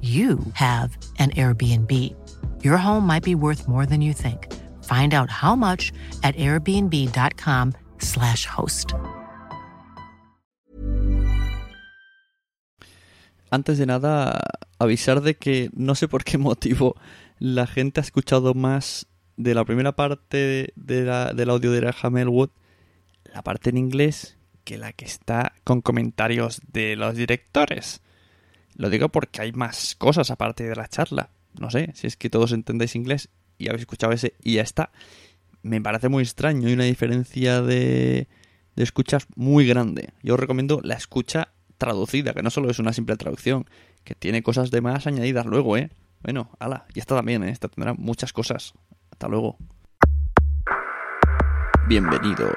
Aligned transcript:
you 0.00 0.38
have 0.54 0.96
an 1.18 1.28
Airbnb. 1.30 1.90
Your 2.62 2.78
home 2.78 3.06
might 3.06 3.22
be 3.22 3.34
worth 3.34 3.68
more 3.68 3.84
than 3.84 4.00
you 4.00 4.14
think. 4.14 4.50
Find 4.84 5.12
out 5.12 5.30
how 5.30 5.54
much 5.54 5.92
at 6.22 6.34
airbnb.com/slash 6.36 8.46
host. 8.46 8.94
Antes 13.50 13.78
de 13.78 13.86
nada, 13.86 14.40
avisar 14.78 15.22
de 15.22 15.36
que 15.36 15.70
no 15.74 15.94
sé 15.94 16.08
por 16.08 16.24
qué 16.24 16.38
motivo 16.38 16.94
la 17.38 17.66
gente 17.66 18.00
ha 18.00 18.04
escuchado 18.04 18.54
más 18.54 19.06
de 19.36 19.54
la 19.54 19.64
primera 19.64 19.92
parte 19.92 20.72
de 20.76 21.04
la, 21.04 21.32
del 21.32 21.50
audio 21.50 21.72
de 21.72 21.80
Graham 21.80 22.18
Elwood, 22.18 22.50
la 23.32 23.42
parte 23.42 23.70
en 23.70 23.78
inglés, 23.78 24.36
que 24.64 24.78
la 24.78 24.92
que 24.92 25.04
está 25.04 25.52
con 25.64 25.80
comentarios 25.80 26.60
de 26.72 26.96
los 26.96 27.16
directores. 27.16 28.02
Lo 28.80 28.88
digo 28.88 29.10
porque 29.10 29.42
hay 29.42 29.52
más 29.52 29.94
cosas 29.94 30.30
aparte 30.30 30.66
de 30.66 30.74
la 30.74 30.88
charla. 30.88 31.28
No 31.58 31.70
sé, 31.70 31.90
si 31.92 32.06
es 32.06 32.16
que 32.16 32.30
todos 32.30 32.52
entendéis 32.52 32.96
inglés 32.96 33.28
y 33.58 33.68
habéis 33.68 33.82
escuchado 33.82 34.14
ese 34.14 34.32
y 34.42 34.54
ya 34.54 34.62
está. 34.62 34.90
Me 35.60 35.82
parece 35.82 36.08
muy 36.08 36.22
extraño 36.22 36.66
y 36.66 36.72
una 36.72 36.84
diferencia 36.84 37.60
de, 37.60 38.26
de 38.76 38.82
escuchas 38.82 39.26
muy 39.36 39.66
grande. 39.66 40.14
Yo 40.22 40.32
os 40.32 40.40
recomiendo 40.40 40.80
la 40.82 40.94
escucha 40.94 41.52
traducida, 41.76 42.32
que 42.32 42.42
no 42.42 42.48
solo 42.48 42.70
es 42.70 42.78
una 42.78 42.94
simple 42.94 43.18
traducción, 43.18 43.66
que 44.02 44.14
tiene 44.14 44.42
cosas 44.42 44.70
de 44.70 44.80
más 44.80 45.06
añadidas 45.06 45.44
luego, 45.44 45.76
¿eh? 45.76 45.90
Bueno, 46.22 46.50
ala, 46.58 46.86
y 46.94 47.00
esta 47.00 47.14
también, 47.14 47.44
¿eh? 47.44 47.50
Esta 47.50 47.68
tendrá 47.68 47.92
muchas 47.92 48.32
cosas. 48.32 48.72
Hasta 49.10 49.28
luego. 49.28 49.58
Bienvenidos 51.86 52.54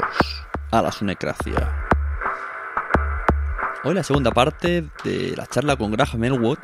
a 0.71 0.81
la 0.81 0.89
Sunecracia. 0.89 1.83
Hoy 3.85 3.93
la 3.93 4.03
segunda 4.03 4.31
parte 4.31 4.85
de 5.03 5.33
la 5.35 5.45
charla 5.45 5.75
con 5.75 5.91
Graham 5.91 6.23
Elwood, 6.23 6.59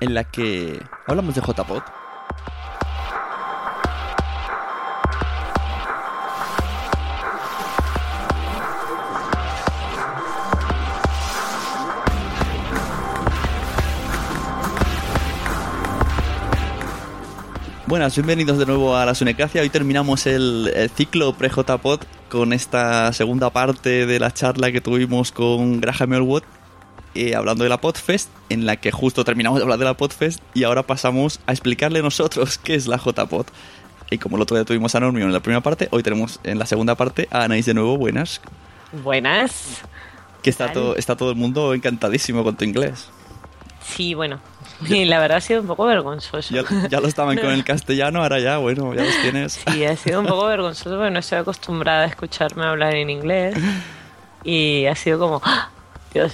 en 0.00 0.14
la 0.14 0.24
que 0.24 0.82
hablamos 1.06 1.36
de 1.36 1.42
JPod. 1.42 1.82
Buenas, 17.86 18.16
bienvenidos 18.16 18.58
de 18.58 18.66
nuevo 18.66 18.96
a 18.96 19.06
la 19.06 19.14
Sunecracia. 19.14 19.62
Hoy 19.62 19.70
terminamos 19.70 20.26
el, 20.26 20.72
el 20.74 20.90
ciclo 20.90 21.32
pre-JPod 21.34 22.00
con 22.30 22.54
esta 22.54 23.12
segunda 23.12 23.50
parte 23.50 24.06
de 24.06 24.18
la 24.18 24.32
charla 24.32 24.72
que 24.72 24.80
tuvimos 24.80 25.32
con 25.32 25.80
Graham 25.80 26.14
Elwood, 26.14 26.44
eh, 27.14 27.34
hablando 27.34 27.64
de 27.64 27.70
la 27.70 27.80
Podfest, 27.80 28.30
en 28.48 28.64
la 28.64 28.76
que 28.76 28.92
justo 28.92 29.24
terminamos 29.24 29.58
de 29.58 29.64
hablar 29.64 29.78
de 29.78 29.84
la 29.84 29.94
Podfest 29.94 30.40
y 30.54 30.62
ahora 30.62 30.84
pasamos 30.84 31.40
a 31.46 31.52
explicarle 31.52 32.00
nosotros 32.02 32.56
qué 32.56 32.76
es 32.76 32.86
la 32.86 32.96
JPod. 32.96 33.46
Y 34.10 34.18
como 34.18 34.36
el 34.36 34.42
otro 34.42 34.56
día 34.56 34.64
tuvimos 34.64 34.94
a 34.94 35.00
Normio 35.00 35.26
en 35.26 35.32
la 35.32 35.40
primera 35.40 35.60
parte, 35.60 35.88
hoy 35.90 36.02
tenemos 36.02 36.40
en 36.44 36.58
la 36.58 36.66
segunda 36.66 36.94
parte 36.94 37.28
a 37.30 37.44
Anaís 37.44 37.66
de 37.66 37.74
nuevo. 37.74 37.98
Buenas. 37.98 38.40
Buenas. 39.04 39.82
Que 40.42 40.50
está, 40.50 40.72
todo, 40.72 40.96
está 40.96 41.16
todo 41.16 41.30
el 41.30 41.36
mundo 41.36 41.74
encantadísimo 41.74 42.42
con 42.42 42.56
tu 42.56 42.64
inglés. 42.64 43.08
Sí, 43.84 44.14
bueno. 44.14 44.40
Y 44.88 45.04
la 45.04 45.18
verdad 45.18 45.38
ha 45.38 45.40
sido 45.40 45.60
un 45.60 45.66
poco 45.66 45.84
vergonzoso. 45.84 46.54
Ya, 46.54 46.62
ya 46.88 47.00
lo 47.00 47.08
estaban 47.08 47.36
con 47.38 47.50
el 47.50 47.64
castellano, 47.64 48.22
ahora 48.22 48.38
ya, 48.38 48.58
bueno, 48.58 48.94
ya 48.94 49.04
los 49.04 49.14
tienes. 49.22 49.60
Sí, 49.70 49.84
ha 49.84 49.96
sido 49.96 50.20
un 50.20 50.26
poco 50.26 50.46
vergonzoso 50.46 50.96
porque 50.96 51.10
no 51.10 51.18
estoy 51.18 51.38
acostumbrada 51.38 52.04
a 52.04 52.06
escucharme 52.06 52.64
hablar 52.64 52.94
en 52.94 53.10
inglés. 53.10 53.56
Y 54.44 54.86
ha 54.86 54.94
sido 54.94 55.18
como, 55.18 55.40
¡ah! 55.44 55.68
Dios. 56.14 56.32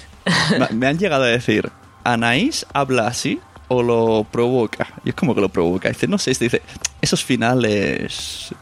Me- 0.72 0.86
han 0.86 0.98
llegado 0.98 1.24
a 1.24 1.28
decir, 1.28 1.70
¿Anaís 2.04 2.64
habla 2.72 3.08
así 3.08 3.40
o 3.68 3.82
lo 3.82 4.24
provoca? 4.30 4.86
Y 5.04 5.08
es 5.10 5.14
como 5.16 5.34
que 5.34 5.40
lo 5.40 5.48
provoca. 5.48 5.88
Dice, 5.88 6.06
no 6.06 6.16
sé, 6.18 6.30
este 6.30 6.44
dice, 6.44 6.62
esos 7.02 7.24
finales... 7.24 8.54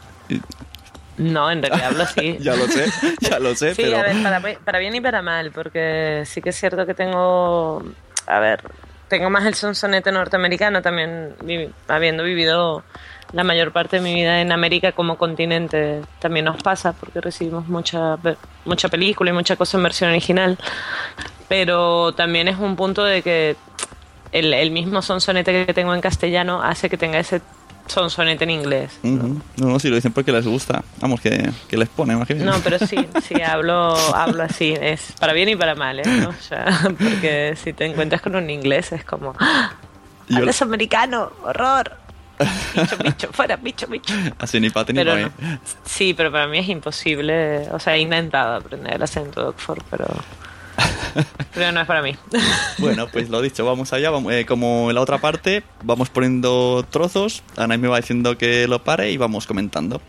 No, 1.17 1.49
en 1.49 1.61
realidad 1.61 1.87
hablo 1.89 2.03
así. 2.03 2.37
ya 2.41 2.55
lo 2.55 2.67
sé, 2.67 2.85
ya 3.21 3.39
lo 3.39 3.55
sé, 3.55 3.73
Sí, 3.75 3.83
pero... 3.83 3.97
a 3.99 4.39
ver, 4.39 4.57
para 4.65 4.79
bien 4.79 4.95
y 4.95 4.99
para 5.01 5.21
mal, 5.21 5.51
porque 5.51 6.23
sí 6.25 6.41
que 6.41 6.49
es 6.49 6.55
cierto 6.59 6.85
que 6.85 6.93
tengo, 6.93 7.83
a 8.27 8.39
ver, 8.39 8.61
tengo 9.17 9.29
más 9.29 9.45
el 9.45 9.53
sonsonete 9.55 10.11
norteamericano 10.11 10.81
también, 10.81 11.33
vi- 11.43 11.69
habiendo 11.87 12.23
vivido 12.23 12.83
la 13.31 13.43
mayor 13.43 13.71
parte 13.71 13.95
de 13.97 14.01
mi 14.01 14.13
vida 14.13 14.41
en 14.41 14.51
América 14.51 14.91
como 14.91 15.17
continente, 15.17 16.01
también 16.19 16.45
nos 16.45 16.61
pasa 16.61 16.93
porque 16.93 17.21
recibimos 17.21 17.67
mucha, 17.67 18.17
mucha 18.65 18.89
película 18.89 19.31
y 19.31 19.33
mucha 19.33 19.55
cosa 19.55 19.77
en 19.77 19.83
versión 19.83 20.09
original, 20.11 20.57
pero 21.47 22.13
también 22.13 22.47
es 22.47 22.57
un 22.57 22.75
punto 22.75 23.03
de 23.03 23.21
que 23.21 23.55
el, 24.31 24.53
el 24.53 24.71
mismo 24.71 25.01
sonsonete 25.01 25.65
que 25.65 25.73
tengo 25.73 25.93
en 25.93 26.01
castellano 26.01 26.61
hace 26.61 26.89
que 26.89 26.97
tenga 26.97 27.19
ese 27.19 27.41
sonsonete 27.87 28.43
en 28.43 28.49
inglés. 28.49 28.99
No, 29.03 29.41
no, 29.57 29.79
si 29.79 29.89
lo 29.89 29.95
dicen 29.95 30.11
porque 30.11 30.31
les 30.31 30.45
gusta. 30.45 30.83
Vamos, 30.99 31.21
que, 31.21 31.49
que 31.67 31.77
les 31.77 31.89
pone, 31.89 32.13
imagínate. 32.13 32.45
No, 32.45 32.57
pero 32.63 32.79
sí, 32.79 32.97
sí, 33.27 33.41
hablo, 33.45 33.95
hablo 34.15 34.43
así, 34.43 34.73
es 34.79 35.13
para 35.19 35.33
bien 35.33 35.49
y 35.49 35.55
para 35.55 35.75
mal, 35.75 35.99
¿eh? 35.99 36.03
¿no? 36.05 36.29
O 36.37 36.41
sea, 36.41 36.65
porque 36.97 37.55
si 37.61 37.73
te 37.73 37.85
encuentras 37.85 38.21
con 38.21 38.35
un 38.35 38.49
inglés 38.49 38.91
es 38.91 39.03
como, 39.03 39.33
¡Ah! 39.39 39.73
Yo- 40.27 40.37
hablas 40.37 40.61
americano, 40.61 41.31
horror. 41.43 41.97
Bicho, 42.75 42.97
bicho, 43.01 43.29
fuera, 43.31 43.55
bicho, 43.55 43.87
bicho. 43.87 44.13
Así 44.39 44.59
ni 44.59 44.69
para 44.69 44.91
ni 44.91 45.05
para 45.05 45.21
no. 45.21 45.27
mí. 45.27 45.57
Sí, 45.85 46.13
pero 46.13 46.31
para 46.31 46.47
mí 46.47 46.57
es 46.59 46.67
imposible, 46.67 47.69
o 47.71 47.79
sea, 47.79 47.95
he 47.95 47.99
intentado 47.99 48.55
aprender 48.57 48.95
el 48.95 49.01
acento 49.03 49.41
de 49.41 49.47
Oxford, 49.49 49.81
pero, 49.89 50.05
pero 51.53 51.71
no 51.71 51.81
es 51.81 51.87
para 51.87 52.01
mí. 52.01 52.15
Bueno, 52.77 53.07
pues 53.07 53.29
lo 53.29 53.41
dicho, 53.41 53.65
vamos 53.65 53.93
allá. 53.93 54.09
Vamos, 54.09 54.33
eh, 54.33 54.45
como 54.45 54.89
en 54.89 54.95
la 54.95 55.01
otra 55.01 55.17
parte, 55.17 55.63
vamos 55.83 56.09
poniendo 56.09 56.85
trozos. 56.89 57.41
Anaís 57.55 57.79
me 57.79 57.87
va 57.87 57.97
diciendo 57.97 58.37
que 58.37 58.67
lo 58.67 58.83
pare 58.83 59.11
y 59.11 59.17
vamos 59.17 59.47
comentando. 59.47 60.01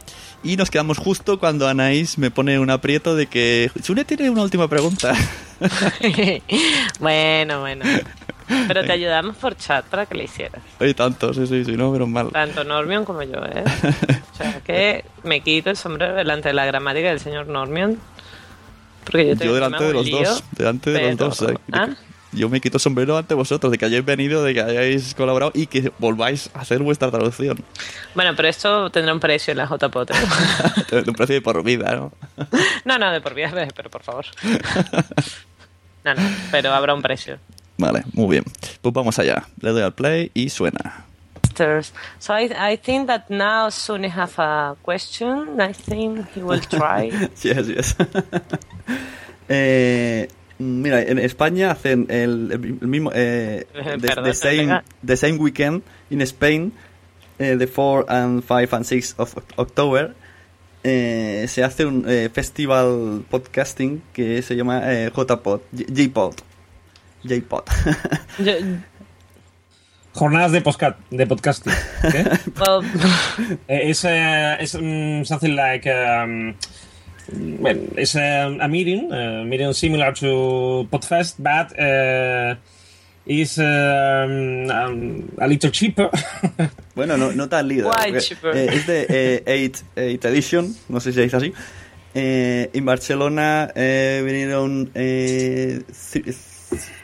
Y 0.42 0.56
nos 0.56 0.70
quedamos 0.70 0.98
justo 0.98 1.38
cuando 1.38 1.68
Anaís 1.68 2.18
me 2.18 2.30
pone 2.30 2.58
un 2.58 2.70
aprieto 2.70 3.14
de 3.14 3.26
que 3.26 3.70
Sune 3.82 4.04
tiene 4.04 4.30
una 4.30 4.42
última 4.42 4.68
pregunta. 4.68 5.14
bueno, 7.00 7.60
bueno. 7.60 7.84
Pero 8.68 8.84
te 8.84 8.92
ayudamos 8.92 9.36
por 9.36 9.56
chat 9.56 9.84
para 9.86 10.06
que 10.06 10.14
le 10.14 10.24
hicieras. 10.24 10.62
Oye, 10.80 10.94
tanto, 10.94 11.32
sí, 11.34 11.46
sí, 11.46 11.64
sí, 11.64 11.72
no, 11.72 11.90
menos 11.90 12.08
mal. 12.08 12.30
Tanto 12.30 12.62
Normion 12.64 13.04
como 13.04 13.22
yo, 13.22 13.38
¿eh? 13.44 13.64
O 14.32 14.36
sea, 14.36 14.60
que 14.60 15.04
me 15.24 15.40
quito 15.40 15.70
el 15.70 15.76
sombrero 15.76 16.14
delante 16.14 16.48
de 16.48 16.54
la 16.54 16.64
gramática 16.64 17.08
del 17.08 17.20
señor 17.20 17.48
Normion. 17.48 17.98
Porque 19.06 19.34
yo, 19.36 19.54
delante 19.54 19.84
de 19.84 19.92
los 19.92 20.04
lío, 20.06 20.18
dos, 20.18 20.44
delante 20.52 20.90
de 20.90 21.02
los 21.14 21.16
dos. 21.16 21.42
eh, 21.42 21.46
de 21.46 21.78
¿Ah? 21.78 21.86
que- 21.86 22.38
Yo 22.38 22.48
me 22.50 22.60
quito 22.60 22.78
sombrero 22.78 23.16
ante 23.16 23.32
vosotros, 23.34 23.70
de 23.70 23.78
que 23.78 23.84
hayáis 23.86 24.04
venido, 24.04 24.42
de 24.44 24.52
que 24.52 24.60
hayáis 24.60 25.14
colaborado 25.14 25.52
y 25.54 25.66
que 25.68 25.90
volváis 25.98 26.50
a 26.52 26.60
hacer 26.60 26.82
vuestra 26.82 27.10
traducción. 27.10 27.64
Bueno, 28.14 28.32
pero 28.36 28.48
esto 28.48 28.90
tendrá 28.90 29.14
un 29.14 29.20
precio 29.20 29.52
en 29.52 29.58
la 29.58 29.66
JPOT. 29.66 30.10
De 30.90 30.98
un 31.08 31.14
precio 31.14 31.34
de 31.36 31.40
por 31.40 31.62
vida, 31.62 31.94
¿no? 31.96 32.12
no, 32.84 32.98
no, 32.98 33.10
de 33.12 33.20
por 33.22 33.32
vida, 33.34 33.50
pero 33.74 33.88
por 33.88 34.02
favor. 34.02 34.26
No, 36.04 36.14
no, 36.14 36.22
pero 36.52 36.72
habrá 36.72 36.94
un 36.94 37.02
precio. 37.02 37.38
Vale, 37.78 38.04
muy 38.12 38.28
bien. 38.30 38.44
Pues 38.80 38.94
vamos 38.94 39.18
allá. 39.18 39.44
Le 39.60 39.70
doy 39.70 39.82
al 39.82 39.92
play 39.92 40.30
y 40.34 40.50
suena. 40.50 41.04
So 41.56 42.34
I, 42.34 42.50
I 42.56 42.76
think 42.76 43.06
that 43.08 43.30
now 43.30 43.68
Suni 43.68 44.08
have 44.08 44.38
a 44.38 44.76
question. 44.82 45.60
I 45.60 45.72
think 45.72 46.28
he 46.34 46.42
will 46.42 46.60
try. 46.60 47.10
Yes, 47.42 47.68
yes. 47.68 47.94
eh, 49.48 50.28
mira, 50.58 51.02
en 51.02 51.18
España 51.18 51.70
hacen 51.70 52.06
el, 52.08 52.52
el 52.52 52.58
mismo. 52.86 53.10
Eh, 53.14 53.64
the, 53.74 54.08
Perdón, 54.08 54.24
the 54.24 54.34
same, 54.34 54.82
the 55.02 55.16
same 55.16 55.38
weekend 55.38 55.82
in 56.10 56.20
Spain, 56.26 56.72
eh, 57.38 57.56
the 57.56 57.66
4 57.66 58.04
and 58.08 58.44
5 58.44 58.72
and 58.74 58.86
6 58.86 59.14
of 59.18 59.36
October. 59.58 60.14
eh, 60.88 61.46
se 61.48 61.64
hace 61.64 61.84
un 61.84 62.04
eh, 62.06 62.30
festival 62.32 63.24
podcasting 63.28 64.02
que 64.12 64.40
se 64.42 64.54
llama 64.54 64.82
eh, 64.84 65.10
JPod, 65.10 65.60
JPod. 65.72 66.34
JPod. 67.24 67.64
Jornadas 70.16 70.52
de, 70.52 70.60
podcast, 70.62 70.96
de 71.10 71.26
podcasting. 71.26 71.72
Okay? 72.04 72.24
well, 72.60 72.82
it's 73.68 74.04
uh, 74.04 74.56
it's 74.58 74.74
um, 74.74 75.24
something 75.24 75.54
like 75.54 75.86
um, 75.86 76.54
well, 77.60 77.76
it's 77.96 78.14
a, 78.16 78.56
a 78.60 78.66
meeting, 78.68 79.12
a 79.12 79.44
meeting 79.44 79.72
similar 79.74 80.12
to 80.14 80.88
Podfest, 80.90 81.36
but 81.38 81.78
uh, 81.78 82.54
is 83.26 83.58
um, 83.58 84.70
um, 84.70 85.28
a 85.38 85.46
little 85.46 85.70
cheaper. 85.70 86.08
Bueno, 86.96 87.18
no, 87.18 87.30
no 87.32 87.46
tan 87.46 87.68
líder. 87.68 87.84
Why 87.84 88.18
cheaper? 88.18 88.56
eh, 88.56 88.70
es 88.72 88.86
de 88.86 90.14
8 90.16 90.28
edition, 90.28 90.74
no 90.88 90.98
sé 90.98 91.12
si 91.12 91.20
dice 91.20 91.36
así. 91.36 91.52
Eh, 92.14 92.70
en 92.72 92.86
Barcelona 92.86 93.70
eh, 93.74 94.22
vinieron 94.24 94.90
eh, 94.94 95.82
th- 96.12 96.34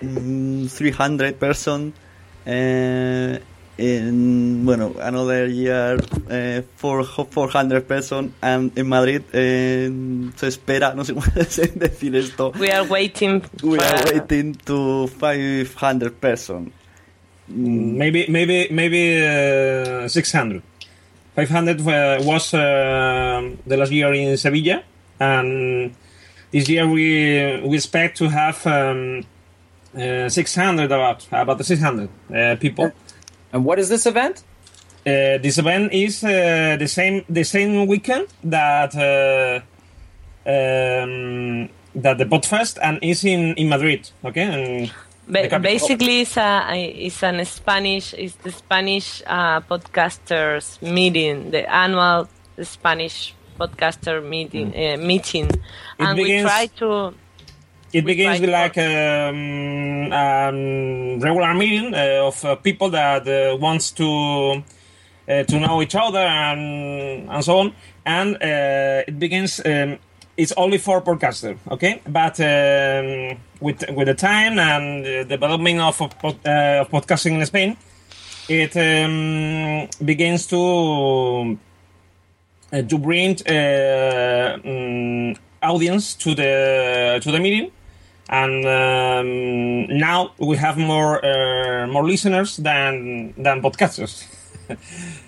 mm, 0.00 0.66
300 0.68 1.34
person. 1.34 1.92
Eh, 2.46 3.38
en, 3.78 4.64
bueno, 4.64 4.92
another 5.02 5.50
year 5.50 6.04
eh, 6.30 6.62
four- 6.76 7.04
400 7.06 7.86
person. 7.86 8.32
And 8.40 8.76
in 8.78 8.88
Madrid 8.88 9.22
eh, 9.32 9.90
se 10.36 10.46
espera, 10.48 10.94
no 10.94 11.04
sé 11.04 11.14
cómo 11.14 11.26
decir 11.34 12.14
esto. 12.16 12.52
we 12.58 12.70
are 12.70 12.86
waiting. 12.88 13.42
We 13.62 13.78
for- 13.78 13.84
are 13.86 14.04
waiting 14.14 14.54
to 14.66 15.08
500 15.08 16.12
person. 16.20 16.72
maybe 17.48 18.26
maybe 18.28 18.68
maybe 18.70 19.20
uh, 19.22 20.08
600. 20.08 20.62
500 21.34 21.80
uh, 21.80 22.22
was 22.24 22.52
uh, 22.54 22.60
the 23.66 23.76
last 23.76 23.90
year 23.90 24.12
in 24.14 24.36
Sevilla, 24.36 24.82
and 25.18 25.94
this 26.52 26.68
year 26.68 26.86
we 26.86 27.58
we 27.64 27.76
expect 27.76 28.18
to 28.18 28.28
have 28.28 28.64
um, 28.66 29.24
uh, 29.96 30.28
600 30.28 30.84
about 30.84 31.26
about 31.32 31.58
the 31.58 31.64
600 31.64 32.08
uh, 32.34 32.56
people. 32.56 32.92
And 33.52 33.64
what 33.64 33.78
is 33.78 33.88
this 33.88 34.06
event? 34.06 34.42
Uh, 35.04 35.38
this 35.38 35.58
event 35.58 35.92
is 35.92 36.22
uh, 36.22 36.76
the 36.78 36.86
same 36.86 37.24
the 37.28 37.44
same 37.44 37.86
weekend 37.86 38.28
that 38.44 38.94
uh, 38.94 39.60
um, 40.46 41.68
that 41.94 42.18
the 42.18 42.24
Podfest 42.24 42.78
and 42.80 42.98
is 43.02 43.24
in, 43.24 43.54
in 43.54 43.68
Madrid. 43.68 44.10
Okay, 44.24 44.42
and 44.42 44.92
Ba- 45.28 45.58
basically, 45.60 46.22
it's 46.22 46.36
a 46.36 46.62
it's 46.74 47.22
an 47.22 47.44
Spanish 47.44 48.14
it's 48.14 48.34
the 48.36 48.50
Spanish 48.50 49.22
uh, 49.26 49.60
podcasters 49.60 50.82
meeting, 50.82 51.50
the 51.50 51.68
annual 51.72 52.28
Spanish 52.62 53.34
podcaster 53.58 54.22
meeting 54.24 54.74
uh, 54.74 54.96
meeting, 54.98 55.50
and 55.98 56.18
we 56.18 56.42
try 56.42 56.66
to 56.76 57.14
It 57.92 58.04
begins 58.04 58.40
with 58.40 58.50
like 58.50 58.78
um, 58.78 60.12
um, 60.12 61.20
regular 61.20 61.54
meeting 61.54 61.94
uh, 61.94 62.26
of 62.26 62.44
uh, 62.44 62.56
people 62.56 62.88
that 62.90 63.28
uh, 63.28 63.56
wants 63.56 63.90
to 63.92 64.62
uh, 65.28 65.42
to 65.44 65.60
know 65.60 65.82
each 65.82 65.94
other 65.94 66.18
and 66.18 67.28
and 67.30 67.44
so 67.44 67.58
on. 67.58 67.74
And 68.06 68.36
uh, 68.36 69.04
it 69.06 69.18
begins. 69.18 69.60
Um, 69.64 69.98
it's 70.36 70.52
only 70.56 70.78
for 70.78 71.02
podcaster, 71.02 71.58
okay? 71.70 72.00
But 72.08 72.40
um, 72.40 73.38
with 73.60 73.84
with 73.90 74.06
the 74.08 74.14
time 74.14 74.58
and 74.58 75.04
the 75.04 75.24
development 75.24 75.80
of 75.80 75.98
pod, 76.18 76.36
uh, 76.46 76.84
podcasting 76.90 77.38
in 77.38 77.46
Spain, 77.46 77.76
it 78.48 78.74
um, 78.76 79.88
begins 80.04 80.46
to 80.46 81.58
to 82.72 82.98
bring 82.98 83.32
uh, 83.46 84.56
mm, 84.64 85.36
audience 85.62 86.14
to 86.14 86.34
the 86.34 87.20
to 87.22 87.30
the 87.30 87.38
meeting, 87.38 87.70
and 88.32 88.64
um, 88.64 89.98
now 89.98 90.32
we 90.38 90.56
have 90.56 90.78
more 90.78 91.24
uh, 91.24 91.86
more 91.86 92.04
listeners 92.04 92.56
than 92.56 93.34
than 93.36 93.62
podcasters. 93.62 94.26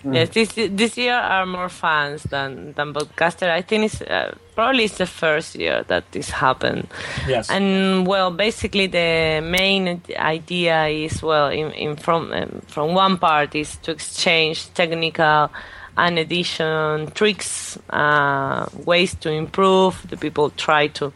Yes, 0.05 0.31
this 0.31 0.53
this 0.55 0.97
year 0.97 1.17
are 1.17 1.45
more 1.45 1.69
fans 1.69 2.23
than 2.25 2.73
than 2.75 2.95
podcaster. 2.95 3.51
I 3.51 3.63
think 3.63 3.85
it's 3.87 4.01
uh, 4.01 4.35
probably 4.55 4.85
it's 4.85 4.99
the 4.99 5.07
first 5.07 5.55
year 5.55 5.83
that 5.89 6.13
this 6.13 6.31
happened. 6.31 6.89
Yes. 7.27 7.51
And 7.51 8.07
well, 8.07 8.31
basically 8.31 8.87
the 8.87 9.41
main 9.43 10.01
idea 10.17 10.87
is 10.87 11.23
well, 11.23 11.49
in, 11.49 11.73
in 11.73 11.97
from 11.97 12.33
um, 12.33 12.63
from 12.69 12.95
one 12.95 13.19
part 13.19 13.55
is 13.55 13.77
to 13.85 13.93
exchange 13.93 14.73
technical 14.75 15.51
and 15.97 16.19
edition 16.19 17.11
tricks, 17.13 17.79
uh, 17.91 18.67
ways 18.85 19.15
to 19.17 19.31
improve. 19.31 20.07
The 20.09 20.17
people 20.17 20.51
try 20.51 20.89
to 20.89 21.13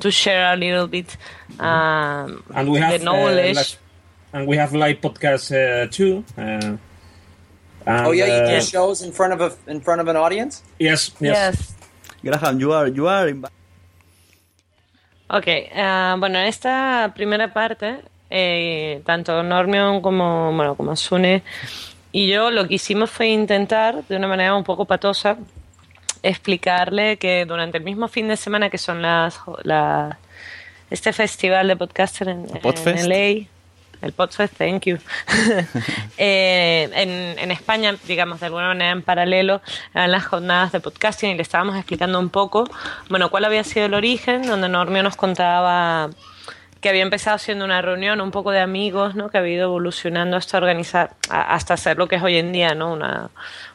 to 0.00 0.10
share 0.10 0.52
a 0.52 0.56
little 0.56 0.86
bit 0.86 1.16
um, 1.58 2.42
and 2.54 2.68
we 2.70 2.78
have 2.78 2.98
the 2.98 3.04
knowledge. 3.04 3.56
uh, 3.56 3.60
like- 3.60 3.78
and 4.32 4.46
we 4.46 4.56
have 4.58 4.72
live 4.74 5.00
podcasts 5.00 5.50
uh, 5.50 5.86
too. 5.90 6.22
Uh, 6.36 6.76
and, 7.86 8.06
Oh 8.06 8.12
yeah, 8.12 8.26
you 8.26 8.32
uh, 8.44 8.50
do 8.50 8.60
shows 8.60 9.00
in 9.02 9.10
front 9.12 9.32
of 9.32 9.40
a 9.40 9.70
in 9.70 9.80
front 9.80 10.00
of 10.02 10.08
an 10.08 10.16
audience. 10.16 10.62
yes, 10.78 11.10
yes. 11.20 11.34
yes. 11.34 11.74
Graham, 12.22 12.60
you 12.60 12.72
are, 12.72 12.88
you 12.88 13.08
are 13.08 13.28
in- 13.28 13.44
Ok, 15.30 15.44
eh, 15.46 16.14
bueno, 16.18 16.38
en 16.38 16.46
esta 16.46 17.12
primera 17.14 17.52
parte, 17.52 18.00
eh, 18.30 19.02
tanto 19.04 19.42
Normion 19.42 20.00
como, 20.00 20.52
bueno, 20.54 20.74
como 20.74 20.96
Sune 20.96 21.42
y 22.12 22.28
yo 22.28 22.50
lo 22.50 22.66
que 22.66 22.74
hicimos 22.74 23.10
fue 23.10 23.28
intentar, 23.28 24.04
de 24.08 24.16
una 24.16 24.26
manera 24.28 24.54
un 24.54 24.64
poco 24.64 24.84
patosa, 24.86 25.36
explicarle 26.22 27.16
que 27.16 27.44
durante 27.46 27.78
el 27.78 27.84
mismo 27.84 28.08
fin 28.08 28.28
de 28.28 28.36
semana 28.36 28.70
que 28.70 28.78
son 28.78 29.02
las, 29.02 29.40
las 29.62 30.16
este 30.90 31.12
festival 31.12 31.68
de 31.68 31.76
podcaster 31.76 32.28
en, 32.28 32.46
en. 32.62 33.08
LA, 33.08 33.46
el 34.00 34.12
Podfest, 34.12 34.56
thank 34.56 34.84
you. 34.84 34.98
Eh, 36.20 36.90
en, 36.94 37.38
en 37.38 37.50
España, 37.52 37.94
digamos, 38.06 38.40
de 38.40 38.46
alguna 38.46 38.68
manera 38.68 38.90
en 38.90 39.02
paralelo, 39.02 39.60
eran 39.94 40.10
las 40.10 40.26
jornadas 40.26 40.72
de 40.72 40.80
podcasting 40.80 41.30
y 41.30 41.34
le 41.34 41.42
estábamos 41.42 41.76
explicando 41.76 42.18
un 42.18 42.28
poco, 42.28 42.68
bueno, 43.08 43.30
cuál 43.30 43.44
había 43.44 43.62
sido 43.62 43.86
el 43.86 43.94
origen, 43.94 44.42
donde 44.42 44.68
Normio 44.68 45.04
nos 45.04 45.14
contaba 45.14 46.10
que 46.80 46.88
había 46.88 47.02
empezado 47.02 47.38
siendo 47.38 47.64
una 47.64 47.82
reunión 47.82 48.20
un 48.20 48.30
poco 48.30 48.50
de 48.50 48.60
amigos, 48.60 49.14
¿no? 49.14 49.30
Que 49.30 49.38
ha 49.38 49.48
ido 49.48 49.64
evolucionando 49.64 50.36
hasta 50.36 50.58
organizar, 50.58 51.10
hasta 51.28 51.74
hacer 51.74 51.98
lo 51.98 52.08
que 52.08 52.16
es 52.16 52.22
hoy 52.22 52.36
en 52.36 52.52
día, 52.52 52.74
¿no? 52.74 52.92
Una, 52.92 53.30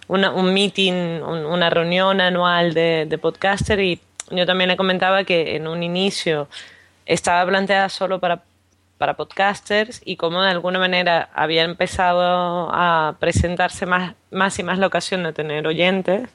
una 0.08 0.32
un 0.32 0.54
meeting, 0.54 1.22
una 1.22 1.70
reunión 1.70 2.22
anual 2.22 2.74
de, 2.74 3.06
de 3.08 3.18
podcaster 3.18 3.80
y 3.80 4.00
yo 4.32 4.46
también 4.46 4.70
le 4.70 4.78
comentaba 4.78 5.24
que 5.24 5.56
en 5.56 5.68
un 5.68 5.84
inicio 5.84 6.48
estaba 7.06 7.46
planteada 7.50 7.90
solo 7.90 8.20
para 8.20 8.44
para 9.04 9.16
podcasters 9.16 10.02
y 10.06 10.16
cómo 10.16 10.42
de 10.42 10.50
alguna 10.50 10.80
manera 10.80 11.28
había 11.34 11.64
empezado 11.64 12.70
a 12.72 13.18
presentarse 13.20 13.86
más, 13.86 14.16
más 14.32 14.58
y 14.60 14.64
más 14.64 14.80
la 14.80 14.88
ocasión 14.88 15.24
de 15.24 15.34
tener 15.34 15.68
oyentes, 15.68 16.30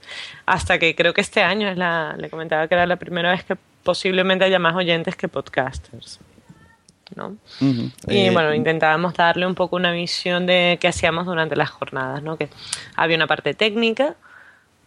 hasta 0.45 0.79
que 0.79 0.95
creo 0.95 1.15
que 1.15 1.23
este 1.23 1.43
año 1.43 1.67
es 1.69 1.79
la, 1.79 2.15
le 2.19 2.29
comentaba 2.29 2.69
que 2.69 2.75
era 2.75 2.85
la 2.85 2.97
primera 2.97 3.31
vez 3.31 3.43
que 3.43 3.57
posiblemente 3.85 4.45
haya 4.45 4.59
más 4.59 4.75
oyentes 4.75 5.17
que 5.17 5.29
podcasters. 5.29 6.21
¿No? 7.19 7.37
Y 8.09 8.27
Eh, 8.27 8.31
bueno, 8.33 8.55
intentábamos 8.55 9.13
darle 9.13 9.47
un 9.47 9.55
poco 9.55 9.77
una 9.77 9.93
visión 9.93 10.47
de 10.47 10.79
qué 10.81 10.89
hacíamos 10.89 11.27
durante 11.27 11.55
las 11.57 11.69
jornadas, 11.69 12.23
¿no? 12.23 12.39
Que 12.39 12.49
había 12.97 13.17
una 13.17 13.27
parte 13.27 13.53
técnica, 13.53 14.15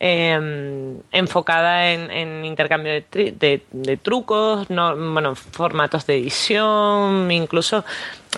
eh, 0.03 0.97
enfocada 1.11 1.91
en, 1.91 2.09
en 2.09 2.43
intercambio 2.43 2.91
de, 2.91 3.05
tri- 3.07 3.37
de- 3.37 3.61
de 3.71 3.97
trucos, 3.97 4.67
no, 4.71 4.95
bueno, 4.95 5.35
formatos 5.35 6.07
de 6.07 6.15
edición, 6.17 7.29
incluso 7.31 7.85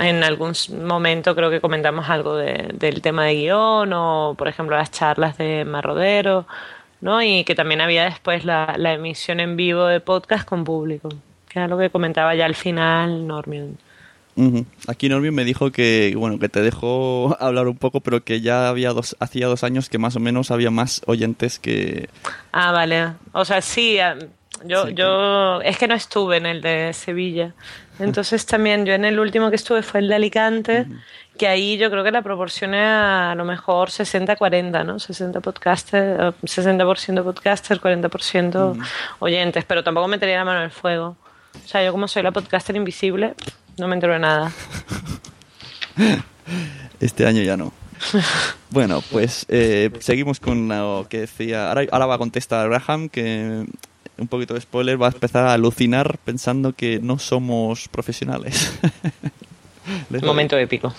en 0.02 0.24
algún 0.26 0.52
momento 0.86 1.34
creo 1.36 1.50
que 1.50 1.62
comentamos 1.62 2.10
algo 2.10 2.36
de- 2.36 2.70
del 2.74 3.02
tema 3.02 3.24
de 3.26 3.36
guion 3.36 3.94
o, 3.94 4.36
por 4.38 4.50
ejemplo, 4.50 4.76
las 4.76 4.92
charlas 4.92 5.38
de 5.38 5.64
Marrodero, 5.64 6.46
¿no? 7.00 7.22
Y 7.22 7.46
que 7.46 7.56
también 7.56 7.80
había 7.80 8.04
después 8.06 8.44
la, 8.44 8.76
la 8.78 8.92
emisión 8.94 9.40
en 9.40 9.56
vivo 9.56 9.86
de 9.86 10.02
podcast 10.02 10.46
con 10.46 10.66
público, 10.66 11.08
que 11.48 11.60
era 11.60 11.68
lo 11.70 11.78
que 11.78 11.90
comentaba 11.90 12.36
ya 12.36 12.46
al 12.46 12.56
final 12.56 13.26
Normion. 13.26 13.78
Ujú. 14.36 14.66
Aquí 14.88 15.10
Normi 15.10 15.32
me 15.32 15.44
dijo 15.46 15.72
que, 15.72 16.13
bueno, 16.18 16.40
que 16.40 16.50
te 16.50 16.62
dejó 16.62 17.38
hablar 17.42 17.68
un 17.68 17.78
poco, 17.78 18.02
pero 18.02 18.24
que 18.24 18.42
ya 18.42 18.70
había 18.70 18.92
dos, 18.92 19.16
hacía 19.20 19.48
dos 19.48 19.63
años 19.63 19.90
que 19.90 19.98
más 19.98 20.16
o 20.16 20.20
menos 20.20 20.52
había 20.52 20.72
más 20.72 21.02
oyentes 21.06 21.60
que... 21.60 22.10
Ah, 22.52 22.72
vale. 22.72 23.13
O 23.32 23.46
sea, 23.46 23.62
sí, 23.62 24.00
ah, 24.00 24.18
yo, 24.66 24.88
Sí, 24.88 24.94
yo 24.94 25.62
es 25.62 25.78
que 25.78 25.88
no 25.88 25.96
estuve 25.96 26.38
en 26.38 26.46
el 26.46 26.62
de 26.62 26.94
Sevilla. 26.94 27.54
Entonces 28.00 28.46
también 28.46 28.86
yo 28.86 28.94
en 28.94 29.06
el 29.06 29.20
último 29.20 29.50
que 29.50 29.56
estuve 29.56 29.84
fue 29.84 30.00
el 30.00 30.08
de 30.08 30.16
Alicante, 30.16 30.88
que 31.38 31.48
ahí 31.48 31.78
yo 31.78 31.92
creo 31.92 32.04
que 32.04 32.12
la 32.12 32.24
proporción 32.24 32.74
era 32.74 33.32
a 33.32 33.36
lo 33.36 33.46
mejor 33.46 33.90
60-40, 33.90 34.84
¿no? 34.84 34.98
60 34.98 35.42
podcaster, 35.42 36.20
eh, 36.20 36.32
60% 36.44 37.24
podcaster, 37.24 37.80
40% 37.80 38.78
oyentes, 39.20 39.63
pero 39.66 39.84
tampoco 39.84 40.08
metería 40.08 40.38
la 40.38 40.46
mano 40.46 40.60
en 40.60 40.66
el 40.66 40.72
fuego. 40.72 41.16
O 41.63 41.68
sea, 41.68 41.86
yo 41.86 41.92
como 41.92 42.08
soy 42.08 42.24
la 42.24 42.32
podcaster 42.32 42.75
invisible, 42.75 43.36
no 43.77 43.88
me 43.88 43.96
entero 43.96 44.13
de 44.13 44.20
nada. 44.20 44.51
Este 47.00 47.25
año 47.25 47.42
ya 47.42 47.58
no. 47.58 47.74
Bueno, 48.70 49.03
pues 49.12 49.46
eh, 49.50 49.92
seguimos 50.00 50.39
con 50.39 50.68
lo 50.68 51.06
que 51.08 51.20
decía. 51.20 51.70
Ahora, 51.70 51.84
ahora 51.92 52.06
va 52.08 52.15
a 52.15 52.18
contestar 52.18 52.68
Graham, 52.68 53.08
que 53.08 53.68
un 54.18 54.27
poquito 54.27 54.56
de 54.56 54.62
spoiler, 54.62 55.00
va 55.00 55.08
a 55.08 55.12
empezar 55.12 55.46
a 55.46 55.53
alucinar 55.53 56.18
pensando 56.25 56.74
que 56.74 57.00
no 57.00 57.20
somos 57.20 57.88
profesionales. 57.88 58.74
Momento 60.24 60.58
épico. 60.58 60.92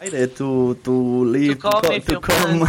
Aire, 0.00 0.28
to 0.28 0.76
to 0.82 1.24
leave 1.24 1.56
To 1.56 1.70
come 1.70 2.00
to 2.00 2.20
come 2.20 2.66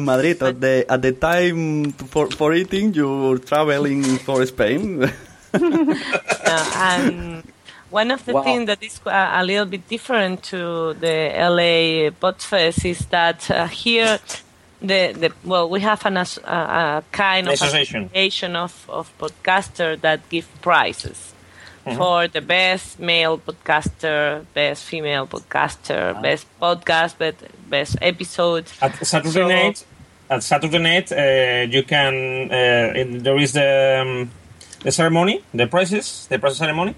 Madrid 0.00 0.42
at 0.42 0.60
the 0.60 0.84
at 0.88 1.00
the 1.00 1.12
time 1.12 1.92
for 1.92 2.28
for 2.34 2.54
eating 2.54 2.92
you're 2.92 3.38
traveling 3.40 4.02
for 4.18 4.44
Spain. 4.46 5.10
And 5.52 7.42
one 7.90 8.10
of 8.10 8.24
the 8.24 8.32
Wow. 8.34 8.42
things 8.42 8.66
that 8.66 8.82
is 8.82 9.00
uh, 9.06 9.30
a 9.34 9.44
little 9.44 9.66
bit 9.66 9.88
different 9.88 10.42
to 10.44 10.94
the 10.94 11.32
LA 11.36 12.10
Podfest 12.10 12.84
is 12.84 13.00
that 13.06 13.50
uh, 13.50 13.66
here, 13.66 14.18
the, 14.80 15.12
the 15.16 15.32
well, 15.44 15.68
we 15.68 15.80
have 15.80 16.04
an, 16.06 16.16
a, 16.16 16.26
a 16.44 17.04
kind 17.12 17.46
of 17.48 17.54
Association. 17.54 18.04
association 18.04 18.56
of, 18.56 18.72
of 18.88 19.10
podcasters 19.18 20.00
that 20.02 20.28
give 20.28 20.46
prizes. 20.62 21.32
For 21.96 22.26
the 22.26 22.40
best 22.40 22.98
male 22.98 23.38
podcaster, 23.38 24.44
best 24.54 24.82
female 24.82 25.24
podcaster, 25.28 26.20
best 26.20 26.44
podcast, 26.60 27.16
best, 27.16 27.36
best 27.70 27.96
episode. 28.02 28.64
At 28.82 29.06
Saturday 29.06 29.30
So- 29.30 29.46
night, 29.48 29.84
at 30.28 30.42
Saturday 30.42 30.78
night, 30.80 31.12
uh, 31.12 31.64
you 31.70 31.84
can. 31.84 32.50
Uh, 32.50 32.92
in, 33.00 33.22
there 33.22 33.38
is 33.38 33.52
the 33.52 34.02
um, 34.02 34.30
the 34.82 34.90
ceremony, 34.90 35.44
the 35.54 35.68
prizes, 35.68 36.26
the 36.28 36.40
prize 36.40 36.56
ceremony, 36.56 36.96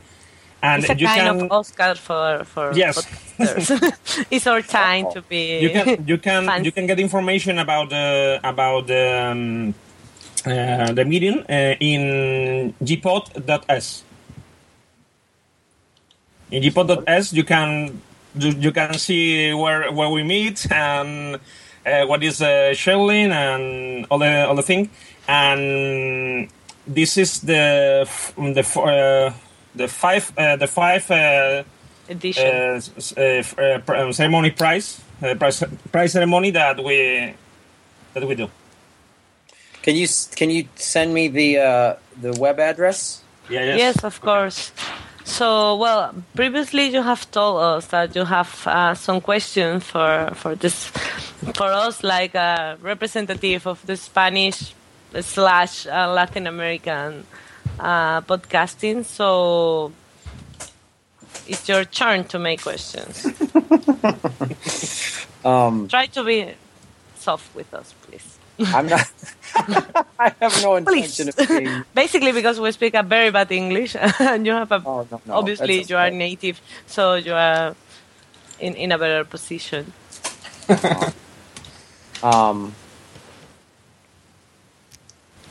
and 0.62 0.82
It's 0.82 0.90
a 0.90 0.96
you 0.96 1.06
kind 1.06 1.20
can. 1.20 1.40
of 1.42 1.52
Oscar 1.52 1.94
for, 1.94 2.44
for 2.44 2.72
Yes. 2.74 3.06
it's 4.30 4.46
our 4.46 4.62
time 4.62 5.06
to 5.12 5.22
be. 5.22 5.60
you 5.60 5.70
can 5.70 6.06
you 6.06 6.18
can 6.18 6.44
fancy. 6.46 6.64
you 6.66 6.72
can 6.72 6.86
get 6.86 6.98
information 6.98 7.58
about 7.58 7.90
the 7.90 8.40
about 8.42 8.86
the 8.86 9.30
um, 9.32 9.74
uh, 10.46 10.92
the 10.92 11.04
meeting 11.04 11.44
uh, 11.48 11.74
in 11.80 12.74
gpod.s. 12.82 14.02
In 16.50 16.62
gpod.s, 16.62 17.32
you 17.32 17.44
can 17.44 18.00
you, 18.38 18.50
you 18.58 18.72
can 18.72 18.94
see 18.94 19.52
where 19.54 19.92
where 19.92 20.08
we 20.10 20.22
meet 20.24 20.66
and 20.72 21.36
uh, 21.86 22.06
what 22.06 22.22
is 22.22 22.40
uh, 22.42 22.72
scheduling 22.74 23.30
and 23.30 24.06
all 24.10 24.18
the 24.18 24.46
all 24.48 24.54
the 24.56 24.62
thing. 24.62 24.90
And 25.28 26.48
this 26.86 27.16
is 27.18 27.40
the 27.42 28.08
the 28.36 28.64
uh, 28.80 29.32
the 29.78 29.88
five 29.88 30.32
uh, 30.36 30.56
the 30.56 30.66
five. 30.66 31.10
Uh, 31.10 31.62
edition. 32.08 32.46
uh, 32.46 32.80
uh, 33.16 33.20
f- 33.20 33.58
uh, 33.58 33.78
pr- 33.80 34.12
ceremony 34.12 34.50
prize, 34.50 35.00
uh, 35.22 35.34
prize 35.34 35.62
prize 35.92 36.12
ceremony 36.12 36.50
that 36.50 36.82
we 36.82 37.34
that 38.14 38.26
we 38.26 38.34
do. 38.34 38.48
Can 39.82 39.94
you 39.96 40.06
can 40.34 40.50
you 40.50 40.68
send 40.76 41.14
me 41.14 41.28
the 41.28 41.58
uh, 41.58 41.94
the 42.20 42.32
web 42.40 42.58
address? 42.58 43.22
Yeah, 43.48 43.64
yes. 43.64 43.78
Yes, 43.78 44.04
of 44.04 44.20
course. 44.20 44.72
So, 45.24 45.76
well, 45.76 46.14
previously 46.34 46.88
you 46.88 47.02
have 47.02 47.30
told 47.30 47.60
us 47.60 47.86
that 47.88 48.16
you 48.16 48.24
have 48.24 48.66
uh, 48.66 48.94
some 48.94 49.20
questions 49.20 49.84
for 49.84 50.30
for 50.34 50.54
this 50.54 50.88
for 51.54 51.68
us, 51.68 52.02
like 52.02 52.34
a 52.34 52.76
representative 52.80 53.66
of 53.66 53.84
the 53.86 53.96
Spanish 53.96 54.74
slash 55.20 55.86
uh, 55.86 56.08
Latin 56.12 56.46
American 56.46 57.24
uh, 57.78 58.20
podcasting. 58.22 59.04
So, 59.04 59.92
it's 61.46 61.68
your 61.68 61.84
turn 61.84 62.24
to 62.24 62.38
make 62.38 62.62
questions. 62.62 63.26
Um, 65.44 65.86
Try 65.88 66.06
to 66.06 66.24
be 66.24 66.52
soft 67.16 67.54
with 67.54 67.72
us, 67.72 67.94
please. 68.02 68.38
I'm 68.74 68.88
not. 68.88 69.08
I 70.18 70.34
have 70.40 70.60
no 70.62 70.82
Please. 70.82 71.18
intention 71.20 71.28
of 71.28 71.48
being. 71.48 71.84
Basically, 71.94 72.32
because 72.32 72.58
we 72.58 72.72
speak 72.72 72.94
a 72.94 73.04
very 73.04 73.30
bad 73.30 73.50
English, 73.52 73.94
and 74.18 74.44
you 74.44 74.52
have 74.52 74.72
a 74.72 74.82
Oh 74.84 75.06
no, 75.08 75.20
no. 75.24 75.34
obviously 75.34 75.82
you 75.84 75.96
are 75.96 76.06
okay. 76.08 76.16
native, 76.16 76.60
so 76.88 77.14
you 77.14 77.32
are 77.34 77.76
in, 78.58 78.74
in 78.74 78.90
a 78.90 78.98
better 78.98 79.24
position. 79.24 79.92
Um, 82.20 82.74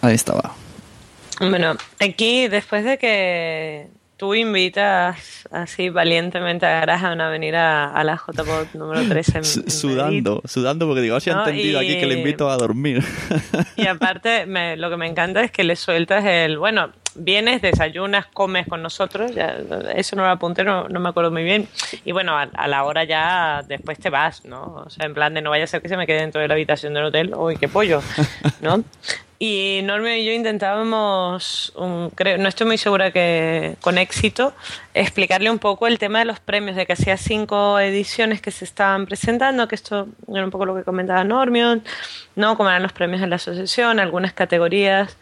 Ahí 0.02 0.14
estaba. 0.14 0.52
Bueno, 1.40 1.76
aquí 2.00 2.48
después 2.48 2.84
de 2.84 2.98
que 2.98 3.88
tú 4.18 4.34
invitas 4.34 5.48
así 5.52 5.90
valientemente 5.90 6.66
a 6.66 6.82
Graham 6.82 7.22
a 7.22 7.30
venir 7.30 7.56
a, 7.56 7.92
a 7.92 8.04
la 8.04 8.16
JPod 8.16 8.70
número 8.74 9.08
3 9.08 9.36
en, 9.36 9.44
Su- 9.44 9.60
en 9.60 9.70
sudando, 9.70 10.36
Madrid, 10.36 10.50
sudando 10.50 10.88
porque 10.88 11.02
digo, 11.02 11.20
si 11.20 11.30
ha 11.30 11.36
No, 11.36 11.46
entendido 11.46 11.80
aquí 11.80 11.96
que 12.00 12.08
le 12.08 12.16
invito 12.16 12.50
a 12.50 12.58
dormir. 12.58 13.04
Y 13.76 13.86
aparte, 13.86 14.48
me- 14.48 14.76
lo 14.78 14.90
que 14.90 14.98
me 14.98 15.06
encanta 15.08 15.42
es 15.44 15.52
que 15.52 15.64
le 15.64 15.76
sueltas 15.76 16.26
el, 16.26 16.58
bueno, 16.58 16.92
vienes, 17.14 17.62
desayunas, 17.62 18.26
comes 18.28 18.66
con 18.68 18.82
nosotros, 18.82 19.36
ya, 19.36 19.58
eso 19.96 20.16
no 20.16 20.24
lo 20.24 20.30
apunté, 20.32 20.64
no, 20.64 20.88
no 20.90 21.00
me 21.00 21.10
acuerdo 21.10 21.30
muy 21.32 21.44
bien. 21.44 21.68
Y 22.04 22.12
bueno, 22.12 22.36
a, 22.36 22.44
a 22.44 22.68
la 22.68 22.84
hora 22.86 23.04
ya 23.04 23.64
después 23.68 24.00
te 24.00 24.10
vas, 24.10 24.44
¿no? 24.46 24.84
O 24.88 24.90
sea, 24.90 25.06
en 25.06 25.14
plan 25.14 25.34
de 25.36 25.42
no 25.44 25.52
vaya 25.52 25.66
a 25.66 25.68
ser 25.68 25.82
que 25.84 25.90
se 25.90 25.98
me 25.98 26.08
quede 26.08 26.22
dentro 26.22 26.42
de 26.42 26.48
la 26.48 26.56
habitación 26.56 26.96
del 26.96 27.06
hotel, 27.06 27.34
uy, 27.36 27.56
qué 27.58 27.68
pollo, 27.68 28.02
¿no? 28.62 28.84
Y 29.40 29.82
Normio 29.84 30.16
y 30.16 30.26
yo 30.26 30.32
intentábamos, 30.32 31.72
um, 31.76 32.10
creo, 32.10 32.40
no 32.40 32.50
estoy 32.50 32.66
muy 32.66 32.80
segura 32.80 33.12
que 33.12 33.76
con 33.82 34.00
éxito, 34.00 34.54
explicarle 34.96 35.52
un 35.52 35.60
poco 35.60 35.86
el 35.86 36.00
tema 36.00 36.20
de 36.20 36.26
los 36.26 36.40
premios, 36.40 36.76
de 36.76 36.88
que 36.88 36.94
hacía 36.94 37.18
cinco 37.18 37.80
ediciones 37.80 38.42
que 38.42 38.50
se 38.50 38.66
estaban 38.66 39.06
presentando, 39.06 39.68
que 39.68 39.76
esto 39.76 40.08
era 40.28 40.44
un 40.44 40.50
poco 40.50 40.66
lo 40.66 40.76
que 40.76 40.84
comentaba 40.84 41.24
Normion, 41.24 41.84
¿no? 42.36 42.58
Cómo 42.58 42.70
eran 42.70 42.82
los 42.82 42.94
premios 42.94 43.22
de 43.22 43.28
la 43.28 43.36
asociación, 43.36 44.00
algunas 44.00 44.34
categorías, 44.34 45.18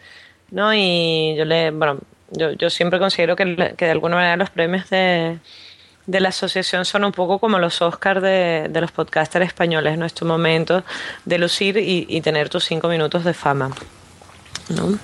¿no? 0.50 0.72
Y 0.72 1.34
yo 1.36 1.44
le, 1.44 1.70
bueno, 1.70 1.98
yo, 2.30 2.52
yo 2.52 2.70
siempre 2.70 2.98
considero 2.98 3.36
que, 3.36 3.44
de 3.44 3.90
alguna 3.90 4.16
manera 4.16 4.38
los 4.38 4.48
premios 4.48 4.88
de, 4.88 5.38
la 6.06 6.28
asociación 6.30 6.86
son 6.86 7.04
un 7.04 7.12
poco 7.12 7.38
como 7.38 7.58
los 7.58 7.82
Oscars 7.82 8.22
de, 8.22 8.68
de 8.70 8.80
los 8.80 8.92
podcasters 8.92 9.44
españoles, 9.46 9.98
¿no? 9.98 10.06
Estos 10.06 10.26
momentos 10.26 10.84
de 11.26 11.38
lucir 11.38 11.76
y, 11.76 12.06
y 12.08 12.22
tener 12.22 12.48
tus 12.48 12.64
cinco 12.64 12.88
minutos 12.88 13.22
de 13.22 13.34
fama, 13.34 13.72
¿no? 14.68 14.98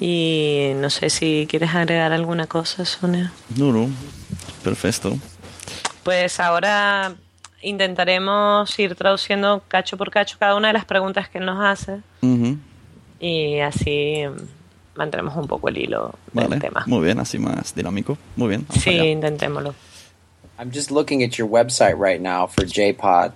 Y 0.00 0.72
no 0.76 0.90
sé 0.90 1.10
si 1.10 1.46
quieres 1.48 1.74
agregar 1.74 2.12
alguna 2.12 2.46
cosa, 2.46 2.84
Sonia. 2.84 3.32
No, 3.56 3.72
no. 3.72 3.88
Perfecto. 4.62 5.16
Pues 6.02 6.38
ahora 6.38 7.14
intentaremos 7.62 8.78
ir 8.78 8.94
traduciendo 8.94 9.62
cacho 9.66 9.96
por 9.96 10.10
cacho 10.10 10.36
cada 10.38 10.54
una 10.54 10.68
de 10.68 10.74
las 10.74 10.84
preguntas 10.84 11.28
que 11.28 11.38
él 11.38 11.46
nos 11.46 11.64
hace 11.64 12.00
y 13.18 13.58
así 13.60 14.22
mantendremos 14.94 15.36
un 15.36 15.46
poco 15.46 15.68
el 15.68 15.78
hilo 15.78 16.14
del 16.32 16.58
tema. 16.60 16.84
Muy 16.86 17.04
bien, 17.04 17.18
así 17.18 17.38
más 17.38 17.74
dinámico. 17.74 18.18
Muy 18.36 18.48
bien. 18.48 18.66
Sí, 18.70 18.90
allá. 18.90 19.04
intentémoslo. 19.06 19.74
I'm 20.58 20.70
just 20.72 20.90
looking 20.90 21.22
at 21.22 21.38
your 21.38 21.48
website 21.48 21.98
right 21.98 22.20
now 22.20 22.46
for 22.46 22.64
JPod. 22.64 23.32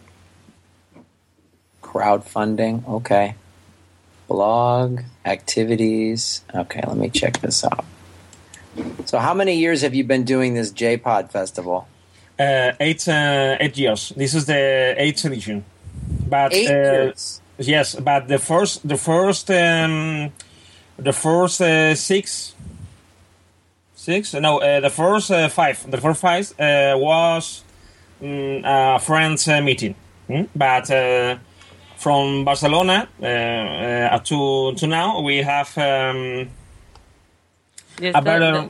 Crowdfunding, 1.82 2.86
okay. 2.86 3.34
Blog, 4.30 5.00
activities. 5.24 6.44
Okay, 6.54 6.80
let 6.86 6.96
me 6.96 7.10
check 7.10 7.40
this 7.40 7.64
out. 7.64 7.84
So, 9.04 9.18
how 9.18 9.34
many 9.34 9.58
years 9.58 9.82
have 9.82 9.92
you 9.92 10.04
been 10.04 10.22
doing 10.22 10.54
this 10.54 10.70
JPod 10.70 11.32
festival? 11.32 11.88
Uh, 12.38 12.70
eight 12.78 13.08
uh, 13.08 13.56
eight 13.58 13.76
years. 13.76 14.12
This 14.16 14.34
is 14.34 14.46
the 14.46 14.94
eighth 14.96 15.24
edition. 15.24 15.64
But 16.28 16.54
Eight 16.54 16.70
uh, 16.70 17.12
yes, 17.58 17.96
but 17.96 18.28
the 18.28 18.38
first 18.38 18.86
the 18.86 18.96
first 18.96 19.50
um, 19.50 20.32
the 20.96 21.12
first 21.12 21.60
uh, 21.60 21.96
six 21.96 22.54
six 23.96 24.32
no 24.34 24.58
uh, 24.58 24.78
the 24.78 24.90
first 24.90 25.32
uh, 25.32 25.48
five 25.48 25.90
the 25.90 25.98
first 25.98 26.20
five 26.20 26.52
uh, 26.52 26.94
was 26.96 27.64
mm, 28.22 28.62
a 28.64 29.00
friends 29.00 29.48
uh, 29.48 29.60
meeting, 29.60 29.96
mm? 30.28 30.48
but 30.54 30.88
uh, 30.88 31.36
from 32.00 32.44
Barcelona 32.44 33.08
uh, 33.22 33.26
uh, 33.26 34.18
to 34.28 34.72
to 34.80 34.86
now 34.86 35.20
we 35.20 35.36
have 35.52 35.70
um, 35.78 36.48
Yes, 38.00 38.14
a 38.14 38.20
the- 38.20 38.24
better. 38.24 38.68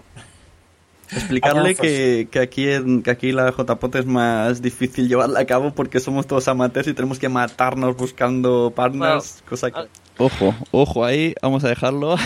Explicarle 1.12 1.74
que, 1.74 2.28
que 2.30 2.38
aquí 2.38 2.70
en, 2.70 3.02
que 3.02 3.10
aquí 3.10 3.32
la 3.32 3.50
JPOT 3.50 3.96
es 3.96 4.06
más 4.06 4.62
difícil 4.62 5.08
llevarla 5.08 5.40
a 5.40 5.44
cabo 5.44 5.72
porque 5.72 6.00
somos 6.00 6.26
todos 6.26 6.48
amateurs 6.48 6.88
y 6.88 6.94
tenemos 6.94 7.18
que 7.18 7.28
matarnos 7.28 7.96
buscando 7.96 8.72
partners, 8.74 9.42
cosa 9.48 9.70
que... 9.70 9.80
Ojo, 10.18 10.54
ojo 10.70 11.04
ahí, 11.04 11.34
vamos 11.40 11.64
a 11.64 11.68
dejarlo. 11.68 12.16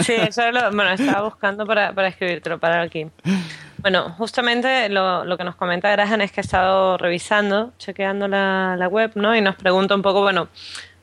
Sí, 0.00 0.14
eso 0.28 0.42
es 0.42 0.54
lo, 0.54 0.72
bueno, 0.72 0.90
estaba 0.90 1.22
buscando 1.22 1.66
para, 1.66 1.92
para 1.92 2.08
escribírtelo, 2.08 2.58
para 2.58 2.80
aquí. 2.80 3.06
Bueno, 3.78 4.10
justamente 4.16 4.88
lo, 4.88 5.24
lo 5.24 5.36
que 5.36 5.44
nos 5.44 5.56
comenta 5.56 5.90
Graham 5.90 6.22
es 6.22 6.32
que 6.32 6.40
ha 6.40 6.42
estado 6.42 6.96
revisando, 6.96 7.72
chequeando 7.78 8.26
la, 8.26 8.76
la 8.78 8.88
web, 8.88 9.12
¿no? 9.16 9.36
Y 9.36 9.42
nos 9.42 9.56
pregunta 9.56 9.94
un 9.94 10.02
poco, 10.02 10.22
bueno, 10.22 10.48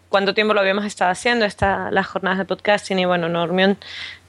cuánto 0.10 0.34
tiempo 0.34 0.54
lo 0.54 0.60
habíamos 0.60 0.86
estado 0.86 1.12
haciendo, 1.12 1.46
esta, 1.46 1.92
las 1.92 2.08
jornadas 2.08 2.40
de 2.40 2.46
podcasting, 2.46 3.00
y 3.00 3.06
bueno, 3.06 3.30
Normion, 3.30 3.78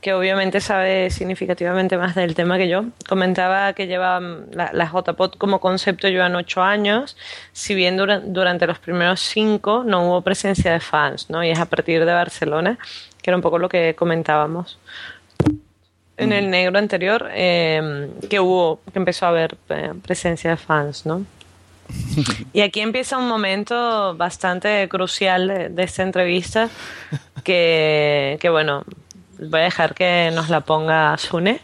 que 0.00 0.14
obviamente 0.14 0.60
sabe 0.60 1.10
significativamente 1.10 1.98
más 1.98 2.14
del 2.14 2.34
tema 2.34 2.56
que 2.56 2.68
yo, 2.68 2.84
comentaba 3.08 3.72
que 3.74 3.86
lleva 3.86 4.18
mm, 4.20 4.52
la, 4.52 4.70
la 4.72 4.90
JPod 4.90 5.34
como 5.36 5.60
concepto 5.60 6.08
llevan 6.08 6.34
ocho 6.36 6.62
años, 6.62 7.16
si 7.52 7.74
bien 7.74 7.96
dura- 7.96 8.20
durante 8.20 8.66
los 8.66 8.78
primeros 8.78 9.20
cinco 9.20 9.82
no 9.84 10.06
hubo 10.06 10.22
presencia 10.22 10.72
de 10.72 10.80
fans, 10.80 11.28
¿no? 11.28 11.44
Y 11.44 11.50
es 11.50 11.58
a 11.58 11.66
partir 11.66 12.04
de 12.04 12.12
Barcelona, 12.12 12.78
que 13.22 13.30
era 13.30 13.36
un 13.36 13.42
poco 13.42 13.58
lo 13.58 13.68
que 13.68 13.94
comentábamos. 13.94 14.78
En 16.16 16.32
el 16.32 16.50
negro 16.50 16.78
anterior 16.78 17.28
eh, 17.32 18.10
que 18.28 18.40
hubo 18.40 18.80
que 18.92 18.98
empezó 18.98 19.24
a 19.24 19.30
haber 19.30 19.56
eh, 19.70 19.92
presencia 20.02 20.50
de 20.50 20.56
fans 20.58 21.06
no 21.06 21.24
y 22.52 22.60
aquí 22.60 22.80
empieza 22.80 23.16
un 23.16 23.26
momento 23.26 24.14
bastante 24.16 24.86
crucial 24.90 25.48
de, 25.48 25.68
de 25.70 25.82
esta 25.82 26.02
entrevista 26.02 26.68
que, 27.42 28.36
que 28.38 28.50
bueno 28.50 28.84
voy 29.48 29.60
a 29.60 29.64
dejar 29.64 29.94
que 29.94 30.30
nos 30.34 30.48
la 30.48 30.60
ponga 30.60 31.16
Sune 31.18 31.60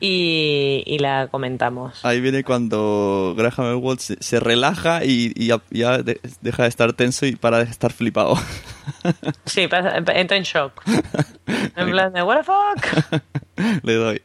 y, 0.00 0.82
y 0.86 0.98
la 0.98 1.28
comentamos 1.30 2.04
Ahí 2.04 2.20
viene 2.20 2.44
cuando 2.44 3.34
Graham 3.36 3.70
Elwood 3.70 3.98
se, 3.98 4.16
se 4.20 4.40
relaja 4.40 5.04
y, 5.04 5.32
y 5.34 5.46
ya, 5.46 5.60
ya 5.70 5.98
de- 5.98 6.20
deja 6.42 6.64
de 6.64 6.68
estar 6.68 6.92
tenso 6.92 7.24
y 7.26 7.34
para 7.36 7.58
de 7.58 7.64
estar 7.70 7.92
flipado. 7.92 8.36
sí 9.46 9.66
pasa- 9.68 9.96
entra 9.96 10.36
en 10.36 10.42
shock 10.42 10.82
en 11.76 11.90
plan 11.90 12.12
de 12.12 12.22
what 12.22 12.38
the 12.38 12.44
fuck 12.44 13.22
Le 13.84 13.94
doy. 13.94 14.22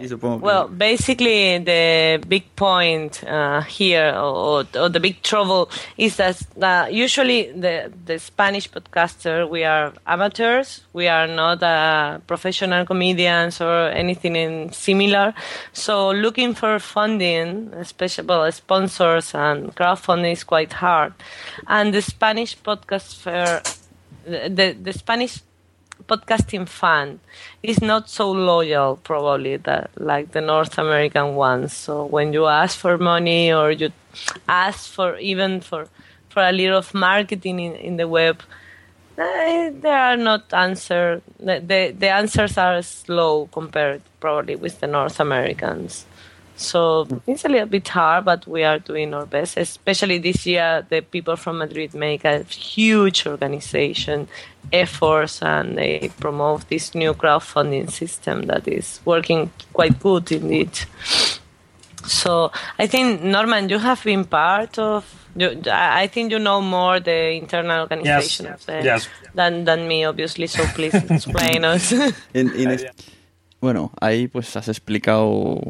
Y 0.00 0.06
supongo 0.08 0.38
que- 0.38 0.44
Well, 0.46 0.68
basically, 0.68 1.58
the 1.58 2.20
big 2.28 2.44
point 2.54 3.22
uh, 3.24 3.60
here, 3.62 4.14
or, 4.16 4.64
or 4.76 4.88
the 4.88 5.00
big 5.00 5.22
trouble, 5.22 5.68
is 5.96 6.16
that 6.16 6.36
uh, 6.62 6.86
usually 6.90 7.50
the 7.52 7.90
the 8.06 8.18
Spanish 8.18 8.70
podcaster 8.70 9.48
we 9.48 9.64
are 9.64 9.92
amateurs. 10.06 10.82
We 10.92 11.08
are 11.08 11.26
not 11.26 11.62
uh, 11.62 12.18
professional 12.26 12.84
comedians 12.86 13.60
or 13.60 13.88
anything 13.90 14.36
in 14.36 14.72
similar. 14.72 15.34
So 15.72 16.10
looking 16.12 16.54
for 16.54 16.78
funding, 16.78 17.72
especially 17.74 18.26
well, 18.28 18.50
sponsors 18.52 19.34
and 19.34 19.74
crowdfunding 19.74 20.32
is 20.32 20.44
quite 20.44 20.72
hard. 20.74 21.12
And 21.66 21.92
the 21.92 22.02
Spanish 22.02 22.56
podcast 22.62 23.16
fair, 23.16 23.62
the 24.26 24.76
the 24.80 24.92
Spanish 24.92 25.40
podcasting 26.08 26.68
fan 26.68 27.20
is 27.62 27.80
not 27.80 28.08
so 28.08 28.30
loyal 28.32 28.96
probably 28.96 29.56
that 29.58 29.90
like 29.96 30.32
the 30.32 30.40
North 30.40 30.78
American 30.78 31.34
ones. 31.34 31.72
So 31.72 32.04
when 32.04 32.32
you 32.32 32.46
ask 32.46 32.78
for 32.78 32.98
money 32.98 33.52
or 33.52 33.70
you 33.70 33.92
ask 34.48 34.90
for 34.90 35.16
even 35.18 35.60
for 35.60 35.86
for 36.30 36.42
a 36.42 36.52
little 36.52 36.78
of 36.78 36.94
marketing 36.94 37.60
in, 37.60 37.74
in 37.74 37.96
the 37.96 38.08
web, 38.08 38.42
eh, 39.18 39.70
they 39.70 39.90
are 39.90 40.16
not 40.16 40.52
answer. 40.52 41.20
The, 41.38 41.60
the 41.60 41.94
the 41.98 42.08
answers 42.08 42.56
are 42.58 42.82
slow 42.82 43.48
compared 43.52 44.02
probably 44.20 44.56
with 44.56 44.80
the 44.80 44.86
North 44.86 45.20
Americans. 45.20 46.07
So 46.58 47.06
it's 47.26 47.44
a 47.44 47.48
little 47.48 47.68
bit 47.68 47.86
hard, 47.86 48.24
but 48.24 48.44
we 48.48 48.64
are 48.64 48.80
doing 48.80 49.14
our 49.14 49.26
best. 49.26 49.56
Especially 49.56 50.18
this 50.18 50.44
year, 50.44 50.84
the 50.90 51.02
people 51.02 51.36
from 51.36 51.58
Madrid 51.58 51.94
make 51.94 52.24
a 52.24 52.42
huge 52.42 53.26
organization 53.28 54.26
efforts 54.72 55.40
and 55.40 55.78
they 55.78 56.10
promote 56.18 56.68
this 56.68 56.94
new 56.96 57.14
crowdfunding 57.14 57.88
system 57.90 58.42
that 58.46 58.66
is 58.66 59.00
working 59.04 59.50
quite 59.72 60.00
good 60.00 60.32
indeed. 60.32 60.70
So 62.06 62.50
I 62.78 62.88
think 62.88 63.22
Norman, 63.22 63.68
you 63.68 63.78
have 63.78 64.02
been 64.04 64.24
part 64.24 64.78
of. 64.78 65.04
You, 65.36 65.60
I 65.70 66.02
I 66.02 66.06
think 66.08 66.32
you 66.32 66.38
know 66.40 66.60
more 66.60 66.98
the 67.00 67.30
internal 67.36 67.82
organization 67.82 68.46
of 68.46 68.64
the, 68.66 68.82
yes. 68.82 69.08
than 69.34 69.64
than 69.64 69.86
me, 69.86 70.04
obviously. 70.04 70.48
So 70.48 70.64
please 70.74 70.94
explain 70.94 71.64
us. 71.64 71.92
En- 72.34 72.52
en 72.56 72.70
es- 72.74 72.86
Bueno, 73.60 73.90
ahí 74.00 74.28
pues 74.28 74.56
has 74.56 74.68
explicado 74.68 75.60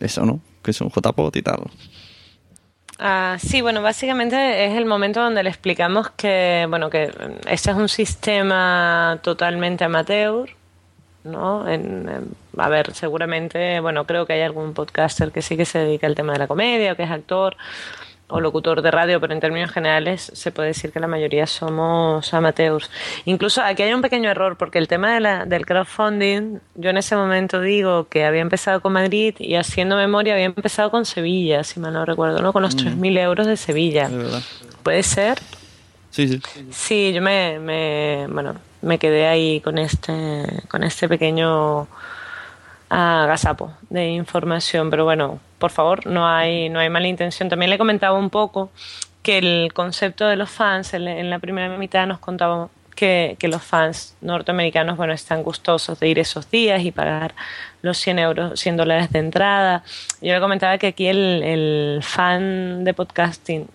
eso, 0.00 0.24
¿no? 0.24 0.40
Que 0.62 0.70
es 0.72 0.80
un 0.80 0.90
JPOT 0.90 1.36
y. 1.36 1.42
Ah, 2.98 3.36
sí, 3.38 3.62
bueno, 3.62 3.80
básicamente 3.80 4.66
es 4.66 4.74
el 4.76 4.84
momento 4.84 5.22
donde 5.22 5.42
le 5.42 5.48
explicamos 5.48 6.10
que, 6.10 6.66
bueno, 6.68 6.90
que 6.90 7.10
este 7.48 7.70
es 7.70 7.76
un 7.76 7.88
sistema 7.88 9.18
totalmente 9.22 9.84
amateur, 9.84 10.50
¿no? 11.24 11.66
En- 11.68 12.28
a 12.58 12.68
ver, 12.68 12.92
seguramente, 12.92 13.80
bueno, 13.80 14.04
creo 14.06 14.26
que 14.26 14.34
hay 14.34 14.42
algún 14.42 14.74
podcaster 14.74 15.32
que 15.32 15.40
sí 15.40 15.56
que 15.56 15.64
se 15.64 15.78
dedica 15.78 16.06
al 16.06 16.14
tema 16.14 16.34
de 16.34 16.40
la 16.40 16.46
comedia, 16.46 16.92
o 16.92 16.96
que 16.96 17.04
es 17.04 17.10
actor 17.10 17.56
o 18.30 18.40
locutor 18.40 18.82
de 18.82 18.90
radio, 18.90 19.20
pero 19.20 19.34
en 19.34 19.40
términos 19.40 19.70
generales 19.70 20.30
se 20.34 20.50
puede 20.50 20.68
decir 20.68 20.92
que 20.92 21.00
la 21.00 21.06
mayoría 21.06 21.46
somos 21.46 22.32
amateurs. 22.32 22.90
Incluso 23.24 23.62
aquí 23.62 23.82
hay 23.82 23.92
un 23.92 24.02
pequeño 24.02 24.30
error, 24.30 24.56
porque 24.56 24.78
el 24.78 24.88
tema 24.88 25.14
de 25.14 25.20
la, 25.20 25.44
del 25.44 25.66
crowdfunding, 25.66 26.58
yo 26.74 26.90
en 26.90 26.96
ese 26.96 27.16
momento 27.16 27.60
digo 27.60 28.08
que 28.08 28.24
había 28.24 28.40
empezado 28.40 28.80
con 28.80 28.92
Madrid 28.92 29.34
y 29.38 29.56
haciendo 29.56 29.96
memoria 29.96 30.34
había 30.34 30.46
empezado 30.46 30.90
con 30.90 31.04
Sevilla, 31.04 31.64
si 31.64 31.80
mal 31.80 31.92
no 31.92 32.04
recuerdo, 32.04 32.40
¿no? 32.40 32.52
Con 32.52 32.62
los 32.62 32.76
3.000 32.76 33.18
euros 33.18 33.46
de 33.46 33.56
Sevilla. 33.56 34.08
Verdad. 34.08 34.42
¿Puede 34.82 35.02
ser? 35.02 35.38
Sí, 36.10 36.26
sí. 36.28 36.40
Sí, 36.70 37.12
yo 37.12 37.22
me, 37.22 37.58
me, 37.58 38.26
bueno, 38.28 38.56
me 38.82 38.98
quedé 38.98 39.26
ahí 39.26 39.60
con 39.60 39.78
este, 39.78 40.44
con 40.68 40.82
este 40.82 41.08
pequeño 41.08 41.86
gazapo 42.90 43.72
de 43.88 44.08
información, 44.08 44.90
pero 44.90 45.04
bueno, 45.04 45.38
por 45.60 45.70
favor, 45.70 46.06
no 46.06 46.26
hay, 46.26 46.68
no 46.68 46.80
hay 46.80 46.88
mala 46.88 47.06
intención. 47.06 47.48
También 47.48 47.70
le 47.70 47.78
comentaba 47.78 48.18
un 48.18 48.30
poco 48.30 48.70
que 49.22 49.38
el 49.38 49.72
concepto 49.72 50.26
de 50.26 50.34
los 50.34 50.50
fans, 50.50 50.94
en, 50.94 51.30
la 51.30 51.38
primera 51.38 51.76
mitad 51.76 52.06
nos 52.06 52.18
contaba 52.18 52.68
que, 52.96 53.36
que 53.38 53.46
los 53.46 53.62
fans 53.62 54.16
norteamericanos, 54.22 54.96
bueno, 54.96 55.12
están 55.12 55.42
gustosos 55.42 56.00
de 56.00 56.08
ir 56.08 56.18
esos 56.18 56.50
días 56.50 56.82
y 56.82 56.90
pagar 56.90 57.34
los 57.82 57.98
100 57.98 58.18
euros, 58.18 58.58
100 58.58 58.76
dólares 58.78 59.12
de 59.12 59.18
entrada. 59.18 59.84
Yo 60.22 60.32
le 60.34 60.40
comentaba 60.40 60.78
que 60.78 60.88
aquí 60.88 61.06
el, 61.06 61.42
el 61.42 62.00
fan 62.02 62.82
de 62.82 62.94
podcasting 62.94 63.68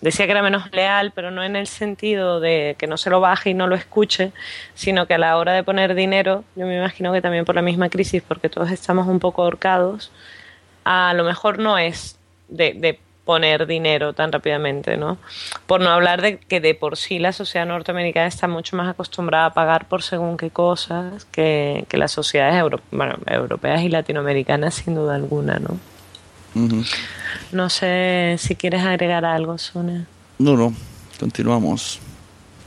decía 0.00 0.26
que 0.26 0.32
era 0.32 0.42
menos 0.42 0.70
leal, 0.72 1.12
pero 1.14 1.30
no 1.30 1.42
en 1.42 1.56
el 1.56 1.66
sentido 1.66 2.40
de 2.40 2.76
que 2.78 2.86
no 2.86 2.96
se 2.96 3.10
lo 3.10 3.20
baje 3.20 3.50
y 3.50 3.54
no 3.54 3.66
lo 3.66 3.74
escuche, 3.74 4.32
sino 4.74 5.06
que 5.06 5.14
a 5.14 5.18
la 5.18 5.36
hora 5.36 5.52
de 5.52 5.64
poner 5.64 5.94
dinero, 5.94 6.44
yo 6.54 6.66
me 6.66 6.76
imagino 6.76 7.12
que 7.12 7.22
también 7.22 7.44
por 7.44 7.54
la 7.54 7.62
misma 7.62 7.88
crisis, 7.88 8.22
porque 8.26 8.48
todos 8.48 8.70
estamos 8.70 9.06
un 9.08 9.18
poco 9.18 9.42
ahorcados, 9.42 10.12
a 10.88 11.12
lo 11.14 11.24
mejor 11.24 11.58
no 11.58 11.78
es 11.78 12.16
de, 12.48 12.72
de 12.74 12.98
poner 13.24 13.66
dinero 13.66 14.12
tan 14.12 14.30
rápidamente, 14.30 14.96
¿no? 14.96 15.18
Por 15.66 15.80
no 15.80 15.90
hablar 15.90 16.22
de 16.22 16.38
que 16.38 16.60
de 16.60 16.76
por 16.76 16.96
sí 16.96 17.18
la 17.18 17.32
sociedad 17.32 17.66
norteamericana 17.66 18.28
está 18.28 18.46
mucho 18.46 18.76
más 18.76 18.88
acostumbrada 18.88 19.46
a 19.46 19.52
pagar 19.52 19.88
por 19.88 20.02
según 20.02 20.36
qué 20.36 20.50
cosas 20.50 21.24
que, 21.32 21.84
que 21.88 21.96
las 21.96 22.12
sociedades 22.12 22.54
euro- 22.54 22.80
bueno, 22.92 23.16
europeas 23.26 23.82
y 23.82 23.88
latinoamericanas 23.88 24.74
sin 24.74 24.94
duda 24.94 25.16
alguna, 25.16 25.58
¿no? 25.58 25.76
Ujú. 26.54 26.84
No 27.50 27.68
sé 27.68 28.36
si 28.38 28.54
quieres 28.54 28.82
agregar 28.84 29.24
algo, 29.24 29.58
Sune. 29.58 30.06
No, 30.38 30.56
no, 30.56 30.72
continuamos. 31.18 31.98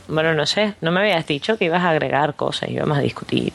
Bueno, 0.10 0.34
no 0.34 0.46
sé, 0.46 0.74
no 0.82 0.92
me 0.92 1.00
habías 1.00 1.26
dicho 1.26 1.58
que 1.58 1.66
ibas 1.66 1.84
a 1.84 1.92
agregar 1.92 2.36
cosas, 2.36 2.70
íbamos 2.70 2.98
a 2.98 3.02
discutir. 3.02 3.54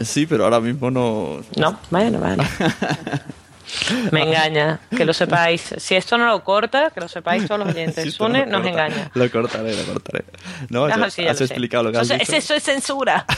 Sí, 0.00 0.26
pero 0.26 0.44
ahora 0.44 0.58
mismo 0.60 0.90
no... 0.90 1.40
No, 1.56 1.78
bueno, 1.90 2.18
vale. 2.18 2.42
Me 4.12 4.22
engaña, 4.22 4.80
que 4.96 5.04
lo 5.04 5.12
sepáis. 5.12 5.74
Si 5.78 5.94
esto 5.94 6.16
no 6.18 6.26
lo 6.26 6.42
corta, 6.44 6.90
que 6.90 7.00
lo 7.00 7.08
sepáis 7.08 7.46
todos 7.46 7.60
los 7.60 7.68
oyentes. 7.74 8.04
Sí, 8.08 8.10
Sune 8.10 8.46
nos 8.46 8.62
corta- 8.62 8.68
engaña. 8.70 9.10
Lo 9.14 9.30
cortaré, 9.30 9.76
lo 9.76 9.92
cortaré. 9.92 10.24
No, 10.70 10.86
Ah, 10.86 10.94
has, 11.04 11.14
sí, 11.14 11.24
ya 11.24 11.32
has 11.32 11.40
lo 11.40 11.46
sé. 11.46 11.52
explicado 11.54 11.84
lo 11.84 11.92
que 11.92 11.98
has 11.98 12.04
Eso, 12.10 12.14
dicho. 12.14 12.32
es- 12.32 12.44
eso 12.44 12.54
es 12.54 12.62
censura. 12.62 13.24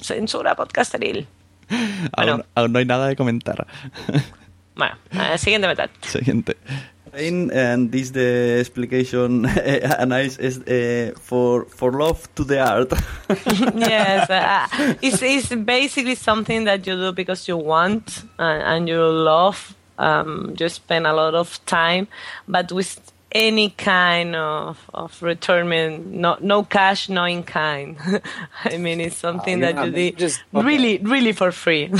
censura 0.00 0.54
podcasteril. 0.54 1.26
Aún, 1.70 2.10
bueno. 2.16 2.44
aún 2.54 2.72
no 2.72 2.78
hay 2.78 2.84
nada 2.86 3.08
de 3.08 3.16
comentar. 3.16 3.66
Bueno, 4.74 4.96
eh, 5.10 5.36
siguiente 5.38 5.68
metal. 5.68 5.90
Siguiente. 6.02 6.56
And 7.12 7.90
this 7.92 8.10
the 8.10 8.58
explication 8.60 9.46
uh, 9.46 10.04
nice 10.04 10.38
is 10.38 10.58
uh, 10.60 11.12
for 11.20 11.64
for 11.66 11.92
love 11.92 12.28
to 12.34 12.44
the 12.44 12.60
art. 12.60 12.92
yes, 13.76 14.30
uh, 14.30 14.94
it's, 15.02 15.22
it's 15.22 15.54
basically 15.54 16.14
something 16.14 16.64
that 16.64 16.86
you 16.86 16.94
do 16.94 17.12
because 17.12 17.48
you 17.48 17.56
want 17.56 18.22
uh, 18.38 18.42
and 18.42 18.88
you 18.88 19.02
love. 19.04 19.74
Um, 19.98 20.54
you 20.58 20.68
spend 20.68 21.06
a 21.08 21.12
lot 21.12 21.34
of 21.34 21.58
time, 21.66 22.06
but 22.46 22.70
with 22.70 23.00
any 23.32 23.70
kind 23.70 24.36
of, 24.36 24.78
of 24.94 25.20
return, 25.22 26.20
no 26.20 26.36
no 26.40 26.62
cash, 26.62 27.08
no 27.08 27.24
in 27.24 27.42
kind. 27.42 27.96
I 28.64 28.78
mean, 28.78 29.00
it's 29.00 29.16
something 29.16 29.58
you're 29.58 29.72
that 29.72 29.84
you 29.84 29.90
not- 29.90 29.94
did 29.96 30.16
just- 30.18 30.42
okay. 30.54 30.66
really, 30.66 30.98
really 30.98 31.32
for 31.32 31.50
free. 31.52 31.90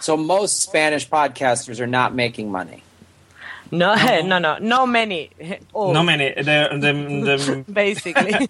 So 0.00 0.16
most 0.16 0.60
Spanish 0.60 1.08
podcasters 1.08 1.78
are 1.80 1.86
not 1.86 2.14
making 2.14 2.50
money. 2.50 2.82
No, 3.72 3.94
no, 4.22 4.38
no, 4.46 4.58
no 4.60 4.86
many. 4.86 5.30
Oh, 5.74 5.92
No 5.92 6.02
many. 6.02 6.32
The, 6.34 6.68
the, 6.84 6.92
the, 6.92 7.64
basically. 7.72 8.32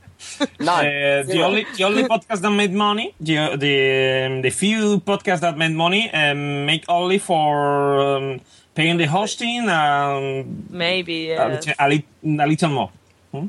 None. 0.61 0.87
Uh, 0.87 1.23
the 1.27 1.43
only 1.43 1.67
the 1.77 1.85
only 1.85 2.03
podcast 2.05 2.41
that 2.43 2.51
made 2.51 2.73
money, 2.73 3.15
the 3.21 3.57
the, 3.57 4.41
the 4.43 4.51
few 4.51 5.01
podcasts 5.01 5.41
that 5.41 5.57
made 5.57 5.73
money, 5.73 6.11
um, 6.13 6.67
make 6.67 6.85
only 6.89 7.19
for 7.19 8.01
um, 8.01 8.41
paying 8.75 8.99
the 8.99 9.07
hosting 9.07 9.69
and 9.69 10.67
Maybe 10.71 11.31
a, 11.33 11.49
yes. 11.49 11.67
lit- 11.67 11.77
a, 11.79 11.89
lit- 11.89 12.41
a 12.45 12.47
little 12.47 12.69
more. 12.71 12.91
Hmm? 13.33 13.47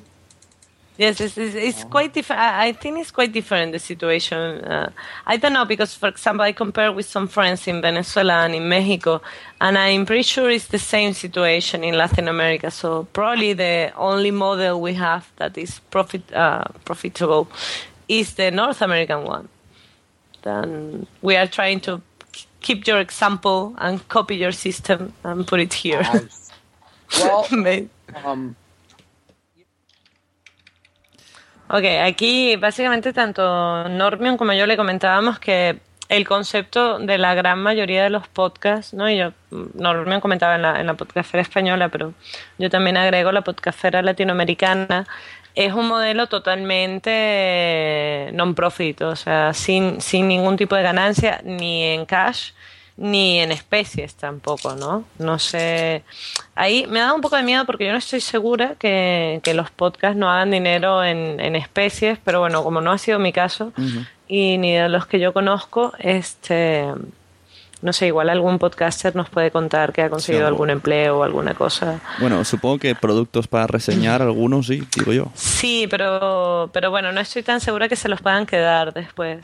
Yes, 0.98 1.20
it's, 1.20 1.38
it's, 1.38 1.56
it's 1.56 1.84
quite 1.86 2.14
different. 2.14 2.40
I 2.40 2.68
I 2.68 2.72
think 2.74 3.00
it's 3.00 3.10
quite 3.10 3.34
different 3.34 3.72
the 3.72 3.80
situation. 3.80 4.64
Uh, 4.64 4.92
I 5.26 5.38
don't 5.38 5.54
know 5.54 5.66
because, 5.66 5.96
for 5.96 6.08
example, 6.08 6.46
I 6.46 6.52
compare 6.52 6.92
with 6.92 7.08
some 7.08 7.28
friends 7.28 7.68
in 7.68 7.82
Venezuela 7.82 8.46
and 8.46 8.54
in 8.54 8.70
Mexico, 8.70 9.22
and 9.60 9.76
I'm 9.78 10.06
pretty 10.06 10.24
sure 10.24 10.52
it's 10.52 10.68
the 10.68 10.78
same 10.78 11.14
situation 11.14 11.84
in 11.84 11.96
Latin 11.98 12.28
America. 12.28 12.70
So 12.70 13.08
probably 13.12 13.54
the 13.54 13.92
only 13.98 14.30
model 14.30 14.80
we 14.82 14.94
have 14.94 15.32
that 15.38 15.58
is 15.58 15.80
profit 15.90 16.32
uh, 16.32 16.66
profitable 16.86 17.48
is 18.08 18.36
the 18.36 18.52
North 18.52 18.82
American 18.82 19.24
one. 19.24 19.50
Then 20.44 21.08
we 21.24 21.36
are 21.38 21.48
trying 21.48 21.80
to 21.82 22.02
keep 22.62 22.86
your 22.86 23.00
example 23.00 23.74
and 23.80 24.08
copy 24.10 24.36
your 24.36 24.52
system 24.52 25.14
and 25.24 25.48
put 25.48 25.60
it 25.60 25.74
here. 25.74 26.04
Well, 27.20 27.48
um, 28.24 28.56
Ok, 31.70 31.86
aquí 32.04 32.56
básicamente 32.58 33.14
tanto 33.14 33.88
Normion 33.90 34.38
como 34.38 34.54
yo 34.54 34.66
le 34.66 34.78
comentábamos 34.78 35.40
que 35.40 35.80
el 36.10 36.28
concepto 36.28 37.00
de 37.00 37.18
la 37.18 37.34
gran 37.34 37.60
mayoría 37.60 38.04
de 38.04 38.10
los 38.10 38.28
podcasts, 38.28 38.94
¿no? 38.94 39.10
Y 39.10 39.18
yo, 39.18 39.32
Normion 39.50 40.22
comentaba 40.22 40.56
en 40.56 40.62
la, 40.62 40.80
en 40.80 40.88
la 40.88 40.94
podcastera 40.96 41.42
española, 41.42 41.90
pero 41.90 42.14
yo 42.60 42.70
también 42.70 42.98
agrego 42.98 43.32
la 43.32 43.42
podcastera 43.42 44.02
latinoamericana, 44.02 45.08
es 45.56 45.74
un 45.74 45.88
modelo 45.88 46.28
totalmente 46.28 47.12
non-profit, 48.34 49.02
o 49.02 49.16
sea, 49.16 49.54
sin, 49.54 50.02
sin 50.02 50.28
ningún 50.28 50.58
tipo 50.58 50.76
de 50.76 50.84
ganancia, 50.84 51.42
ni 51.44 51.84
en 51.84 52.06
cash, 52.06 52.52
ni 52.98 53.40
en 53.40 53.52
especies 53.52 54.16
tampoco, 54.16 54.76
¿no? 54.76 55.04
No 55.18 55.40
sé. 55.40 56.04
Ahí 56.56 56.86
me 56.88 57.00
da 57.00 57.14
un 57.14 57.22
poco 57.22 57.36
de 57.36 57.44
miedo 57.44 57.66
porque 57.66 57.86
yo 57.86 57.92
no 57.92 57.98
estoy 57.98 58.22
segura 58.22 58.76
que, 58.78 59.40
que 59.44 59.54
los 59.54 59.72
podcasts 59.72 60.18
no 60.18 60.30
hagan 60.30 60.52
dinero 60.52 61.04
en, 61.04 61.40
en 61.40 61.56
especies, 61.56 62.20
pero 62.24 62.40
bueno, 62.40 62.64
como 62.64 62.82
no 62.82 62.92
ha 62.92 62.98
sido 62.98 63.18
mi 63.20 63.34
caso 63.34 63.74
y 64.28 64.58
ni 64.58 64.74
de 64.74 64.90
los 64.90 65.06
que 65.08 65.20
yo 65.20 65.34
conozco, 65.34 65.94
este. 66.00 66.86
No 67.82 67.92
sé, 67.92 68.08
igual 68.08 68.30
algún 68.30 68.60
podcaster 68.60 69.14
nos 69.14 69.30
puede 69.30 69.52
contar 69.52 69.92
que 69.92 70.04
ha 70.04 70.10
conseguido 70.10 70.46
Sí, 70.46 70.48
algún 70.48 70.70
empleo 70.70 71.20
o 71.20 71.24
alguna 71.24 71.54
cosa. 71.54 72.00
Bueno, 72.22 72.46
supongo 72.46 72.78
que 72.80 72.96
productos 72.96 73.50
para 73.50 73.68
reseñar 73.68 74.22
algunos, 74.22 74.68
sí, 74.68 74.88
digo 74.96 75.12
yo. 75.12 75.28
Sí, 75.34 75.88
pero, 75.90 76.70
pero 76.72 76.92
bueno, 76.92 77.12
no 77.12 77.20
estoy 77.20 77.44
tan 77.44 77.60
segura 77.60 77.90
que 77.90 77.98
se 77.98 78.08
los 78.08 78.22
puedan 78.22 78.46
quedar 78.46 78.94
después. 78.94 79.40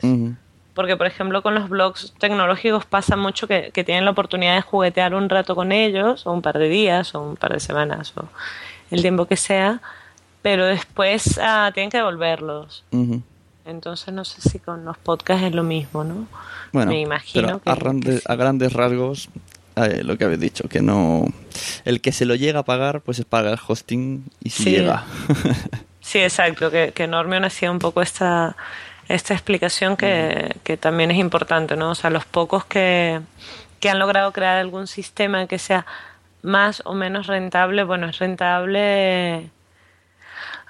Porque, 0.80 0.96
por 0.96 1.06
ejemplo, 1.06 1.42
con 1.42 1.54
los 1.54 1.68
blogs 1.68 2.14
tecnológicos 2.18 2.86
pasa 2.86 3.14
mucho 3.14 3.46
que, 3.46 3.70
que 3.70 3.84
tienen 3.84 4.06
la 4.06 4.12
oportunidad 4.12 4.54
de 4.54 4.62
juguetear 4.62 5.14
un 5.14 5.28
rato 5.28 5.54
con 5.54 5.72
ellos, 5.72 6.26
o 6.26 6.32
un 6.32 6.40
par 6.40 6.58
de 6.58 6.70
días, 6.70 7.14
o 7.14 7.20
un 7.20 7.36
par 7.36 7.52
de 7.52 7.60
semanas, 7.60 8.14
o 8.16 8.24
el 8.90 9.02
tiempo 9.02 9.26
que 9.26 9.36
sea, 9.36 9.82
pero 10.40 10.64
después 10.64 11.38
ah, 11.42 11.70
tienen 11.74 11.90
que 11.90 11.98
devolverlos. 11.98 12.82
Entonces, 13.66 14.14
no 14.14 14.24
sé 14.24 14.40
si 14.40 14.58
con 14.58 14.86
los 14.86 14.96
podcasts 14.96 15.44
es 15.44 15.52
lo 15.54 15.62
mismo, 15.64 16.02
¿no? 16.02 16.26
Bueno, 16.72 16.92
Me 16.92 17.00
imagino 17.00 17.46
pero 17.46 17.60
que- 17.60 17.70
a, 17.70 17.74
grandes, 17.74 18.14
que 18.14 18.20
sí. 18.20 18.24
a 18.26 18.34
grandes 18.36 18.72
rasgos, 18.72 19.28
eh, 19.76 20.00
lo 20.02 20.16
que 20.16 20.24
habéis 20.24 20.40
dicho, 20.40 20.66
que 20.66 20.80
no... 20.80 21.26
El 21.84 22.00
que 22.00 22.12
se 22.12 22.24
lo 22.24 22.36
llega 22.36 22.60
a 22.60 22.64
pagar, 22.64 23.02
pues 23.02 23.18
es 23.18 23.26
paga 23.26 23.50
el 23.52 23.58
hosting 23.68 24.24
y 24.42 24.48
si 24.48 24.62
Sí. 24.64 24.70
llega. 24.70 25.04
Sí, 26.02 26.18
exacto, 26.18 26.70
que, 26.70 26.92
que 26.92 27.06
Normion 27.06 27.44
hacía 27.44 27.70
un 27.70 27.78
poco 27.78 28.00
esta, 28.00 28.56
esta 29.10 29.34
explicación 29.34 29.96
que, 29.96 30.56
que 30.62 30.76
también 30.76 31.10
es 31.10 31.18
importante, 31.18 31.76
¿no? 31.76 31.90
O 31.90 31.94
sea, 31.94 32.10
los 32.10 32.24
pocos 32.24 32.64
que, 32.64 33.20
que 33.80 33.90
han 33.90 33.98
logrado 33.98 34.32
crear 34.32 34.56
algún 34.56 34.86
sistema 34.86 35.46
que 35.46 35.58
sea 35.58 35.84
más 36.42 36.82
o 36.84 36.94
menos 36.94 37.26
rentable, 37.26 37.82
bueno, 37.82 38.08
es 38.08 38.18
rentable 38.18 39.50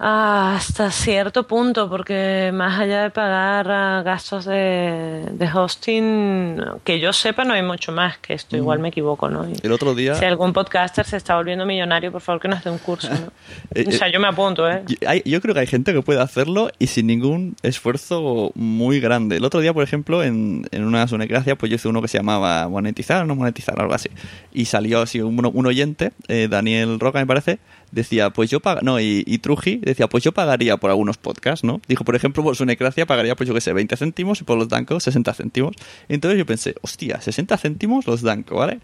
ah, 0.01 0.55
hasta 0.57 0.91
cierto 0.91 1.47
punto, 1.47 1.89
porque 1.89 2.51
más 2.53 2.81
allá 2.81 3.03
de 3.05 3.11
pagar 3.11 3.71
ah, 3.71 4.03
gastos 4.03 4.47
de, 4.47 5.25
de 5.33 5.49
hosting, 5.53 6.61
que 6.85 6.99
yo 7.01 7.13
sepa 7.13 7.45
no 7.45 7.53
hay 7.55 7.63
mucho 7.63 7.93
más 7.93 8.19
que 8.19 8.35
esto, 8.35 8.57
igual 8.57 8.79
me 8.79 8.89
equivoco, 8.89 9.29
¿no? 9.29 9.49
Y 9.49 9.55
El 9.63 9.73
otro 9.73 9.95
día... 9.95 10.15
si 10.15 10.25
algún 10.25 10.53
podcaster 10.53 11.05
se 11.05 11.17
está 11.17 11.37
volviendo 11.37 11.67
millonario, 11.67 12.11
por 12.11 12.21
favor 12.21 12.41
que 12.41 12.49
nos 12.49 12.65
dé 12.65 12.71
un 12.71 12.79
curso, 12.79 13.11
¿no? 13.11 13.31
Eh, 13.75 13.85
O 13.89 13.93
sea, 13.93 14.09
eh, 14.09 14.13
yo 14.13 14.21
me 14.21 14.27
apunto, 14.29 14.69
¿eh? 14.69 14.83
Yo- 14.87 14.97
hay- 15.09 15.23
yo 15.25 15.41
creo 15.41 15.55
que 15.55 15.61
hay 15.61 15.67
gente 15.67 15.93
que 15.93 16.03
puede 16.03 16.21
hacerlo 16.21 16.71
y 16.79 16.87
sin 16.89 17.07
ningún 17.07 17.55
esfuerzo 17.63 18.53
muy 18.55 19.01
grande. 19.01 19.37
El 19.37 19.45
otro 19.45 19.61
día, 19.61 19.73
por 19.73 19.83
ejemplo, 19.85 20.23
en, 20.25 20.67
en 20.73 20.85
una 20.85 21.07
sonecracia, 21.07 21.57
pues 21.57 21.71
yo 21.71 21.77
hice 21.77 21.89
uno 21.89 22.01
que 22.03 22.09
se 22.09 22.19
llamaba 22.19 22.69
monetizar 22.69 23.23
o 23.23 23.27
no 23.27 23.35
monetizar, 23.37 23.79
algo 23.81 23.95
así. 23.95 24.09
Y 24.53 24.65
salió 24.65 25.01
así 25.03 25.21
un, 25.21 25.39
un 25.45 25.67
oyente, 25.67 26.13
eh, 26.29 26.49
Daniel 26.51 26.99
Roca 26.99 27.19
me 27.21 27.27
parece, 27.27 27.59
decía, 27.93 28.31
pues 28.31 28.51
yo 28.51 28.61
pag 28.61 28.83
no, 28.83 29.01
y, 29.01 29.25
y 29.27 29.39
Truji 29.39 29.77
decía, 29.79 30.07
pues 30.09 30.23
yo 30.25 30.33
pagaría 30.33 30.77
por 30.77 30.91
algunos 30.91 31.17
podcasts, 31.19 31.65
¿no? 31.65 31.81
Dijo, 31.89 32.05
por 32.05 32.15
ejemplo, 32.17 32.43
por 32.43 32.55
Sonecracia 32.57 33.07
pagaría, 33.07 33.35
pues 33.37 33.49
yo 33.49 33.55
que 33.55 33.61
sé, 33.61 33.73
20 33.73 33.97
céntimos 33.97 34.41
y 34.41 34.45
por 34.45 34.59
los 34.59 34.69
Danco 34.69 35.01
60 35.01 35.35
céntimos. 35.35 35.75
Entonces 36.09 36.39
yo 36.39 36.47
pensé, 36.47 36.75
hostia, 36.83 37.21
60 37.21 37.57
céntimos 37.59 38.07
los 38.07 38.23
Danco, 38.23 38.57
¿vale? 38.57 38.81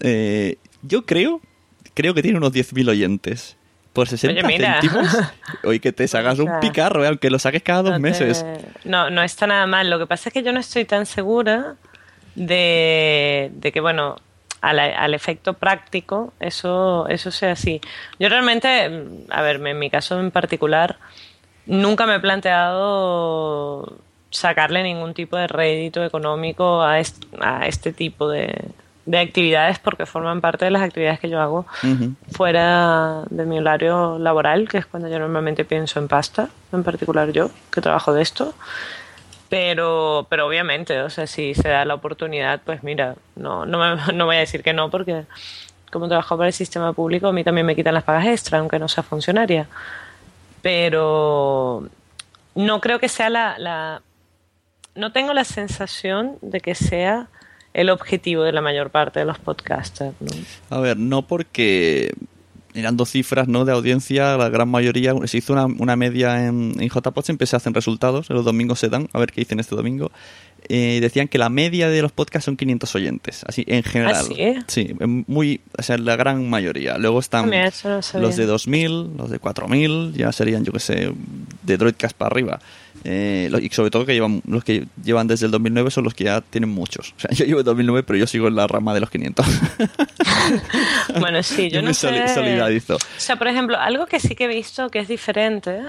Eh, 0.00 0.56
yo 0.82 1.04
creo, 1.06 1.40
creo 1.94 2.14
que 2.14 2.22
tiene 2.22 2.38
unos 2.38 2.52
10.000 2.52 2.88
oyentes. 2.88 3.56
Por 3.92 4.06
60 4.06 4.46
Oye, 4.46 4.46
mira. 4.58 4.80
céntimos, 4.80 5.08
oye, 5.64 5.80
que 5.80 5.92
te 5.92 6.06
sacas 6.06 6.38
O 6.38 6.44
un 6.44 6.60
picarro, 6.60 7.02
eh, 7.04 7.08
aunque 7.08 7.30
lo 7.30 7.38
saques 7.38 7.62
cada 7.62 7.82
dos 7.82 7.90
No 7.92 7.96
te- 7.96 8.02
meses. 8.02 8.44
No, 8.84 9.10
no 9.10 9.22
está 9.22 9.46
nada 9.48 9.66
mal. 9.66 9.90
Lo 9.90 9.98
que 9.98 10.06
pasa 10.06 10.28
es 10.28 10.32
que 10.34 10.42
yo 10.44 10.52
no 10.52 10.60
estoy 10.60 10.84
tan 10.84 11.04
segura 11.06 11.74
de, 12.36 13.50
de 13.54 13.72
que, 13.72 13.80
bueno, 13.80 14.16
al, 14.60 14.78
al 14.78 15.14
efecto 15.14 15.54
práctico 15.54 16.32
eso, 16.40 17.06
eso 17.08 17.30
sea 17.30 17.52
así. 17.52 17.80
Yo 18.18 18.28
realmente, 18.28 18.88
mm, 18.88 19.30
a 19.30 19.42
ver, 19.42 19.64
en 19.66 19.78
mi 19.78 19.90
caso 19.90 20.18
en 20.18 20.30
particular, 20.30 20.96
nunca 21.66 22.06
me 22.06 22.16
he 22.16 22.20
planteado 22.20 23.98
sacarle 24.30 24.82
ningún 24.82 25.14
tipo 25.14 25.36
de 25.36 25.46
rédito 25.46 26.04
económico 26.04 26.82
a, 26.82 26.98
est- 27.00 27.24
a 27.40 27.66
este 27.66 27.92
tipo 27.92 28.28
de, 28.28 28.54
de 29.06 29.18
actividades 29.18 29.78
porque 29.78 30.04
forman 30.06 30.40
parte 30.40 30.64
de 30.66 30.70
las 30.70 30.82
actividades 30.82 31.18
que 31.20 31.30
yo 31.30 31.40
hago 31.40 31.66
fuera 32.32 33.22
de 33.30 33.44
mi 33.46 33.58
horario 33.58 34.18
laboral, 34.18 34.68
que 34.68 34.78
es 34.78 34.86
cuando 34.86 35.08
yo 35.08 35.18
normalmente 35.18 35.64
pienso 35.64 35.98
en 35.98 36.08
pasta, 36.08 36.48
en 36.72 36.84
particular 36.84 37.30
yo, 37.32 37.50
que 37.72 37.80
trabajo 37.80 38.12
de 38.12 38.22
esto. 38.22 38.54
Pero, 39.48 40.26
pero 40.28 40.46
obviamente, 40.46 41.00
o 41.00 41.10
sea, 41.10 41.26
si 41.26 41.54
se 41.54 41.68
da 41.68 41.84
la 41.84 41.94
oportunidad, 41.94 42.60
pues 42.64 42.82
mira, 42.82 43.16
no, 43.36 43.64
no, 43.64 43.78
me, 43.78 44.12
no 44.14 44.26
voy 44.26 44.36
a 44.36 44.40
decir 44.40 44.62
que 44.62 44.72
no 44.72 44.90
porque 44.90 45.24
como 45.90 46.08
trabajo 46.08 46.36
para 46.36 46.48
el 46.48 46.52
sistema 46.52 46.92
público, 46.92 47.28
a 47.28 47.32
mí 47.32 47.44
también 47.44 47.66
me 47.66 47.74
quitan 47.74 47.94
las 47.94 48.04
pagas 48.04 48.26
extra, 48.26 48.58
aunque 48.58 48.78
no 48.78 48.88
sea 48.88 49.02
funcionaria. 49.02 49.66
Pero 50.60 51.88
no 52.54 52.80
creo 52.80 52.98
que 52.98 53.08
sea 53.08 53.30
la, 53.30 53.58
la 53.58 54.02
no 54.94 55.12
tengo 55.12 55.32
la 55.32 55.44
sensación 55.44 56.36
de 56.42 56.60
que 56.60 56.74
sea 56.74 57.28
el 57.72 57.90
objetivo 57.90 58.42
de 58.42 58.52
la 58.52 58.60
mayor 58.60 58.90
parte 58.90 59.20
de 59.20 59.24
los 59.24 59.38
podcasters. 59.38 60.14
A 60.68 60.80
ver, 60.80 60.96
no 60.96 61.22
porque 61.22 62.12
mirando 62.74 63.06
cifras 63.06 63.48
¿no? 63.48 63.64
de 63.64 63.72
audiencia, 63.72 64.36
la 64.36 64.48
gran 64.48 64.68
mayoría, 64.68 65.14
se 65.26 65.38
hizo 65.38 65.52
una, 65.52 65.66
una 65.66 65.96
media 65.96 66.46
en, 66.46 66.74
en 66.78 66.88
JPod, 66.88 67.24
siempre 67.24 67.46
se 67.46 67.56
hacen 67.56 67.74
resultados, 67.74 68.28
los 68.30 68.44
domingos 68.44 68.78
se 68.78 68.88
dan, 68.88 69.08
a 69.12 69.18
ver 69.18 69.32
qué 69.32 69.40
dicen 69.40 69.60
este 69.60 69.74
domingo. 69.74 70.10
Eh, 70.68 70.98
decían 71.00 71.28
que 71.28 71.38
la 71.38 71.48
media 71.48 71.88
de 71.88 72.02
los 72.02 72.12
podcasts 72.12 72.44
son 72.44 72.56
500 72.56 72.94
oyentes, 72.94 73.44
así 73.46 73.64
en 73.68 73.82
general. 73.84 74.26
¿Ah, 74.28 74.34
sí? 74.34 74.54
Sí, 74.66 74.94
muy, 75.26 75.60
o 75.78 75.82
sea, 75.82 75.96
la 75.98 76.16
gran 76.16 76.50
mayoría. 76.50 76.98
Luego 76.98 77.20
están 77.20 77.44
Ah, 77.44 77.48
mira, 77.48 77.72
no 77.84 78.20
los 78.20 78.36
de 78.36 78.44
2000, 78.44 79.16
los 79.16 79.30
de 79.30 79.38
4000, 79.38 80.14
ya 80.14 80.32
serían, 80.32 80.64
yo 80.64 80.72
que 80.72 80.80
sé, 80.80 81.12
de 81.62 81.76
Droidcast 81.76 82.16
para 82.16 82.32
arriba. 82.32 82.60
Eh, 83.04 83.50
y 83.60 83.68
sobre 83.70 83.90
todo 83.90 84.04
que 84.04 84.14
llevan 84.14 84.42
los 84.46 84.64
que 84.64 84.86
llevan 85.02 85.26
desde 85.26 85.46
el 85.46 85.52
2009 85.52 85.90
son 85.90 86.04
los 86.04 86.14
que 86.14 86.24
ya 86.24 86.40
tienen 86.40 86.70
muchos. 86.70 87.14
O 87.18 87.20
sea, 87.20 87.30
yo 87.32 87.44
llevo 87.44 87.62
2009, 87.62 88.02
pero 88.04 88.18
yo 88.18 88.26
sigo 88.26 88.48
en 88.48 88.56
la 88.56 88.66
rama 88.66 88.94
de 88.94 89.00
los 89.00 89.10
500. 89.10 89.46
Bueno, 91.20 91.42
sí, 91.42 91.70
yo 91.72 91.82
no 91.82 91.92
sé. 91.92 92.28
solidarizo. 92.28 92.96
O 92.96 93.00
sea, 93.16 93.36
por 93.36 93.48
ejemplo, 93.48 93.76
algo 93.78 94.06
que 94.06 94.18
sí 94.20 94.34
que 94.34 94.44
he 94.44 94.48
visto 94.48 94.88
que 94.88 95.00
es 95.00 95.08
diferente 95.08 95.80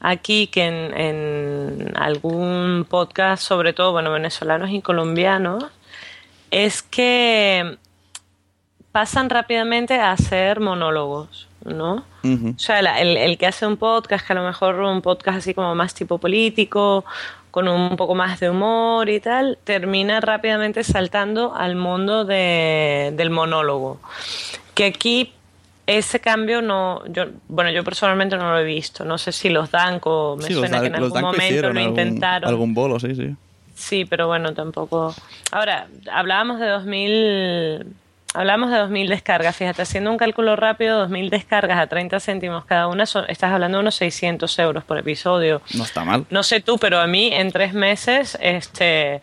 aquí 0.00 0.46
que 0.46 0.64
en, 0.66 0.96
en 0.96 1.92
algún 1.96 2.86
podcast, 2.88 3.42
sobre 3.42 3.72
todo, 3.72 3.92
bueno, 3.92 4.12
venezolanos 4.12 4.70
y 4.70 4.80
colombianos, 4.80 5.64
es 6.50 6.82
que 6.82 7.76
pasan 8.92 9.30
rápidamente 9.30 9.94
a 9.94 10.12
hacer 10.12 10.60
monólogos, 10.60 11.47
¿no? 11.64 12.04
O 12.24 12.58
sea, 12.58 12.82
la- 12.82 13.00
el, 13.00 13.16
el 13.16 13.38
que 13.38 13.46
hace 13.46 13.66
un 13.66 13.76
podcast, 13.76 14.26
que 14.26 14.32
a 14.32 14.36
lo 14.36 14.44
mejor 14.44 14.76
un 14.80 15.02
podcast 15.02 15.38
así 15.38 15.54
como 15.54 15.74
más 15.74 15.94
tipo 15.94 16.18
político, 16.18 17.04
con 17.50 17.66
un 17.68 17.96
poco 17.96 18.14
más 18.14 18.38
de 18.40 18.50
humor 18.50 19.08
y 19.08 19.20
tal, 19.20 19.58
termina 19.64 20.20
rápidamente 20.20 20.84
saltando 20.84 21.54
al 21.54 21.76
mundo 21.76 22.24
de- 22.24 23.12
del 23.16 23.30
monólogo. 23.30 24.00
Que 24.74 24.86
aquí 24.86 25.32
ese 25.86 26.20
cambio 26.20 26.60
no, 26.60 27.02
yo, 27.06 27.24
bueno, 27.48 27.70
yo 27.70 27.82
personalmente 27.82 28.36
no 28.36 28.50
lo 28.52 28.58
he 28.58 28.64
visto. 28.64 29.04
No 29.06 29.16
sé 29.16 29.32
si 29.32 29.48
los 29.48 29.70
Danco, 29.70 30.36
me 30.38 30.44
Sí, 30.44 30.52
los, 30.52 30.60
suena 30.60 30.80
que 30.80 30.88
en 30.88 30.96
algún 30.96 31.20
momento 31.20 31.62
lo 31.62 31.68
algún, 31.68 31.82
intentaron. 31.82 32.48
algún 32.50 32.74
bolo, 32.74 33.00
sí, 33.00 33.14
sí. 33.14 33.34
Sí, 33.74 34.04
pero 34.04 34.26
bueno, 34.26 34.52
tampoco. 34.54 35.14
Ahora, 35.52 35.86
hablábamos 36.12 36.60
de 36.60 36.66
2000. 36.68 37.86
Hablamos 38.34 38.70
de 38.70 38.76
2.000 38.76 39.08
descargas. 39.08 39.56
Fíjate, 39.56 39.82
haciendo 39.82 40.10
un 40.10 40.18
cálculo 40.18 40.54
rápido, 40.54 41.06
2.000 41.08 41.30
descargas 41.30 41.78
a 41.78 41.86
30 41.86 42.20
céntimos 42.20 42.64
cada 42.66 42.86
una, 42.86 43.06
son, 43.06 43.24
estás 43.28 43.52
hablando 43.52 43.78
de 43.78 43.82
unos 43.82 43.94
600 43.96 44.58
euros 44.58 44.84
por 44.84 44.98
episodio. 44.98 45.62
No 45.74 45.84
está 45.84 46.04
mal. 46.04 46.26
No 46.30 46.42
sé 46.42 46.60
tú, 46.60 46.78
pero 46.78 47.00
a 47.00 47.06
mí 47.06 47.30
en 47.32 47.50
tres 47.52 47.72
meses 47.72 48.36
este, 48.40 49.22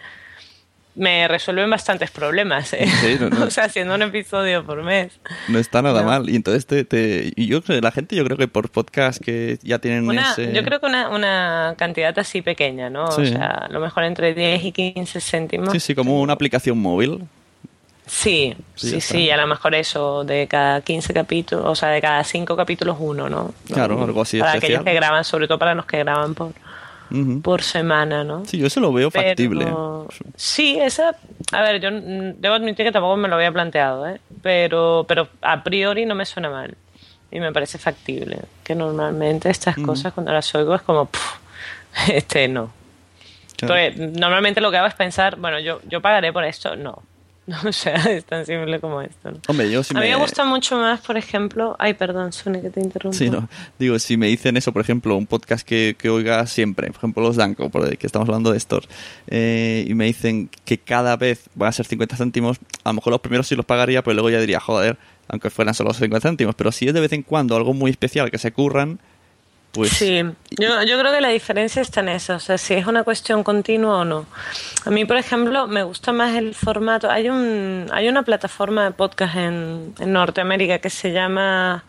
me 0.95 1.27
resuelven 1.27 1.69
bastantes 1.69 2.09
problemas. 2.09 2.73
¿eh? 2.73 2.87
Sí, 2.87 3.17
no, 3.19 3.29
no. 3.29 3.45
o 3.47 3.49
sea, 3.51 3.65
haciendo 3.65 3.93
un 3.93 4.01
episodio 4.01 4.65
por 4.65 4.81
mes. 4.81 5.19
No 5.49 5.59
está 5.59 5.83
nada 5.83 6.01
No. 6.01 6.07
mal. 6.07 6.29
Y 6.29 6.35
entonces 6.35 6.65
te, 6.65 6.83
te- 6.83 7.31
y 7.35 7.45
yo 7.47 7.61
la 7.67 7.91
gente, 7.91 8.15
yo 8.15 8.25
creo 8.25 8.37
que 8.37 8.47
por 8.47 8.69
podcast 8.71 9.21
que 9.23 9.59
ya 9.61 9.77
tienen 9.77 10.07
Una, 10.09 10.31
ese... 10.31 10.51
Yo 10.51 10.63
creo 10.63 10.79
que 10.79 10.87
una, 10.87 11.09
una 11.09 11.75
cantidad 11.77 12.17
así 12.17 12.41
pequeña, 12.41 12.89
¿no? 12.89 13.11
Sí. 13.11 13.21
O 13.21 13.25
sea, 13.27 13.45
a 13.49 13.67
lo 13.69 13.79
mejor 13.81 14.03
entre 14.03 14.33
10 14.33 14.63
y 14.65 14.71
15 14.71 15.21
céntimos. 15.21 15.71
Sí, 15.73 15.79
sí, 15.79 15.93
como 15.95 16.19
una 16.21 16.33
aplicación 16.33 16.79
móvil. 16.79 17.23
Sí, 18.07 18.55
Sí, 18.75 18.89
sí, 18.91 19.01
sí, 19.01 19.29
a 19.31 19.37
lo 19.37 19.47
mejor 19.47 19.73
eso, 19.75 20.23
de 20.23 20.47
cada 20.47 20.81
15 20.81 21.13
capítulos, 21.13 21.65
o 21.65 21.75
sea, 21.75 21.89
de 21.89 22.01
cada 22.01 22.23
5 22.23 22.55
capítulos 22.55 22.97
uno, 22.99 23.29
¿no? 23.29 23.53
Claro, 23.73 24.01
algo 24.03 24.21
así 24.21 24.39
Para 24.39 24.53
especial. 24.55 24.81
aquellos 24.81 24.85
que 24.85 24.93
graban, 24.93 25.23
sobre 25.23 25.47
todo 25.47 25.57
para 25.57 25.73
los 25.73 25.85
que 25.85 25.97
graban 25.99 26.35
por, 26.35 26.51
por 27.41 27.63
semana, 27.63 28.23
¿no? 28.23 28.45
Sí, 28.45 28.57
yo 28.59 28.67
eso 28.67 28.79
lo 28.79 28.93
veo 28.93 29.09
Pero- 29.09 29.27
factible. 29.29 29.67
Sí, 30.35 30.77
esa, 30.79 31.15
a 31.51 31.61
ver, 31.61 31.79
yo 31.81 31.89
debo 31.91 32.53
admitir 32.55 32.85
que 32.85 32.91
tampoco 32.91 33.17
me 33.17 33.27
lo 33.27 33.35
había 33.35 33.51
planteado, 33.51 34.07
¿eh? 34.07 34.19
Pero, 34.43 35.05
pero 35.07 35.27
a 35.41 35.63
priori 35.63 36.05
no 36.05 36.13
me 36.13 36.25
suena 36.25 36.49
mal 36.49 36.75
y 37.31 37.39
me 37.39 37.51
parece 37.51 37.77
factible, 37.79 38.39
que 38.63 38.75
normalmente 38.75 39.49
estas 39.49 39.77
cosas 39.77 40.13
cuando 40.13 40.31
las 40.31 40.53
oigo 40.53 40.75
es 40.75 40.81
como, 40.83 41.05
"Puf, 41.05 41.37
este 42.09 42.47
no. 42.47 42.71
Claro. 43.57 43.73
Porque 43.73 44.11
normalmente 44.19 44.61
lo 44.61 44.69
que 44.69 44.77
hago 44.77 44.87
es 44.87 44.93
pensar, 44.93 45.37
bueno, 45.37 45.59
yo, 45.59 45.79
yo 45.87 46.01
pagaré 46.01 46.31
por 46.31 46.43
esto, 46.43 46.75
no. 47.63 47.69
O 47.69 47.71
sea, 47.71 47.95
es 47.95 48.25
tan 48.25 48.45
simple 48.45 48.79
como 48.79 49.01
esto. 49.01 49.31
¿no? 49.31 49.39
Hombre, 49.47 49.69
yo 49.69 49.83
si 49.83 49.95
a 49.95 49.99
mí 49.99 50.07
me... 50.07 50.15
me 50.15 50.21
gusta 50.21 50.45
mucho 50.45 50.77
más, 50.77 51.01
por 51.01 51.17
ejemplo, 51.17 51.75
ay, 51.79 51.93
perdón, 51.93 52.33
Sony, 52.33 52.61
que 52.61 52.69
te 52.69 52.81
interrumpo. 52.81 53.17
Sí, 53.17 53.29
no. 53.29 53.47
Digo, 53.77 53.99
si 53.99 54.17
me 54.17 54.27
dicen 54.27 54.57
eso, 54.57 54.71
por 54.71 54.81
ejemplo, 54.81 55.15
un 55.15 55.27
podcast 55.27 55.67
que, 55.67 55.95
que 55.97 56.09
oiga 56.09 56.45
siempre, 56.47 56.87
por 56.87 56.97
ejemplo, 56.97 57.23
los 57.23 57.35
Danco, 57.35 57.69
por 57.69 57.87
el 57.87 57.97
que 57.97 58.07
estamos 58.07 58.27
hablando 58.27 58.51
de 58.51 58.57
estos, 58.57 58.87
eh, 59.27 59.85
y 59.87 59.93
me 59.93 60.05
dicen 60.05 60.49
que 60.65 60.77
cada 60.77 61.15
vez 61.17 61.49
van 61.55 61.69
a 61.69 61.71
ser 61.71 61.85
50 61.85 62.17
céntimos, 62.17 62.57
a 62.83 62.89
lo 62.89 62.93
mejor 62.93 63.11
los 63.11 63.21
primeros 63.21 63.47
sí 63.47 63.55
los 63.55 63.65
pagaría, 63.65 64.03
pero 64.03 64.15
luego 64.15 64.29
ya 64.29 64.39
diría, 64.39 64.59
joder, 64.59 64.97
aunque 65.27 65.49
fueran 65.49 65.73
solo 65.73 65.93
50 65.93 66.27
céntimos, 66.27 66.55
pero 66.55 66.71
si 66.71 66.87
es 66.87 66.93
de 66.93 67.01
vez 67.01 67.11
en 67.13 67.23
cuando 67.23 67.55
algo 67.55 67.73
muy 67.73 67.91
especial 67.91 68.31
que 68.31 68.37
se 68.37 68.51
curran, 68.51 68.99
pues... 69.75 69.91
Sí, 69.91 70.23
yo, 70.51 70.83
yo 70.83 70.99
creo 70.99 71.11
que 71.11 71.21
la 71.21 71.29
diferencia 71.29 71.81
está 71.81 71.99
en 71.99 72.09
eso, 72.09 72.35
o 72.35 72.39
sea, 72.39 72.57
si 72.57 72.73
es 72.73 72.87
una 72.87 73.03
cuestión 73.03 73.43
continua 73.43 73.99
o 73.99 74.05
no. 74.05 74.25
A 74.85 74.89
mí, 74.89 75.05
por 75.05 75.17
ejemplo, 75.17 75.67
me 75.67 75.83
gusta 75.83 76.13
más 76.13 76.35
el 76.35 76.55
formato. 76.55 77.11
Hay 77.11 77.29
un 77.29 77.87
hay 77.91 78.07
una 78.07 78.23
plataforma 78.23 78.85
de 78.85 78.91
podcast 78.91 79.35
en, 79.35 79.93
en 79.99 80.13
Norteamérica 80.13 80.79
que 80.79 80.89
se 80.89 81.11
llama 81.11 81.83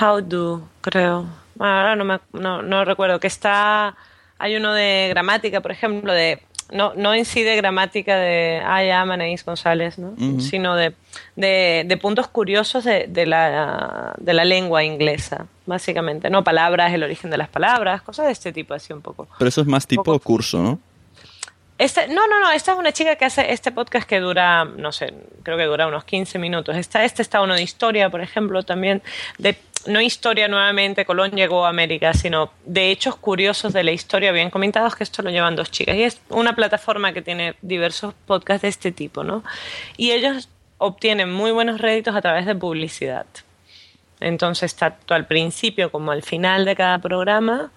How 0.00 0.22
Do, 0.22 0.68
creo. 0.80 1.26
Ahora 1.58 1.96
no, 1.96 2.04
me, 2.04 2.20
no, 2.32 2.62
no 2.62 2.84
recuerdo, 2.84 3.20
que 3.20 3.26
está... 3.26 3.96
Hay 4.38 4.56
uno 4.56 4.72
de 4.72 5.08
gramática, 5.10 5.60
por 5.60 5.72
ejemplo, 5.72 6.12
de... 6.14 6.42
No, 6.72 6.92
no 6.94 7.14
en 7.14 7.24
sí 7.24 7.42
de 7.42 7.56
gramática 7.56 8.16
de 8.16 8.60
am 8.62 9.10
Anaís 9.10 9.44
González, 9.44 9.98
¿no? 9.98 10.14
Sino 10.40 10.76
de, 10.76 10.94
de, 11.36 11.84
de 11.86 11.96
puntos 11.96 12.28
curiosos 12.28 12.84
de, 12.84 13.06
de, 13.08 13.26
la, 13.26 14.14
de 14.18 14.34
la 14.34 14.44
lengua 14.44 14.84
inglesa, 14.84 15.46
básicamente, 15.66 16.30
¿no? 16.30 16.44
Palabras, 16.44 16.92
el 16.92 17.02
origen 17.02 17.30
de 17.30 17.38
las 17.38 17.48
palabras, 17.48 18.02
cosas 18.02 18.26
de 18.26 18.32
este 18.32 18.52
tipo, 18.52 18.74
así 18.74 18.92
un 18.92 19.00
poco. 19.02 19.28
Pero 19.38 19.48
eso 19.48 19.60
es 19.60 19.66
más 19.66 19.86
tipo 19.86 20.04
Poco. 20.04 20.20
curso, 20.20 20.62
¿no? 20.62 20.78
Este, 21.80 22.08
no, 22.08 22.28
no, 22.28 22.40
no, 22.40 22.50
esta 22.50 22.72
es 22.72 22.78
una 22.78 22.92
chica 22.92 23.16
que 23.16 23.24
hace 23.24 23.52
este 23.54 23.72
podcast 23.72 24.06
que 24.06 24.20
dura, 24.20 24.66
no 24.66 24.92
sé, 24.92 25.14
creo 25.42 25.56
que 25.56 25.64
dura 25.64 25.86
unos 25.86 26.04
15 26.04 26.38
minutos. 26.38 26.76
Está, 26.76 27.04
este 27.04 27.22
está 27.22 27.40
uno 27.40 27.54
de 27.54 27.62
historia, 27.62 28.10
por 28.10 28.20
ejemplo, 28.20 28.62
también, 28.64 29.00
de 29.38 29.56
no 29.86 30.00
historia 30.00 30.48
nuevamente, 30.48 31.04
Colón 31.04 31.32
llegó 31.32 31.66
a 31.66 31.68
América, 31.68 32.14
sino 32.14 32.52
de 32.64 32.90
hechos 32.90 33.16
curiosos 33.16 33.72
de 33.72 33.84
la 33.84 33.92
historia 33.92 34.32
bien 34.32 34.50
comentados, 34.50 34.96
que 34.96 35.04
esto 35.04 35.22
lo 35.22 35.30
llevan 35.30 35.56
dos 35.56 35.70
chicas. 35.70 35.96
Y 35.96 36.02
es 36.02 36.20
una 36.28 36.54
plataforma 36.54 37.12
que 37.12 37.22
tiene 37.22 37.54
diversos 37.62 38.14
podcasts 38.26 38.62
de 38.62 38.68
este 38.68 38.92
tipo, 38.92 39.24
¿no? 39.24 39.42
Y 39.96 40.12
ellos 40.12 40.48
obtienen 40.78 41.32
muy 41.32 41.50
buenos 41.50 41.80
réditos 41.80 42.14
a 42.14 42.20
través 42.20 42.46
de 42.46 42.54
publicidad. 42.54 43.26
Entonces, 44.20 44.74
tanto 44.74 45.14
al 45.14 45.26
principio 45.26 45.90
como 45.90 46.12
al 46.12 46.22
final 46.22 46.64
de 46.64 46.76
cada 46.76 46.98
programa 46.98 47.70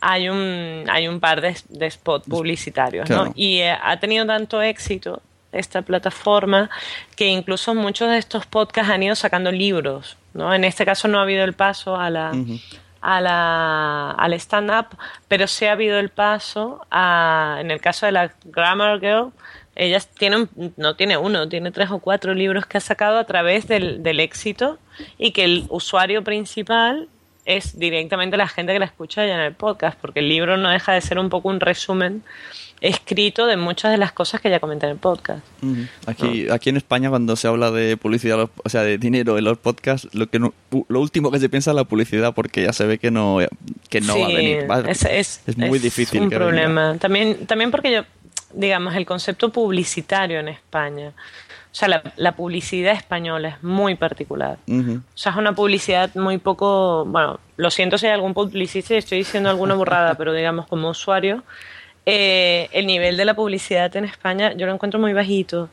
hay 0.00 0.28
un, 0.28 0.84
hay 0.90 1.06
un 1.06 1.20
par 1.20 1.40
de, 1.40 1.56
de 1.68 1.90
spots 1.90 2.26
publicitarios, 2.28 3.06
Claro. 3.06 3.26
¿no? 3.26 3.32
Y 3.36 3.58
eh, 3.58 3.76
ha 3.80 4.00
tenido 4.00 4.26
tanto 4.26 4.60
éxito 4.62 5.22
esta 5.52 5.82
plataforma 5.82 6.70
que 7.16 7.26
incluso 7.26 7.74
muchos 7.74 8.10
de 8.10 8.18
estos 8.18 8.46
podcasts 8.46 8.90
han 8.90 9.02
ido 9.02 9.14
sacando 9.14 9.52
libros, 9.52 10.16
¿no? 10.34 10.52
En 10.52 10.64
este 10.64 10.84
caso 10.84 11.08
no 11.08 11.18
ha 11.18 11.22
habido 11.22 11.44
el 11.44 11.52
paso 11.52 11.96
a 11.96 12.10
la, 12.10 12.32
a 13.00 13.20
la, 13.20 14.10
al 14.12 14.32
stand-up, 14.34 14.96
pero 15.28 15.46
sí 15.46 15.66
ha 15.66 15.72
habido 15.72 15.98
el 15.98 16.08
paso 16.08 16.86
a, 16.90 17.58
en 17.60 17.70
el 17.70 17.80
caso 17.80 18.06
de 18.06 18.12
la 18.12 18.32
Grammar 18.44 19.00
Girl, 19.00 19.32
ella 19.74 20.00
tiene, 20.18 20.48
no 20.76 20.96
tiene 20.96 21.16
uno, 21.16 21.48
tiene 21.48 21.70
tres 21.70 21.90
o 21.90 21.98
cuatro 21.98 22.34
libros 22.34 22.66
que 22.66 22.78
ha 22.78 22.80
sacado 22.80 23.18
a 23.18 23.24
través 23.24 23.68
del, 23.68 24.02
del 24.02 24.20
éxito 24.20 24.78
y 25.18 25.30
que 25.32 25.44
el 25.44 25.64
usuario 25.70 26.22
principal 26.22 27.08
es 27.44 27.78
directamente 27.78 28.36
la 28.36 28.48
gente 28.48 28.72
que 28.72 28.78
la 28.78 28.84
escucha 28.84 29.26
ya 29.26 29.34
en 29.34 29.40
el 29.40 29.54
podcast, 29.54 29.98
porque 29.98 30.20
el 30.20 30.28
libro 30.28 30.56
no 30.56 30.70
deja 30.70 30.92
de 30.92 31.00
ser 31.00 31.18
un 31.18 31.28
poco 31.28 31.48
un 31.48 31.60
resumen 31.60 32.22
escrito 32.82 33.46
de 33.46 33.56
muchas 33.56 33.90
de 33.92 33.96
las 33.96 34.12
cosas 34.12 34.40
que 34.40 34.48
ella 34.48 34.60
comenta 34.60 34.86
en 34.86 34.92
el 34.92 34.98
podcast. 34.98 35.40
Aquí, 36.06 36.48
aquí 36.50 36.70
en 36.70 36.76
España 36.76 37.08
cuando 37.10 37.36
se 37.36 37.48
habla 37.48 37.70
de 37.70 37.96
publicidad, 37.96 38.48
o 38.64 38.68
sea, 38.68 38.82
de 38.82 38.98
dinero 38.98 39.38
en 39.38 39.44
los 39.44 39.56
podcasts, 39.58 40.08
lo 40.12 40.26
que 40.28 40.38
no- 40.38 40.52
lo 40.88 41.00
último 41.00 41.30
que 41.30 41.38
se 41.38 41.48
piensa 41.48 41.70
es 41.70 41.76
la 41.76 41.84
publicidad 41.84 42.34
porque 42.34 42.62
ya 42.64 42.72
se 42.72 42.84
ve 42.86 42.98
que 42.98 43.10
no 43.10 43.38
que 43.88 44.00
no 44.00 44.18
va 44.18 44.26
a 44.26 44.28
Sí, 44.28 44.34
venir. 44.34 44.70
Va- 44.70 44.80
Es, 44.90 45.04
es- 45.04 45.42
es 45.46 45.56
muy 45.56 45.76
es 45.78 45.82
difícil 45.82 46.20
un 46.22 46.28
que 46.28 46.38
venga. 46.38 46.46
problema. 46.48 46.96
También, 46.98 47.46
también 47.46 47.70
porque 47.70 47.92
yo, 47.92 48.02
digamos, 48.54 48.94
el 48.96 49.06
concepto 49.06 49.50
publicitario 49.50 50.40
en 50.40 50.48
España, 50.48 51.08
o 51.10 51.74
sea, 51.74 51.88
la, 51.88 52.02
la 52.16 52.32
publicidad 52.36 52.92
española 52.94 53.48
es 53.48 53.62
muy 53.62 53.94
particular. 53.94 54.58
O 54.68 55.00
sea, 55.14 55.32
es 55.32 55.38
una 55.38 55.54
publicidad 55.54 56.14
muy 56.16 56.36
poco. 56.38 57.04
Bueno, 57.06 57.40
lo 57.56 57.70
siento 57.70 57.96
si 57.96 58.06
hay 58.06 58.12
algún 58.12 58.34
publicista 58.34 58.92
y 58.94 58.98
estoy 58.98 59.18
diciendo 59.18 59.48
alguna 59.48 59.74
burrada, 59.74 60.14
pero 60.18 60.32
digamos, 60.34 60.66
como 60.66 60.90
usuario, 60.90 61.42
eh, 62.06 62.68
el 62.72 62.86
nivel 62.86 63.16
de 63.16 63.24
la 63.24 63.34
publicidad 63.34 63.94
en 63.96 64.04
España 64.04 64.52
yo 64.56 64.66
lo 64.66 64.72
encuentro 64.74 64.98
muy 65.00 65.12
bajito. 65.12 65.68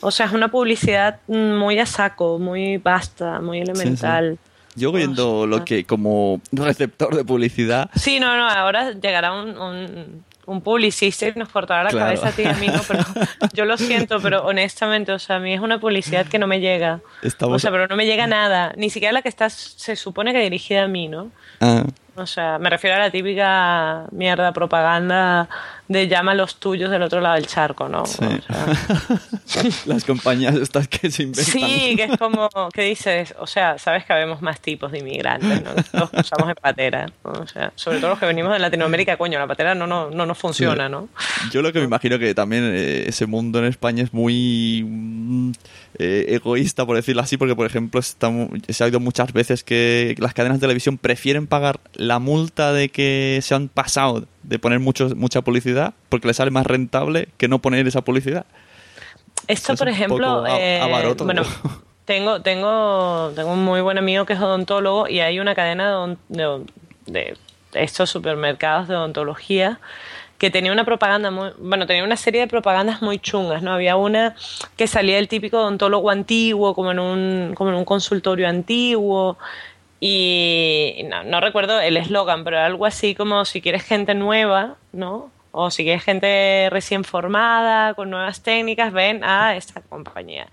O 0.00 0.10
sea, 0.10 0.26
es 0.26 0.32
una 0.32 0.48
publicidad 0.48 1.20
muy 1.28 1.78
a 1.78 1.86
saco, 1.86 2.38
muy 2.40 2.78
vasta, 2.78 3.40
muy 3.40 3.60
elemental. 3.60 4.38
Yo 4.74 4.90
viendo 4.90 5.46
lo 5.46 5.64
que 5.64 5.84
como 5.84 6.40
receptor 6.50 7.14
de 7.14 7.24
publicidad. 7.24 7.88
Sí, 7.94 8.18
no, 8.18 8.36
no, 8.36 8.48
ahora 8.48 8.92
llegará 8.92 9.32
un, 9.32 9.56
un, 9.58 10.24
un 10.46 10.60
publicista 10.62 11.28
y 11.28 11.32
nos 11.36 11.50
cortará 11.50 11.84
la 11.84 11.90
Claro. 11.90 12.06
cabeza 12.06 12.28
a 12.28 12.32
ti 12.32 12.42
y 12.42 12.46
a 12.46 12.54
mí, 12.54 12.66
¿no? 12.68 12.80
pero 12.88 13.04
yo 13.54 13.64
lo 13.64 13.76
siento, 13.76 14.18
pero 14.20 14.44
honestamente, 14.44 15.12
o 15.12 15.18
sea, 15.20 15.36
a 15.36 15.38
mí 15.40 15.52
es 15.54 15.60
una 15.60 15.78
publicidad 15.78 16.26
que 16.26 16.38
no 16.40 16.46
me 16.48 16.58
llega. 16.58 17.00
Estamos- 17.22 17.56
O 17.56 17.58
sea, 17.60 17.70
pero 17.70 17.86
no 17.86 17.94
me 17.96 18.06
llega 18.06 18.26
nada, 18.26 18.72
ni 18.76 18.90
siquiera 18.90 19.12
la 19.12 19.22
que 19.22 19.28
está, 19.28 19.50
se 19.50 19.94
supone 19.94 20.32
que 20.32 20.40
dirigida 20.40 20.82
a 20.84 20.88
mí, 20.88 21.06
¿no? 21.06 21.30
Ah, 21.60 21.84
O 22.14 22.26
sea, 22.26 22.58
me 22.58 22.68
refiero 22.68 22.96
a 22.96 22.98
la 22.98 23.10
típica 23.10 24.06
mierda 24.10 24.52
propaganda 24.52 25.48
de 25.88 26.08
llama 26.08 26.32
a 26.32 26.34
los 26.34 26.56
tuyos 26.56 26.90
del 26.90 27.02
otro 27.02 27.20
lado 27.20 27.34
del 27.34 27.46
charco, 27.46 27.88
¿no? 27.88 28.06
sí. 28.06 28.24
O 28.24 28.42
sea, 28.42 29.62
Las 29.86 30.04
compañías 30.04 30.54
estas 30.54 30.88
que 30.88 31.10
se 31.10 31.24
inventan. 31.24 31.44
Sí, 31.44 31.94
que 31.96 32.04
es 32.04 32.16
como, 32.18 32.48
¿qué 32.72 32.82
dices? 32.82 33.34
O 33.38 33.46
sea, 33.46 33.78
sabes 33.78 34.04
que 34.04 34.12
habemos 34.12 34.40
más 34.42 34.60
tipos 34.60 34.92
de 34.92 35.00
inmigrantes, 35.00 35.62
¿no? 35.62 35.74
Que 35.74 35.82
Todos 35.82 36.10
usamos 36.12 36.48
en 36.48 36.54
patera, 36.54 37.06
¿no? 37.24 37.32
O 37.32 37.46
sea, 37.46 37.72
sobre 37.74 37.98
todo 37.98 38.10
los 38.10 38.18
que 38.18 38.26
venimos 38.26 38.52
de 38.52 38.58
Latinoamérica, 38.58 39.16
coño, 39.16 39.38
la 39.38 39.46
patera 39.46 39.74
no, 39.74 39.86
no, 39.86 40.10
no 40.10 40.26
nos 40.26 40.38
funciona, 40.38 40.88
¿no? 40.88 41.08
Yo 41.50 41.62
lo 41.62 41.72
que 41.72 41.80
me 41.80 41.84
imagino 41.84 42.18
que 42.18 42.34
también 42.34 42.64
eh, 42.64 43.04
ese 43.06 43.26
mundo 43.26 43.58
en 43.58 43.66
España 43.66 44.02
es 44.02 44.12
muy 44.12 44.84
mm, 44.86 45.52
eh, 45.98 46.26
egoísta, 46.28 46.86
por 46.86 46.96
decirlo 46.96 47.22
así, 47.22 47.36
porque, 47.36 47.54
por 47.54 47.66
ejemplo, 47.66 48.00
está 48.00 48.32
se 48.68 48.82
ha 48.82 48.86
oído 48.86 49.00
muchas 49.00 49.32
veces 49.32 49.64
que 49.64 50.14
las 50.18 50.32
cadenas 50.32 50.58
de 50.58 50.62
televisión 50.62 50.96
prefieren 50.96 51.46
pagar 51.46 51.80
la 51.94 52.18
multa 52.18 52.72
de 52.72 52.88
que 52.88 53.40
se 53.42 53.54
han 53.54 53.68
pasado 53.68 54.26
de 54.42 54.58
poner 54.58 54.80
mucho, 54.80 55.10
mucha 55.16 55.42
publicidad 55.42 55.94
porque 56.08 56.26
les 56.28 56.36
sale 56.36 56.50
más 56.50 56.66
rentable 56.66 57.28
que 57.36 57.48
no 57.48 57.60
poner 57.60 57.86
esa 57.86 58.02
publicidad. 58.02 58.44
Esto, 59.48 59.72
Es 59.72 59.78
por 59.78 59.88
ejemplo, 59.88 60.44
eh, 60.46 60.80
bueno, 61.24 61.42
tengo, 62.04 62.42
tengo, 62.42 63.32
tengo 63.34 63.52
un 63.52 63.64
muy 63.64 63.80
buen 63.80 63.98
amigo 63.98 64.24
que 64.24 64.34
es 64.34 64.40
odontólogo 64.40 65.08
y 65.08 65.20
hay 65.20 65.40
una 65.40 65.54
cadena 65.54 66.16
de, 66.28 66.64
de- 67.06 67.36
de 67.72 67.82
estos 67.82 68.10
supermercados 68.10 68.86
de 68.88 68.94
odontología 68.96 69.80
que 70.38 70.50
tenía 70.50 70.72
una 70.72 70.84
propaganda 70.84 71.30
muy, 71.30 71.50
bueno, 71.58 71.86
tenía 71.86 72.02
una 72.04 72.16
serie 72.16 72.40
de 72.40 72.48
propagandas 72.48 73.00
muy 73.00 73.18
chungas, 73.20 73.62
¿no? 73.62 73.72
Había 73.72 73.94
una 73.96 74.34
que 74.76 74.86
salía 74.88 75.18
el 75.18 75.28
típico 75.28 75.58
odontólogo 75.58 76.10
antiguo, 76.10 76.74
como 76.74 76.90
en 76.90 76.98
un, 76.98 77.52
como 77.54 77.70
en 77.70 77.76
un 77.76 77.84
consultorio 77.84 78.48
antiguo, 78.48 79.38
y 80.04 81.06
no, 81.26 81.40
recuerdo 81.40 81.80
el 81.80 81.96
eslogan, 81.96 82.42
pero 82.42 82.58
algo 82.58 82.86
así 82.86 83.14
como 83.14 83.44
si 83.44 83.60
quieres 83.60 83.84
gente 83.84 84.14
nueva, 84.16 84.74
¿no? 84.92 85.30
O 85.52 85.70
si 85.70 85.84
quieres 85.84 86.02
gente 86.02 86.66
recién 86.72 87.04
formada, 87.04 87.94
con 87.94 88.10
nuevas 88.10 88.42
técnicas, 88.42 88.92
ven 88.92 89.22
a 89.22 89.54
esta 89.54 89.80
compañía. 89.80 90.48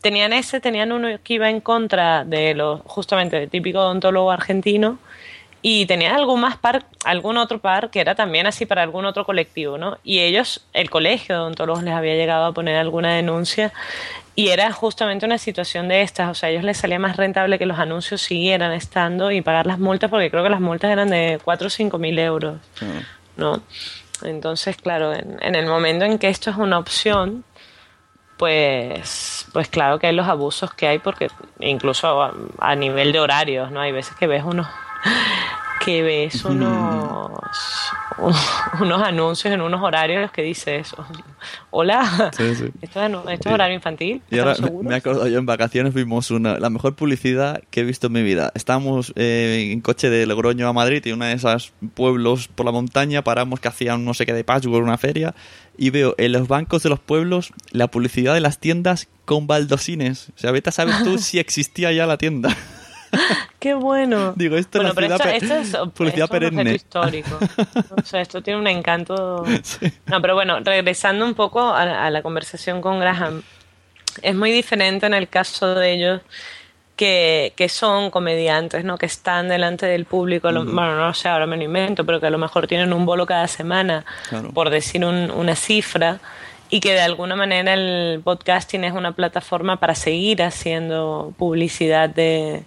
Tenían 0.00 0.32
ese, 0.32 0.58
tenían 0.58 0.90
uno 0.90 1.06
que 1.22 1.34
iba 1.34 1.48
en 1.48 1.60
contra 1.60 2.24
de 2.24 2.54
los, 2.54 2.80
justamente, 2.80 3.38
del 3.38 3.48
típico 3.48 3.78
odontólogo 3.78 4.32
argentino, 4.32 4.98
y 5.62 5.86
tenían 5.86 6.16
algún 6.16 6.40
más 6.40 6.56
par, 6.56 6.84
algún 7.04 7.36
otro 7.36 7.60
par 7.60 7.90
que 7.90 8.00
era 8.00 8.16
también 8.16 8.48
así 8.48 8.66
para 8.66 8.82
algún 8.82 9.04
otro 9.04 9.24
colectivo, 9.24 9.78
¿no? 9.78 9.98
Y 10.02 10.18
ellos, 10.18 10.66
el 10.72 10.90
colegio 10.90 11.36
de 11.36 11.40
odontólogos 11.42 11.84
les 11.84 11.94
había 11.94 12.16
llegado 12.16 12.46
a 12.46 12.52
poner 12.52 12.74
alguna 12.74 13.14
denuncia 13.14 13.72
y 14.40 14.48
era 14.48 14.72
justamente 14.72 15.26
una 15.26 15.36
situación 15.36 15.86
de 15.88 16.00
estas, 16.00 16.30
o 16.30 16.34
sea, 16.34 16.48
a 16.48 16.52
ellos 16.52 16.64
les 16.64 16.78
salía 16.78 16.98
más 16.98 17.18
rentable 17.18 17.58
que 17.58 17.66
los 17.66 17.78
anuncios 17.78 18.22
siguieran 18.22 18.72
estando 18.72 19.30
y 19.30 19.42
pagar 19.42 19.66
las 19.66 19.78
multas 19.78 20.08
porque 20.08 20.30
creo 20.30 20.42
que 20.42 20.48
las 20.48 20.62
multas 20.62 20.90
eran 20.90 21.10
de 21.10 21.38
4 21.44 21.66
o 21.66 21.70
5 21.70 21.98
mil 21.98 22.18
euros, 22.18 22.56
¿no? 23.36 23.60
Entonces, 24.22 24.78
claro, 24.78 25.12
en, 25.12 25.54
el 25.54 25.66
momento 25.66 26.06
en 26.06 26.18
que 26.18 26.28
esto 26.28 26.48
es 26.48 26.56
una 26.56 26.78
opción, 26.78 27.44
pues, 28.38 29.46
pues 29.52 29.68
claro 29.68 29.98
que 29.98 30.06
hay 30.06 30.14
los 30.14 30.26
abusos 30.26 30.72
que 30.72 30.86
hay 30.88 31.00
porque 31.00 31.28
incluso 31.58 32.22
a, 32.22 32.34
a 32.60 32.74
nivel 32.76 33.12
de 33.12 33.20
horarios, 33.20 33.70
¿no? 33.70 33.82
Hay 33.82 33.92
veces 33.92 34.16
que 34.16 34.26
ves 34.26 34.42
unos 34.42 34.68
que 35.84 36.02
ves 36.02 36.44
unos 36.44 37.30
unos 38.80 39.02
anuncios 39.02 39.54
en 39.54 39.62
unos 39.62 39.82
horarios 39.82 40.30
que 40.30 40.42
dices 40.42 40.94
hola 41.70 42.30
Sí, 42.36 42.54
sí. 42.54 42.64
esto 42.82 43.02
es, 43.02 43.12
esto 43.30 43.48
es 43.48 43.54
horario 43.54 43.76
infantil 43.76 44.20
Y 44.30 44.38
ahora 44.38 44.52
¿estamos 44.52 44.70
me, 44.72 44.76
seguros? 44.76 44.88
me 44.88 44.94
he 44.94 44.98
acordado 44.98 45.28
yo 45.28 45.38
en 45.38 45.46
vacaciones 45.46 45.94
vimos 45.94 46.30
una, 46.30 46.58
la 46.58 46.68
mejor 46.68 46.96
publicidad 46.96 47.62
que 47.70 47.80
he 47.80 47.84
visto 47.84 48.08
en 48.08 48.12
mi 48.12 48.22
vida. 48.22 48.52
Estábamos 48.54 49.14
eh, 49.16 49.70
en 49.72 49.80
coche 49.80 50.10
de 50.10 50.26
Logroño 50.26 50.68
a 50.68 50.72
Madrid 50.74 51.02
y 51.06 51.12
una 51.12 51.28
de 51.28 51.34
esos 51.34 51.72
pueblos 51.94 52.48
por 52.48 52.66
la 52.66 52.72
montaña 52.72 53.24
paramos 53.24 53.58
que 53.58 53.68
hacían 53.68 54.04
no 54.04 54.12
sé 54.12 54.26
qué 54.26 54.34
de 54.34 54.44
patchwork, 54.44 54.84
una 54.84 54.98
feria 54.98 55.34
y 55.78 55.88
veo 55.88 56.14
en 56.18 56.32
los 56.32 56.46
bancos 56.46 56.82
de 56.82 56.90
los 56.90 57.00
pueblos 57.00 57.52
la 57.70 57.88
publicidad 57.88 58.34
de 58.34 58.40
las 58.40 58.58
tiendas 58.58 59.08
con 59.24 59.46
baldosines. 59.46 60.28
O 60.36 60.38
sea, 60.38 60.50
vete 60.50 60.68
a 60.68 60.72
saber 60.72 60.94
tú 61.04 61.16
si 61.16 61.38
existía 61.38 61.90
ya 61.92 62.06
la 62.06 62.18
tienda. 62.18 62.54
qué 63.58 63.74
bueno 63.74 64.32
Digo, 64.36 64.56
esto 64.56 64.78
es 64.78 64.94
bueno, 64.94 65.08
la 65.10 65.16
pero 65.18 65.34
esto, 65.34 65.48
publicidad 65.48 65.60
esto 65.60 65.78
pe- 65.78 65.86
es, 65.88 65.90
publicidad 65.94 66.24
esto 66.34 66.46
es 66.46 66.52
un 66.52 66.68
histórico 66.68 67.38
o 67.96 68.02
sea 68.04 68.20
esto 68.20 68.42
tiene 68.42 68.58
un 68.60 68.66
encanto 68.66 69.44
Sí. 69.62 69.92
No, 70.06 70.20
pero 70.22 70.34
bueno, 70.34 70.60
regresando 70.60 71.24
un 71.24 71.34
poco 71.34 71.60
a, 71.60 72.06
a 72.06 72.10
la 72.10 72.22
conversación 72.22 72.80
con 72.80 73.00
Graham, 73.00 73.42
es 74.22 74.34
muy 74.34 74.50
diferente 74.52 75.06
en 75.06 75.14
el 75.14 75.28
caso 75.28 75.74
de 75.74 75.92
ellos 75.92 76.20
que, 76.96 77.54
que 77.56 77.68
son 77.70 78.10
comediantes, 78.10 78.84
¿no? 78.84 78.98
Que 78.98 79.06
están 79.06 79.48
delante 79.48 79.86
del 79.86 80.04
público, 80.04 80.50
lo- 80.50 80.64
bueno, 80.64 80.96
no 80.96 81.14
sé, 81.14 81.28
ahora 81.30 81.46
me 81.46 81.56
lo 81.56 81.62
invento, 81.64 82.04
pero 82.04 82.20
que 82.20 82.26
a 82.26 82.30
lo 82.30 82.36
mejor 82.38 82.66
tienen 82.66 82.92
un 82.92 83.06
bolo 83.06 83.24
cada 83.24 83.48
semana, 83.48 84.04
Claro. 84.28 84.50
por 84.52 84.68
decir 84.68 85.04
un- 85.04 85.30
una 85.30 85.56
cifra, 85.56 86.18
y 86.68 86.80
que 86.80 86.92
de 86.92 87.00
alguna 87.00 87.36
manera 87.36 87.72
el 87.72 88.20
podcasting 88.22 88.84
es 88.84 88.92
una 88.92 89.12
plataforma 89.12 89.78
para 89.78 89.94
seguir 89.94 90.42
haciendo 90.42 91.32
publicidad 91.38 92.10
de, 92.10 92.64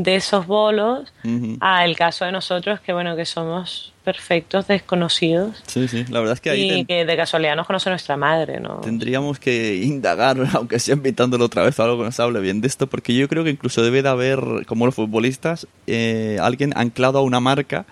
de 0.00 0.14
esos 0.14 0.46
bolos, 0.46 1.12
Ujú. 1.24 1.56
a 1.60 1.84
el 1.84 1.96
caso 1.96 2.24
de 2.24 2.30
nosotros, 2.30 2.78
que 2.78 2.92
bueno, 2.92 3.16
que 3.16 3.24
somos 3.26 3.92
perfectos 4.04 4.68
desconocidos 4.68 5.62
Sí, 5.66 5.88
sí, 5.88 6.04
la 6.08 6.20
verdad 6.20 6.34
es 6.34 6.40
que 6.40 6.50
ahí 6.50 6.62
y 6.62 6.68
ten- 6.68 6.86
que 6.86 7.04
de 7.04 7.16
casualidad 7.16 7.56
nos 7.56 7.66
conoce 7.66 7.90
nuestra 7.90 8.16
madre, 8.16 8.60
¿no? 8.60 8.76
tendríamos 8.76 9.40
que 9.40 9.74
indagar, 9.82 10.36
aunque 10.54 10.78
sea 10.78 10.94
invitándolo 10.94 11.44
otra 11.46 11.64
vez 11.64 11.78
o 11.78 11.82
algo 11.82 11.98
que 11.98 12.04
nos 12.04 12.20
hable 12.20 12.38
bien 12.40 12.60
de 12.60 12.68
esto, 12.68 12.86
porque 12.86 13.12
yo 13.12 13.28
creo 13.28 13.42
que 13.42 13.50
incluso 13.50 13.82
debe 13.82 14.02
de 14.02 14.08
haber, 14.08 14.40
como 14.66 14.86
los 14.86 14.94
futbolistas, 14.94 15.66
eh, 15.88 16.38
alguien 16.40 16.72
anclado 16.76 17.18
a 17.18 17.22
una 17.22 17.40
marca 17.40 17.84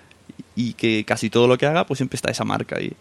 y 0.55 0.75
que 0.75 1.05
casi 1.05 1.29
todo 1.29 1.49
lo 1.49 1.59
que 1.59 1.67
haga, 1.67 1.87
pues 1.87 1.99
siempre 1.99 2.15
está 2.17 2.31
esa 2.31 2.45
marca 2.45 2.77
ahí. 2.79 2.93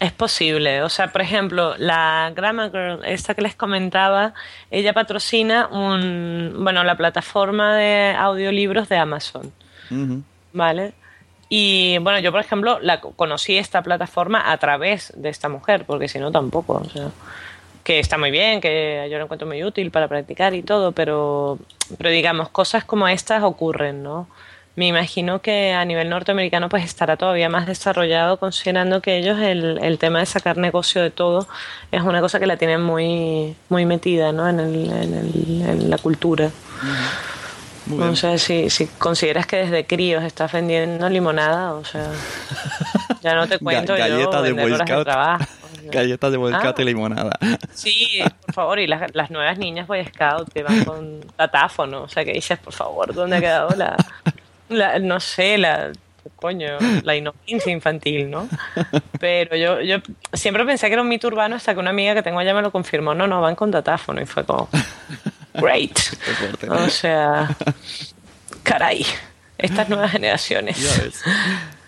Es 0.00 0.12
posible. 0.12 0.82
O 0.82 0.88
sea, 0.88 1.08
por 1.12 1.20
ejemplo, 1.22 1.74
la 1.76 2.30
Grammar 2.34 2.70
Girl, 2.70 3.04
esta 3.04 3.34
que 3.34 3.42
les 3.42 3.56
comentaba, 3.56 4.32
ella 4.70 4.92
patrocina 4.92 5.66
un, 5.68 6.54
bueno, 6.60 6.84
la 6.84 6.96
plataforma 6.96 7.74
de 7.74 8.14
audiolibros 8.16 8.88
de 8.88 8.96
Amazon. 8.96 9.52
¿vale? 10.52 10.92
Y 11.48 11.98
bueno, 11.98 12.18
yo 12.20 12.30
por 12.30 12.40
ejemplo 12.40 12.78
la 12.80 13.00
co- 13.00 13.12
conocí 13.12 13.56
esta 13.56 13.82
plataforma 13.82 14.52
a 14.52 14.56
través 14.58 15.12
de 15.16 15.30
esta 15.30 15.48
mujer, 15.48 15.84
porque 15.86 16.06
si 16.08 16.18
no 16.18 16.30
tampoco, 16.30 16.74
o 16.74 16.84
sea, 16.90 17.08
que 17.84 17.98
está 17.98 18.18
muy 18.18 18.30
bien, 18.30 18.60
que 18.60 19.08
yo 19.10 19.16
lo 19.18 19.24
encuentro 19.24 19.48
muy 19.48 19.64
útil 19.64 19.90
para 19.90 20.08
practicar 20.08 20.52
y 20.54 20.62
todo, 20.62 20.92
pero, 20.92 21.58
pero 21.96 22.10
digamos, 22.10 22.50
cosas 22.50 22.84
como 22.84 23.08
estas 23.08 23.42
ocurren, 23.42 24.02
¿no? 24.02 24.28
Me 24.78 24.86
imagino 24.86 25.40
que 25.42 25.72
a 25.72 25.84
nivel 25.84 26.08
norteamericano 26.08 26.68
pues 26.68 26.84
estará 26.84 27.16
todavía 27.16 27.48
más 27.48 27.66
desarrollado 27.66 28.36
considerando 28.38 29.02
que 29.02 29.16
ellos 29.18 29.36
el, 29.40 29.78
el 29.82 29.98
tema 29.98 30.20
de 30.20 30.26
sacar 30.26 30.56
negocio 30.56 31.02
de 31.02 31.10
todo 31.10 31.48
es 31.90 32.02
una 32.02 32.20
cosa 32.20 32.38
que 32.38 32.46
la 32.46 32.56
tienen 32.56 32.82
muy, 32.82 33.56
muy 33.70 33.84
metida 33.86 34.30
¿no? 34.30 34.48
en, 34.48 34.60
el, 34.60 34.74
en, 34.92 35.14
el- 35.14 35.62
en 35.68 35.90
la 35.90 35.98
cultura. 35.98 36.50
Muy 37.86 37.98
bien. 37.98 38.10
O 38.10 38.14
sea, 38.16 38.38
si, 38.38 38.70
si 38.70 38.86
consideras 38.86 39.46
que 39.46 39.56
desde 39.56 39.84
críos 39.84 40.22
estás 40.22 40.52
vendiendo 40.52 41.08
limonada, 41.08 41.72
o 41.74 41.84
sea, 41.84 42.06
ya 43.20 43.34
no 43.34 43.48
te 43.48 43.56
Ga- 43.56 43.62
cuento 43.64 43.96
yo 43.96 43.98
galleta 44.04 44.42
de 44.42 44.52
Boy. 44.52 44.72
Galletas 45.90 46.30
de 46.32 46.38
Ah. 46.54 46.74
y 46.78 46.84
limonada. 46.84 47.30
Sí, 47.74 48.20
por 48.44 48.54
favor, 48.54 48.78
y 48.78 48.86
las, 48.86 49.14
las 49.14 49.30
nuevas 49.30 49.56
niñas 49.58 49.86
Boy 49.86 50.04
Scout 50.04 50.52
que 50.52 50.62
van 50.62 50.84
con 50.84 51.20
datáfono, 51.36 52.02
o 52.02 52.08
sea, 52.08 52.24
que 52.24 52.32
dices, 52.32 52.58
por 52.58 52.74
favor, 52.74 53.14
¿dónde 53.14 53.36
ha 53.36 53.40
quedado 53.40 53.70
la, 53.74 53.96
la 54.68 54.98
no 54.98 55.20
sé, 55.20 55.58
la, 55.58 55.92
coño, 56.36 56.78
la 57.02 57.16
inocencia 57.16 57.72
infantil, 57.72 58.30
¿no? 58.30 58.48
Pero 59.20 59.56
yo, 59.56 59.80
yo 59.80 59.98
siempre 60.32 60.64
pensé 60.64 60.86
que 60.86 60.94
era 60.94 61.02
un 61.02 61.08
mito 61.08 61.28
urbano 61.28 61.56
hasta 61.56 61.74
que 61.74 61.80
una 61.80 61.90
amiga 61.90 62.14
que 62.14 62.22
tengo 62.22 62.38
allá 62.38 62.54
me 62.54 62.62
lo 62.62 62.70
confirmó, 62.70 63.14
no, 63.14 63.26
no, 63.26 63.40
van 63.40 63.54
con 63.56 63.70
datáfono, 63.70 64.20
y 64.20 64.26
fue 64.26 64.44
como, 64.44 64.68
great. 65.54 65.98
Fuerte. 66.38 66.70
O 66.70 66.88
sea, 66.88 67.56
caray, 68.62 69.04
estas 69.56 69.88
nuevas 69.88 70.12
generaciones. 70.12 70.76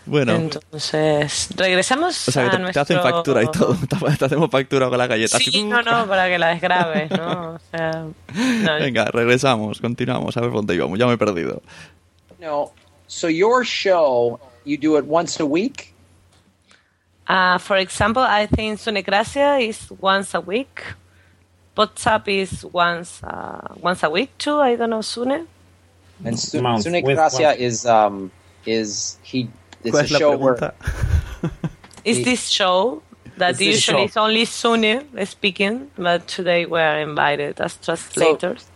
Bueno, 0.07 0.35
Entonces, 0.35 1.51
regresamos 1.57 2.27
o 2.29 2.33
sea 2.33 2.45
que 2.45 2.49
a 2.49 2.51
te, 2.51 2.57
te 2.57 2.63
nuestro... 2.63 2.83
hacen 2.83 3.01
factura 3.01 3.43
y 3.45 3.51
todo. 3.51 3.77
Te, 3.89 4.17
te 4.17 4.25
hacemos 4.25 4.51
factura 4.51 4.89
con 4.89 4.99
la 4.99 5.07
galleta. 5.07 5.39
Sí, 5.39 5.51
Así, 5.51 5.63
no, 5.63 5.83
no, 5.83 6.09
para 6.09 6.27
que 6.29 6.39
la 6.39 6.49
desgrabes, 6.49 7.11
¿no? 7.13 7.53
O 7.53 7.61
sea, 7.71 8.07
no, 8.35 8.75
Venga, 8.81 9.05
regresamos, 9.05 9.81
continuamos. 9.81 10.37
A 10.37 10.41
ver 10.41 10.51
dónde 10.51 10.75
íbamos. 10.75 10.99
Ya 10.99 11.07
me 11.07 11.13
he 11.13 11.19
perdido. 11.19 11.63
No. 12.41 12.73
So 13.07 13.27
your 13.27 13.65
show, 13.65 14.41
you 14.65 14.77
do 14.79 14.97
it 14.97 15.05
once 15.05 15.41
a 15.41 15.47
week? 15.47 15.95
Uh, 17.27 17.59
for 17.59 17.77
example, 17.77 18.23
I 18.23 18.47
think 18.47 18.79
Sunecracia 18.81 19.67
is 19.69 19.91
once 20.01 20.35
a 20.35 20.41
week. 20.41 20.83
WhatsApp 21.77 22.29
is 22.29 22.65
once 22.67 23.23
uh, 23.23 23.75
once 23.81 24.03
a 24.03 24.11
week 24.11 24.37
too. 24.39 24.59
I 24.59 24.77
don't 24.77 24.91
know, 24.91 25.01
Sune. 25.03 25.47
And 26.25 26.39
Su- 26.39 26.61
Month, 26.61 26.83
Sune 26.85 27.01
Gracia 27.03 27.43
month. 27.55 27.61
is 27.61 27.87
um 27.87 28.31
is 28.67 29.17
he 29.23 29.49
it's 29.85 29.95
¿Cuál 29.97 30.01
a 30.01 30.05
es 30.05 30.11
show 30.11 30.37
where 30.37 30.55
pregunta? 30.55 30.75
Is 32.05 32.25
this 32.25 32.49
show 32.49 33.03
that 33.37 33.53
Is 33.53 33.59
this 33.59 33.67
usually 33.77 34.09
show- 34.09 34.11
is 34.11 34.17
only 34.17 34.45
Sune 34.45 35.05
speaking, 35.27 35.91
but 35.97 36.27
today 36.27 36.67
we 36.67 36.81
are 36.81 36.99
invited 37.01 37.61
as 37.61 37.77
translators. 37.77 38.67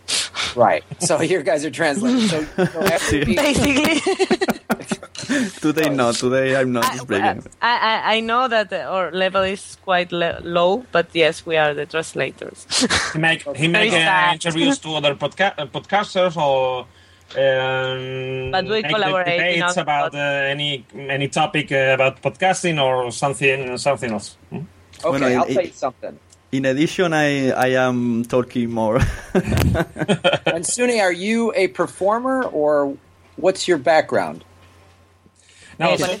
Right. 0.55 0.83
So 0.99 1.21
you 1.31 1.41
guys 1.43 1.65
are 1.65 1.71
translating. 1.71 2.27
So, 2.27 2.43
so 2.65 2.81
after 2.83 3.19
we- 3.25 3.35
Basically, 3.35 4.01
Today 5.61 5.89
no, 5.89 6.11
today 6.11 6.55
I'm 6.55 6.71
not 6.71 6.85
I, 6.85 6.97
speaking. 6.97 7.43
I, 7.61 7.77
I- 7.91 8.15
I 8.15 8.19
know 8.19 8.47
that 8.47 8.71
our 8.71 9.11
level 9.11 9.41
is 9.41 9.77
quite 9.83 10.11
le- 10.11 10.39
low, 10.43 10.85
but 10.91 11.07
yes, 11.13 11.45
we 11.45 11.57
are 11.57 11.73
the 11.73 11.85
translators. 11.85 12.65
He 13.13 13.19
make 13.19 13.41
he 13.57 13.67
make 13.67 13.91
uh, 13.93 14.31
interviews 14.33 14.77
to 14.79 14.89
other 14.95 15.15
podca- 15.15 15.55
uh, 15.57 15.65
podcasters 15.65 16.37
or 16.37 16.85
um, 17.37 18.51
But 18.51 18.65
we 18.65 18.83
collaborate 18.83 19.27
in 19.27 19.59
debates 19.59 19.63
other 19.77 19.81
about 19.81 20.13
uh, 20.13 20.53
any 20.53 20.85
any 20.95 21.27
topic 21.27 21.71
uh, 21.71 21.93
about 21.97 22.21
podcasting 22.21 22.77
or 22.81 23.11
something 23.11 23.77
something 23.77 24.11
else. 24.11 24.37
Hmm? 24.51 24.57
okay, 25.03 25.09
Bueno, 25.09 25.27
I'll 25.27 25.47
y- 25.47 25.53
tell 25.53 25.65
you 25.65 25.71
something. 25.73 26.19
In 26.57 26.65
addition, 26.65 27.13
I 27.13 27.51
I 27.51 27.75
am 27.77 28.23
talking 28.25 28.69
more. 28.71 28.99
And 30.45 30.65
Sune, 30.65 30.99
are 31.01 31.11
you 31.13 31.51
a 31.55 31.67
performer 31.69 32.43
or 32.51 32.95
what's 33.37 33.67
your 33.67 33.77
background? 33.79 34.43
No, 35.77 35.89
Eh, 35.95 36.19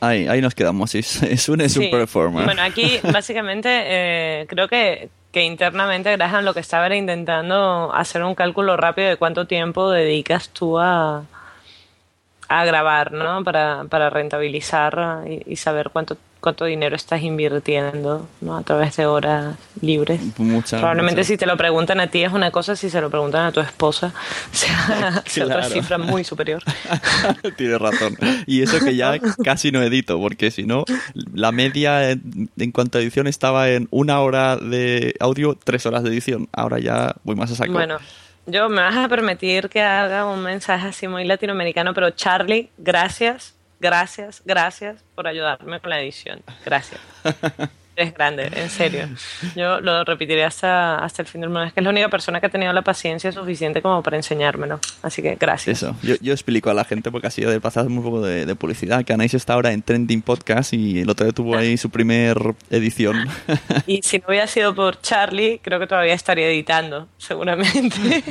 ahí, 0.00 0.28
ahí 0.28 0.40
nos 0.40 0.54
quedamos. 0.54 0.94
Es, 0.94 1.22
es 1.22 1.48
un, 1.48 1.60
es 1.60 1.76
un 1.76 1.84
Sí. 1.84 1.88
performer. 1.90 2.44
Bueno, 2.44 2.62
aquí 2.62 2.98
básicamente 3.12 3.68
eh, 3.72 4.46
creo 4.48 4.68
que, 4.68 5.08
que 5.32 5.42
internamente 5.42 6.12
Graham 6.16 6.44
lo 6.44 6.54
que 6.54 6.60
estaba 6.60 6.86
era 6.86 6.94
intentando 6.96 7.92
hacer 7.92 8.22
un 8.22 8.34
cálculo 8.34 8.76
rápido 8.76 9.08
de 9.08 9.16
cuánto 9.16 9.46
tiempo 9.46 9.90
dedicas 9.90 10.50
tú 10.50 10.78
a, 10.78 11.24
a 12.48 12.64
grabar, 12.64 13.10
¿no? 13.12 13.42
Para, 13.42 13.84
para 13.90 14.08
rentabilizar 14.10 15.24
y, 15.26 15.42
y 15.52 15.56
saber 15.56 15.90
cuánto, 15.92 16.16
cuánto 16.40 16.64
dinero 16.64 16.94
estás 16.96 17.22
invirtiendo, 17.22 18.28
¿no? 18.40 18.56
A 18.56 18.62
través 18.62 18.96
de 18.96 19.06
horas 19.06 19.56
libres. 19.80 20.20
Mucha- 20.38 20.78
Probablemente 20.78 21.24
si 21.24 21.36
te 21.36 21.46
lo 21.46 21.56
preguntan 21.56 22.00
a 22.00 22.06
ti 22.08 22.22
es 22.22 22.32
una 22.32 22.50
cosa, 22.50 22.76
si 22.76 22.90
se 22.90 23.00
lo 23.00 23.10
preguntan 23.10 23.46
a 23.46 23.52
tu 23.52 23.60
esposa, 23.60 24.12
sea, 24.52 25.22
otra 25.44 25.64
cifra 25.64 25.98
muy 25.98 26.24
superior. 26.24 26.62
Tienes 27.56 27.78
razón. 27.80 28.16
Y 28.46 28.62
eso 28.62 28.78
que 28.84 28.96
ya 28.96 29.18
casi 29.44 29.72
no 29.72 29.82
edito, 29.82 30.20
porque 30.20 30.50
si 30.50 30.64
no, 30.64 30.84
la 31.34 31.52
media 31.52 32.10
en, 32.10 32.50
en 32.56 32.72
cuanto 32.72 32.98
a 32.98 33.00
edición 33.00 33.26
estaba 33.26 33.68
en 33.70 33.88
una 33.90 34.20
hora 34.20 34.56
de 34.56 35.14
audio, 35.20 35.56
tres 35.62 35.86
horas 35.86 36.02
de 36.02 36.10
edición. 36.10 36.48
Ahora 36.52 36.78
ya 36.78 37.14
voy 37.24 37.36
más 37.36 37.50
a 37.50 37.56
saco. 37.56 37.72
Bueno, 37.72 37.98
yo 38.46 38.68
me 38.68 38.80
vas 38.80 38.96
a 38.96 39.08
permitir 39.08 39.68
que 39.68 39.82
haga 39.82 40.24
un 40.24 40.42
mensaje 40.42 40.88
así 40.88 41.08
muy 41.08 41.24
latinoamericano, 41.24 41.92
pero 41.94 42.10
Charlie, 42.10 42.70
gracias, 42.78 43.54
gracias, 43.80 44.42
gracias 44.44 45.02
por 45.14 45.26
ayudarme 45.26 45.80
con 45.80 45.90
la 45.90 46.00
edición. 46.00 46.40
Gracias. 46.64 47.00
Eres 47.98 48.14
grande, 48.14 48.48
en 48.54 48.70
serio. 48.70 49.08
Yo 49.56 49.80
lo 49.80 50.04
repetiré 50.04 50.44
hasta, 50.44 50.98
hasta 51.04 51.22
el 51.22 51.26
fin 51.26 51.40
del 51.40 51.50
mundo. 51.50 51.64
Es 51.64 51.72
que 51.72 51.80
es 51.80 51.84
la 51.84 51.90
única 51.90 52.08
persona 52.08 52.38
que 52.38 52.46
ha 52.46 52.48
tenido 52.48 52.72
la 52.72 52.82
paciencia 52.82 53.32
suficiente 53.32 53.82
como 53.82 54.04
para 54.04 54.16
enseñármelo. 54.16 54.78
Así 55.02 55.20
que 55.20 55.34
gracias. 55.34 55.82
Eso, 55.82 55.96
yo, 56.04 56.14
yo 56.20 56.32
explico 56.32 56.70
a 56.70 56.74
la 56.74 56.84
gente 56.84 57.10
porque 57.10 57.26
así 57.26 57.42
de 57.42 57.60
pasar 57.60 57.88
un 57.88 58.00
poco 58.00 58.20
de, 58.20 58.46
de 58.46 58.54
publicidad, 58.54 59.04
que 59.04 59.12
Anais 59.12 59.34
está 59.34 59.54
ahora 59.54 59.72
en 59.72 59.82
Trending 59.82 60.22
Podcast 60.22 60.74
y 60.74 61.00
el 61.00 61.10
otro 61.10 61.26
día 61.26 61.32
tuvo 61.32 61.56
ahí 61.56 61.76
su 61.76 61.90
primer 61.90 62.38
edición. 62.70 63.28
Y 63.88 64.02
si 64.02 64.18
no 64.18 64.26
hubiera 64.28 64.46
sido 64.46 64.76
por 64.76 65.00
Charlie, 65.00 65.58
creo 65.60 65.80
que 65.80 65.88
todavía 65.88 66.14
estaría 66.14 66.46
editando, 66.46 67.08
seguramente. 67.18 68.22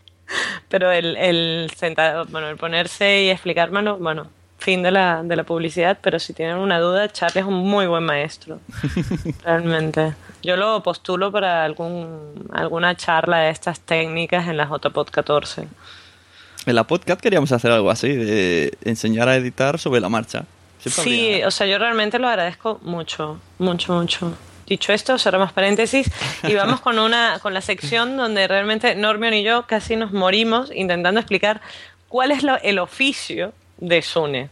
Pero 0.70 0.90
el, 0.92 1.18
el 1.18 1.70
sentado, 1.76 2.24
bueno, 2.24 2.48
el 2.48 2.56
ponerse 2.56 3.24
y 3.24 3.28
explicármelo, 3.28 3.98
bueno, 3.98 4.28
fin 4.60 4.82
de 4.82 4.90
la, 4.90 5.22
de 5.24 5.34
la 5.36 5.42
publicidad, 5.44 5.98
pero 6.00 6.18
si 6.18 6.32
tienen 6.32 6.56
una 6.58 6.78
duda, 6.78 7.08
Charlie 7.10 7.40
es 7.40 7.46
un 7.46 7.54
muy 7.68 7.86
buen 7.86 8.04
maestro. 8.04 8.60
Realmente. 9.44 10.14
Yo 10.42 10.56
lo 10.56 10.82
postulo 10.82 11.30
para 11.32 11.64
algún, 11.64 12.48
alguna 12.52 12.96
charla 12.96 13.38
de 13.40 13.50
estas 13.50 13.80
técnicas 13.80 14.48
en 14.48 14.56
la 14.56 14.64
JPod 14.66 15.08
14. 15.10 15.66
En 16.66 16.74
la 16.74 16.84
podcast 16.84 17.20
queríamos 17.20 17.52
hacer 17.52 17.70
algo 17.72 17.90
así, 17.90 18.08
de 18.14 18.76
enseñar 18.84 19.28
a 19.28 19.36
editar 19.36 19.78
sobre 19.78 20.00
la 20.00 20.08
marcha. 20.08 20.44
Siempre 20.78 21.04
Sí, 21.04 21.30
habría- 21.32 21.48
o 21.48 21.50
sea, 21.50 21.66
yo 21.66 21.78
realmente 21.78 22.18
lo 22.18 22.28
agradezco 22.28 22.78
mucho, 22.82 23.38
mucho, 23.58 23.92
mucho. 23.92 24.34
Dicho 24.66 24.92
esto, 24.92 25.18
cerramos 25.18 25.52
paréntesis 25.52 26.10
y 26.44 26.54
vamos 26.54 26.80
con 26.80 26.98
una 26.98 27.38
con 27.42 27.52
la 27.54 27.60
sección 27.60 28.16
donde 28.16 28.46
realmente 28.46 28.94
Normion 28.94 29.34
y 29.34 29.42
yo 29.42 29.66
casi 29.66 29.96
nos 29.96 30.12
morimos 30.12 30.70
intentando 30.72 31.18
explicar 31.18 31.60
cuál 32.08 32.30
es 32.30 32.42
lo- 32.44 32.60
el 32.62 32.78
oficio 32.78 33.52
de 33.80 34.02
Sune. 34.02 34.48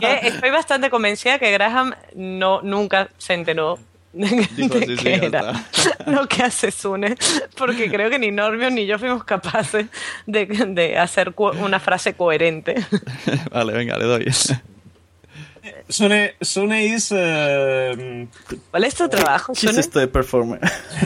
Que 0.00 0.20
estoy 0.28 0.50
bastante 0.50 0.90
convencida 0.90 1.38
que 1.38 1.50
Graham 1.52 1.94
no 2.14 2.62
nunca 2.62 3.08
se 3.18 3.34
enteró 3.34 3.78
de, 4.12 4.48
Dijo, 4.56 4.74
de 4.78 4.86
sí, 4.86 4.96
sí, 4.96 5.02
qué 5.04 5.18
ya 5.20 5.26
era 5.26 5.64
lo 6.06 6.26
que 6.26 6.42
hace 6.42 6.70
Sune, 6.70 7.14
porque 7.56 7.90
creo 7.90 8.08
que 8.08 8.18
ni 8.18 8.30
Normion 8.30 8.74
ni 8.74 8.86
yo 8.86 8.98
fuimos 8.98 9.22
capaces 9.24 9.86
de, 10.26 10.46
de 10.46 10.96
hacer 10.98 11.34
una 11.36 11.78
frase 11.78 12.14
coherente. 12.14 12.74
vale, 13.52 13.72
venga, 13.74 13.96
le 13.98 14.04
doy. 14.04 14.26
Sune, 15.88 16.34
Sune 16.40 16.86
is 16.86 17.10
um, 17.12 18.26
¿Cuál 18.70 18.84
es 18.84 18.94
tu 18.94 19.08
trabajo, 19.08 19.52
¿Qué 19.52 19.66
es 19.66 19.90
Sune? 19.90 20.06
performer? 20.08 20.60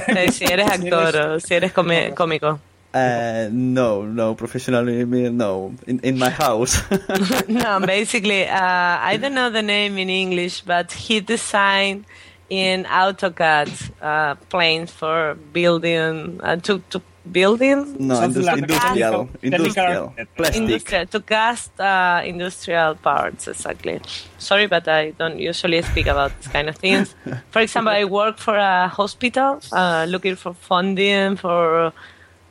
Eh, 0.08 0.30
si 0.30 0.44
eres 0.44 0.68
actor 0.68 1.16
o 1.16 1.40
si 1.40 1.54
eres 1.54 1.72
come- 1.72 2.14
cómico. 2.14 2.60
Uh, 2.94 3.48
no, 3.50 4.02
no, 4.02 4.34
professionally, 4.34 5.04
no. 5.30 5.74
In, 5.86 5.98
in 6.00 6.18
my 6.18 6.28
house. 6.30 6.76
No, 7.48 7.80
basically, 7.80 8.46
uh, 8.46 8.98
I 9.12 9.16
don't 9.20 9.34
know 9.34 9.48
the 9.50 9.62
name 9.62 9.96
in 9.98 10.10
English, 10.10 10.60
but 10.62 10.92
he 10.92 11.20
designed 11.20 12.04
in 12.50 12.84
AutoCAD 12.84 13.70
uh, 14.02 14.34
planes 14.50 14.90
for 14.92 15.34
building, 15.54 16.38
uh, 16.42 16.56
to, 16.56 16.82
to 16.90 17.00
building, 17.30 17.96
no, 17.98 18.14
Something 18.16 18.42
indus- 18.42 18.46
like 18.46 18.58
industrial. 18.58 19.24
technical- 19.26 19.40
technical 19.40 19.64
Industrial. 19.64 20.14
Plastic. 20.36 20.62
industrial, 20.62 21.06
to 21.06 21.20
cast 21.20 21.80
uh, 21.80 22.20
industrial 22.24 22.94
parts, 22.96 23.48
exactly. 23.48 24.00
Sorry, 24.38 24.66
but 24.66 24.86
I 24.86 25.12
don't 25.12 25.38
usually 25.38 25.80
speak 25.82 26.06
about 26.08 26.36
this 26.38 26.48
kind 26.48 26.68
of 26.68 26.76
things. 26.76 27.14
For 27.52 27.60
example, 27.60 27.92
I 27.92 28.04
work 28.04 28.36
for 28.38 28.56
a 28.56 28.88
hospital 28.88 29.60
uh, 29.72 30.04
looking 30.08 30.36
for 30.36 30.52
funding 30.52 31.36
for 31.36 31.92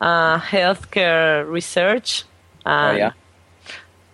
uh, 0.02 0.40
healthcare 0.40 1.50
research. 1.50 2.24
Oh 2.66 2.70
And- 2.72 2.98
yeah. 2.98 3.12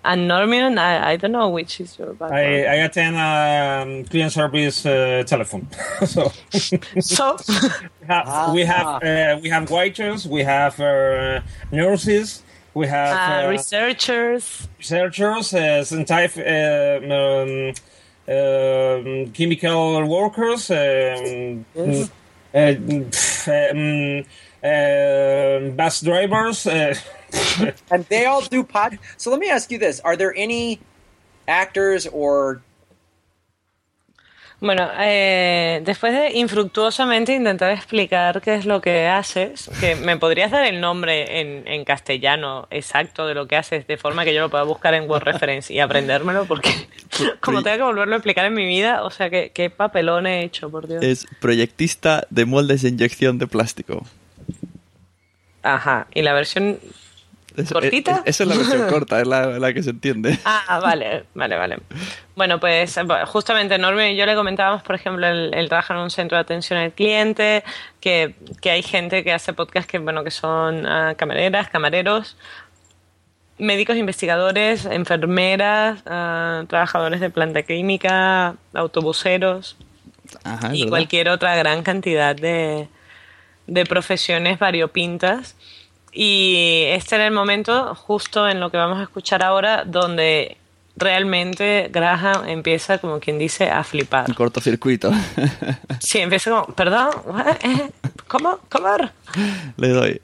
And 0.06 0.26
Norman, 0.26 0.78
I, 0.78 1.12
I 1.12 1.16
don't 1.18 1.34
know 1.34 1.50
which 1.50 1.82
is 1.82 2.00
your 2.00 2.14
background. 2.14 2.34
I, 2.36 2.64
I 2.64 2.76
attend 2.88 3.16
um, 3.18 4.06
client 4.06 4.32
service 4.32 4.86
uh, 4.86 5.24
telephone. 5.28 5.68
so 6.06 6.32
So, 7.02 7.36
we 8.02 8.08
have 8.08 8.54
we 8.54 8.62
have 8.64 8.88
uh, 9.04 9.40
we 9.44 9.50
have 9.50 9.70
waiters, 9.70 10.26
we 10.26 10.44
have 10.44 10.80
uh, 10.80 11.42
nurses, 11.74 12.42
we 12.74 12.88
have 12.88 13.44
uh, 13.44 13.48
uh, 13.48 13.50
researchers, 13.52 14.70
researchers, 14.78 15.54
uh, 15.54 15.84
scientific, 15.84 16.46
uh, 16.48 17.14
um, 17.14 17.74
um, 18.30 19.32
chemical 19.34 20.06
workers, 20.08 20.72
um, 20.72 21.66
Yes. 21.76 22.10
uh, 22.54 22.58
pff, 23.12 23.48
um, 24.22 24.26
uh, 24.68 25.70
bus 25.72 26.02
drivers. 26.02 26.68
Uh, 26.68 26.94
And 27.92 28.06
they 28.06 28.26
all 28.26 28.42
do 28.42 28.64
pod. 28.64 29.00
So 29.18 29.32
let 29.32 29.40
me 29.40 29.50
ask 29.50 29.72
you 29.72 29.80
this: 29.80 30.00
Are 30.02 30.16
there 30.16 30.34
any 30.36 30.80
actors 31.48 32.08
or 32.08 32.62
Bueno, 34.60 34.90
eh, 35.00 35.82
después 35.86 36.14
de 36.14 36.32
infructuosamente 36.40 37.36
intentar 37.36 37.72
explicar 37.72 38.42
qué 38.42 38.56
es 38.56 38.66
lo 38.66 38.82
que 38.82 39.06
haces, 39.06 39.70
que 39.80 39.96
me 39.96 40.18
podrías 40.18 40.50
dar 40.50 40.66
el 40.66 40.82
nombre 40.82 41.40
en, 41.40 41.68
en 41.68 41.86
castellano 41.86 42.68
exacto 42.72 43.28
de 43.28 43.36
lo 43.36 43.48
que 43.48 43.56
haces, 43.56 43.86
de 43.86 43.98
forma 43.98 44.26
que 44.26 44.34
yo 44.34 44.42
lo 44.42 44.50
pueda 44.50 44.64
buscar 44.64 44.96
en 44.96 45.08
Word 45.08 45.26
Reference 45.26 45.72
y 45.72 45.80
aprendérmelo, 45.80 46.46
porque 46.46 46.72
como 47.40 47.62
tengo 47.62 47.78
que 47.78 47.84
volverlo 47.84 48.16
a 48.16 48.18
explicar 48.18 48.46
en 48.46 48.56
mi 48.56 48.66
vida, 48.66 49.04
o 49.04 49.12
sea, 49.12 49.30
que 49.30 49.52
qué 49.54 49.70
papelón 49.70 50.26
he 50.26 50.44
hecho, 50.44 50.72
por 50.72 50.88
Dios. 50.88 51.04
Es 51.04 51.28
proyectista 51.40 52.26
de 52.32 52.46
moldes 52.46 52.82
de 52.82 52.90
inyección 52.90 53.38
de 53.38 53.46
plástico. 53.46 54.08
Ajá, 55.74 56.08
y 56.14 56.22
la 56.22 56.34
versión... 56.34 56.80
Es- 57.56 57.74
¿Cortita? 57.74 58.22
es- 58.26 58.40
esa 58.40 58.44
es 58.44 58.50
la 58.50 58.56
versión 58.56 58.88
corta, 58.90 59.20
es 59.20 59.26
la, 59.28 59.58
la 59.58 59.74
que 59.74 59.82
se 59.82 59.90
entiende. 59.90 60.38
Ah, 60.46 60.80
vale, 60.82 61.24
vale, 61.34 61.56
vale. 61.56 61.78
Bueno, 62.36 62.60
pues 62.60 62.96
eh, 62.98 63.04
justamente 63.26 63.80
Norme 63.80 64.14
y 64.14 64.16
yo 64.16 64.28
le 64.28 64.36
comentábamos, 64.36 64.84
por 64.84 64.94
ejemplo, 64.94 65.26
él, 65.28 65.52
él 65.56 65.68
trabaja 65.68 65.96
en 65.96 66.02
un 66.02 66.12
centro 66.12 66.38
de 66.38 66.42
atención 66.44 66.78
al 66.78 66.92
cliente, 66.92 67.64
que, 68.00 68.36
que 68.62 68.70
hay 68.70 68.84
gente 68.84 69.24
que 69.24 69.34
hace 69.34 69.54
podcast 69.54 69.90
que, 69.90 69.98
bueno, 69.98 70.24
que 70.24 70.30
son 70.30 70.86
ah, 70.86 71.16
camareras, 71.18 71.68
camareros, 71.70 72.38
médicos 73.58 73.98
investigadores, 73.98 74.86
enfermeras, 74.86 76.04
ah, 76.06 76.64
trabajadores 76.68 77.20
de 77.22 77.32
planta 77.32 77.64
clínica, 77.64 78.56
autobuseros 78.76 79.78
Ajá, 80.44 80.76
y 80.76 80.82
verdad. 80.82 80.90
cualquier 80.92 81.30
otra 81.30 81.56
gran 81.56 81.82
cantidad 81.82 82.36
de, 82.36 82.88
de 83.66 83.86
profesiones 83.88 84.60
variopintas. 84.60 85.56
Y 86.20 86.86
este 86.88 87.14
era 87.14 87.28
el 87.28 87.32
momento, 87.32 87.94
justo 87.94 88.50
en 88.50 88.60
lo 88.60 88.72
que 88.72 88.78
vamos 88.78 88.98
a 88.98 89.04
escuchar 89.04 89.44
ahora, 89.44 89.84
donde 89.86 90.58
realmente 90.96 91.90
Graham 91.94 92.48
empieza, 92.50 92.98
como 92.98 93.20
quien 93.20 93.38
dice, 93.38 93.70
a 93.70 93.84
flipar. 93.84 94.26
Un 94.28 94.34
cortocircuito. 94.34 95.12
Sí, 96.00 96.18
empieza 96.18 96.50
como, 96.50 96.66
perdón, 96.74 97.10
what? 97.26 97.58
Eh, 97.64 97.92
¿cómo? 98.28 98.58
¿Cómo? 98.70 98.98
Le 99.78 99.88
doy. 99.90 100.22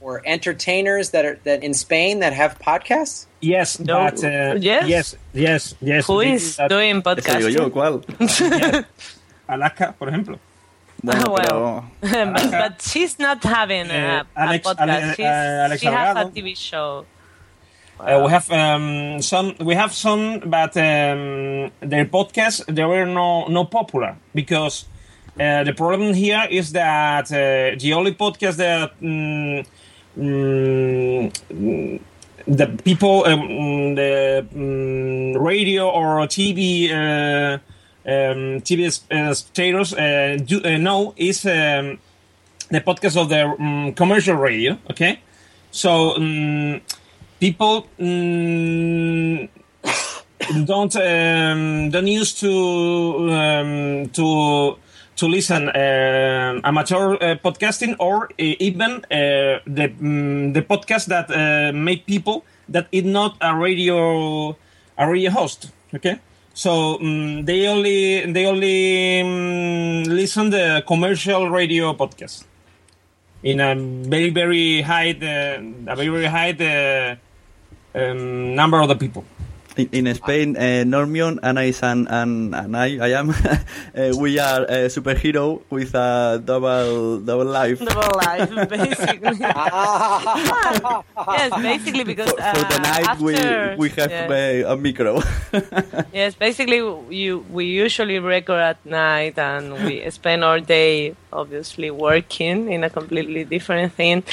Or 0.00 0.20
entertainers 0.24 1.10
that 1.10 1.24
are 1.24 1.40
that 1.44 1.64
in 1.64 1.72
Spain 1.72 2.20
that 2.20 2.32
have 2.32 2.56
podcasts? 2.60 3.26
Yes, 3.40 3.80
No, 3.80 4.04
but 4.04 4.22
uh, 4.22 4.54
yes. 4.60 4.86
yes, 4.86 5.16
yes, 5.32 5.74
yes. 5.80 6.06
Who 6.08 6.20
is 6.22 6.56
that- 6.56 6.68
doing 6.68 7.02
digo 7.02 7.48
yo? 7.48 7.72
¿cuál? 7.72 8.00
Alaska, 9.48 9.92
por 9.98 10.08
ejemplo. 10.08 10.38
Bueno, 11.06 11.24
Ah, 11.26 11.30
well. 11.30 11.84
pero- 12.00 12.32
but, 12.34 12.50
but 12.50 12.82
she's 12.82 13.18
not 13.18 13.42
having 13.44 13.86
Eh, 13.90 13.94
a, 13.94 14.20
a 14.20 14.26
Alex- 14.42 14.66
podcast. 14.66 15.02
Ale- 15.02 15.14
She's, 15.14 15.26
Alex 15.26 15.80
she 15.80 15.86
has 15.86 16.16
a 16.16 16.24
TV 16.30 16.56
show. 16.56 17.06
Uh, 17.98 18.20
we 18.24 18.30
have 18.30 18.50
um, 18.52 19.22
some. 19.22 19.54
We 19.60 19.74
have 19.74 19.92
some, 19.94 20.40
but 20.44 20.76
um, 20.76 21.70
their 21.80 22.04
podcasts 22.04 22.60
they 22.66 22.84
were 22.84 23.06
no 23.06 23.46
no 23.48 23.64
popular 23.64 24.16
because 24.34 24.84
uh, 25.40 25.64
the 25.64 25.72
problem 25.72 26.12
here 26.12 26.44
is 26.50 26.72
that 26.72 27.32
uh, 27.32 27.78
the 27.80 27.92
only 27.94 28.12
podcast 28.14 28.56
that 28.56 28.90
mm, 29.00 29.64
mm, 30.18 31.32
mm, 31.50 32.00
the 32.46 32.66
people 32.84 33.24
um, 33.24 33.94
the 33.94 34.44
mm, 34.54 35.40
radio 35.40 35.88
or 35.88 36.26
TV 36.28 36.90
uh, 36.92 37.58
um, 38.06 38.60
TV 38.62 38.90
spectators 38.90 39.90
do 40.46 40.78
know 40.78 41.14
is 41.16 41.44
um, 41.46 41.98
the 42.70 42.80
podcast 42.80 43.20
of 43.20 43.28
the 43.28 43.44
um, 43.44 43.92
commercial 43.94 44.36
radio. 44.36 44.78
Okay, 44.90 45.20
so. 45.70 46.16
Um, 46.16 46.80
people 47.40 47.86
mm, 47.98 49.48
don't 50.64 50.96
um, 50.96 51.90
don't 51.90 52.06
used 52.06 52.40
to 52.40 52.52
um, 53.32 54.08
to 54.10 54.76
to 55.16 55.26
listen 55.26 55.68
uh, 55.68 56.60
amateur 56.64 57.14
uh, 57.14 57.36
podcasting 57.42 57.96
or 57.98 58.24
uh, 58.24 58.28
even 58.38 59.04
uh, 59.04 59.60
the 59.66 59.88
mm, 60.00 60.54
the 60.54 60.62
podcast 60.62 61.06
that 61.06 61.30
uh, 61.30 61.72
make 61.72 62.06
people 62.06 62.44
that 62.68 62.88
is 62.92 63.04
not 63.04 63.36
a 63.40 63.54
radio 63.54 64.56
a 64.98 65.08
radio 65.08 65.30
host. 65.30 65.70
Okay. 65.94 66.18
So 66.56 66.96
mm 66.96 67.44
they 67.44 67.68
only 67.68 68.24
they 68.32 68.46
only 68.46 69.20
mm, 69.20 70.06
listen 70.08 70.48
the 70.48 70.82
commercial 70.86 71.50
radio 71.50 71.92
podcast 71.92 72.44
in 73.42 73.60
a 73.60 73.76
very 73.76 74.30
very 74.30 74.80
high 74.80 75.12
uh, 75.12 75.92
a 75.92 75.94
very 75.94 76.24
high 76.24 76.56
uh, 76.56 77.16
um, 77.94 78.54
number 78.54 78.80
of 78.80 78.88
the 78.88 78.96
people. 78.96 79.24
In, 79.76 80.06
in 80.06 80.14
Spain, 80.14 80.56
uh, 80.56 80.84
Normion, 80.88 81.38
Anais, 81.42 81.80
and, 81.82 82.08
and, 82.08 82.54
and 82.54 82.76
I, 82.76 82.96
I 82.96 83.08
am, 83.12 83.28
uh, 83.28 83.34
we 84.18 84.38
are 84.38 84.62
a 84.62 84.88
superhero 84.88 85.60
with 85.68 85.94
a 85.94 86.40
double 86.42 87.20
double 87.20 87.44
life. 87.44 87.78
Double 87.84 88.16
life, 88.16 88.48
basically. 88.70 89.36
yes, 91.36 91.50
basically 91.60 92.04
because 92.04 92.30
For 92.30 92.40
uh, 92.40 92.68
the 92.68 92.78
night, 92.78 93.06
after, 93.06 93.24
we 93.24 93.34
we 93.76 93.88
have 94.00 94.10
yes, 94.10 94.64
uh, 94.64 94.72
a 94.72 94.76
micro. 94.76 95.20
yes, 96.12 96.34
basically 96.34 96.80
you 97.10 97.44
we 97.50 97.66
usually 97.66 98.18
record 98.18 98.60
at 98.60 98.84
night 98.86 99.38
and 99.38 99.74
we 99.84 100.08
spend 100.10 100.42
our 100.42 100.60
day 100.60 101.14
obviously 101.32 101.90
working 101.90 102.72
in 102.72 102.82
a 102.82 102.88
completely 102.88 103.44
different 103.44 103.92
thing. 103.92 104.24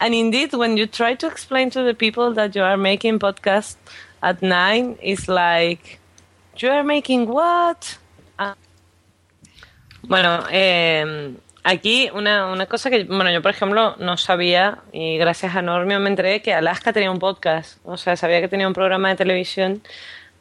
And 0.00 0.14
indeed, 0.14 0.52
when 0.52 0.76
you 0.76 0.86
try 0.86 1.14
to 1.14 1.26
explain 1.26 1.70
to 1.70 1.82
the 1.82 1.94
people 1.94 2.32
that 2.34 2.54
you 2.54 2.62
are 2.62 2.76
making 2.76 3.18
podcast 3.18 3.74
at 4.22 4.40
night, 4.40 4.98
it's 5.02 5.28
like 5.28 5.98
you 6.56 6.70
are 6.70 6.84
making 6.84 7.28
what? 7.28 7.98
Ah. 8.38 8.54
Bueno, 10.02 10.44
eh, 10.50 11.34
aquí 11.64 12.10
una, 12.14 12.46
una 12.46 12.66
cosa 12.66 12.90
que, 12.90 13.04
bueno, 13.04 13.30
yo 13.30 13.42
por 13.42 13.50
ejemplo 13.50 13.96
no 13.98 14.16
sabía 14.16 14.78
y 14.92 15.18
gracias 15.18 15.54
a 15.56 15.62
Normio 15.62 16.00
me 16.00 16.08
enteré 16.08 16.42
que 16.42 16.54
Alaska 16.54 16.92
tenía 16.92 17.10
un 17.10 17.18
podcast, 17.18 17.78
o 17.84 17.96
sea, 17.96 18.16
sabía 18.16 18.40
que 18.40 18.48
tenía 18.48 18.66
un 18.66 18.74
programa 18.74 19.08
de 19.10 19.16
televisión, 19.16 19.82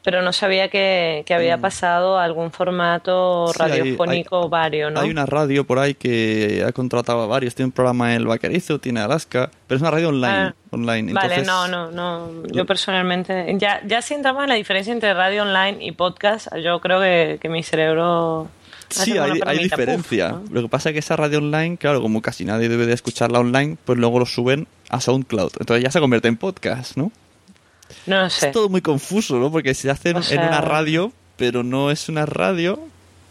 pero 0.04 0.22
no 0.22 0.34
sabía 0.34 0.68
que, 0.70 1.24
que 1.26 1.34
había 1.34 1.58
pasado 1.60 2.18
a 2.18 2.24
algún 2.24 2.52
formato 2.52 3.46
Mm. 3.50 3.54
Sí, 3.54 3.62
hay- 3.62 3.70
radiofónico 3.80 4.50
vario, 4.50 4.90
¿no? 4.90 5.00
Hay 5.02 5.10
una 5.10 5.26
radio 5.26 5.64
por 5.66 5.80
ahí 5.80 5.94
que 5.94 6.64
ha 6.68 6.72
contratado 6.72 7.22
a 7.22 7.28
varios. 7.28 7.54
Tiene 7.56 7.68
un 7.68 7.72
programa 7.72 8.12
en 8.14 8.22
el 8.22 8.28
Vaquerizo, 8.28 8.80
tiene 8.80 9.00
Alaska, 9.02 9.50
pero 9.68 9.76
es 9.78 9.82
una 9.82 9.92
radio 9.92 10.10
online. 10.10 10.34
Ah, 10.34 10.56
online. 10.72 11.14
Vale, 11.14 11.44
no, 11.44 11.68
no, 11.68 11.92
no. 11.92 12.44
Yo 12.52 12.66
personalmente, 12.66 13.56
ya, 13.60 13.82
ya 13.86 14.02
si 14.02 14.14
entramos 14.14 14.44
en 14.44 14.50
la 14.50 14.56
diferencia 14.56 14.92
entre 14.94 15.14
radio 15.14 15.44
online 15.44 15.78
y 15.82 15.92
podcast, 15.92 16.48
yo 16.64 16.80
creo 16.82 17.00
que, 17.00 17.38
que 17.42 17.50
mi 17.50 17.64
cerebro... 17.64 18.48
Sí, 18.90 19.18
hay, 19.18 19.40
hay 19.46 19.58
puff, 19.58 19.64
diferencia. 19.64 20.30
¿no? 20.30 20.44
Lo 20.52 20.62
que 20.64 20.68
pasa 20.68 20.90
es 20.90 20.94
que 20.94 21.00
esa 21.00 21.16
radio 21.16 21.38
online, 21.38 21.78
claro, 21.78 22.02
como 22.02 22.22
casi 22.22 22.44
nadie 22.44 22.68
debe 22.68 22.86
de 22.86 22.94
escucharla 22.94 23.40
online, 23.40 23.78
pues 23.86 23.98
luego 23.98 24.20
lo 24.20 24.26
suben 24.26 24.68
a 24.90 25.00
SoundCloud. 25.00 25.52
Entonces 25.62 25.82
ya 25.84 25.92
se 25.92 26.00
convierte 26.02 26.28
en 26.28 26.36
podcast, 26.36 26.98
¿no? 26.98 27.12
No 28.06 28.30
sé. 28.30 28.48
Es 28.48 28.52
todo 28.52 28.70
muy 28.70 28.82
confuso, 28.82 29.38
¿no? 29.38 29.52
Porque 29.52 29.74
se 29.74 29.90
hace 29.90 30.12
O 30.14 30.18
en 30.18 30.24
sea- 30.24 30.48
una 30.48 30.62
radio, 30.62 31.12
pero 31.38 31.64
no 31.64 31.92
es 31.92 32.10
una 32.10 32.26
radio, 32.26 32.80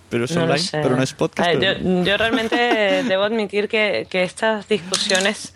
pero 0.09 0.25
es 0.25 0.33
No 0.35 0.43
online, 0.43 0.59
sé. 0.59 0.79
pero 0.83 0.97
no 0.97 1.03
es 1.03 1.13
podcast. 1.13 1.51
Pero- 1.59 1.79
yo, 1.81 2.05
yo 2.05 2.17
realmente 2.17 2.57
debo 3.09 3.25
admitir 3.25 3.69
que, 3.69 4.07
que 4.11 4.23
estas 4.25 4.69
discusiones 4.69 5.55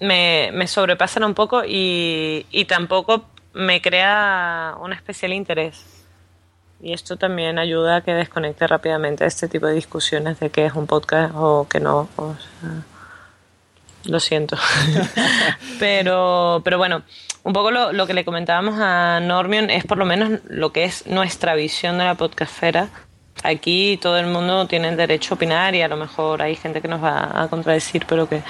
me, 0.00 0.50
me 0.52 0.66
sobrepasan 0.66 1.24
un 1.24 1.34
poco 1.34 1.62
y, 1.66 2.46
y 2.50 2.64
tampoco 2.64 3.24
me 3.52 3.82
crea 3.82 4.74
un 4.80 4.92
especial 4.92 5.32
interés. 5.32 5.84
Y 6.82 6.94
esto 6.94 7.18
también 7.18 7.58
ayuda 7.58 7.96
a 7.96 8.00
que 8.00 8.12
desconecte 8.14 8.66
rápidamente 8.66 9.26
este 9.26 9.48
tipo 9.48 9.66
de 9.66 9.74
discusiones 9.74 10.40
de 10.40 10.48
qué 10.48 10.64
es 10.64 10.72
un 10.72 10.86
podcast 10.86 11.34
o 11.36 11.66
que 11.68 11.78
no. 11.80 12.08
O 12.16 12.34
sea, 12.60 12.82
lo 14.04 14.20
siento. 14.20 14.56
pero, 15.78 16.60
pero 16.64 16.78
bueno, 16.78 17.02
un 17.42 17.52
poco 17.52 17.70
lo, 17.70 17.92
lo 17.92 18.06
que 18.06 18.14
le 18.14 18.24
comentábamos 18.24 18.78
a 18.78 19.20
Normion 19.20 19.70
es 19.70 19.84
por 19.84 19.98
lo 19.98 20.04
menos 20.04 20.40
lo 20.48 20.72
que 20.72 20.84
es 20.84 21.06
nuestra 21.06 21.54
visión 21.54 21.98
de 21.98 22.04
la 22.04 22.14
podcastfera. 22.14 22.88
Aquí 23.42 23.98
todo 24.00 24.18
el 24.18 24.26
mundo 24.26 24.66
tiene 24.66 24.88
el 24.88 24.96
derecho 24.96 25.34
a 25.34 25.36
opinar 25.36 25.74
y 25.74 25.82
a 25.82 25.88
lo 25.88 25.96
mejor 25.96 26.42
hay 26.42 26.56
gente 26.56 26.82
que 26.82 26.88
nos 26.88 27.02
va 27.02 27.42
a 27.42 27.48
contradecir, 27.48 28.04
pero 28.06 28.28
que 28.28 28.42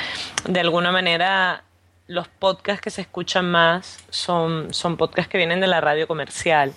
de 0.48 0.60
alguna 0.60 0.90
manera 0.90 1.62
los 2.08 2.26
podcasts 2.26 2.80
que 2.80 2.90
se 2.90 3.02
escuchan 3.02 3.48
más 3.48 4.00
son, 4.10 4.74
son 4.74 4.96
podcasts 4.96 5.30
que 5.30 5.38
vienen 5.38 5.60
de 5.60 5.68
la 5.68 5.80
radio 5.80 6.08
comercial. 6.08 6.72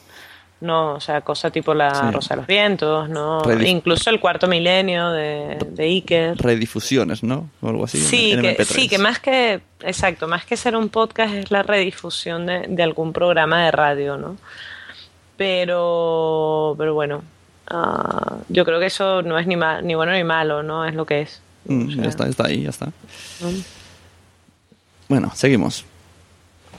No, 0.64 0.94
o 0.94 1.00
sea, 1.02 1.20
cosa 1.22 1.52
tipo 1.52 1.74
La 1.74 1.94
Sí. 1.94 2.06
Rosa 2.12 2.36
de 2.36 2.38
los 2.38 2.48
Vientos, 2.48 3.10
¿no? 3.10 3.42
Redif- 3.44 3.68
Incluso 3.68 4.10
el 4.10 4.22
cuarto 4.22 4.48
milenio 4.48 5.10
de, 5.12 5.58
de 5.72 5.84
Iker. 5.84 6.38
Redifusiones, 6.38 7.22
¿no? 7.22 7.50
O 7.62 7.68
algo 7.68 7.84
así. 7.84 8.00
Sí, 8.00 8.32
en 8.32 8.42
que, 8.44 8.58
MP3. 8.58 8.64
sí, 8.66 8.88
que 8.88 8.98
más 8.98 9.20
que, 9.20 9.60
exacto, 9.82 10.28
más 10.30 10.46
que 10.46 10.56
ser 10.56 10.78
un 10.78 10.88
podcast 10.88 11.34
es 11.34 11.52
la 11.52 11.64
redifusión 11.64 12.46
de, 12.46 12.66
de 12.70 12.82
algún 12.82 13.12
programa 13.12 13.66
de 13.66 13.72
radio, 13.72 14.16
¿no? 14.18 14.38
Pero, 15.36 16.76
pero 16.78 16.94
bueno, 16.94 17.24
ah, 17.68 18.38
yo 18.48 18.64
creo 18.64 18.80
que 18.80 18.86
eso 18.86 19.22
no 19.22 19.38
es 19.38 19.46
ni, 19.48 19.58
ma- 19.58 19.82
ni 19.82 19.96
bueno 19.96 20.14
ni 20.14 20.24
malo, 20.24 20.64
¿no? 20.64 20.86
Es 20.86 20.96
lo 20.96 21.06
que 21.06 21.22
es. 21.24 21.42
Mm, 21.66 21.88
O 21.88 21.92
sea, 21.92 22.04
ya 22.04 22.10
está, 22.10 22.28
está 22.30 22.46
ahí, 22.48 22.64
ya 22.64 22.70
está. 22.70 22.90
Bueno, 25.10 25.32
seguimos. 25.36 25.86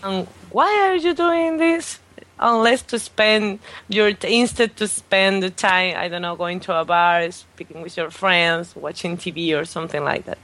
um, 0.03 0.25
why 0.51 0.69
are 0.85 0.99
you 1.01 1.15
doing 1.15 1.59
this? 1.59 2.01
Unless 2.39 2.83
to 2.83 2.99
spend 2.99 3.61
your 3.89 4.13
instead 4.23 4.77
to 4.77 4.89
spend 4.89 5.43
the 5.43 5.51
time, 5.51 5.97
I 5.97 6.09
don't 6.09 6.23
know, 6.23 6.37
going 6.37 6.61
to 6.61 6.81
a 6.81 6.85
bar, 6.85 7.31
speaking 7.31 7.83
with 7.83 7.97
your 7.97 8.11
friends, 8.11 8.75
watching 8.75 9.17
TV 9.17 9.57
or 9.59 9.65
something 9.65 10.03
like 10.03 10.25
that. 10.25 10.39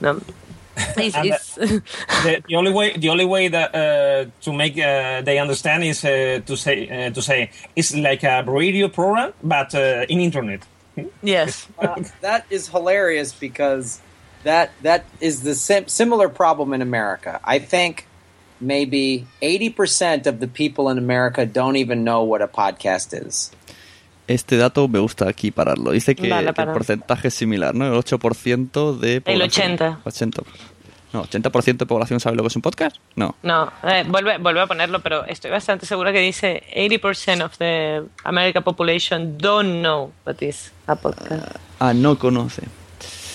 No. 0.00 0.20
It's, 0.96 1.16
uh, 1.16 1.22
it's, 1.24 1.54
the, 1.56 2.42
the 2.48 2.54
only 2.56 2.72
way 2.72 2.96
the 2.96 3.10
only 3.10 3.26
way 3.26 3.48
that 3.48 3.74
uh, 3.74 4.30
to 4.40 4.52
make 4.52 4.78
uh, 4.78 5.20
they 5.20 5.38
understand 5.38 5.84
is 5.84 6.04
uh, 6.04 6.40
to 6.46 6.56
say 6.56 6.88
uh, 6.88 7.10
to 7.10 7.20
say 7.20 7.50
it's 7.76 7.94
like 7.94 8.22
a 8.22 8.42
radio 8.46 8.88
program 8.88 9.32
but 9.42 9.74
uh, 9.74 10.06
in 10.08 10.20
internet. 10.20 10.62
yes. 11.22 11.66
Uh, 11.78 12.02
that 12.20 12.46
is 12.50 12.68
hilarious 12.68 13.32
because 13.32 14.00
that 14.44 14.70
that 14.82 15.04
is 15.20 15.42
the 15.42 15.54
sim- 15.54 15.88
similar 15.88 16.28
problem 16.28 16.72
in 16.72 16.82
America. 16.82 17.40
I 17.44 17.58
think 17.58 18.06
maybe 18.60 19.26
80% 19.40 20.26
of 20.26 20.38
the 20.40 20.46
people 20.46 20.90
in 20.90 20.98
America 20.98 21.46
don't 21.46 21.76
even 21.76 22.04
know 22.04 22.22
what 22.22 22.42
a 22.42 22.48
podcast 22.50 23.12
is. 23.14 23.52
Este 24.26 24.56
dato 24.56 24.86
me 24.86 25.00
gusta 25.00 25.28
aquí 25.28 25.50
pararlo. 25.50 25.90
Dice 25.90 26.14
que, 26.14 26.28
Vale, 26.28 26.54
que 26.54 26.62
el 26.62 26.68
porcentaje 26.68 27.28
es 27.28 27.34
similar, 27.34 27.74
¿no? 27.74 27.86
El 27.86 27.94
8% 27.94 28.96
de 28.98 29.20
población. 29.20 29.72
80. 29.72 30.00
80. 30.04 30.42
No, 31.12 31.24
80% 31.24 31.78
de 31.78 31.86
población 31.86 32.20
sabe 32.20 32.36
lo 32.36 32.44
que 32.44 32.48
es 32.48 32.56
un 32.56 32.62
podcast. 32.62 32.96
No. 33.16 33.34
No, 33.42 33.72
eh, 33.82 34.04
vuelve, 34.06 34.38
vuelve 34.38 34.60
a 34.60 34.66
ponerlo, 34.68 35.00
pero 35.00 35.24
estoy 35.24 35.50
bastante 35.50 35.84
segura 35.84 36.12
que 36.12 36.20
dice 36.20 36.62
80% 36.76 37.44
of 37.44 37.58
the 37.58 38.02
American 38.22 38.62
population 38.62 39.36
don't 39.36 39.80
know 39.80 40.12
what 40.24 40.36
is 40.40 40.70
a 40.86 40.94
podcast. 40.94 41.56
Ah, 41.80 41.92
no 41.92 42.16
conoce. 42.16 42.62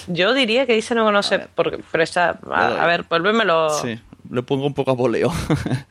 Yo 0.08 0.34
diría 0.34 0.66
que 0.66 0.74
dice 0.74 0.96
no 0.96 1.04
conoce, 1.04 1.48
porque, 1.56 1.84
pero 1.92 2.04
está. 2.04 2.40
A, 2.50 2.84
a 2.84 2.86
ver, 2.86 3.04
vuélvemelo. 3.10 3.70
Sí, 3.82 4.00
le 4.32 4.42
pongo 4.44 4.66
un 4.66 4.74
poco 4.74 4.92
a 4.92 4.96
voleo. 4.96 5.32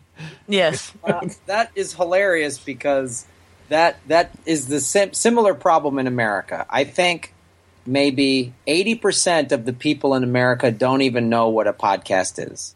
Yes. 0.47 0.93
Uh, 1.03 1.27
that 1.47 1.71
is 1.75 1.95
hilarious 1.95 2.59
because 2.59 3.25
that 3.71 3.97
that 4.09 4.31
is 4.45 4.69
the 4.69 4.79
sim- 4.81 5.13
similar 5.15 5.55
problem 5.55 5.99
in 5.99 6.07
America. 6.07 6.67
I 6.71 6.85
think 6.85 7.33
maybe 7.87 8.53
80% 8.67 9.53
of 9.53 9.65
the 9.65 9.73
people 9.73 10.15
in 10.15 10.23
America 10.23 10.71
don't 10.71 11.01
even 11.03 11.29
know 11.31 11.49
what 11.49 11.67
a 11.67 11.73
podcast 11.73 12.39
is. 12.39 12.75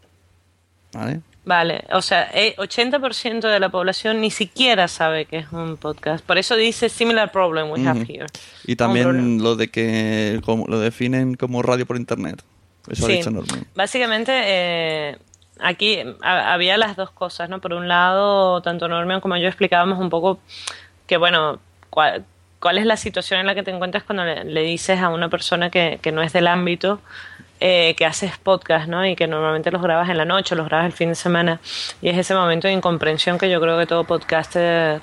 ¿Vale? 0.93 1.21
Vale, 1.45 1.85
o 1.91 2.01
sea, 2.01 2.29
eh, 2.33 2.55
80% 2.57 3.47
de 3.47 3.59
la 3.59 3.69
población 3.69 4.19
ni 4.19 4.29
siquiera 4.31 4.87
sabe 4.87 5.25
que 5.25 5.37
es 5.37 5.51
un 5.51 5.77
podcast. 5.77 6.25
Por 6.25 6.37
eso 6.39 6.55
dice 6.55 6.89
similar 6.89 7.31
problem 7.31 7.69
we 7.71 7.85
have 7.87 8.01
Ujú. 8.01 8.11
here. 8.11 8.25
Y 8.65 8.75
también 8.75 9.41
lo 9.41 9.55
de 9.55 9.69
que 9.69 10.41
como, 10.43 10.67
lo 10.67 10.79
definen 10.79 11.35
como 11.35 11.61
radio 11.61 11.85
por 11.85 11.97
internet. 11.97 12.41
Eso 12.89 13.05
ha 13.05 13.09
Sí. 13.09 13.17
dicho 13.17 13.29
Norman. 13.31 13.65
Básicamente, 13.75 14.31
eh, 14.35 15.17
aquí 15.61 16.01
ha- 16.21 16.53
había 16.53 16.77
las 16.77 16.95
dos 16.95 17.11
cosas, 17.11 17.49
¿no? 17.49 17.59
Por 17.59 17.73
un 17.73 17.87
lado, 17.87 18.61
tanto 18.61 18.87
Norman 18.87 19.21
como 19.21 19.37
yo 19.37 19.47
explicábamos 19.47 19.99
un 19.99 20.09
poco 20.09 20.39
que, 21.07 21.17
bueno, 21.17 21.59
cuál, 21.89 22.25
cuál 22.59 22.77
es 22.77 22.85
la 22.85 22.97
situación 22.97 23.39
en 23.39 23.45
la 23.47 23.55
que 23.55 23.63
te 23.63 23.71
encuentras 23.71 24.03
cuando 24.03 24.25
le, 24.25 24.43
le 24.45 24.61
dices 24.63 24.99
a 25.01 25.09
una 25.09 25.29
persona 25.29 25.69
que, 25.69 25.99
que 26.01 26.11
no 26.11 26.21
es 26.21 26.33
del 26.33 26.47
ámbito 26.47 26.99
eh, 27.61 27.93
que 27.97 28.05
haces 28.05 28.37
podcast, 28.37 28.87
¿no? 28.87 29.05
Y 29.05 29.15
que 29.15 29.27
normalmente 29.27 29.69
los 29.71 29.81
grabas 29.81 30.09
en 30.09 30.17
la 30.17 30.25
noche, 30.25 30.55
los 30.55 30.65
grabas 30.67 30.85
el 30.85 30.93
fin 30.93 31.09
de 31.09 31.15
semana. 31.15 31.59
Y 32.01 32.09
es 32.09 32.17
ese 32.17 32.33
momento 32.33 32.67
de 32.67 32.73
incomprensión 32.73 33.37
que 33.37 33.49
yo 33.49 33.59
creo 33.59 33.77
que 33.77 33.85
todo 33.85 34.03
podcaster 34.05 35.01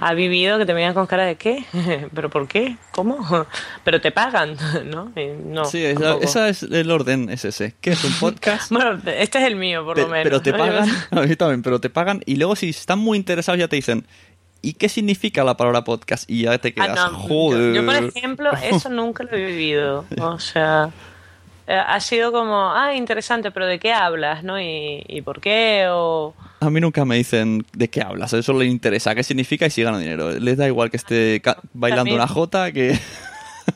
ha 0.00 0.12
vivido, 0.12 0.58
que 0.58 0.66
te 0.66 0.74
miran 0.74 0.92
con 0.94 1.06
cara 1.06 1.24
de 1.24 1.36
¿qué? 1.36 1.64
¿Pero 2.14 2.28
por 2.28 2.46
qué? 2.48 2.76
¿Cómo? 2.90 3.46
Pero 3.84 4.00
te 4.00 4.10
pagan, 4.10 4.56
¿no? 4.86 5.12
Y 5.16 5.28
no 5.44 5.64
sí, 5.64 5.84
esa, 5.84 6.16
esa 6.20 6.48
es 6.48 6.62
el 6.64 6.90
orden, 6.90 7.30
es 7.30 7.44
ese. 7.44 7.74
¿Qué 7.80 7.90
es 7.90 8.04
un 8.04 8.12
podcast? 8.14 8.70
Bueno, 8.72 9.00
este 9.06 9.38
es 9.38 9.44
el 9.44 9.56
mío, 9.56 9.84
por 9.84 9.94
Pe- 9.96 10.02
lo 10.02 10.08
menos. 10.08 10.24
pero 10.24 10.42
te 10.42 10.52
pagan, 10.52 10.88
a 11.10 11.20
mí 11.20 11.36
también, 11.36 11.62
pero 11.62 11.80
te 11.80 11.88
pagan 11.88 12.20
y 12.26 12.36
luego 12.36 12.56
si 12.56 12.68
están 12.70 12.98
muy 12.98 13.16
interesados 13.16 13.58
ya 13.58 13.68
te 13.68 13.76
dicen, 13.76 14.06
¿y 14.60 14.74
qué 14.74 14.88
significa 14.88 15.42
la 15.44 15.56
palabra 15.56 15.84
podcast? 15.84 16.28
Y 16.28 16.42
ya 16.42 16.58
te 16.58 16.74
Ah, 16.78 16.86
quedas, 16.88 17.12
no, 17.12 17.18
joder. 17.18 17.74
Yo, 17.74 17.80
yo, 17.82 17.86
por 17.86 17.94
ejemplo, 17.96 18.50
eso 18.62 18.88
nunca 18.90 19.24
lo 19.24 19.30
he 19.36 19.44
vivido. 19.46 20.04
O 20.20 20.38
sea, 20.38 20.90
ha 21.74 22.00
sido 22.00 22.32
como, 22.32 22.72
ah, 22.72 22.94
interesante, 22.94 23.50
pero 23.50 23.66
¿de 23.66 23.78
qué 23.78 23.92
hablas? 23.92 24.44
¿No? 24.44 24.60
¿Y, 24.60 25.04
y 25.08 25.22
por 25.22 25.40
qué? 25.40 25.86
O... 25.90 26.34
A 26.60 26.70
mí 26.70 26.80
nunca 26.80 27.04
me 27.04 27.16
dicen 27.16 27.64
de 27.72 27.88
qué 27.88 28.02
hablas, 28.02 28.32
eso 28.32 28.52
le 28.52 28.66
interesa, 28.66 29.14
qué 29.14 29.22
significa 29.22 29.66
y 29.66 29.70
si 29.70 29.82
gano 29.82 29.98
dinero. 29.98 30.30
Les 30.32 30.56
da 30.56 30.66
igual 30.66 30.90
que 30.90 30.96
esté 30.96 31.42
bailando 31.72 32.14
una 32.14 32.28
jota 32.28 32.72
que... 32.72 32.98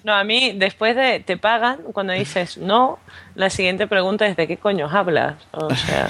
No, 0.03 0.14
a 0.14 0.24
mí, 0.24 0.53
después 0.53 0.97
de 0.97 1.20
te 1.20 1.36
pagan, 1.36 1.78
cuando 1.92 2.12
dices 2.12 2.59
no, 2.59 2.99
la 3.36 3.51
siguiente 3.51 3.86
pregunta 3.86 4.26
es 4.26 4.36
¿de 4.36 4.49
qué 4.49 4.57
coño 4.57 4.88
hablas? 4.90 5.36
O 5.53 5.72
sea, 5.74 6.09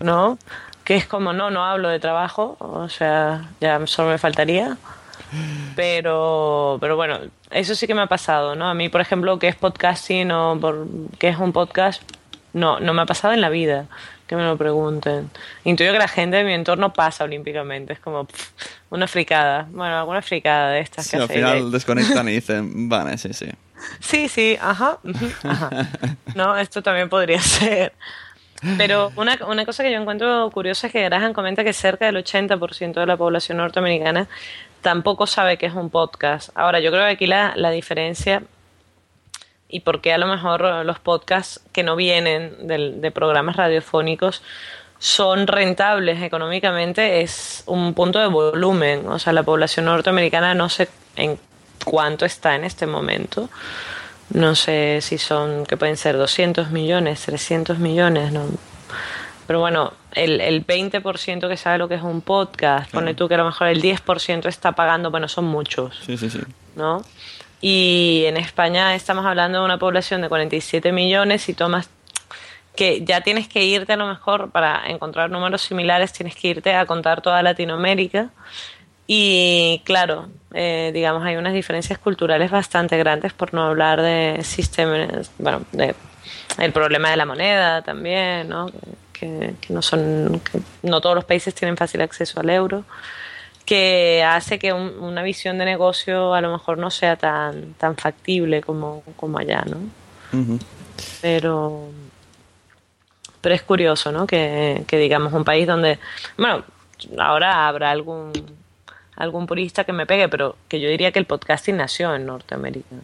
¿no? 0.00 0.38
Que 0.84 0.96
es 0.96 1.06
como, 1.06 1.34
no, 1.34 1.50
no 1.50 1.64
hablo 1.64 1.90
de 1.90 2.00
trabajo, 2.00 2.56
o 2.58 2.88
sea, 2.88 3.50
ya 3.60 3.86
solo 3.86 4.10
me 4.10 4.18
faltaría. 4.18 4.78
Pero, 5.76 6.78
pero 6.80 6.96
bueno, 6.96 7.18
eso 7.50 7.74
sí 7.74 7.86
que 7.86 7.94
me 7.94 8.02
ha 8.02 8.06
pasado, 8.06 8.54
¿no? 8.54 8.68
A 8.68 8.74
mí, 8.74 8.88
por 8.88 9.00
ejemplo, 9.00 9.38
que 9.38 9.48
es 9.48 9.56
podcasting 9.56 10.30
o 10.32 10.58
por, 10.60 10.86
que 11.18 11.28
es 11.28 11.38
un 11.38 11.52
podcast, 11.52 12.02
no, 12.52 12.80
no 12.80 12.94
me 12.94 13.02
ha 13.02 13.06
pasado 13.06 13.34
en 13.34 13.40
la 13.40 13.48
vida 13.48 13.86
que 14.30 14.36
me 14.36 14.44
lo 14.44 14.56
pregunten. 14.56 15.28
Intuyo 15.64 15.90
que 15.92 15.98
la 15.98 16.06
gente 16.06 16.36
de 16.36 16.44
mi 16.44 16.52
entorno 16.52 16.92
pasa 16.92 17.24
olímpicamente, 17.24 17.94
es 17.94 17.98
como 17.98 18.26
pff, 18.26 18.52
una 18.90 19.08
fricada, 19.08 19.66
bueno, 19.72 19.98
alguna 19.98 20.22
fricada 20.22 20.70
de 20.70 20.80
estas 20.80 21.06
Sí, 21.06 21.16
que 21.16 21.22
al 21.22 21.28
final 21.28 21.72
desconectan 21.72 22.28
y 22.28 22.32
dicen, 22.34 22.88
vale, 22.88 23.18
sí, 23.18 23.32
sí. 23.32 23.48
Sí, 23.98 24.28
sí, 24.28 24.56
ajá. 24.60 24.98
No, 26.36 26.56
esto 26.56 26.80
también 26.80 27.08
podría 27.08 27.40
ser. 27.40 27.92
Pero 28.76 29.10
una, 29.16 29.38
una 29.48 29.64
cosa 29.64 29.82
que 29.82 29.90
yo 29.90 29.98
encuentro 29.98 30.50
curiosa 30.52 30.86
es 30.86 30.92
que 30.92 31.02
Graham 31.02 31.32
comenta 31.32 31.64
que 31.64 31.72
cerca 31.72 32.06
del 32.06 32.16
80% 32.16 32.92
de 32.92 33.06
la 33.06 33.16
población 33.16 33.58
norteamericana 33.58 34.28
tampoco 34.82 35.26
sabe 35.26 35.56
qué 35.58 35.66
es 35.66 35.74
un 35.74 35.90
podcast. 35.90 36.50
Ahora, 36.54 36.80
yo 36.80 36.90
creo 36.90 37.04
que 37.04 37.12
aquí 37.12 37.26
la, 37.26 37.52
la 37.56 37.70
diferencia 37.70 38.42
y 39.68 39.80
por 39.80 40.00
qué 40.00 40.12
a 40.12 40.18
lo 40.18 40.26
mejor 40.26 40.84
los 40.84 40.98
podcasts 40.98 41.60
que 41.72 41.82
no 41.82 41.94
vienen 41.96 42.66
del- 42.66 43.00
de 43.00 43.10
programas 43.10 43.56
radiofónicos 43.56 44.42
son 44.98 45.46
rentables 45.46 46.20
económicamente 46.22 47.22
es 47.22 47.62
un 47.66 47.94
punto 47.94 48.18
de 48.18 48.26
volumen. 48.26 49.06
O 49.08 49.18
sea, 49.18 49.32
la 49.32 49.42
población 49.42 49.86
norteamericana 49.86 50.54
no 50.54 50.68
sé 50.68 50.88
en 51.16 51.38
cuánto 51.84 52.24
está 52.26 52.54
en 52.56 52.64
este 52.64 52.86
momento. 52.86 53.48
No 54.32 54.54
sé 54.54 54.98
si 55.00 55.18
son, 55.18 55.64
que 55.66 55.76
pueden 55.76 55.96
ser 55.96 56.16
200 56.16 56.70
millones, 56.70 57.22
300 57.22 57.78
millones, 57.78 58.32
no. 58.32 58.42
Pero 59.50 59.58
bueno, 59.58 59.94
el, 60.12 60.40
el 60.40 60.64
20% 60.64 61.48
que 61.48 61.56
sabe 61.56 61.76
lo 61.76 61.88
que 61.88 61.96
es 61.96 62.02
un 62.02 62.20
podcast, 62.20 62.88
pone 62.92 63.14
tú 63.14 63.26
que 63.26 63.34
a 63.34 63.38
lo 63.38 63.46
mejor 63.46 63.66
el 63.66 63.82
10% 63.82 64.46
está 64.46 64.70
pagando, 64.70 65.10
bueno, 65.10 65.26
son 65.26 65.46
muchos. 65.46 65.98
Sí, 66.06 66.16
sí, 66.16 66.30
sí. 66.30 66.38
¿no? 66.76 67.02
Y 67.60 68.22
en 68.26 68.36
España 68.36 68.94
estamos 68.94 69.26
hablando 69.26 69.58
de 69.58 69.64
una 69.64 69.76
población 69.76 70.20
de 70.20 70.28
47 70.28 70.92
millones 70.92 71.48
y 71.48 71.54
tomas 71.54 71.90
que 72.76 73.04
ya 73.04 73.22
tienes 73.22 73.48
que 73.48 73.64
irte 73.64 73.92
a 73.94 73.96
lo 73.96 74.06
mejor 74.06 74.52
para 74.52 74.84
encontrar 74.86 75.32
números 75.32 75.62
similares, 75.62 76.12
tienes 76.12 76.36
que 76.36 76.46
irte 76.46 76.72
a 76.72 76.86
contar 76.86 77.20
toda 77.20 77.42
Latinoamérica. 77.42 78.30
Y 79.08 79.82
claro, 79.84 80.28
eh, 80.54 80.92
digamos, 80.94 81.24
hay 81.24 81.34
unas 81.34 81.54
diferencias 81.54 81.98
culturales 81.98 82.52
bastante 82.52 82.96
grandes, 82.98 83.32
por 83.32 83.52
no 83.52 83.64
hablar 83.64 84.00
de 84.00 84.44
sistemas, 84.44 85.32
bueno, 85.38 85.62
de 85.72 85.96
el 86.56 86.72
problema 86.72 87.10
de 87.10 87.16
la 87.16 87.26
moneda 87.26 87.82
también, 87.82 88.48
¿no? 88.48 88.70
Que, 89.20 89.54
no 89.68 89.82
son, 89.82 90.40
que 90.50 90.60
no 90.82 91.00
todos 91.00 91.14
los 91.14 91.24
países 91.24 91.54
tienen 91.54 91.76
fácil 91.76 92.00
acceso 92.00 92.40
al 92.40 92.48
euro 92.50 92.84
que 93.66 94.24
hace 94.26 94.58
que 94.58 94.72
un- 94.72 94.98
una 94.98 95.22
visión 95.22 95.58
de 95.58 95.64
negocio 95.64 96.34
a 96.34 96.40
lo 96.40 96.50
mejor 96.50 96.78
no 96.78 96.90
sea 96.90 97.14
tan, 97.16 97.74
tan 97.74 97.96
factible 97.96 98.62
como, 98.62 99.02
como 99.16 99.38
allá, 99.38 99.62
¿no? 99.68 99.76
Pero, 101.20 101.88
pero 103.40 103.54
es 103.54 103.62
curioso, 103.62 104.10
¿no? 104.10 104.26
Que, 104.26 104.82
que 104.88 104.96
digamos 104.98 105.32
un 105.32 105.44
país 105.44 105.66
donde, 105.68 105.98
bueno, 106.36 106.64
ahora 107.18 107.68
habrá 107.68 107.90
algún 107.90 108.32
algún 109.16 109.46
purista 109.46 109.84
que 109.84 109.92
me 109.92 110.06
pegue, 110.06 110.28
pero 110.30 110.56
que 110.66 110.80
yo 110.80 110.88
diría 110.88 111.12
que 111.12 111.18
el 111.18 111.26
podcasting 111.26 111.76
nació 111.76 112.14
en 112.14 112.24
Norteamérica, 112.26 112.96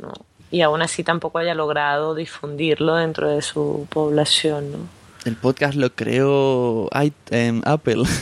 ¿no? 0.00 0.12
Y 0.50 0.62
aún 0.62 0.80
así 0.82 1.04
tampoco 1.04 1.38
haya 1.38 1.54
logrado 1.54 2.14
difundirlo 2.14 2.96
dentro 2.96 3.28
de 3.28 3.42
su 3.42 3.86
población, 3.90 4.72
¿no? 4.72 4.78
El 5.24 5.36
podcast 5.36 5.74
lo 5.74 5.92
creó 5.94 6.88
em, 7.30 7.62
Apple. 7.64 8.02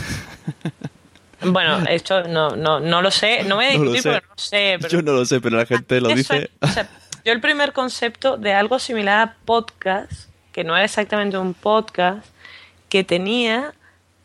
Bueno, 1.40 1.84
esto 1.88 2.24
no, 2.24 2.56
no, 2.56 2.80
no 2.80 3.00
lo 3.00 3.12
sé, 3.12 3.44
no 3.44 3.56
me 3.56 3.66
voy 3.66 3.74
a 3.76 3.78
No 3.78 3.84
lo 3.84 3.92
discutir 3.92 4.02
sé. 4.02 4.10
porque 4.10 4.26
no 4.28 4.34
sé, 4.38 4.76
pero 4.80 4.88
Yo 4.88 5.02
no 5.02 5.12
lo 5.12 5.24
sé, 5.24 5.40
pero 5.40 5.56
la 5.56 5.66
gente 5.66 6.00
lo 6.00 6.08
dice. 6.08 6.50
es, 6.60 6.68
o 6.68 6.72
sea, 6.72 6.88
yo 7.24 7.32
el 7.32 7.40
primer 7.40 7.72
concepto 7.72 8.36
de 8.36 8.54
algo 8.54 8.80
similar 8.80 9.20
a 9.20 9.36
podcast, 9.44 10.28
que 10.50 10.64
no 10.64 10.74
era 10.74 10.84
exactamente 10.84 11.38
un 11.38 11.54
podcast, 11.54 12.26
que 12.88 13.04
tenía 13.04 13.72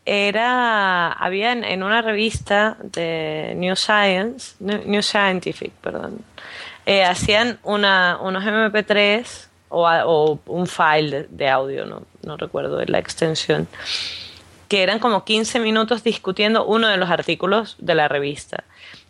era 0.05 1.11
había 1.11 1.51
en, 1.51 1.63
en 1.63 1.83
una 1.83 2.01
revista 2.01 2.77
de 2.81 3.53
New 3.57 3.75
Science, 3.75 4.55
New, 4.59 4.81
New 4.85 5.03
Scientific, 5.03 5.71
perdón, 5.73 6.19
eh, 6.87 7.03
hacían 7.03 7.59
una, 7.63 8.17
unos 8.19 8.43
MP3 8.43 9.47
o, 9.73 9.87
a- 9.87 10.05
o 10.05 10.39
un 10.45 10.67
file 10.67 11.09
de, 11.11 11.27
de 11.29 11.49
audio, 11.49 11.85
no, 11.85 12.03
no 12.23 12.37
recuerdo 12.37 12.81
la 12.85 12.99
extensión, 12.99 13.67
que 14.69 14.83
eran 14.83 14.99
como 14.99 15.23
15 15.25 15.59
minutos 15.59 16.03
discutiendo 16.03 16.65
uno 16.65 16.87
de 16.87 16.97
los 16.97 17.09
artículos 17.09 17.75
de 17.79 17.95
la 17.95 18.07
revista. 18.07 18.63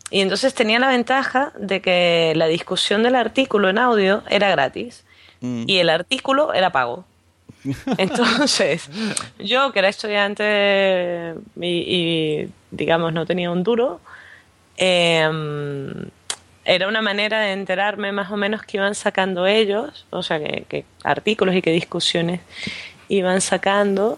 Y 0.10 0.22
entonces 0.22 0.54
tenía 0.54 0.80
la 0.80 0.88
ventaja 0.90 1.54
de 1.58 1.82
que 1.82 2.34
la 2.36 2.48
discusión 2.48 3.04
del 3.04 3.16
artículo 3.16 3.70
en 3.70 3.78
audio 3.78 4.24
era 4.30 4.50
gratis 4.50 5.04
Mm. 5.42 5.66
y 5.68 5.80
el 5.80 5.90
artículo 5.90 6.54
era 6.54 6.72
pago. 6.72 7.04
Entonces, 7.98 8.90
yo 9.40 9.72
que 9.74 9.80
era 9.80 9.90
estudiante 9.90 11.34
y, 11.60 11.68
y, 11.68 12.50
digamos 12.72 13.12
no 13.14 13.26
tenía 13.26 13.52
un 13.52 13.64
duro, 13.64 14.00
eh, 14.78 15.30
era 16.66 16.88
una 16.88 17.02
manera 17.02 17.40
de 17.42 17.52
enterarme 17.54 18.12
más 18.12 18.32
o 18.32 18.38
menos 18.38 18.62
que 18.64 18.78
iban 18.78 18.96
sacando 18.96 19.46
ellos, 19.48 20.06
o 20.12 20.24
sea, 20.24 20.40
que, 20.40 20.66
que 20.70 20.86
artículos 21.04 21.56
y 21.56 21.62
qué 21.62 21.72
discusiones 21.72 22.40
iban 23.10 23.42
sacando 23.42 24.18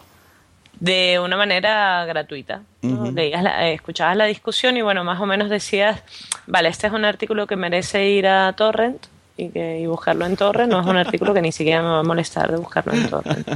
de 0.80 1.20
una 1.24 1.38
manera 1.38 2.06
gratuita. 2.06 2.62
¿no? 2.82 3.10
Leías 3.12 3.42
la- 3.42 3.68
eh, 3.70 3.74
escuchabas 3.74 4.16
la 4.18 4.26
discusión 4.26 4.78
y 4.78 4.82
bueno, 4.82 5.04
más 5.04 5.20
o 5.22 5.26
menos 5.26 5.50
decías, 5.50 6.04
vale, 6.48 6.70
este 6.70 6.88
es 6.88 6.94
un 6.94 7.06
artículo 7.06 7.48
que 7.48 7.56
merece 7.56 8.10
ir 8.10 8.28
a 8.28 8.52
Torrent 8.54 9.06
y, 9.38 9.50
que, 9.50 9.80
y 9.80 9.86
buscarlo 9.88 10.26
en 10.26 10.36
Torrent, 10.38 10.72
no 10.72 10.82
es 10.82 10.86
un 10.88 10.98
artículo 10.98 11.34
que 11.34 11.42
ni 11.42 11.52
siquiera 11.52 11.82
me 11.82 11.88
va 11.90 12.00
a 12.00 12.04
molestar 12.04 12.52
de 12.52 12.58
buscarlo 12.58 12.94
en 12.94 13.10
Torrent. 13.10 13.48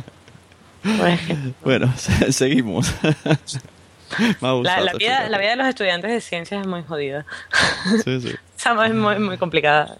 Por. 0.81 1.09
Bueno, 1.63 1.93
se- 1.97 2.31
seguimos. 2.31 2.93
Me 4.41 4.63
La, 4.63 4.81
la 4.81 4.93
vida, 4.93 5.29
la 5.29 5.37
vida 5.37 5.51
de 5.51 5.55
los 5.57 5.67
estudiantes 5.67 6.11
de 6.11 6.21
ciencias 6.21 6.61
es 6.61 6.67
muy 6.67 6.83
jodida. 6.83 7.25
Sí, 8.03 8.21
sí. 8.21 8.35
Esa 8.57 8.85
es 8.85 8.93
muy, 8.93 9.19
muy 9.19 9.37
complicada. 9.37 9.97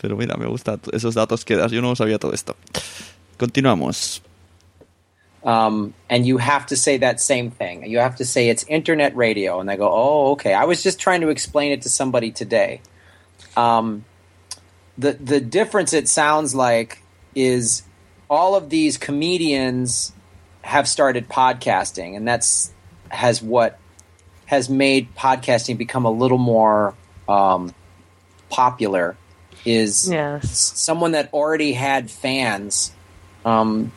Pero 0.00 0.16
mira, 0.16 0.36
me 0.36 0.46
gustan 0.46 0.80
esos 0.92 1.14
datos 1.14 1.44
que 1.44 1.56
das. 1.56 1.72
Yo 1.72 1.80
no 1.80 1.94
sabía 1.96 2.18
todo 2.18 2.32
esto. 2.32 2.56
Continuamos. 3.38 4.22
um, 5.44 5.92
and 6.08 6.26
you 6.26 6.38
have 6.38 6.66
to 6.66 6.76
say 6.76 6.98
that 6.98 7.20
same 7.20 7.50
thing. 7.50 7.84
You 7.84 7.98
have 7.98 8.16
to 8.16 8.24
say 8.24 8.48
it's 8.48 8.64
internet 8.68 9.16
radio, 9.16 9.60
and 9.60 9.68
they 9.68 9.76
go, 9.76 9.88
"Oh, 9.90 10.32
okay." 10.32 10.54
I 10.54 10.64
was 10.64 10.82
just 10.82 11.00
trying 11.00 11.20
to 11.22 11.28
explain 11.28 11.72
it 11.72 11.82
to 11.82 11.88
somebody 11.88 12.30
today. 12.30 12.80
Um, 13.56 14.04
the 14.96 15.12
the 15.12 15.40
difference 15.40 15.92
it 15.92 16.08
sounds 16.08 16.54
like 16.54 17.02
is 17.34 17.82
all 18.30 18.54
of 18.54 18.70
these 18.70 18.98
comedians 18.98 20.12
have 20.62 20.86
started 20.86 21.28
podcasting, 21.28 22.16
and 22.16 22.26
that's 22.26 22.72
has 23.12 23.40
what 23.42 23.78
has 24.46 24.68
made 24.68 25.14
podcasting 25.14 25.78
become 25.78 26.04
a 26.04 26.10
little 26.10 26.38
more 26.38 26.94
um, 27.28 27.72
popular. 28.50 29.16
Is 29.64 30.10
Yes. 30.10 30.50
someone 30.50 31.12
that 31.12 31.32
already 31.32 31.72
had 31.72 32.10
fans. 32.10 32.90
Um, 33.44 33.92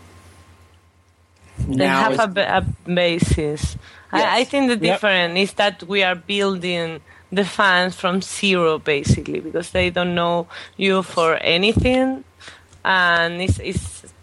They 1.57 1.87
now 1.87 2.01
have 2.01 2.13
is- 2.13 2.19
a, 2.19 2.27
ba- 2.27 2.57
a 2.57 2.89
basis. 2.89 3.77
I, 4.11 4.41
I 4.41 4.43
think 4.43 4.67
the 4.67 4.73
Yep. 4.77 4.81
difference 4.81 5.39
is 5.39 5.53
that 5.53 5.83
we 5.83 6.03
are 6.03 6.15
building 6.15 7.01
the 7.31 7.43
fans 7.43 7.95
from 7.95 8.21
zero, 8.21 8.77
basically, 8.79 9.39
because 9.39 9.71
they 9.71 9.89
don't 9.89 10.13
know 10.15 10.47
you 10.77 11.01
for 11.03 11.35
anything, 11.41 12.23
and 12.83 13.41
it's, 13.41 13.59
it's 13.59 14.13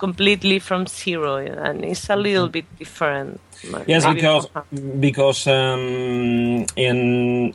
completely 0.00 0.58
from 0.58 0.86
zero, 0.86 1.36
and 1.36 1.84
it's 1.84 2.10
a 2.10 2.16
little 2.16 2.48
bit 2.48 2.64
different. 2.78 3.40
Yes, 3.86 4.06
because 4.06 4.48
because 4.98 5.46
um, 5.46 6.66
in 6.76 7.54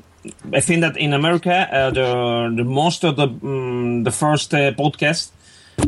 I 0.53 0.59
think 0.61 0.81
that 0.81 0.97
in 0.97 1.13
America 1.13 1.67
uh, 1.71 1.91
the 1.91 2.53
the 2.55 2.63
most 2.63 3.03
of 3.03 3.15
the 3.15 3.27
um, 3.27 4.03
the 4.03 4.11
first 4.11 4.53
uh, 4.53 4.71
podcast 4.71 5.31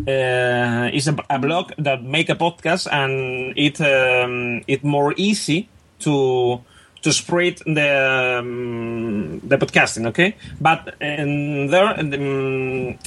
uh, 0.08 0.89
is 0.93 1.08
a, 1.08 1.16
a 1.30 1.39
blog 1.39 1.72
that 1.78 2.03
make 2.03 2.30
a 2.30 2.36
podcast 2.36 2.88
and 2.91 3.53
it 3.55 3.80
um, 3.82 4.62
it 4.68 4.84
more 4.84 5.14
easy 5.18 5.70
to 5.99 6.60
to 7.03 7.14
spread 7.14 7.58
the 7.66 8.39
um, 8.39 9.39
the 9.39 9.58
podcasting. 9.58 10.08
Okay, 10.08 10.36
but 10.60 10.95
in 10.99 11.68
there. 11.68 11.97
Um, 11.99 12.97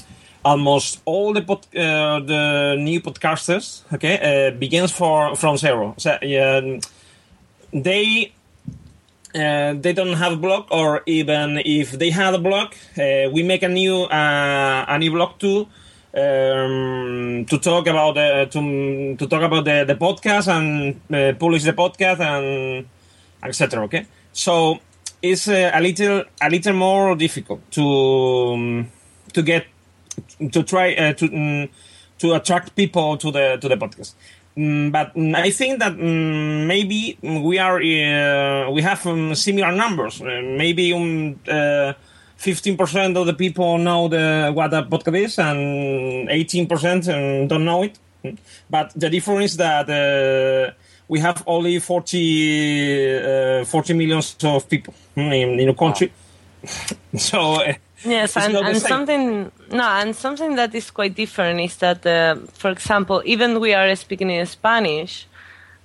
almost 0.45 1.01
all 1.05 1.33
the 1.33 1.43
pod, 1.43 1.67
uh, 1.77 2.21
the 2.21 2.77
new 2.79 3.01
podcasters 3.01 3.83
okay 3.93 4.49
uh, 4.49 4.51
begins 4.59 4.93
for 4.93 5.37
from 5.37 5.57
zero. 5.57 5.95
So, 5.99 6.13
um, 6.13 6.81
they 7.73 8.33
uh, 9.35 9.75
they 9.75 9.93
don't 9.93 10.15
have 10.15 10.33
a 10.33 10.37
blog 10.37 10.67
or 10.71 11.03
even 11.07 11.61
if 11.65 11.93
they 11.93 12.11
had 12.11 12.35
a 12.35 12.39
blog 12.39 12.75
uh, 12.99 13.31
we 13.31 13.43
make 13.43 13.63
a 13.63 13.69
new 13.69 14.03
uh, 14.05 14.85
a 14.89 14.99
new 14.99 15.11
blog 15.13 15.39
too 15.39 15.67
um, 16.15 17.45
to 17.49 17.59
talk 17.59 17.87
about 17.87 18.17
uh, 18.17 18.47
to, 18.47 19.17
to 19.17 19.27
talk 19.27 19.43
about 19.43 19.65
the, 19.65 19.85
the 19.87 19.95
podcast 19.95 20.49
and 20.49 21.01
uh, 21.15 21.39
publish 21.39 21.63
the 21.63 21.73
podcast 21.73 22.21
and 22.21 22.87
etc 23.45 23.85
okay? 23.85 24.07
So 24.33 24.79
it's 25.23 25.49
a 25.49 25.79
little 25.81 26.25
a 26.41 26.51
little 26.51 26.73
more 26.73 27.15
difficult 27.15 27.71
to 27.73 27.85
um, 28.55 28.91
to 29.33 29.43
get 29.43 29.67
to 30.53 30.63
try 30.63 30.95
uh, 30.95 31.13
to 31.15 31.29
mm, 31.29 31.69
to 32.19 32.35
attract 32.35 32.77
people 32.77 33.17
to 33.17 33.31
the 33.31 33.59
to 33.61 33.69
the 33.69 33.77
podcast. 33.77 34.15
Mm, 34.57 34.91
but 34.93 35.15
mm, 35.15 35.35
I 35.35 35.51
think 35.51 35.79
that 35.79 35.97
maybe 35.97 37.19
we 37.23 37.59
are 37.59 37.77
uh, 37.77 38.71
we 38.71 38.83
have 38.83 39.07
um, 39.07 39.35
similar 39.35 39.73
numbers. 39.73 40.21
Uh, 40.21 40.43
maybe 40.43 40.93
um, 40.93 41.39
uh, 41.49 41.95
15% 42.39 43.17
of 43.17 43.27
the 43.27 43.35
people 43.35 43.79
know 43.79 44.09
the 44.09 44.51
what 44.53 44.73
a 44.75 44.83
podcast 44.83 45.25
is, 45.25 45.39
and 45.39 46.29
18% 46.29 47.09
um, 47.09 47.49
don't 47.49 47.65
know 47.65 47.83
it. 47.83 47.99
But 48.69 48.93
the 48.97 49.09
difference 49.09 49.53
is 49.53 49.57
that 49.59 49.89
uh, 49.89 50.73
we 51.09 51.21
have 51.21 51.43
only 51.47 51.79
40, 51.79 53.61
uh, 53.61 53.65
40 53.65 53.95
millions 53.95 54.37
of 54.43 54.69
people 54.69 54.95
in, 55.17 55.61
in 55.61 55.69
a 55.69 55.75
country. 55.75 56.13
so. 57.17 57.61
Yes, 58.05 58.37
It's 58.37 58.47
and, 58.47 58.57
and 58.57 58.77
something 58.79 59.53
no, 59.71 59.85
and 59.85 60.17
something 60.17 60.57
that 60.57 60.75
is 60.75 60.91
quite 60.91 61.15
different 61.15 61.61
is 61.61 61.77
that, 61.77 62.07
uh, 62.07 62.37
for 62.55 62.71
example, 62.71 63.23
even 63.27 63.61
we 63.61 63.75
are 63.75 63.95
speaking 63.95 64.31
in 64.31 64.47
Spanish, 64.47 65.27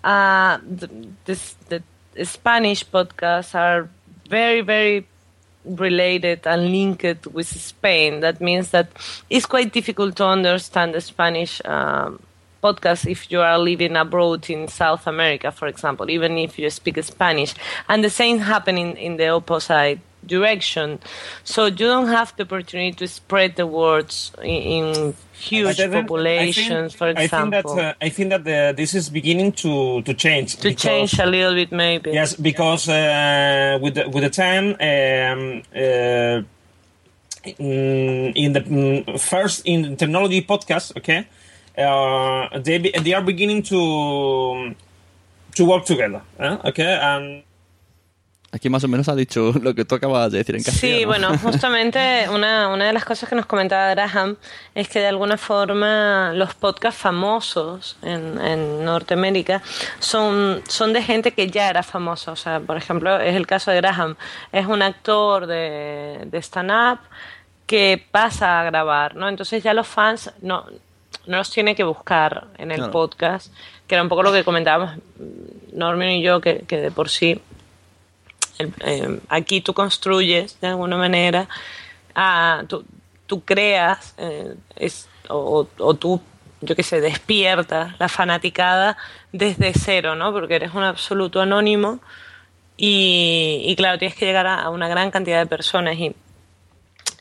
uh, 0.03 0.57
the, 0.63 0.89
this, 1.25 1.55
the 1.67 1.83
Spanish 2.23 2.85
podcasts 2.85 3.53
are 3.53 3.89
very, 4.29 4.61
very 4.61 5.05
related 5.65 6.45
and 6.47 6.71
linked 6.71 7.27
with 7.27 7.47
Spain. 7.47 8.21
That 8.21 8.39
means 8.39 8.69
that 8.69 8.87
it's 9.29 9.45
quite 9.45 9.73
difficult 9.73 10.15
to 10.17 10.25
understand 10.25 10.93
the 10.93 11.01
Spanish 11.01 11.61
um, 11.65 12.19
podcast 12.63 13.09
if 13.09 13.29
you 13.31 13.41
are 13.41 13.57
living 13.57 13.95
abroad 13.95 14.49
in 14.49 14.67
South 14.67 15.05
America, 15.07 15.51
for 15.51 15.67
example, 15.67 16.09
even 16.09 16.37
if 16.37 16.57
you 16.57 16.69
speak 16.69 17.03
Spanish. 17.03 17.53
And 17.89 18.03
the 18.03 18.09
same 18.09 18.39
happening 18.39 18.95
in 18.97 19.17
the 19.17 19.29
opposite 19.29 19.99
direction. 20.27 20.99
So 21.43 21.65
you 21.65 21.71
don't 21.71 22.07
have 22.07 22.35
the 22.37 22.43
opportunity 22.43 22.93
to 22.97 23.07
spread 23.07 23.55
the 23.55 23.67
words 23.67 24.31
in, 24.41 24.47
in 24.95 25.13
huge 25.33 25.79
I 25.79 25.87
think- 25.87 26.07
populations, 26.07 26.93
for 26.93 27.09
example. 27.09 27.15
I 27.19 27.61
think 27.61 27.77
that 27.77 27.85
uh, 27.85 27.93
I 28.05 28.09
think 28.09 28.29
that 28.29 28.43
the, 28.43 28.73
this 28.75 28.93
is 28.93 29.09
beginning 29.09 29.51
to 29.63 30.01
to 30.03 30.13
change. 30.13 30.55
to 30.57 30.69
because- 30.69 30.81
change 30.81 31.19
a 31.19 31.25
little 31.25 31.53
bit, 31.53 31.71
maybe. 31.71 32.11
Yes, 32.11 32.35
because 32.35 32.89
uh, 32.89 33.77
with 33.81 33.95
the, 33.95 34.09
with 34.09 34.23
the 34.23 34.29
time, 34.29 34.75
um, 34.79 35.61
uh, 35.75 36.41
in 37.59 38.33
in 38.35 38.53
the 38.53 38.61
mm, 38.61 39.19
first 39.19 39.61
in 39.65 39.95
technology 39.97 40.41
podcast, 40.41 40.97
okay, 40.97 41.27
uh, 41.77 42.57
they 42.59 42.77
they 42.79 43.13
are 43.13 43.21
beginning 43.21 43.61
to 43.63 44.73
to 45.55 45.63
work 45.65 45.85
together, 45.85 46.21
eh, 46.39 46.57
okay, 46.65 46.99
and 47.01 47.43
Aquí 48.55 48.69
más 48.69 48.83
o 48.85 48.87
menos 48.87 49.09
ha 49.09 49.15
dicho 49.15 49.51
lo 49.61 49.75
que 49.75 49.83
tú 49.83 49.95
acabas 49.95 50.31
de 50.31 50.37
decir 50.37 50.55
en 50.55 50.63
castellano. 50.63 50.97
Sí, 50.99 51.05
bueno, 51.05 51.37
justamente 51.43 52.27
una, 52.29 52.69
una 52.69 52.85
de 52.85 52.93
las 52.93 53.03
cosas 53.03 53.27
que 53.27 53.35
nos 53.35 53.45
comentaba 53.45 53.89
Graham 53.89 54.37
es 54.73 54.87
que 54.87 54.99
de 54.99 55.07
alguna 55.07 55.37
forma 55.37 56.31
los 56.33 56.53
podcasts 56.55 57.01
famosos 57.01 57.97
en, 58.01 58.39
en 58.39 58.85
Norteamérica 58.85 59.61
son, 59.99 60.61
son 60.69 60.93
de 60.93 61.03
gente 61.03 61.33
que 61.33 61.49
ya 61.49 61.69
era 61.69 61.83
famosa. 61.83 62.31
O 62.31 62.35
sea, 62.37 62.61
por 62.61 62.77
ejemplo, 62.77 63.19
es 63.19 63.35
el 63.35 63.45
caso 63.45 63.71
de 63.71 63.77
Graham. 63.77 64.15
Es 64.53 64.65
un 64.67 64.81
actor 64.81 65.47
de, 65.47 66.19
de 66.25 66.37
stand-up 66.41 66.99
que 67.65 68.01
pasa 68.11 68.61
a 68.61 68.63
grabar, 68.63 69.15
¿no? 69.15 69.27
Entonces 69.27 69.61
ya 69.63 69.73
los 69.73 69.87
fans 69.87 70.31
no, 70.41 70.65
no 71.25 71.37
los 71.37 71.49
tiene 71.51 71.75
que 71.75 71.83
buscar 71.83 72.45
en 72.57 72.71
el 72.71 72.77
Claro. 72.77 72.91
podcast, 72.93 73.51
que 73.87 73.95
era 73.95 74.01
un 74.03 74.07
poco 74.09 74.23
lo 74.23 74.31
que 74.31 74.43
comentábamos 74.45 74.91
Norman 75.73 76.09
y 76.11 76.21
yo, 76.23 76.39
que, 76.41 76.59
que 76.67 76.77
de 76.77 76.91
por 76.91 77.09
sí 77.09 77.41
el- 78.57 78.73
eh, 78.85 79.19
aquí 79.29 79.61
tú 79.61 79.73
construyes 79.73 80.59
de 80.61 80.67
alguna 80.67 80.97
manera, 80.97 81.47
ah, 82.15 82.63
tú, 82.67 82.85
tú 83.27 83.41
creas 83.43 84.13
eh, 84.17 84.55
es, 84.75 85.07
o, 85.29 85.67
o 85.77 85.93
tú, 85.95 86.21
yo 86.61 86.75
qué 86.75 86.83
sé, 86.83 87.01
despiertas 87.01 87.93
la 87.99 88.07
fanaticada 88.09 88.97
desde 89.31 89.73
cero, 89.73 90.15
¿no? 90.15 90.31
Porque 90.31 90.55
eres 90.55 90.73
un 90.73 90.83
absoluto 90.83 91.41
anónimo 91.41 91.99
y, 92.77 93.61
y 93.65 93.75
claro, 93.75 93.97
tienes 93.97 94.17
que 94.17 94.25
llegar 94.25 94.47
a, 94.47 94.61
a 94.63 94.69
una 94.69 94.87
gran 94.87 95.11
cantidad 95.11 95.39
de 95.39 95.45
personas 95.47 95.95
y 95.97 96.15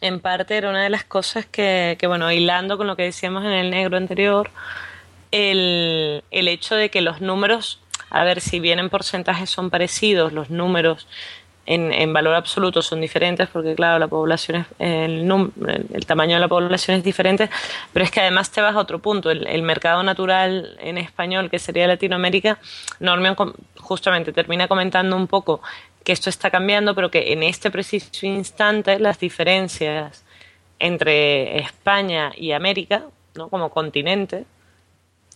en 0.00 0.20
parte 0.20 0.56
era 0.56 0.68
una 0.70 0.82
de 0.82 0.90
las 0.90 1.04
cosas 1.04 1.46
que, 1.46 1.96
que, 1.98 2.06
bueno, 2.06 2.30
hilando 2.30 2.76
con 2.76 2.86
lo 2.86 2.96
que 2.96 3.04
decíamos 3.04 3.44
en 3.44 3.52
el 3.52 3.70
negro 3.70 3.96
anterior, 3.96 4.50
el, 5.30 6.22
el 6.30 6.48
hecho 6.48 6.74
de 6.74 6.90
que 6.90 7.00
los 7.00 7.20
números, 7.20 7.80
a 8.10 8.24
ver, 8.24 8.40
si 8.40 8.60
bien 8.60 8.78
en 8.78 8.90
porcentajes 8.90 9.50
son 9.50 9.70
parecidos, 9.70 10.32
los 10.32 10.50
números 10.50 11.06
en, 11.66 11.92
en 11.92 12.12
valor 12.12 12.34
absoluto 12.34 12.82
son 12.82 13.00
diferentes, 13.00 13.48
porque 13.48 13.74
claro, 13.74 13.98
la 13.98 14.08
población 14.08 14.58
es, 14.58 14.66
el, 14.78 15.52
el, 15.92 16.06
tamaño 16.06 16.34
de 16.34 16.40
la 16.40 16.48
población 16.48 16.98
es 16.98 17.04
diferente, 17.04 17.48
pero 17.92 18.04
es 18.04 18.10
que 18.10 18.20
además 18.20 18.50
te 18.50 18.60
vas 18.60 18.74
a 18.74 18.78
otro 18.78 18.98
punto, 18.98 19.30
el, 19.30 19.46
el 19.46 19.62
mercado 19.62 20.02
natural 20.02 20.76
en 20.80 20.98
español, 20.98 21.50
que 21.50 21.58
sería 21.58 21.86
Latinoamérica, 21.86 22.58
Norman 23.00 23.34
justamente 23.76 24.32
termina 24.32 24.68
comentando 24.68 25.16
un 25.16 25.26
poco 25.26 25.62
que 26.04 26.12
esto 26.12 26.28
está 26.28 26.50
cambiando, 26.50 26.94
pero 26.94 27.10
que 27.10 27.32
en 27.32 27.42
este 27.42 27.70
preciso 27.70 28.26
instante 28.26 28.98
las 28.98 29.18
diferencias 29.18 30.24
entre 30.78 31.58
España 31.58 32.32
y 32.36 32.52
América, 32.52 33.04
¿no? 33.34 33.48
como 33.48 33.70
continente, 33.70 34.44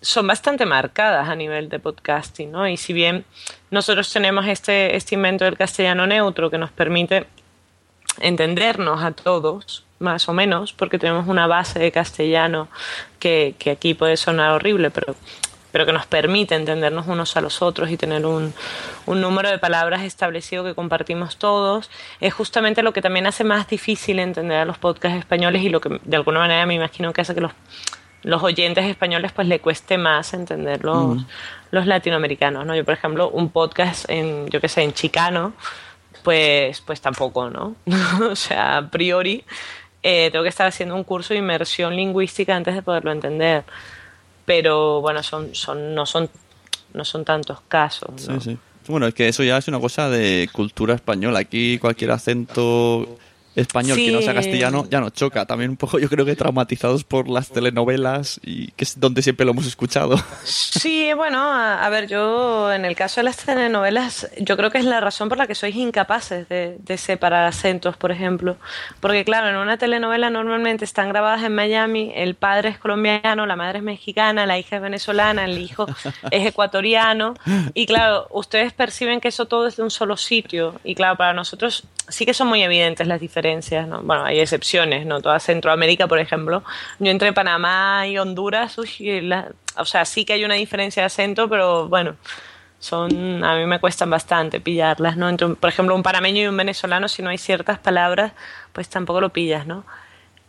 son 0.00 0.26
bastante 0.26 0.64
marcadas 0.66 1.28
a 1.28 1.34
nivel 1.34 1.68
de 1.68 1.78
podcasting, 1.78 2.52
¿no? 2.52 2.68
Y 2.68 2.76
si 2.76 2.92
bien 2.92 3.24
nosotros 3.70 4.12
tenemos 4.12 4.46
este, 4.46 4.96
este 4.96 5.16
invento 5.16 5.44
del 5.44 5.56
castellano 5.56 6.06
neutro 6.06 6.50
que 6.50 6.58
nos 6.58 6.70
permite 6.70 7.26
entendernos 8.20 9.02
a 9.02 9.12
todos, 9.12 9.84
más 9.98 10.28
o 10.28 10.32
menos, 10.32 10.72
porque 10.72 10.98
tenemos 10.98 11.26
una 11.26 11.46
base 11.46 11.78
de 11.78 11.90
castellano 11.90 12.68
que, 13.18 13.54
aquí 13.70 13.94
puede 13.94 14.16
sonar 14.16 14.52
horrible, 14.52 14.90
pero 14.90 15.14
pero 15.70 15.84
que 15.84 15.92
nos 15.92 16.06
permite 16.06 16.54
entendernos 16.54 17.06
unos 17.08 17.36
a 17.36 17.42
los 17.42 17.60
otros 17.60 17.90
y 17.90 17.98
tener 17.98 18.24
un, 18.24 18.54
un 19.04 19.20
número 19.20 19.50
de 19.50 19.58
palabras 19.58 20.02
establecido 20.02 20.64
que 20.64 20.74
compartimos 20.74 21.36
todos, 21.36 21.90
es 22.20 22.32
justamente 22.32 22.82
lo 22.82 22.94
que 22.94 23.02
también 23.02 23.26
hace 23.26 23.44
más 23.44 23.68
difícil 23.68 24.18
entender 24.18 24.60
a 24.60 24.64
los 24.64 24.78
podcasts 24.78 25.18
españoles 25.18 25.62
y 25.62 25.68
lo 25.68 25.82
que 25.82 26.00
de 26.02 26.16
alguna 26.16 26.38
manera 26.38 26.64
me 26.64 26.74
imagino 26.74 27.12
que 27.12 27.20
hace 27.20 27.34
que 27.34 27.42
los, 27.42 27.52
los 28.22 28.42
oyentes 28.42 28.84
españoles 28.84 29.32
pues 29.32 29.46
le 29.46 29.60
cueste 29.60 29.98
más 29.98 30.34
entender 30.34 30.84
los, 30.84 31.24
los 31.70 31.86
latinoamericanos, 31.86 32.66
¿no? 32.66 32.74
Yo, 32.74 32.84
por 32.84 32.94
ejemplo, 32.94 33.30
un 33.30 33.50
podcast 33.50 34.08
en, 34.08 34.48
yo 34.48 34.60
qué 34.60 34.68
sé, 34.68 34.82
en 34.82 34.92
chicano, 34.92 35.52
pues, 36.22 36.80
pues 36.80 37.00
tampoco, 37.00 37.50
¿no? 37.50 37.76
o 38.30 38.36
sea, 38.36 38.78
a 38.78 38.90
priori 38.90 39.44
eh, 40.02 40.30
tengo 40.30 40.42
que 40.42 40.48
estar 40.48 40.66
haciendo 40.66 40.94
un 40.94 41.04
curso 41.04 41.34
de 41.34 41.40
inmersión 41.40 41.94
lingüística 41.94 42.54
antes 42.54 42.74
de 42.74 42.82
poderlo 42.82 43.12
entender 43.12 43.64
pero 44.48 45.02
bueno, 45.02 45.22
son, 45.22 45.54
son, 45.54 45.94
no, 45.94 46.06
son, 46.06 46.30
no 46.94 47.04
son 47.04 47.22
tantos 47.22 47.60
casos. 47.68 48.26
¿no? 48.26 48.40
Sí, 48.40 48.52
sí. 48.52 48.58
Bueno, 48.86 49.06
es 49.06 49.12
que 49.12 49.28
eso 49.28 49.42
ya 49.42 49.58
es 49.58 49.68
una 49.68 49.78
cosa 49.78 50.08
de 50.08 50.48
cultura 50.50 50.94
española. 50.94 51.40
Aquí 51.40 51.78
cualquier 51.78 52.12
acento 52.12 53.18
español 53.60 53.96
que 53.96 54.12
no 54.12 54.20
sea 54.20 54.30
Sí. 54.32 54.36
castellano 54.36 54.86
ya 54.90 55.00
nos 55.00 55.12
choca. 55.12 55.46
También 55.46 55.70
un 55.70 55.76
poco 55.76 55.98
yo 55.98 56.08
creo 56.08 56.24
que 56.24 56.36
traumatizados 56.36 57.04
por 57.04 57.28
las 57.28 57.48
telenovelas 57.48 58.40
y 58.44 58.68
que 58.72 58.84
es 58.84 58.98
donde 59.00 59.22
siempre 59.22 59.44
lo 59.44 59.52
hemos 59.52 59.66
escuchado. 59.66 60.16
Sí, 60.44 61.12
bueno, 61.14 61.38
a, 61.40 61.84
a 61.84 61.88
ver, 61.88 62.06
yo 62.08 62.72
en 62.72 62.84
el 62.84 62.94
caso 62.96 63.20
de 63.20 63.24
las 63.24 63.36
telenovelas, 63.36 64.28
yo 64.38 64.56
creo 64.56 64.70
que 64.70 64.78
es 64.78 64.84
la 64.84 65.00
razón 65.00 65.28
por 65.28 65.38
la 65.38 65.46
que 65.46 65.54
sois 65.54 65.74
incapaces 65.76 66.48
de, 66.48 66.76
de 66.78 66.98
separar 66.98 67.46
acentos, 67.46 67.96
por 67.96 68.10
ejemplo. 68.12 68.56
Porque 69.00 69.24
claro, 69.24 69.48
en 69.48 69.56
una 69.56 69.76
telenovela 69.78 70.30
normalmente 70.30 70.84
están 70.84 71.08
grabadas 71.08 71.42
en 71.42 71.54
Miami, 71.54 72.12
el 72.14 72.34
padre 72.34 72.68
es 72.70 72.78
colombiano, 72.78 73.46
la 73.46 73.56
madre 73.56 73.78
es 73.78 73.84
mexicana, 73.84 74.46
la 74.46 74.58
hija 74.58 74.76
es 74.76 74.82
venezolana, 74.82 75.44
el 75.44 75.58
hijo 75.58 75.86
es 76.30 76.46
ecuatoriano. 76.46 77.34
Y 77.74 77.86
claro, 77.86 78.26
ustedes 78.30 78.72
perciben 78.72 79.20
que 79.20 79.28
eso 79.28 79.46
todo 79.46 79.66
es 79.66 79.76
de 79.76 79.82
un 79.82 79.90
solo 79.90 80.16
sitio. 80.16 80.74
Y 80.84 80.94
claro, 80.94 81.16
para 81.16 81.32
nosotros 81.32 81.84
sí 82.08 82.24
que 82.24 82.34
son 82.34 82.48
muy 82.48 82.62
evidentes 82.62 83.06
las 83.06 83.20
diferencias, 83.20 83.47
¿no? 83.86 84.02
Bueno, 84.02 84.24
hay 84.24 84.40
excepciones, 84.40 85.06
¿no? 85.06 85.20
Toda 85.20 85.38
Centroamérica, 85.40 86.06
por 86.06 86.18
ejemplo. 86.18 86.62
Yo 86.98 87.10
entre 87.10 87.32
Panamá 87.32 88.06
y 88.06 88.18
Honduras, 88.18 88.76
uy, 88.78 89.20
la- 89.22 89.48
o 89.76 89.84
sea, 89.84 90.04
sí 90.04 90.24
que 90.24 90.32
hay 90.34 90.44
una 90.44 90.54
diferencia 90.54 91.02
de 91.02 91.06
acento, 91.06 91.48
pero 91.48 91.88
bueno, 91.88 92.16
son 92.80 93.42
a 93.44 93.56
mí 93.56 93.66
me 93.66 93.80
cuestan 93.80 94.10
bastante 94.10 94.60
pillarlas, 94.60 95.16
¿no? 95.16 95.28
Entre, 95.28 95.48
por 95.48 95.68
ejemplo, 95.68 95.94
un 95.94 96.02
panameño 96.02 96.42
y 96.42 96.46
un 96.46 96.56
venezolano, 96.56 97.08
si 97.08 97.22
no 97.22 97.30
hay 97.30 97.38
ciertas 97.38 97.78
palabras, 97.78 98.32
pues 98.72 98.88
tampoco 98.88 99.20
lo 99.20 99.30
pillas, 99.30 99.66
¿no? 99.66 99.84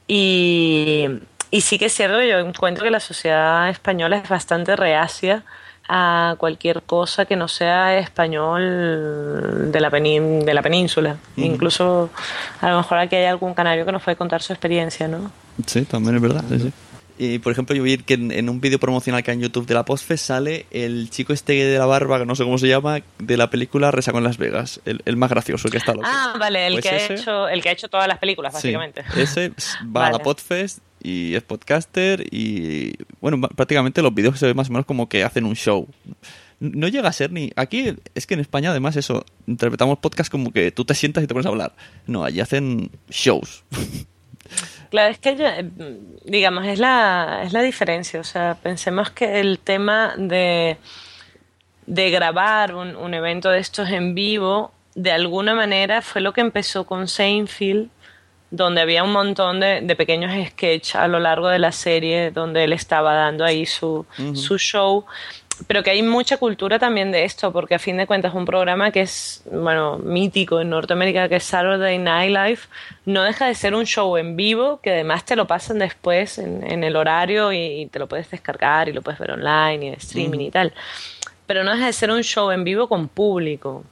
Y, 0.08 1.08
y 1.52 1.62
sí 1.62 1.78
que 1.80 1.86
es 1.86 1.93
cierto 1.93 2.22
yo 2.24 2.39
encuentro 2.39 2.84
que 2.84 2.91
la 2.91 3.00
sociedad 3.00 3.70
española 3.70 4.18
es 4.18 4.30
bastante 4.30 4.76
reacia 4.76 5.43
a 5.92 6.36
cualquier 6.38 6.84
cosa 6.84 7.26
que 7.26 7.36
no 7.36 7.48
sea 7.48 7.98
español 7.98 9.72
de 9.72 9.80
la, 9.82 9.90
penin- 9.90 10.44
de 10.44 10.54
la 10.54 10.62
península. 10.62 11.18
Incluso 11.36 12.10
a 12.62 12.70
lo 12.70 12.78
mejor 12.78 13.00
aquí 13.00 13.16
hay 13.16 13.26
algún 13.26 13.54
canario 13.54 13.86
que 13.86 13.92
nos 13.92 14.04
puede 14.04 14.16
contar 14.18 14.42
su 14.42 14.54
experiencia, 14.54 15.08
¿no? 15.08 15.32
Sí, 15.66 15.84
también 15.84 16.16
es 16.18 16.22
verdad. 16.22 16.44
sí, 16.50 16.60
sí. 16.60 16.74
Y 17.22 17.40
por 17.40 17.52
ejemplo, 17.52 17.76
yo 17.76 17.84
vi 17.84 17.98
que 17.98 18.14
en, 18.14 18.32
en 18.32 18.48
un 18.50 18.62
vídeo 18.62 18.80
promocional 18.80 19.22
que 19.24 19.32
hay 19.32 19.36
en 19.36 19.42
YouTube 19.44 19.66
de 19.66 19.74
la 19.74 19.84
Postfest 19.84 20.26
sale 20.26 20.66
el 20.72 21.10
chico 21.10 21.34
este 21.34 21.52
de 21.52 21.78
la 21.78 21.86
barba, 21.86 22.18
que 22.18 22.26
no 22.26 22.34
sé 22.34 22.46
cómo 22.46 22.58
se 22.58 22.68
llama, 22.70 23.00
de 23.18 23.36
la 23.36 23.50
película 23.50 23.92
Resaco 23.92 24.20
en 24.20 24.24
Las 24.24 24.38
Vegas. 24.38 24.80
El, 24.86 25.02
el 25.04 25.18
más 25.18 25.30
gracioso, 25.30 25.68
el 25.68 25.72
que 25.74 25.80
está 25.80 25.94
loco. 25.94 26.08
Ah, 26.10 26.36
vale, 26.40 26.68
el, 26.68 26.74
Pues 26.76 26.86
que 26.86 26.96
ese- 26.96 27.14
ha 27.14 27.16
hecho, 27.18 27.50
el 27.50 27.62
que 27.62 27.68
ha 27.70 27.72
hecho 27.74 27.90
todas 27.90 28.08
las 28.08 28.20
películas, 28.20 28.54
Sí, 28.54 28.74
básicamente. 28.74 29.04
ese 29.18 29.52
va 29.94 30.08
a 30.08 30.12
la. 30.14 30.20
Podfest 30.20 30.80
y 31.02 31.36
es 31.36 31.43
podcaster 31.43 32.26
y 32.32 32.93
bueno, 33.22 33.39
prácticamente 33.41 34.02
los 34.02 34.14
vídeos 34.14 34.39
se 34.39 34.47
ven 34.47 34.56
más 34.56 34.70
o 34.70 34.74
menos 34.74 34.86
como 34.86 35.10
que 35.10 35.24
hacen 35.24 35.45
un 35.45 35.56
show. 35.56 35.88
No 36.60 36.88
llega 36.89 37.08
a 37.08 37.14
ser 37.14 37.32
ni... 37.32 37.52
Aquí 37.56 37.95
es 38.16 38.28
que 38.28 38.34
en 38.34 38.41
España 38.41 38.72
además 38.72 38.97
eso, 38.97 39.26
interpretamos 39.47 40.00
podcast 40.00 40.30
como 40.30 40.52
que 40.52 40.72
tú 40.72 40.84
te 40.84 40.93
sientas 40.93 41.24
y 41.24 41.28
te 41.28 41.34
pones 41.34 41.45
a 41.45 41.50
hablar. 41.50 41.74
No, 42.06 42.24
allí 42.24 42.41
hacen 42.41 42.91
shows. 43.10 43.64
Claro, 44.89 45.12
es 45.12 45.20
que 45.20 45.36
eh, 45.38 45.70
digamos, 46.26 46.66
es 46.66 46.80
la, 46.80 47.41
es 47.43 47.54
la 47.54 47.62
diferencia. 47.62 48.20
O 48.20 48.24
sea, 48.24 48.58
pensemos 48.62 49.12
que 49.12 49.39
el 49.39 49.60
tema 49.60 50.16
de, 50.18 50.78
de 51.86 52.10
grabar 52.10 52.74
un, 52.74 52.95
un 52.95 53.14
evento 53.14 53.50
de 53.50 53.60
estos 53.60 53.89
en 53.89 54.16
vivo, 54.16 54.72
de 54.95 55.12
alguna 55.12 55.54
manera 55.54 56.02
fue 56.02 56.22
lo 56.22 56.34
que 56.34 56.41
empezó 56.41 56.86
con 56.86 57.08
Seinfeld, 57.08 57.89
donde 58.52 58.82
había 58.82 59.04
un 59.04 59.12
montón 59.12 59.60
de, 59.60 59.82
de 59.82 59.95
pequeños 59.95 60.32
sketches 60.50 60.95
a 60.95 61.08
lo 61.08 61.20
largo 61.20 61.50
de 61.50 61.60
la 61.60 61.72
serie, 61.72 62.32
donde 62.32 62.64
él 62.64 62.74
estaba 62.74 63.14
dando 63.14 63.45
ahí 63.45 63.66
su, 63.66 64.06
su 64.34 64.58
show. 64.58 65.06
Pero 65.68 65.84
que 65.84 65.89
hay 65.89 66.02
mucha 66.02 66.38
cultura 66.38 66.80
también 66.80 67.12
de 67.12 67.26
esto, 67.26 67.52
porque 67.52 67.76
a 67.76 67.80
fin 67.80 67.97
de 67.97 68.08
cuentas 68.08 68.34
un 68.34 68.45
programa 68.45 68.91
que 68.91 69.02
es, 69.02 69.43
bueno, 69.52 69.97
mítico 69.97 70.62
en 70.62 70.70
Norteamérica, 70.70 71.28
que 71.28 71.36
es 71.36 71.43
Saturday 71.43 71.97
Night 71.97 72.32
Live, 72.32 72.60
no 73.06 73.24
deja 73.24 73.47
de 73.47 73.56
ser 73.56 73.76
un 73.76 73.86
show 73.86 74.16
en 74.16 74.38
vivo, 74.38 74.80
que 74.82 74.91
además 74.91 75.26
te 75.26 75.36
lo 75.36 75.47
pasan 75.47 75.80
después 75.80 76.38
en, 76.38 76.66
en 76.66 76.86
el 76.86 76.95
horario 76.95 77.52
y, 77.52 77.82
y 77.82 77.86
te 77.88 78.00
lo 78.00 78.08
puedes 78.08 78.32
descargar 78.32 78.88
y 78.88 78.93
lo 78.93 79.02
puedes 79.02 79.20
ver 79.20 79.32
online 79.32 79.86
y 79.86 79.88
en 79.89 79.93
streaming 79.95 80.39
y 80.39 80.52
tal. 80.52 80.74
Pero 81.45 81.66
no 81.66 81.74
deja 81.74 81.88
de 81.88 81.93
ser 81.93 82.10
un 82.10 82.24
show 82.24 82.52
en 82.52 82.64
vivo 82.64 82.88
con 82.88 83.10
público 83.10 83.84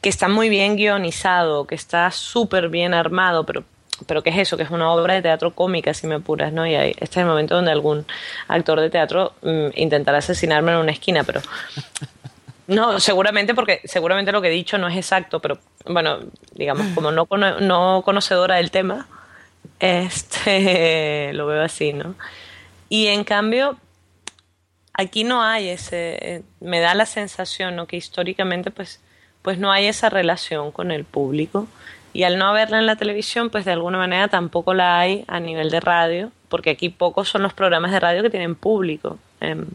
que 0.00 0.08
está 0.08 0.28
muy 0.28 0.48
bien 0.48 0.76
guionizado, 0.76 1.66
que 1.66 1.74
está 1.74 2.10
súper 2.10 2.68
bien 2.68 2.94
armado, 2.94 3.44
pero, 3.44 3.64
pero 4.06 4.22
¿qué 4.22 4.30
es 4.30 4.38
eso? 4.38 4.56
Que 4.56 4.62
es 4.62 4.70
una 4.70 4.90
obra 4.92 5.14
de 5.14 5.22
teatro 5.22 5.54
cómica, 5.54 5.92
si 5.94 6.06
me 6.06 6.16
apuras, 6.16 6.52
¿no? 6.52 6.66
Y 6.66 6.74
ahí, 6.74 6.90
este 6.92 7.04
es 7.04 7.16
el 7.18 7.26
momento 7.26 7.54
donde 7.54 7.70
algún 7.70 8.06
actor 8.48 8.80
de 8.80 8.90
teatro 8.90 9.32
mm, 9.42 9.68
intentará 9.74 10.18
asesinarme 10.18 10.72
en 10.72 10.78
una 10.78 10.92
esquina, 10.92 11.24
pero... 11.24 11.40
No, 12.66 13.00
seguramente 13.00 13.52
porque 13.52 13.80
seguramente 13.82 14.30
lo 14.30 14.40
que 14.40 14.46
he 14.46 14.52
dicho 14.52 14.78
no 14.78 14.86
es 14.86 14.96
exacto, 14.96 15.40
pero 15.40 15.58
bueno, 15.86 16.20
digamos, 16.52 16.86
como 16.94 17.10
no, 17.10 17.26
no 17.58 18.02
conocedora 18.04 18.56
del 18.56 18.70
tema, 18.70 19.08
este 19.80 21.32
lo 21.34 21.46
veo 21.46 21.64
así, 21.64 21.92
¿no? 21.92 22.14
Y 22.88 23.08
en 23.08 23.24
cambio, 23.24 23.76
aquí 24.92 25.24
no 25.24 25.42
hay 25.42 25.68
ese, 25.68 26.18
eh, 26.20 26.42
me 26.60 26.78
da 26.78 26.94
la 26.94 27.06
sensación, 27.06 27.74
¿no? 27.74 27.88
Que 27.88 27.96
históricamente, 27.96 28.70
pues, 28.70 29.00
pues 29.42 29.58
no 29.58 29.70
hay 29.72 29.86
esa 29.86 30.10
relación 30.10 30.70
con 30.70 30.90
el 30.90 31.04
público. 31.04 31.66
Y 32.12 32.24
al 32.24 32.38
no 32.38 32.46
haberla 32.46 32.78
en 32.78 32.86
la 32.86 32.96
televisión, 32.96 33.50
pues 33.50 33.64
de 33.64 33.72
alguna 33.72 33.98
manera 33.98 34.28
tampoco 34.28 34.74
la 34.74 34.98
hay 34.98 35.24
a 35.28 35.38
nivel 35.38 35.70
de 35.70 35.80
radio, 35.80 36.32
porque 36.48 36.70
aquí 36.70 36.88
pocos 36.88 37.28
son 37.28 37.42
los 37.42 37.54
programas 37.54 37.92
de 37.92 38.00
radio 38.00 38.22
que 38.22 38.30
tienen 38.30 38.56
público 38.56 39.18
en, 39.40 39.68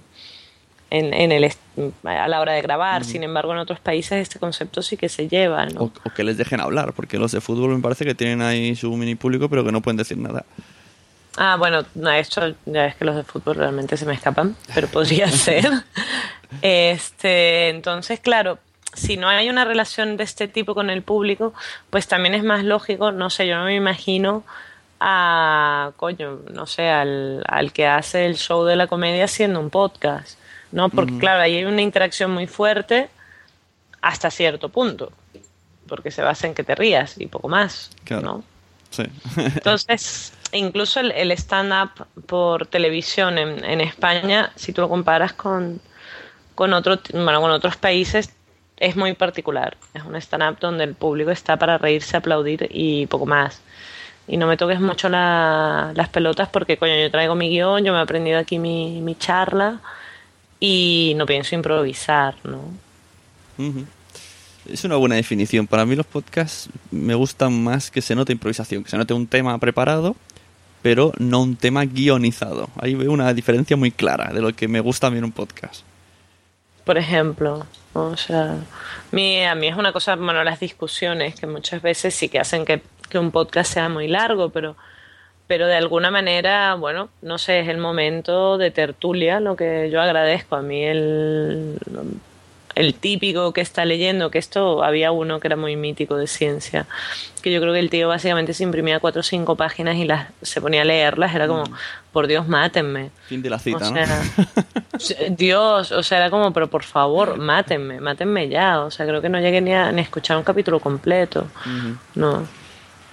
en, 0.89 1.13
en 1.13 1.31
el, 1.31 1.49
a 2.03 2.27
la 2.27 2.41
hora 2.41 2.51
de 2.51 2.61
grabar. 2.61 3.05
Sin 3.05 3.23
embargo, 3.23 3.53
en 3.53 3.59
otros 3.59 3.79
países 3.79 4.21
este 4.21 4.37
concepto 4.37 4.81
sí 4.81 4.97
que 4.97 5.07
se 5.07 5.29
lleva, 5.29 5.65
¿no? 5.65 5.83
O, 5.83 5.91
o 6.03 6.13
que 6.13 6.25
les 6.25 6.37
dejen 6.37 6.59
hablar, 6.59 6.91
porque 6.91 7.17
los 7.17 7.31
de 7.31 7.39
fútbol 7.39 7.73
me 7.75 7.81
parece 7.81 8.03
que 8.03 8.15
tienen 8.15 8.41
ahí 8.41 8.75
su 8.75 8.91
mini 8.97 9.15
público, 9.15 9.49
pero 9.49 9.63
que 9.63 9.71
no 9.71 9.81
pueden 9.81 9.97
decir 9.97 10.17
nada. 10.17 10.43
Ah, 11.37 11.57
bueno, 11.57 11.85
no, 11.95 12.11
esto 12.11 12.53
ya 12.65 12.85
es 12.85 12.95
que 12.95 13.05
los 13.05 13.15
de 13.15 13.23
fútbol 13.23 13.55
realmente 13.55 13.97
se 13.97 14.05
me 14.05 14.13
escapan, 14.13 14.55
pero 14.73 14.87
podría 14.87 15.27
ser. 15.29 15.69
Este, 16.61 17.69
entonces, 17.69 18.19
claro, 18.19 18.59
si 18.95 19.17
no 19.17 19.27
hay 19.27 19.49
una 19.49 19.65
relación 19.65 20.17
de 20.17 20.23
este 20.23 20.47
tipo 20.47 20.73
con 20.73 20.89
el 20.89 21.01
público, 21.03 21.53
pues 21.89 22.07
también 22.07 22.33
es 22.33 22.43
más 22.43 22.63
lógico, 22.63 23.11
no 23.11 23.29
sé, 23.29 23.47
yo 23.47 23.57
no 23.57 23.65
me 23.65 23.75
imagino 23.75 24.43
a, 24.99 25.91
coño, 25.97 26.39
no 26.51 26.65
sé, 26.65 26.89
al, 26.89 27.43
al 27.47 27.73
que 27.73 27.87
hace 27.87 28.25
el 28.25 28.37
show 28.37 28.63
de 28.63 28.75
la 28.75 28.87
comedia 28.87 29.25
haciendo 29.25 29.59
un 29.59 29.69
podcast, 29.69 30.39
¿no? 30.71 30.89
Porque, 30.89 31.17
claro, 31.17 31.41
ahí 31.41 31.57
hay 31.57 31.65
una 31.65 31.81
interacción 31.81 32.31
muy 32.31 32.47
fuerte 32.47 33.09
hasta 34.01 34.31
cierto 34.31 34.69
punto, 34.69 35.11
porque 35.87 36.11
se 36.11 36.21
basa 36.21 36.47
en 36.47 36.53
que 36.55 36.63
te 36.63 36.75
rías 36.75 37.19
y 37.19 37.27
poco 37.27 37.49
más, 37.49 37.91
Claro. 38.03 38.21
¿no? 38.23 38.43
Sí. 38.91 39.03
Entonces, 39.37 40.33
incluso 40.51 40.99
el, 41.01 41.11
el 41.11 41.31
stand-up 41.31 42.07
por 42.25 42.67
televisión 42.67 43.37
en, 43.37 43.63
en 43.65 43.81
España, 43.81 44.51
si 44.55 44.73
tú 44.73 44.81
lo 44.81 44.89
comparas 44.89 45.33
con, 45.33 45.81
con, 46.55 46.73
otro, 46.73 46.99
bueno, 47.13 47.41
con 47.41 47.51
otros 47.51 47.75
países, 47.77 48.33
es 48.77 48.95
muy 48.95 49.13
particular. 49.13 49.77
Es 49.93 50.03
un 50.03 50.15
stand-up 50.15 50.59
donde 50.59 50.83
el 50.83 50.95
público 50.95 51.31
está 51.31 51.57
para 51.57 51.77
reírse, 51.77 52.17
aplaudir 52.17 52.67
y 52.71 53.05
poco 53.07 53.25
más. 53.25 53.61
Y 54.27 54.37
no 54.37 54.47
me 54.47 54.57
toques 54.57 54.79
mucho 54.79 55.07
la- 55.07 55.91
las 55.95 56.09
pelotas 56.09 56.49
porque, 56.49 56.77
coño, 56.77 56.95
yo 56.95 57.11
traigo 57.11 57.35
mi 57.35 57.49
guion, 57.49 57.83
yo 57.83 57.93
me 57.93 57.99
he 57.99 58.01
aprendido 58.01 58.39
aquí 58.39 58.57
mi, 58.59 58.99
mi 59.01 59.15
charla 59.15 59.79
y 60.59 61.13
no 61.15 61.25
pienso 61.25 61.53
improvisar, 61.55 62.35
¿no? 62.43 62.61
Es 64.67 64.83
una 64.83 64.95
buena 64.95 65.15
definición. 65.15 65.67
Para 65.67 65.85
mí 65.85 65.95
los 65.95 66.05
podcasts 66.07 66.69
me 66.91 67.13
gustan 67.13 67.63
más 67.63 67.91
que 67.91 68.01
se 68.01 68.15
note 68.15 68.33
improvisación, 68.33 68.83
que 68.83 68.89
se 68.89 68.97
note 68.97 69.13
un 69.13 69.27
tema 69.27 69.57
preparado, 69.59 70.15
pero 70.81 71.13
no 71.19 71.41
un 71.43 71.55
tema 71.55 71.85
guionizado. 71.85 72.69
Ahí 72.81 72.95
veo 72.95 73.11
una 73.11 73.31
diferencia 73.33 73.77
muy 73.77 73.91
clara 73.91 74.33
de 74.33 74.41
lo 74.41 74.53
que 74.55 74.67
me 74.67 74.79
gusta 74.79 75.07
a 75.07 75.11
mí 75.11 75.17
en 75.19 75.23
un 75.25 75.31
podcast. 75.31 75.83
por 76.83 76.97
ejemplo. 76.97 77.65
O 77.97 78.17
sea, 78.17 78.57
mi, 79.11 79.45
a 79.45 79.55
mí 79.55 79.67
es 79.67 79.77
una 79.77 79.93
cosa, 79.93 80.17
bueno, 80.17 80.43
las 80.43 80.59
discusiones 80.59 81.39
que 81.39 81.47
muchas 81.47 81.81
veces 81.81 82.13
sí 82.13 82.27
que 82.27 82.39
hacen 82.39 82.65
que, 82.65 82.81
que 83.09 83.17
un 83.17 83.31
podcast 83.31 83.71
sea 83.71 83.87
muy 83.87 84.09
largo, 84.09 84.49
pero, 84.49 84.75
pero 85.47 85.65
de 85.65 85.75
alguna 85.75 86.11
manera, 86.11 86.75
bueno, 86.75 87.07
no 87.21 87.37
sé, 87.37 87.61
es 87.61 87.69
el 87.69 87.77
momento 87.77 88.57
de 88.57 88.69
tertulia, 88.69 89.39
lo 89.39 89.55
que 89.55 89.89
yo 89.89 90.01
agradezco. 90.01 90.57
A 90.57 90.61
mí 90.61 90.83
el 90.83 91.79
el 92.75 92.93
típico 92.93 93.53
que 93.53 93.61
está 93.61 93.85
leyendo, 93.85 94.29
que 94.31 94.37
esto 94.37 94.83
había 94.83 95.11
uno 95.11 95.39
que 95.39 95.47
era 95.47 95.55
muy 95.55 95.75
mítico 95.75 96.17
de 96.17 96.27
ciencia, 96.27 96.85
que 97.41 97.51
yo 97.51 97.61
creo 97.61 97.73
que 97.73 97.79
el 97.79 97.89
tío 97.89 98.07
básicamente 98.09 98.53
se 98.53 98.63
imprimía 98.63 98.99
cuatro 98.99 99.21
o 99.21 99.23
cinco 99.23 99.55
páginas 99.55 99.95
y 99.95 100.05
las 100.05 100.27
se 100.41 100.59
ponía 100.61 100.81
a 100.81 100.85
leerlas, 100.85 101.33
era 101.33 101.47
como, 101.47 101.63
por 102.11 102.27
Dios, 102.27 102.47
mátenme. 102.47 103.11
Fin 103.27 103.41
de 103.41 103.49
la 103.49 103.59
cita, 103.59 103.77
O 103.77 103.91
¿no? 103.91 103.95
sea, 104.99 105.27
Dios, 105.29 105.91
o 105.91 106.03
sea, 106.03 106.17
era 106.19 106.29
como, 106.29 106.51
pero 106.53 106.67
por 106.67 106.83
favor, 106.83 107.37
mátenme, 107.37 107.99
mátenme 107.99 108.49
ya. 108.49 108.81
O 108.81 108.91
sea, 108.91 109.05
creo 109.05 109.21
que 109.21 109.29
no 109.29 109.39
llegué 109.39 109.61
ni 109.61 109.73
a, 109.73 109.91
ni 109.91 109.99
a 109.99 110.03
escuchar 110.03 110.37
un 110.37 110.43
capítulo 110.43 110.79
completo. 110.79 111.47
Ujú. 111.65 111.97
No. 112.15 112.47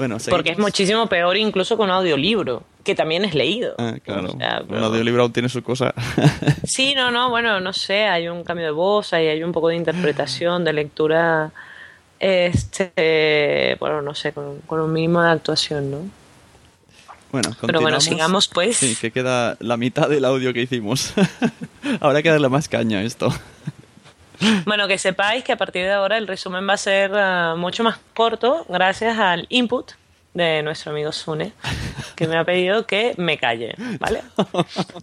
Bueno, 0.03 0.17
Porque 0.31 0.51
es 0.51 0.59
muchísimo 0.59 1.07
peor 1.07 1.37
incluso 1.37 1.77
con 1.77 1.89
un 1.89 1.95
audiolibro, 1.95 2.65
que 2.83 2.95
también 2.97 3.25
es 3.25 3.35
leído. 3.37 3.75
Ah, 3.79 3.95
claro. 4.05 4.31
O 4.33 4.37
sea, 4.37 4.61
Un 4.63 4.67
pero- 4.69 4.85
audiolibro 4.87 5.23
aún 5.23 5.33
tiene 5.33 5.49
su 5.49 5.63
cosa. 5.63 5.95
Sí, 6.65 6.95
no, 6.97 7.11
no, 7.11 7.31
bueno, 7.31 7.61
no 7.61 7.73
sé, 7.73 8.07
hay 8.07 8.29
un 8.29 8.43
cambio 8.45 8.67
de 8.67 8.73
voz, 8.73 9.13
hay, 9.13 9.29
hay 9.29 9.43
un 9.45 9.53
poco 9.53 9.69
de 9.69 9.77
interpretación, 9.77 10.65
de 10.65 10.73
lectura, 10.73 11.53
este, 12.19 13.77
bueno, 13.79 14.03
no 14.03 14.15
sé, 14.15 14.33
con, 14.33 14.59
con 14.67 14.81
un 14.81 14.93
mínimo 14.93 15.23
de 15.23 15.31
actuación, 15.31 15.91
¿no? 15.91 15.99
Bueno, 17.31 17.51
Pero 17.63 17.81
bueno, 17.81 17.97
continuamos. 17.97 18.05
sigamos 18.05 18.49
pues. 18.49 18.77
Sí, 18.77 18.97
que 19.01 19.11
queda 19.11 19.57
la 19.61 19.77
mitad 19.77 20.09
del 20.09 20.25
audio 20.25 20.53
que 20.53 20.63
hicimos. 20.63 21.15
Ahora 22.01 22.19
hay 22.19 22.23
que 22.23 22.29
darle 22.31 22.49
más 22.49 22.69
caña 22.69 22.99
a 22.99 23.03
esto. 23.03 23.33
Bueno, 24.65 24.89
que 24.89 24.99
sepáis 24.99 25.45
que 25.45 25.53
a 25.53 25.57
partir 25.57 25.83
de 25.83 25.93
ahora 25.93 26.17
el 26.19 26.27
resumen 26.27 26.69
va 26.69 26.75
a 26.75 26.79
ser 26.79 27.13
ah, 27.15 27.55
mucho 27.57 27.85
más 27.85 27.99
corto 28.15 28.65
gracias 28.69 29.19
al 29.19 29.47
input 29.49 29.93
de 30.35 30.63
nuestro 30.63 30.93
amigo 30.93 31.13
Sune, 31.13 31.53
que 32.17 32.27
me 32.27 32.39
ha 32.39 32.45
pedido 32.45 32.87
que 32.87 33.13
me 33.19 33.37
calle, 33.37 33.75
¿vale? 34.01 34.23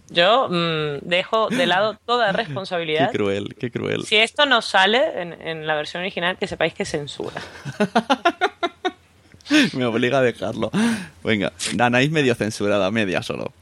Yo 0.08 0.48
mm, 0.48 1.06
dejo 1.08 1.48
de 1.48 1.66
lado 1.66 1.96
toda 2.04 2.32
Qué 2.32 2.36
responsabilidad. 2.38 3.12
cruel, 3.12 3.54
qué 3.58 3.70
cruel. 3.70 4.04
Si 4.04 4.16
esto 4.16 4.44
no 4.46 4.60
sale 4.60 5.22
en, 5.22 5.32
en 5.40 5.66
la 5.68 5.76
versión 5.76 6.02
original, 6.02 6.36
que 6.36 6.48
sepáis 6.48 6.74
que 6.74 6.84
censura. 6.84 7.40
Me 9.72 9.84
obliga 9.84 10.18
a 10.18 10.22
dejarlo. 10.22 10.70
Venga, 11.24 11.52
Anaís 11.78 12.10
medio 12.10 12.34
censurada, 12.34 12.90
media 12.90 13.22
solo. 13.22 13.52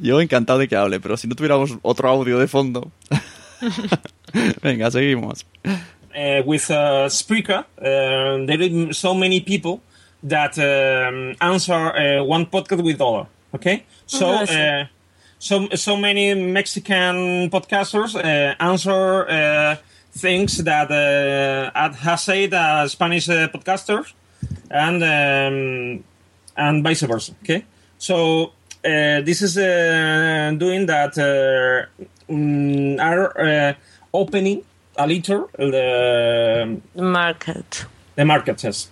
Yo 0.00 0.20
encantado 0.20 0.58
de 0.58 0.68
que 0.68 0.76
hable, 0.76 1.00
pero 1.00 1.16
si 1.16 1.26
no 1.26 1.34
tuviéramos 1.34 1.78
otro 1.82 2.08
audio 2.08 2.38
de 2.38 2.46
fondo. 2.48 2.90
Venga, 4.62 4.90
seguimos. 4.90 5.44
uh, 5.64 6.42
with 6.44 6.70
uh, 6.70 7.08
Spreaker, 7.08 7.64
uh, 7.78 8.44
there 8.46 8.60
are 8.60 8.92
so 8.92 9.14
many 9.14 9.40
people 9.40 9.80
that 10.22 10.58
um, 10.58 11.34
answer 11.40 11.72
uh, 11.96 12.24
one 12.24 12.46
podcast 12.46 12.82
with 12.82 12.98
dollar. 12.98 13.26
Okay, 13.54 13.84
so 14.06 14.26
Oh, 14.26 14.34
I 14.38 14.44
see. 14.46 14.60
uh, 14.60 14.84
so 15.38 15.68
so 15.74 15.96
many 15.96 16.34
Mexican 16.34 17.50
podcasters 17.50 18.14
uh, 18.16 18.54
answer 18.58 19.28
uh, 19.28 19.76
things 20.12 20.58
that 20.64 20.90
uh, 20.90 21.92
has 21.92 22.22
said 22.22 22.54
uh, 22.54 22.88
Spanish 22.88 23.28
uh, 23.28 23.48
podcasters, 23.48 24.12
and 24.70 25.02
um, 25.02 26.04
and 26.56 26.82
vice 26.82 27.02
versa. 27.02 27.32
Okay, 27.42 27.64
so 27.98 28.52
uh, 28.84 29.20
this 29.22 29.42
is 29.42 29.56
uh, 29.58 30.52
doing 30.58 30.86
that 30.86 31.16
uh, 31.18 31.86
mm, 32.32 32.98
are 33.00 33.38
uh, 33.38 33.72
opening 34.14 34.62
a 34.96 35.06
little 35.06 35.50
the 35.58 36.80
Market. 36.94 37.84
the 38.14 38.24
market. 38.24 38.62
Yes. 38.64 38.88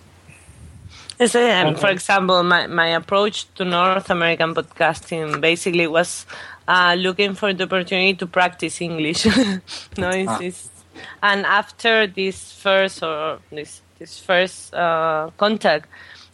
Okay. 1.19 1.79
For 1.79 1.89
example, 1.89 2.43
my, 2.43 2.67
my 2.67 2.87
approach 2.87 3.45
to 3.55 3.63
North 3.63 4.09
American 4.09 4.53
podcasting 4.53 5.39
basically 5.39 5.87
was 5.87 6.25
uh, 6.67 6.95
looking 6.97 7.33
for 7.35 7.53
the 7.53 7.63
opportunity 7.63 8.13
to 8.15 8.27
practice 8.27 8.81
English. 8.81 9.25
no, 9.97 10.09
it's, 10.09 10.29
Ah. 10.29 10.41
it's- 10.41 10.69
and 11.23 11.45
after 11.45 12.05
this 12.07 12.51
first 12.51 13.01
or 13.01 13.39
this 13.51 13.81
this 13.99 14.19
first 14.19 14.73
uh, 14.73 15.29
contact, 15.37 15.87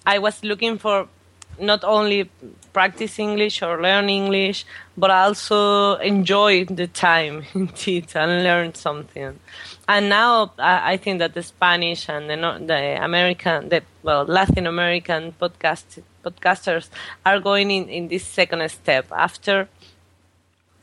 I 0.06 0.18
was 0.20 0.44
looking 0.44 0.78
for 0.80 1.08
not 1.60 1.84
only 1.84 2.30
practice 2.80 3.20
English 3.20 3.62
or 3.62 3.82
learn 3.82 4.08
English, 4.08 4.64
but 4.96 5.12
also 5.12 5.96
enjoy 5.96 6.64
the 6.64 6.88
time 6.88 7.44
in 7.54 7.68
indeed 7.68 8.08
and 8.16 8.32
learn 8.50 8.74
something. 8.74 9.38
And 9.94 10.08
now 10.08 10.54
I, 10.58 10.96
think 10.96 11.20
that 11.20 11.34
the 11.34 11.44
Spanish 11.44 12.08
and 12.08 12.30
the, 12.30 12.38
the 12.72 13.04
American, 13.04 13.68
the 13.68 13.82
well 14.02 14.24
Latin 14.24 14.66
American 14.66 15.34
podcast 15.42 15.88
podcasters 16.24 16.88
are 17.26 17.40
going 17.42 17.70
in, 17.70 17.90
in 17.90 18.08
this 18.08 18.24
second 18.24 18.62
step 18.72 19.06
after 19.12 19.68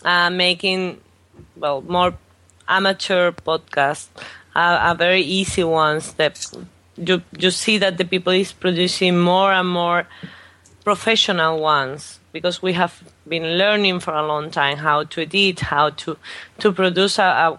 uh, 0.05 0.29
making 0.29 1.01
well 1.57 1.81
more 1.81 2.13
amateur 2.69 3.33
podcasts 3.33 4.09
are, 4.55 4.79
are 4.87 4.95
very 4.95 5.23
easy 5.23 5.65
ones 5.65 6.05
step 6.05 6.35
you 6.97 7.23
you 7.39 7.51
see 7.51 7.77
that 7.79 7.97
the 7.99 8.05
people 8.05 8.33
is 8.33 8.53
producing 8.53 9.19
more 9.19 9.53
and 9.53 9.69
more 9.69 10.07
professional 10.87 11.59
ones 11.59 12.21
because 12.33 12.63
we 12.63 12.73
have 12.73 13.03
been 13.27 13.59
learning 13.59 13.99
for 13.99 14.15
a 14.15 14.25
long 14.25 14.53
time 14.53 14.77
how 14.77 15.03
to 15.03 15.21
edit 15.21 15.59
how 15.59 15.91
to 15.91 16.17
to 16.61 16.71
produce 16.71 17.19
a, 17.19 17.29
a 17.47 17.59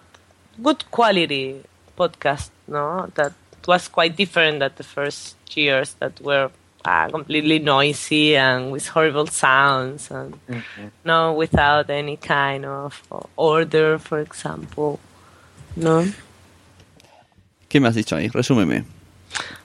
good 0.64 0.90
quality 0.92 1.62
podcast 2.00 2.50
no 2.70 3.12
that 3.16 3.34
was 3.68 3.90
quite 3.90 4.16
different 4.16 4.60
than 4.60 4.72
the 4.78 4.84
first 4.96 5.36
years 5.58 5.94
that 6.00 6.16
were 6.22 6.50
uh, 6.86 7.10
completely 7.10 7.60
noisy 7.60 8.38
and 8.38 8.72
with 8.72 8.88
horrible 8.88 9.28
sounds 9.28 10.10
and 10.10 10.40
no 11.04 11.34
without 11.34 11.90
any 11.90 12.16
kind 12.16 12.64
of 12.66 13.04
order 13.36 14.00
for 14.00 14.20
example 14.22 15.02
no 15.76 16.08
¿Qué 17.68 17.82
me 17.82 17.90
has 17.90 17.96
dicho 17.96 18.16
ahí? 18.16 18.30
Resúmeme. 18.30 18.86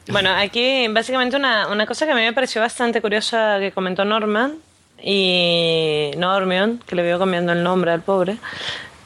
Bueno, 0.09 0.30
aquí 0.34 0.88
básicamente 0.88 1.36
una, 1.36 1.68
una 1.68 1.86
cosa 1.86 2.07
que 2.07 2.12
a 2.12 2.14
mí 2.14 2.22
me 2.22 2.32
pareció 2.32 2.61
bastante 2.61 3.00
curiosa 3.00 3.59
que 3.61 3.70
comentó 3.72 4.05
Norman 4.05 4.57
y 5.00 6.11
Normion, 6.16 6.80
que 6.86 6.96
le 6.96 7.03
veo 7.03 7.18
cambiando 7.18 7.53
el 7.53 7.62
nombre 7.62 7.92
al 7.92 8.03
pobre, 8.03 8.36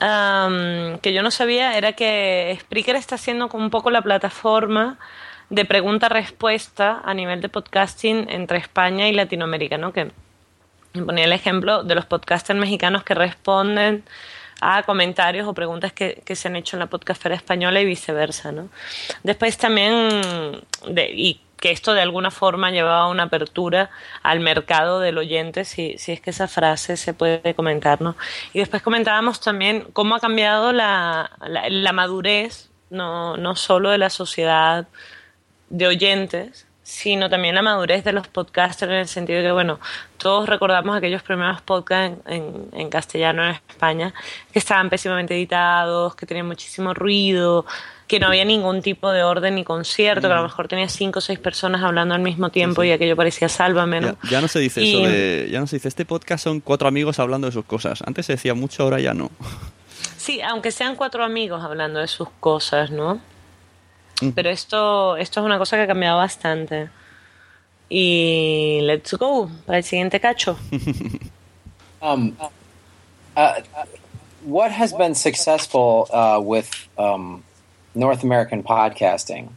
am, 0.01 0.99
que 0.99 1.13
yo 1.13 1.23
no 1.23 1.31
sabía 1.31 1.77
era 1.77 1.93
que 1.93 2.57
Spreaker 2.61 2.97
está 2.97 3.19
siendo 3.19 3.49
como 3.49 3.65
un 3.65 3.71
poco 3.71 3.91
la 3.91 4.03
plataforma 4.03 4.99
de 5.51 5.65
pregunta-respuesta 5.65 7.03
a 7.05 7.15
nivel 7.15 7.41
de 7.41 7.49
podcasting 7.49 8.29
entre 8.31 8.59
España 8.59 9.09
y 9.09 9.13
Latinoamérica, 9.13 9.79
¿no? 9.79 9.93
Que 9.93 10.11
ponía 11.05 11.25
el 11.25 11.33
ejemplo 11.33 11.85
de 11.85 11.95
los 11.95 12.07
podcasters 12.07 12.59
mexicanos 12.59 13.05
que 13.05 13.15
responden 13.15 14.03
a 14.61 14.83
comentarios 14.85 15.47
o 15.47 15.55
preguntas 15.55 15.93
que, 15.93 16.23
que 16.25 16.37
se 16.37 16.49
han 16.49 16.57
hecho 16.57 16.77
en 16.77 16.81
la 16.81 16.87
podcastera 16.87 17.35
española 17.35 17.81
y 17.81 17.85
viceversa, 17.85 18.53
¿no? 18.53 18.69
Después 19.23 19.59
también, 19.59 20.63
de, 20.89 21.11
y 21.15 21.41
que 21.59 21.71
esto 21.71 21.95
de 21.95 22.03
alguna 22.03 22.31
forma 22.31 22.71
llevaba 22.71 23.09
una 23.09 23.25
apertura 23.25 23.91
al 24.23 24.41
mercado 24.41 25.01
del 25.01 25.19
oyente, 25.19 25.65
si, 25.65 25.97
si 25.99 26.13
es 26.13 26.21
que 26.21 26.31
esa 26.31 26.49
frase 26.49 26.97
se 26.97 27.15
puede 27.15 27.55
comentar, 27.55 28.01
¿no? 28.01 28.17
Y 28.53 28.59
después 28.59 28.83
comentábamos 28.83 29.41
también 29.41 29.87
cómo 29.93 30.15
ha 30.15 30.21
cambiado 30.21 30.73
la, 30.73 31.31
la, 31.47 31.69
la 31.69 31.93
madurez, 31.93 32.71
no, 32.91 33.37
no 33.37 33.57
solo 33.57 33.91
de 33.91 33.99
la 33.99 34.11
sociedad 34.11 34.87
de 35.71 35.87
oyentes, 35.87 36.66
sino 36.87 37.29
también 37.29 37.57
la 37.57 37.63
madurez 37.63 38.05
de 38.05 38.13
los 38.13 38.29
podcasters 38.29 38.93
en 38.93 38.99
el 38.99 39.09
sentido 39.09 39.41
de 39.41 39.47
que, 39.47 39.51
bueno, 39.51 39.81
todos 40.19 40.49
recordamos 40.49 40.97
aquellos 40.97 41.21
primeros 41.21 41.61
podcasts 41.61 42.17
en, 42.27 42.33
en, 42.33 42.69
en 42.81 42.91
castellano 42.91 43.45
en 43.45 43.57
España 43.69 44.15
que 44.53 44.61
estaban 44.61 44.89
pésimamente 44.89 45.35
editados, 45.35 46.15
que 46.15 46.27
tenían 46.27 46.47
muchísimo 46.47 46.95
ruido, 46.95 47.67
que 48.07 48.21
no 48.21 48.29
había 48.29 48.45
ningún 48.45 48.83
tipo 48.83 49.11
de 49.11 49.25
orden 49.25 49.57
ni 49.57 49.65
concierto, 49.65 50.29
mm. 50.29 50.31
que 50.31 50.33
a 50.33 50.37
lo 50.37 50.43
mejor 50.45 50.69
tenía 50.69 50.89
cinco 50.89 51.19
o 51.19 51.23
seis 51.23 51.41
personas 51.41 51.83
hablando 51.83 52.15
al 52.15 52.21
mismo 52.21 52.51
tiempo 52.51 52.83
sí, 52.83 52.87
sí. 52.87 52.91
y 52.91 52.93
aquello 52.93 53.17
parecía 53.17 53.49
sálvame, 53.49 54.03
¿no? 54.03 54.17
Ya, 54.23 54.31
ya 54.31 54.41
no 54.41 54.47
se 54.47 54.61
dice 54.61 54.81
y... 54.81 54.95
eso 54.95 55.11
de, 55.11 55.49
ya 55.51 55.59
no 55.59 55.67
se 55.67 55.77
dice, 55.77 55.89
este 55.89 56.05
podcast 56.05 56.45
son 56.45 56.61
cuatro 56.61 56.87
amigos 56.87 57.19
hablando 57.19 57.49
de 57.49 57.53
sus 57.53 57.65
cosas. 57.65 58.01
Antes 58.07 58.27
se 58.27 58.35
decía 58.35 58.55
mucho, 58.55 58.85
ahora 58.85 59.01
ya 59.01 59.13
no. 59.13 59.33
Sí, 60.19 60.41
aunque 60.41 60.71
sean 60.71 60.95
cuatro 60.95 61.25
amigos 61.25 61.65
hablando 61.65 61.99
de 61.99 62.07
sus 62.07 62.29
cosas, 62.39 62.93
¿no? 62.93 63.21
Pero 64.35 64.51
esto, 64.51 65.17
esto 65.17 65.41
es 65.41 65.47
una 65.47 65.59
cosa 65.59 65.77
que 65.77 65.83
ha 65.83 65.87
cambiado 65.87 66.19
bastante. 66.19 66.89
Y 67.89 68.81
let's 68.83 69.15
go 69.15 69.51
para 69.65 69.79
el 69.79 69.85
siguiente 69.85 70.21
cacho. 70.21 70.57
um, 72.03 72.37
uh, 73.37 73.61
what 74.45 74.71
has 74.73 74.93
been 74.93 75.15
successful 75.15 76.09
uh, 76.13 76.41
with 76.43 76.89
um, 76.99 77.45
North 77.95 78.25
American 78.25 78.63
podcasting 78.63 79.51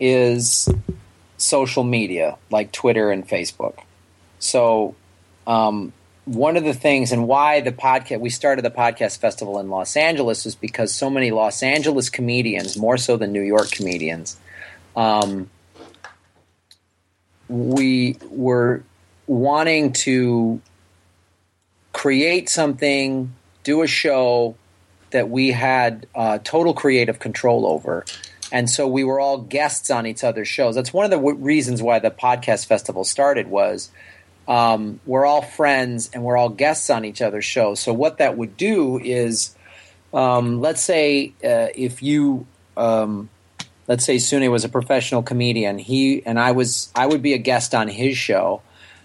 is 0.00 0.68
social 1.36 1.84
media 1.84 2.36
like 2.50 2.72
Twitter 2.72 3.10
and 3.10 3.26
Facebook. 3.26 3.78
So, 4.38 4.94
um, 5.46 5.92
one 6.28 6.58
of 6.58 6.64
the 6.64 6.74
things 6.74 7.10
and 7.10 7.26
why 7.26 7.60
the 7.60 7.72
podcast 7.72 8.20
we 8.20 8.28
started 8.28 8.62
the 8.62 8.70
podcast 8.70 9.18
festival 9.18 9.58
in 9.58 9.70
Los 9.70 9.96
Angeles 9.96 10.44
is 10.44 10.54
because 10.54 10.94
so 10.94 11.08
many 11.08 11.30
Los 11.30 11.62
Angeles 11.62 12.10
comedians, 12.10 12.76
more 12.76 12.98
so 12.98 13.16
than 13.16 13.32
New 13.32 13.42
York 13.42 13.70
comedians, 13.70 14.38
um, 14.94 15.48
we 17.48 18.18
were 18.30 18.82
wanting 19.26 19.92
to 19.92 20.60
create 21.94 22.50
something, 22.50 23.34
do 23.64 23.82
a 23.82 23.86
show 23.86 24.54
that 25.10 25.30
we 25.30 25.50
had 25.50 26.06
uh, 26.14 26.38
total 26.44 26.74
creative 26.74 27.18
control 27.18 27.66
over. 27.66 28.04
And 28.52 28.68
so 28.68 28.86
we 28.86 29.02
were 29.02 29.18
all 29.18 29.38
guests 29.38 29.90
on 29.90 30.06
each 30.06 30.22
other's 30.22 30.48
shows. 30.48 30.74
That's 30.74 30.92
one 30.92 31.06
of 31.06 31.10
the 31.10 31.16
w- 31.16 31.36
reasons 31.36 31.82
why 31.82 31.98
the 31.98 32.10
podcast 32.10 32.66
festival 32.66 33.04
started 33.04 33.48
was 33.48 33.90
um, 34.48 34.98
we're 35.04 35.26
all 35.26 35.42
friends 35.42 36.10
and 36.14 36.24
we're 36.24 36.38
all 36.38 36.48
guests 36.48 36.88
on 36.88 37.04
each 37.04 37.20
other's 37.20 37.44
shows. 37.44 37.78
So 37.78 37.92
what 37.92 38.18
that 38.18 38.36
would 38.36 38.56
do 38.56 38.98
is, 38.98 39.54
um, 40.14 40.60
let's 40.60 40.80
say 40.80 41.34
uh, 41.44 41.68
if 41.74 42.02
you, 42.02 42.46
um, 42.76 43.28
let's 43.86 44.06
say 44.06 44.16
Sune 44.16 44.50
was 44.50 44.64
a 44.64 44.70
professional 44.70 45.22
comedian, 45.22 45.78
he 45.78 46.24
and 46.24 46.40
I 46.40 46.52
was, 46.52 46.90
I 46.94 47.06
would 47.06 47.22
be 47.22 47.34
a 47.34 47.38
guest 47.38 47.74
on 47.74 47.88
his 47.88 48.16
show. 48.16 48.62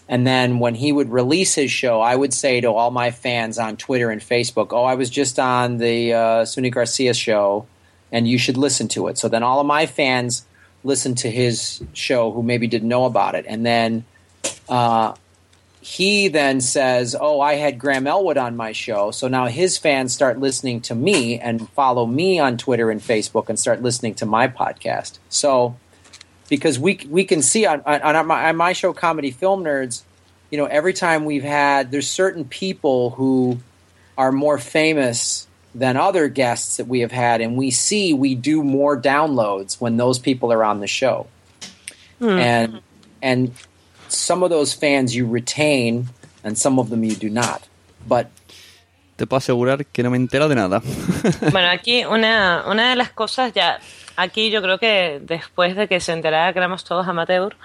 And 0.07 0.25
then 0.25 0.59
when 0.59 0.75
he 0.75 0.91
would 0.91 1.11
release 1.11 1.55
his 1.55 1.71
show, 1.71 2.01
I 2.01 2.15
would 2.15 2.33
say 2.33 2.61
to 2.61 2.67
all 2.67 2.91
my 2.91 3.11
fans 3.11 3.57
on 3.57 3.77
Twitter 3.77 4.11
and 4.11 4.21
Facebook, 4.21 4.67
"Oh, 4.71 4.83
I 4.83 4.95
was 4.95 5.09
just 5.09 5.39
on 5.39 5.77
the 5.77 6.13
uh, 6.13 6.43
Suni 6.43 6.71
Garcia 6.71 7.13
show, 7.13 7.67
and 8.11 8.27
you 8.27 8.37
should 8.37 8.57
listen 8.57 8.89
to 8.89 9.07
it." 9.07 9.17
So 9.17 9.29
then 9.29 9.43
all 9.43 9.61
of 9.61 9.65
my 9.65 9.85
fans 9.85 10.45
listened 10.83 11.19
to 11.19 11.31
his 11.31 11.81
show 11.93 12.31
who 12.31 12.43
maybe 12.43 12.67
didn't 12.67 12.89
know 12.89 13.05
about 13.05 13.35
it, 13.35 13.45
and 13.47 13.65
then 13.65 14.03
uh, 14.67 15.13
he 15.83 16.29
then 16.29 16.61
says, 16.61 17.13
"Oh, 17.19 17.41
I 17.41 17.55
had 17.55 17.77
Graham 17.77 18.07
Elwood 18.07 18.37
on 18.37 18.55
my 18.55 18.71
show." 18.71 19.11
So 19.11 19.27
now 19.27 19.47
his 19.47 19.77
fans 19.77 20.13
start 20.13 20.39
listening 20.39 20.79
to 20.81 20.95
me 20.95 21.37
and 21.37 21.69
follow 21.71 22.05
me 22.05 22.39
on 22.39 22.57
Twitter 22.57 22.89
and 22.89 23.01
Facebook 23.01 23.49
and 23.49 23.59
start 23.59 23.81
listening 23.81 24.15
to 24.15 24.25
my 24.25 24.47
podcast. 24.47 25.19
So 25.27 25.75
because 26.47 26.79
we 26.79 27.05
we 27.09 27.25
can 27.25 27.41
see 27.41 27.65
on 27.65 27.81
on, 27.85 28.15
on, 28.15 28.27
my, 28.27 28.47
on 28.47 28.55
my 28.55 28.71
show, 28.71 28.93
Comedy 28.93 29.31
Film 29.31 29.65
Nerds, 29.65 30.03
you 30.49 30.57
know, 30.57 30.67
every 30.67 30.93
time 30.93 31.25
we've 31.25 31.43
had 31.43 31.91
there's 31.91 32.09
certain 32.09 32.45
people 32.45 33.09
who 33.09 33.59
are 34.17 34.31
more 34.31 34.57
famous 34.57 35.47
than 35.75 35.97
other 35.97 36.29
guests 36.29 36.77
that 36.77 36.87
we 36.87 37.01
have 37.01 37.11
had, 37.11 37.41
and 37.41 37.57
we 37.57 37.71
see 37.71 38.13
we 38.13 38.35
do 38.35 38.63
more 38.63 38.97
downloads 38.97 39.81
when 39.81 39.97
those 39.97 40.17
people 40.17 40.53
are 40.53 40.63
on 40.63 40.79
the 40.79 40.87
show, 40.87 41.27
hmm. 42.19 42.29
and 42.29 42.81
and 43.21 43.53
some 44.13 44.43
of 44.43 44.49
those 44.51 44.73
fans 44.75 45.13
you 45.13 45.27
retain, 45.31 46.05
and 46.43 46.55
some 46.57 46.79
of 46.79 46.89
them 46.89 47.03
you 47.03 47.15
do 47.15 47.29
not, 47.29 47.61
but. 48.07 48.27
Te 49.15 49.27
puedo 49.27 49.37
asegurar 49.37 49.85
que 49.85 50.01
no 50.01 50.09
me 50.09 50.17
entero 50.17 50.49
de 50.49 50.55
nada. 50.55 50.81
Bueno, 51.51 51.69
aquí 51.69 52.03
una, 52.03 52.63
una 52.67 52.89
de 52.89 52.95
las 52.95 53.11
cosas 53.11 53.53
ya, 53.53 53.79
aquí 54.15 54.49
yo 54.49 54.59
creo 54.63 54.79
que 54.79 55.19
después 55.21 55.75
de 55.75 55.87
que 55.87 55.99
se 55.99 56.13
enterara 56.13 56.51
que 56.51 56.57
éramos 56.57 56.83
todos 56.83 57.07
amateur, 57.07 57.55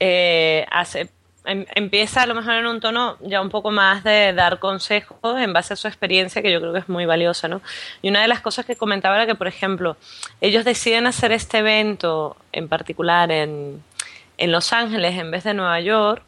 eh, 0.00 0.66
hace, 0.68 1.08
em- 1.44 1.64
empieza 1.76 2.22
a 2.22 2.26
lo 2.26 2.34
mejor 2.34 2.54
en 2.54 2.66
un 2.66 2.80
tono 2.80 3.16
ya 3.20 3.40
un 3.40 3.50
poco 3.50 3.70
más 3.70 4.02
de 4.02 4.32
dar 4.32 4.58
consejos 4.58 5.16
en 5.38 5.52
base 5.52 5.74
a 5.74 5.76
su 5.76 5.86
experiencia, 5.86 6.42
que 6.42 6.50
yo 6.50 6.60
creo 6.60 6.72
que 6.72 6.80
es 6.80 6.88
muy 6.88 7.06
valiosa, 7.06 7.46
¿no? 7.46 7.62
Y 8.02 8.08
una 8.08 8.22
de 8.22 8.28
las 8.28 8.40
cosas 8.40 8.66
que 8.66 8.74
comentaba 8.74 9.14
era 9.14 9.26
que, 9.26 9.36
por 9.36 9.46
ejemplo, 9.46 9.96
ellos 10.40 10.64
deciden 10.64 11.06
hacer 11.06 11.30
este 11.30 11.58
evento 11.58 12.36
en 12.50 12.68
particular 12.68 13.30
en, 13.30 13.80
en 14.40 14.50
Los 14.52 14.72
Ángeles 14.72 15.16
en 15.18 15.30
vez 15.30 15.44
de 15.44 15.54
Nueva 15.54 15.80
York, 15.80 16.22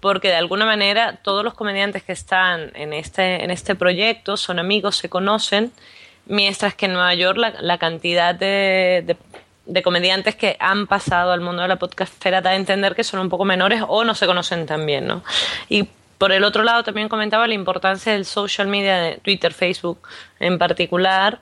porque 0.00 0.28
de 0.28 0.36
alguna 0.36 0.66
manera 0.66 1.16
todos 1.22 1.42
los 1.42 1.54
comediantes 1.54 2.02
que 2.02 2.12
están 2.12 2.70
en 2.74 2.92
este, 2.92 3.42
en 3.42 3.50
este 3.50 3.74
proyecto 3.74 4.36
son 4.36 4.58
amigos, 4.58 4.96
se 4.96 5.08
conocen, 5.08 5.72
mientras 6.26 6.74
que 6.74 6.86
en 6.86 6.92
Nueva 6.92 7.14
York 7.14 7.38
la, 7.38 7.54
la 7.60 7.78
cantidad 7.78 8.34
de, 8.34 9.02
de- 9.06 9.16
de 9.66 9.82
comediantes 9.82 10.36
que 10.36 10.58
han 10.60 10.86
pasado 10.86 11.32
al 11.32 11.40
mundo 11.40 11.62
de 11.62 11.68
la 11.68 11.76
podcastfera 11.76 12.42
da 12.42 12.50
a 12.50 12.54
entender 12.56 12.94
que 12.94 13.02
son 13.02 13.20
un 13.20 13.30
poco 13.30 13.46
menores 13.46 13.82
o 13.88 14.04
no 14.04 14.14
se 14.14 14.26
conocen 14.26 14.66
tan 14.66 14.84
bien, 14.84 15.06
¿no? 15.06 15.24
Y 15.70 15.88
por 16.18 16.32
el 16.32 16.44
otro 16.44 16.64
lado 16.64 16.82
también 16.84 17.08
comentaba 17.08 17.46
la 17.48 17.54
importancia 17.54 18.12
del 18.12 18.26
social 18.26 18.66
media 18.68 18.98
de 18.98 19.16
Twitter, 19.22 19.54
Facebook 19.54 20.06
en 20.38 20.58
particular, 20.58 21.40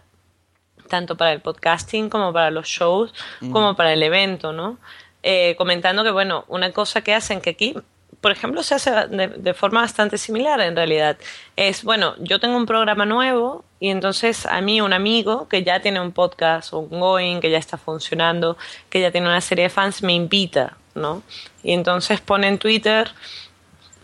tanto 0.89 1.17
para 1.17 1.33
el 1.33 1.41
podcasting 1.41 2.09
como 2.09 2.33
para 2.33 2.53
los 2.53 2.69
shows, 2.69 3.13
como 3.51 3.75
para 3.75 3.93
el 3.93 4.03
evento, 4.05 4.53
¿no? 4.53 4.79
Eh, 5.23 5.55
comentando 5.57 6.03
que, 6.03 6.11
bueno, 6.11 6.45
una 6.49 6.73
cosa 6.73 7.03
que 7.03 7.15
hacen 7.15 7.41
que 7.41 7.51
aquí, 7.51 7.75
por 8.21 8.33
ejemplo, 8.33 8.63
se 8.63 8.75
hace 8.75 8.91
de, 9.09 9.29
de 9.29 9.55
forma 9.55 9.81
bastante 9.81 10.19
similar 10.19 10.61
en 10.61 10.77
realidad, 10.77 11.17
es, 11.57 11.85
bueno, 11.85 12.15
yo 12.19 12.41
tengo 12.41 12.57
un 12.57 12.67
programa 12.67 13.05
nuevo 13.05 13.65
y 13.79 13.91
entonces 13.91 14.47
a 14.47 14.61
mí 14.61 14.81
un 14.81 14.93
amigo 14.93 15.49
que 15.49 15.65
ya 15.65 15.81
tiene 15.81 16.01
un 16.01 16.13
podcast 16.13 16.73
ongoing, 16.73 17.41
que 17.41 17.51
ya 17.51 17.59
está 17.59 17.79
funcionando, 17.79 18.57
que 18.91 19.01
ya 19.01 19.11
tiene 19.11 19.27
una 19.29 19.41
serie 19.41 19.65
de 19.65 19.71
fans, 19.71 20.03
me 20.03 20.13
invita, 20.13 20.77
¿no? 20.95 21.23
Y 21.63 21.73
entonces 21.73 22.21
pone 22.21 22.49
en 22.49 22.59
Twitter, 22.59 23.11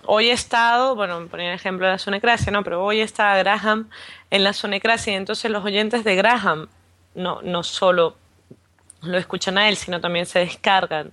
hoy 0.05 0.31
he 0.31 0.33
estado, 0.33 0.95
bueno, 0.95 1.27
ponía 1.29 1.51
el 1.51 1.55
ejemplo 1.55 1.87
de 1.87 1.93
la 1.93 1.99
Sonecracia, 1.99 2.51
¿no? 2.51 2.65
Pero 2.65 2.85
hoy 2.85 3.01
está 3.01 3.37
Graham 3.39 3.89
en 4.31 4.43
la 4.43 4.53
Sonecracia 4.53 5.13
y 5.13 5.17
entonces 5.17 5.51
los 5.51 5.65
oyentes 5.65 6.03
de 6.03 6.17
Graham 6.17 6.69
no, 7.15 7.43
no 7.43 7.63
solo 7.63 8.17
lo 9.03 9.19
escuchan 9.19 9.59
a 9.59 9.69
él, 9.69 9.77
sino 9.77 10.01
también 10.01 10.27
se 10.27 10.41
descargan 10.41 11.13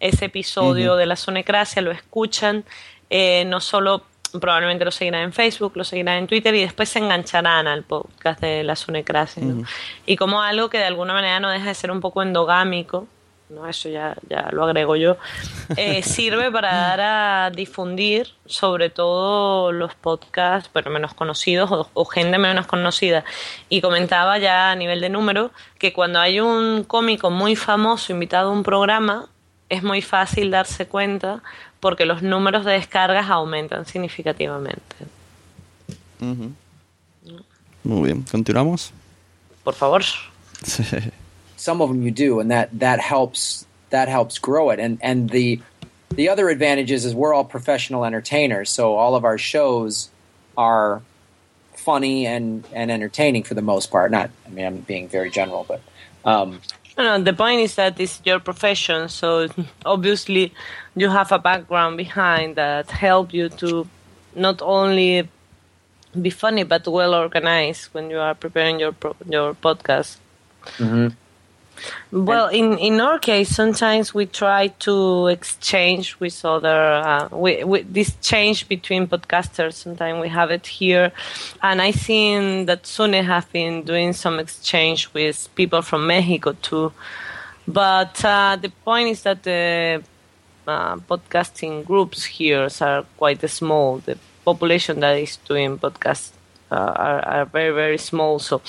ese 0.00 0.26
episodio 0.26 0.96
de 0.96 1.06
la 1.06 1.16
Sonecracia, 1.16 1.82
lo 1.82 1.90
escuchan, 1.90 2.64
eh, 3.10 3.44
no 3.46 3.60
solo 3.60 4.04
probablemente 4.40 4.84
lo 4.84 4.90
seguirán 4.90 5.22
en 5.22 5.32
Facebook, 5.32 5.72
lo 5.74 5.84
seguirán 5.84 6.18
en 6.18 6.26
Twitter 6.26 6.54
y 6.54 6.60
después 6.60 6.88
se 6.88 6.98
engancharán 6.98 7.66
al 7.66 7.82
podcast 7.82 8.40
de 8.40 8.62
la 8.62 8.76
Sonecracia. 8.76 9.42
¿no? 9.42 9.64
Y 10.06 10.16
como 10.16 10.42
algo 10.42 10.68
que 10.68 10.78
de 10.78 10.84
alguna 10.84 11.14
manera 11.14 11.40
no 11.40 11.50
deja 11.50 11.66
de 11.66 11.74
ser 11.74 11.90
un 11.90 12.00
poco 12.00 12.22
endogámico, 12.22 13.08
no 13.50 13.66
eso 13.66 13.88
ya, 13.88 14.16
ya 14.28 14.48
lo 14.52 14.64
agrego 14.64 14.96
yo, 14.96 15.16
eh, 15.76 16.02
sirve 16.04 16.50
para 16.50 16.74
dar 16.74 17.00
a 17.00 17.50
difundir 17.50 18.28
sobre 18.46 18.90
todo 18.90 19.72
los 19.72 19.94
podcasts, 19.94 20.70
pero 20.72 20.90
menos 20.90 21.14
conocidos 21.14 21.70
o, 21.70 21.88
o 21.94 22.04
gente 22.04 22.38
menos 22.38 22.66
conocida. 22.66 23.24
Y 23.68 23.80
comentaba 23.80 24.38
ya 24.38 24.70
a 24.70 24.76
nivel 24.76 25.00
de 25.00 25.08
número 25.08 25.50
que 25.78 25.92
cuando 25.92 26.20
hay 26.20 26.40
un 26.40 26.84
cómico 26.84 27.30
muy 27.30 27.56
famoso 27.56 28.12
invitado 28.12 28.50
a 28.50 28.52
un 28.52 28.62
programa, 28.62 29.28
es 29.68 29.82
muy 29.82 30.02
fácil 30.02 30.50
darse 30.50 30.86
cuenta 30.86 31.42
porque 31.80 32.06
los 32.06 32.22
números 32.22 32.64
de 32.64 32.72
descargas 32.72 33.30
aumentan 33.30 33.86
significativamente. 33.86 34.96
Muy 37.84 38.02
bien, 38.02 38.22
continuamos. 38.22 38.92
Por 39.62 39.74
favor. 39.74 40.02
some 41.58 41.80
of 41.82 41.88
them 41.88 42.02
you 42.02 42.10
do 42.10 42.40
and 42.40 42.50
that 42.50 42.68
that 42.78 43.00
helps 43.00 43.66
that 43.90 44.08
helps 44.08 44.38
grow 44.38 44.70
it. 44.70 44.78
And 44.78 44.98
and 45.02 45.30
the 45.30 45.60
the 46.10 46.28
other 46.30 46.48
advantage 46.48 46.90
is, 46.90 47.04
is 47.04 47.14
we're 47.14 47.34
all 47.34 47.44
professional 47.44 48.04
entertainers 48.04 48.70
so 48.70 48.94
all 48.96 49.14
of 49.14 49.24
our 49.24 49.36
shows 49.38 50.08
are 50.56 51.02
funny 51.74 52.26
and 52.26 52.64
and 52.72 52.90
entertaining 52.90 53.42
for 53.42 53.54
the 53.54 53.62
most 53.62 53.90
part. 53.90 54.10
Not 54.10 54.30
i 54.46 54.50
mean 54.50 54.66
i'm 54.66 54.78
being 54.78 55.08
very 55.08 55.30
general 55.30 55.64
but 55.68 55.80
um 56.24 56.60
No, 56.98 57.22
the 57.22 57.32
point 57.32 57.60
is 57.60 57.76
that 57.76 58.00
it's 58.00 58.20
your 58.24 58.40
profession, 58.40 59.08
so 59.08 59.46
obviously 59.86 60.52
you 60.96 61.08
have 61.08 61.30
a 61.30 61.38
background 61.38 61.96
behind 61.96 62.56
that 62.56 62.90
help 62.90 63.32
you 63.32 63.48
to 63.62 63.86
not 64.34 64.60
only 64.60 65.28
be 66.20 66.30
funny 66.30 66.64
but 66.64 66.82
well 66.88 67.14
organized 67.14 67.94
when 67.94 68.10
you 68.10 68.18
are 68.18 68.34
preparing 68.34 68.80
your 68.80 68.92
pro- 68.92 69.14
your 69.30 69.54
podcast. 69.54 70.16
Well, 72.10 72.48
in, 72.48 72.78
in 72.78 73.00
our 73.00 73.18
case, 73.18 73.48
sometimes 73.48 74.14
we 74.14 74.26
try 74.26 74.68
to 74.80 75.26
exchange 75.26 76.18
with 76.20 76.44
other, 76.44 76.92
uh, 76.94 77.28
we, 77.32 77.64
we, 77.64 77.82
this 77.82 78.16
change 78.22 78.68
between 78.68 79.06
podcasters. 79.06 79.74
Sometimes 79.74 80.20
we 80.20 80.28
have 80.28 80.50
it 80.50 80.66
here, 80.66 81.12
and 81.62 81.82
I 81.82 81.92
think 81.92 82.66
that 82.66 82.86
Sune 82.86 83.22
have 83.22 83.50
been 83.52 83.82
doing 83.82 84.12
some 84.12 84.38
exchange 84.38 85.12
with 85.12 85.48
people 85.54 85.82
from 85.82 86.06
Mexico 86.06 86.52
too. 86.62 86.92
But 87.66 88.24
uh, 88.24 88.56
the 88.60 88.70
point 88.84 89.10
is 89.10 89.22
that 89.24 89.42
the 89.42 90.02
uh, 90.66 90.96
podcasting 90.96 91.84
groups 91.84 92.24
here 92.24 92.68
are 92.80 93.04
quite 93.16 93.46
small. 93.50 93.98
The 93.98 94.18
population 94.44 95.00
that 95.00 95.18
is 95.18 95.36
doing 95.36 95.78
podcasts 95.78 96.32
uh, 96.70 96.76
are, 96.76 97.20
are 97.20 97.44
very 97.44 97.74
very 97.74 97.98
small. 97.98 98.38
So 98.38 98.62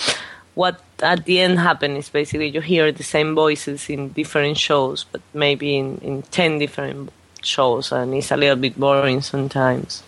what 0.60 0.81
at 1.02 1.23
the 1.23 1.40
end 1.40 1.57
happen 1.57 1.95
is 1.95 2.10
basically 2.10 2.49
you 2.49 2.60
hear 2.60 2.91
the 2.91 3.02
same 3.15 3.34
voices 3.34 3.90
in 3.90 4.10
different 4.10 4.57
shows, 4.57 5.06
but 5.10 5.22
maybe 5.34 5.77
in, 5.77 5.98
in 5.99 6.22
10 6.23 6.60
different 6.60 7.14
shows, 7.41 7.94
and 7.94 8.14
it's 8.14 8.30
a 8.30 8.36
little 8.36 8.57
bit 8.57 8.77
boring 8.77 9.22
sometimes. 9.22 10.03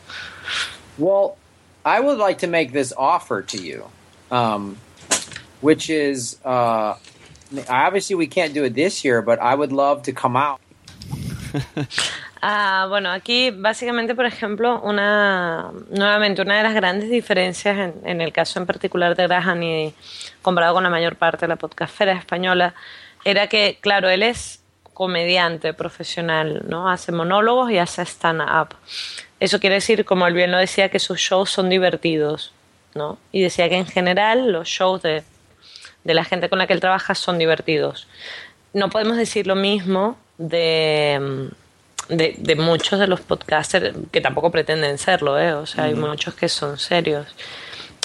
Well, 0.97 1.37
I 1.85 2.01
would 2.01 2.17
like 2.17 2.39
to 2.39 2.47
make 2.47 2.73
this 2.73 2.91
offer 2.97 3.41
to 3.43 3.63
you, 3.63 3.85
um, 4.29 4.75
which 5.61 5.89
is 5.89 6.37
uh, 6.43 6.97
obviously 7.69 8.17
we 8.17 8.27
can't 8.27 8.53
do 8.53 8.65
it 8.65 8.73
this 8.73 9.05
year, 9.05 9.21
but 9.21 9.39
I 9.39 9.55
would 9.55 9.71
love 9.71 10.03
to 10.03 10.11
come 10.11 10.35
out. 10.35 10.59
Ah, 12.43 12.87
bueno, 12.89 13.11
aquí 13.11 13.51
básicamente, 13.51 14.15
por 14.15 14.25
ejemplo, 14.25 14.81
una 14.81 15.71
nuevamente 15.91 16.41
una 16.41 16.57
de 16.57 16.63
las 16.63 16.73
grandes 16.73 17.11
diferencias 17.11 17.93
en, 18.03 18.19
el 18.19 18.33
caso 18.33 18.59
en 18.59 18.65
particular 18.65 19.15
de 19.15 19.27
Graham 19.27 19.61
y 19.61 19.93
comparado 20.41 20.73
con 20.73 20.83
la 20.83 20.89
mayor 20.89 21.17
parte 21.17 21.41
de 21.41 21.49
la 21.49 21.55
podcastfera 21.57 22.13
española 22.13 22.73
era 23.23 23.45
que, 23.45 23.77
claro, 23.79 24.09
él 24.09 24.23
es 24.23 24.63
comediante 24.95 25.75
profesional, 25.75 26.63
¿no? 26.67 26.89
Hace 26.89 27.11
monólogos 27.11 27.69
y 27.69 27.77
hace 27.77 28.01
stand-up. 28.01 28.75
Eso 29.39 29.59
quiere 29.59 29.75
decir, 29.75 30.03
como 30.03 30.25
él 30.25 30.33
bien 30.33 30.51
lo 30.51 30.57
decía, 30.57 30.89
que 30.89 30.97
sus 30.97 31.19
shows 31.19 31.51
son 31.51 31.69
divertidos, 31.69 32.53
¿no? 32.95 33.19
Y 33.31 33.43
decía 33.43 33.69
que 33.69 33.77
en 33.77 33.85
general 33.85 34.51
los 34.51 34.67
shows 34.67 35.03
de, 35.03 35.23
de 36.03 36.13
la 36.15 36.23
gente 36.23 36.49
con 36.49 36.57
la 36.57 36.65
que 36.65 36.73
él 36.73 36.79
trabaja 36.79 37.13
son 37.13 37.37
divertidos. 37.37 38.07
No 38.73 38.89
podemos 38.89 39.17
decir 39.17 39.45
lo 39.45 39.55
mismo 39.55 40.17
de, 40.39 41.51
de, 42.11 42.35
de 42.37 42.55
muchos 42.55 42.99
de 42.99 43.07
los 43.07 43.21
podcasters 43.21 43.95
que 44.11 44.21
tampoco 44.21 44.51
pretenden 44.51 44.97
serlo, 44.97 45.39
¿eh? 45.39 45.53
O 45.53 45.65
sea, 45.65 45.85
hay 45.85 45.95
muchos 45.95 46.33
que 46.35 46.49
son 46.49 46.77
serios. 46.77 47.25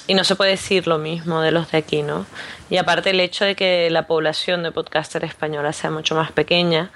Y 0.07 0.15
no 0.15 0.23
se 0.23 0.37
puede 0.37 0.53
decir 0.53 0.87
lo 0.87 0.99
mismo 0.99 1.41
de 1.41 1.51
los 1.51 1.73
de 1.73 1.79
aquí, 1.79 2.03
¿no? 2.03 2.25
Y 2.71 2.77
aparte 2.77 3.11
el 3.11 3.19
hecho 3.19 3.45
de 3.45 3.57
que 3.57 3.91
la 3.91 4.07
población 4.07 4.63
de 4.63 4.71
podcaster 4.71 5.25
española 5.25 5.73
sea 5.73 5.91
mucho 5.91 6.15
más 6.15 6.31
pequeña, 6.31 6.93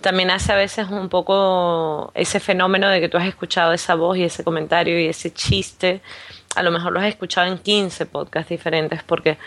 también 0.00 0.30
hace 0.30 0.52
a 0.52 0.56
veces 0.56 0.88
un 0.88 1.08
poco 1.08 2.12
ese 2.14 2.38
fenómeno 2.38 2.88
de 2.88 3.00
que 3.00 3.08
tú 3.08 3.16
has 3.16 3.26
escuchado 3.26 3.72
esa 3.72 3.96
voz 3.96 4.16
y 4.18 4.22
ese 4.22 4.44
comentario 4.44 5.00
y 5.00 5.06
ese 5.06 5.32
chiste, 5.32 6.02
a 6.54 6.62
lo 6.62 6.70
mejor 6.70 6.92
lo 6.92 7.00
has 7.00 7.06
escuchado 7.06 7.48
en 7.48 7.58
15 7.58 8.06
podcasts 8.06 8.50
diferentes 8.50 9.02
porque 9.02 9.38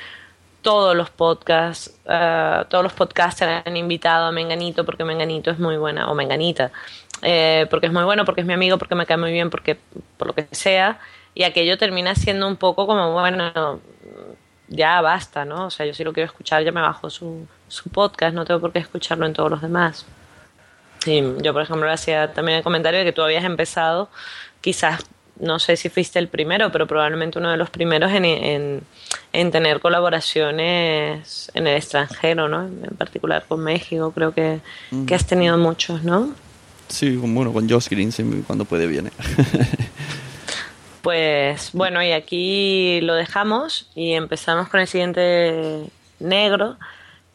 todos 0.61 0.95
los 0.95 1.09
podcasts, 1.09 1.97
eh, 2.05 2.63
todos 2.69 2.83
los 2.83 2.93
podcasters 2.93 3.63
han 3.65 3.77
invitado 3.77 4.25
a 4.25 4.31
Menganito 4.31 4.85
porque 4.85 5.03
Menganito 5.03 5.51
es 5.51 5.59
muy 5.59 5.77
buena, 5.77 6.09
o 6.09 6.15
Menganita, 6.15 6.71
eh, 7.21 7.67
porque 7.69 7.87
es 7.87 7.93
muy 7.93 8.03
bueno, 8.03 8.25
porque 8.25 8.41
es 8.41 8.47
mi 8.47 8.53
amigo, 8.53 8.77
porque 8.77 8.95
me 8.95 9.05
cae 9.05 9.17
muy 9.17 9.31
bien, 9.31 9.49
porque 9.49 9.77
por 10.17 10.27
lo 10.27 10.33
que 10.33 10.47
sea, 10.51 10.99
y 11.33 11.43
aquello 11.43 11.77
termina 11.77 12.15
siendo 12.15 12.47
un 12.47 12.55
poco 12.55 12.87
como, 12.87 13.13
bueno, 13.13 13.79
ya 14.67 15.01
basta, 15.01 15.45
¿no? 15.45 15.67
O 15.67 15.69
sea, 15.69 15.85
yo 15.85 15.93
si 15.93 16.03
lo 16.03 16.13
quiero 16.13 16.25
escuchar, 16.25 16.63
ya 16.63 16.71
me 16.71 16.81
bajo 16.81 17.09
su, 17.09 17.47
su 17.67 17.89
podcast, 17.89 18.33
no 18.35 18.45
tengo 18.45 18.59
por 18.59 18.71
qué 18.71 18.79
escucharlo 18.79 19.25
en 19.25 19.33
todos 19.33 19.49
los 19.49 19.61
demás. 19.61 20.05
Y 21.05 21.21
yo, 21.41 21.53
por 21.53 21.61
ejemplo, 21.61 21.89
hacía 21.89 22.33
también 22.33 22.57
el 22.57 22.63
comentario 22.63 22.99
de 22.99 23.05
que 23.05 23.13
tú 23.13 23.21
habías 23.21 23.45
empezado, 23.45 24.09
quizás, 24.61 25.05
no 25.39 25.59
sé 25.59 25.77
si 25.77 25.89
fuiste 25.89 26.19
el 26.19 26.27
primero, 26.27 26.71
pero 26.71 26.87
probablemente 26.87 27.39
uno 27.39 27.51
de 27.51 27.57
los 27.57 27.69
primeros 27.69 28.11
en, 28.11 28.25
en, 28.25 28.81
en 29.33 29.51
tener 29.51 29.79
colaboraciones 29.79 31.51
en 31.53 31.67
el 31.67 31.75
extranjero, 31.75 32.47
¿no? 32.47 32.63
En 32.65 32.95
particular 32.97 33.45
con 33.47 33.63
México, 33.63 34.11
creo 34.11 34.33
que, 34.33 34.59
que 35.05 35.15
has 35.15 35.25
tenido 35.25 35.57
muchos, 35.57 36.03
¿no? 36.03 36.33
Sí, 36.87 37.15
bueno, 37.15 37.51
con 37.51 37.69
Josh 37.69 37.89
Green 37.89 38.11
cuando 38.45 38.65
puede 38.65 38.87
viene. 38.87 39.11
Pues 41.07 41.71
bueno, 41.71 42.03
y 42.03 42.11
aquí 42.11 42.99
lo 42.99 43.15
dejamos 43.15 43.89
y 43.95 44.11
empezamos 44.11 44.67
con 44.67 44.81
el 44.81 44.87
siguiente 44.87 45.89
negro, 46.19 46.75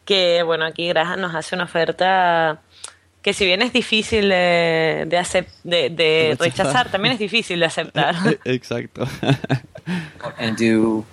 que 0.05 0.43
bueno, 0.43 0.63
aquí 0.65 0.89
Graham 0.89 1.21
nos 1.21 1.33
hace 1.33 1.55
una 1.55 1.63
oferta 1.63 2.61
que 3.23 3.33
si 3.33 3.45
bien 3.45 3.61
es 3.61 3.71
difícil 3.73 4.29
de, 4.29 5.05
de, 5.07 5.17
acep- 5.17 5.47
de, 5.63 5.89
de 5.89 6.35
Rechazar. 6.39 6.65
rechazar, 6.67 6.91
también 6.91 7.13
es 7.13 7.19
difícil 7.19 7.59
de 7.59 7.65
aceptar. 7.65 8.15
Exacto. 8.45 9.07
and 10.37 10.57
do 10.57 11.05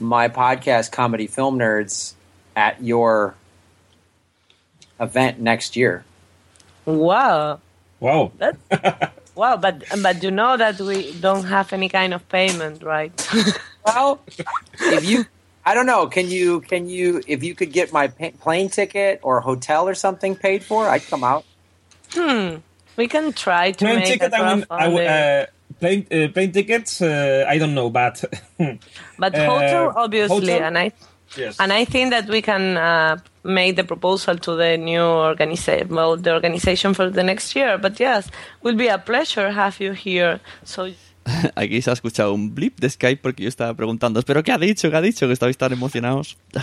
my 0.00 0.28
podcast, 0.28 0.90
Comedy 0.90 1.26
Film 1.26 1.58
Nerds, 1.58 2.14
at 2.56 2.82
your 2.82 3.34
event 4.98 5.38
next 5.40 5.76
year. 5.76 6.04
wow. 6.86 7.60
Wow. 8.00 8.30
That, 8.38 8.56
wow, 9.34 9.56
but 9.56 9.82
but 10.02 10.22
you 10.22 10.30
know 10.30 10.56
that 10.56 10.80
we 10.80 11.12
don't 11.20 11.44
have 11.44 11.72
any 11.72 11.88
kind 11.88 12.14
of 12.14 12.26
payment, 12.28 12.82
right? 12.84 13.10
Well, 13.84 14.20
if 14.78 15.04
you, 15.04 15.26
I 15.68 15.74
don't 15.74 15.84
know, 15.84 16.06
can 16.06 16.28
you, 16.30 16.62
can 16.62 16.88
you, 16.88 17.22
if 17.26 17.44
you 17.44 17.54
could 17.54 17.72
get 17.72 17.92
my 17.92 18.08
pa- 18.08 18.30
plane 18.40 18.70
ticket 18.70 19.20
or 19.22 19.40
hotel 19.40 19.86
or 19.86 19.94
something 19.94 20.34
paid 20.34 20.64
for, 20.64 20.88
I'd 20.88 21.06
come 21.06 21.22
out. 21.22 21.44
hmm. 22.14 22.56
We 22.96 23.06
can 23.06 23.34
try 23.34 23.72
to 23.72 23.84
Plane 23.84 23.96
make 23.96 24.06
ticket, 24.06 24.32
a 24.32 24.36
I 24.36 24.54
mean, 24.54 24.64
I 24.70 24.84
w- 24.84 25.06
uh, 25.06 25.46
plane, 25.78 26.06
uh, 26.10 26.28
plane 26.32 26.52
tickets, 26.52 27.02
uh, 27.02 27.44
I 27.46 27.58
don't 27.58 27.74
know, 27.74 27.90
but 27.90 28.24
but 29.18 29.34
uh, 29.38 29.44
hotel, 29.44 29.92
obviously, 29.94 30.52
hotel? 30.52 30.66
and 30.66 30.78
I 30.78 30.92
yes. 31.36 31.60
and 31.60 31.70
I 31.70 31.84
think 31.84 32.10
that 32.10 32.28
we 32.28 32.40
can 32.42 32.76
uh, 32.76 33.18
make 33.44 33.76
the 33.76 33.84
proposal 33.84 34.36
to 34.38 34.56
the 34.56 34.76
new 34.78 35.02
organization, 35.02 35.94
well, 35.94 36.16
the 36.16 36.32
organization 36.32 36.94
for 36.94 37.08
the 37.10 37.22
next 37.22 37.54
year. 37.54 37.78
But 37.78 38.00
yes, 38.00 38.30
will 38.62 38.74
be 38.74 38.88
a 38.88 38.98
pleasure 38.98 39.52
have 39.52 39.78
you 39.78 39.92
here. 39.92 40.40
So 40.64 40.90
Aquí 41.54 41.82
se 41.82 41.90
ha 41.90 41.92
escuchado 41.92 42.32
un 42.32 42.54
blip 42.54 42.78
de 42.78 42.90
Skype 42.90 43.20
porque 43.22 43.42
yo 43.42 43.48
estaba 43.48 43.74
preguntando, 43.74 44.22
¿pero 44.22 44.42
qué 44.42 44.52
ha 44.52 44.58
dicho? 44.58 44.90
¿Qué 44.90 44.96
ha 44.96 45.00
dicho? 45.00 45.26
Que 45.26 45.32
estabais 45.32 45.58
tan 45.58 45.72
emocionados. 45.72 46.36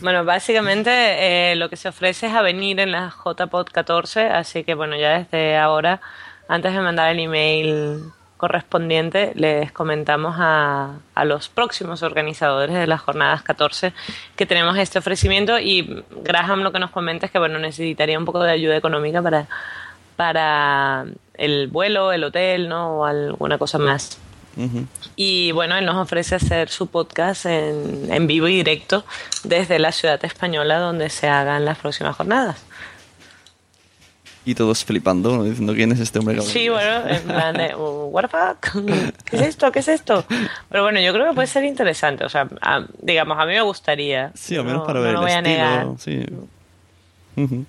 Bueno, 0.00 0.24
básicamente 0.24 0.90
eh, 0.90 1.56
lo 1.56 1.70
que 1.70 1.76
se 1.76 1.88
ofrece 1.88 2.26
es 2.26 2.32
a 2.32 2.42
venir 2.42 2.78
en 2.80 2.92
la 2.92 3.14
JPod 3.24 3.68
14, 3.72 4.26
así 4.26 4.64
que 4.64 4.74
bueno, 4.74 4.96
ya 4.96 5.18
desde 5.18 5.56
ahora, 5.56 6.00
antes 6.46 6.74
de 6.74 6.80
mandar 6.80 7.10
el 7.10 7.20
email 7.20 8.00
correspondiente, 8.36 9.32
les 9.34 9.72
comentamos 9.72 10.34
a, 10.38 10.98
a 11.14 11.24
los 11.24 11.48
próximos 11.48 12.02
organizadores 12.02 12.74
de 12.74 12.86
las 12.86 13.00
jornadas 13.00 13.42
14 13.42 13.94
que 14.36 14.44
tenemos 14.44 14.76
este 14.76 14.98
ofrecimiento 14.98 15.58
y 15.58 16.04
Graham 16.22 16.62
lo 16.62 16.72
que 16.72 16.80
nos 16.80 16.90
comenta 16.90 17.26
es 17.26 17.32
que 17.32 17.38
bueno, 17.38 17.58
necesitaría 17.58 18.18
un 18.18 18.26
poco 18.26 18.42
de 18.42 18.50
ayuda 18.50 18.76
económica 18.76 19.22
para, 19.22 19.46
para 20.16 21.06
el 21.34 21.68
vuelo, 21.68 22.12
el 22.12 22.24
hotel, 22.24 22.68
¿no? 22.68 22.98
O 23.00 23.04
alguna 23.04 23.58
cosa 23.58 23.78
más. 23.78 24.18
Ujú. 24.56 24.86
Y 25.16 25.50
bueno, 25.52 25.76
él 25.76 25.84
nos 25.84 25.96
ofrece 25.96 26.36
hacer 26.36 26.68
su 26.68 26.86
podcast 26.86 27.46
en, 27.46 28.06
en 28.12 28.26
vivo 28.26 28.46
y 28.48 28.54
directo 28.56 29.04
desde 29.42 29.78
la 29.78 29.90
ciudad 29.92 30.24
española 30.24 30.78
donde 30.78 31.10
se 31.10 31.28
hagan 31.28 31.64
las 31.64 31.78
próximas 31.78 32.14
jornadas. 32.16 32.56
Y 34.46 34.54
todos 34.54 34.84
flipando, 34.84 35.34
¿no? 35.38 35.44
diciendo 35.44 35.72
quién 35.72 35.90
es 35.92 36.00
este 36.00 36.18
hombre. 36.18 36.36
habla 36.36 36.46
Sí, 36.50 36.68
bueno, 36.68 37.08
en 37.08 37.22
plan 37.22 37.56
de, 37.56 37.72
"Oh, 37.74 38.08
what 38.12 38.24
the 38.24 38.28
fuck? 38.28 38.84
¿Qué 39.24 39.36
es 39.36 39.42
esto? 39.42 39.72
¿Qué 39.72 39.78
es 39.78 39.88
esto? 39.88 40.24
Pero 40.68 40.82
bueno, 40.82 41.00
yo 41.00 41.14
creo 41.14 41.28
que 41.30 41.34
puede 41.34 41.46
ser 41.48 41.64
interesante. 41.64 42.24
O 42.24 42.28
sea, 42.28 42.46
a- 42.60 42.84
digamos, 43.00 43.38
a 43.38 43.46
mí 43.46 43.52
me 43.54 43.62
gustaría. 43.62 44.32
Sí, 44.34 44.54
al 44.56 44.64
menos 44.64 44.80
No- 44.82 44.86
para 44.86 44.98
no 45.00 45.04
ver 45.06 45.12
lo 45.14 45.20
el 45.20 45.24
voy 45.24 45.32
a 45.32 45.40
negar. 45.42 45.86
estilo. 45.96 45.96
Sí. 45.98 47.40
Ujú. 47.40 47.64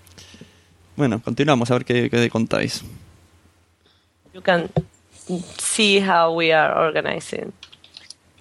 Bueno, 0.98 1.22
continuamos 1.24 1.72
a 1.72 1.76
ver 1.76 1.86
qué, 1.86 2.10
qué 2.10 2.30
contáis. 2.30 2.84
You 4.36 4.42
can 4.42 4.70
see 5.58 6.00
how 6.00 6.34
we 6.34 6.52
are 6.52 6.86
organizing. 6.86 7.54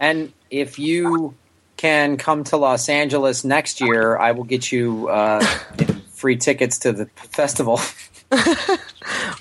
And 0.01 0.33
if 0.51 0.77
you 0.77 1.35
can 1.77 2.17
come 2.17 2.43
to 2.45 2.57
Los 2.57 2.89
Angeles 2.89 3.45
next 3.45 3.81
year, 3.81 4.17
I 4.19 4.33
will 4.33 4.43
get 4.43 4.73
you 4.73 5.09
uh, 5.09 5.41
free 6.15 6.37
tickets 6.37 6.79
to 6.81 6.93
the 6.93 7.07
festival. 7.31 7.79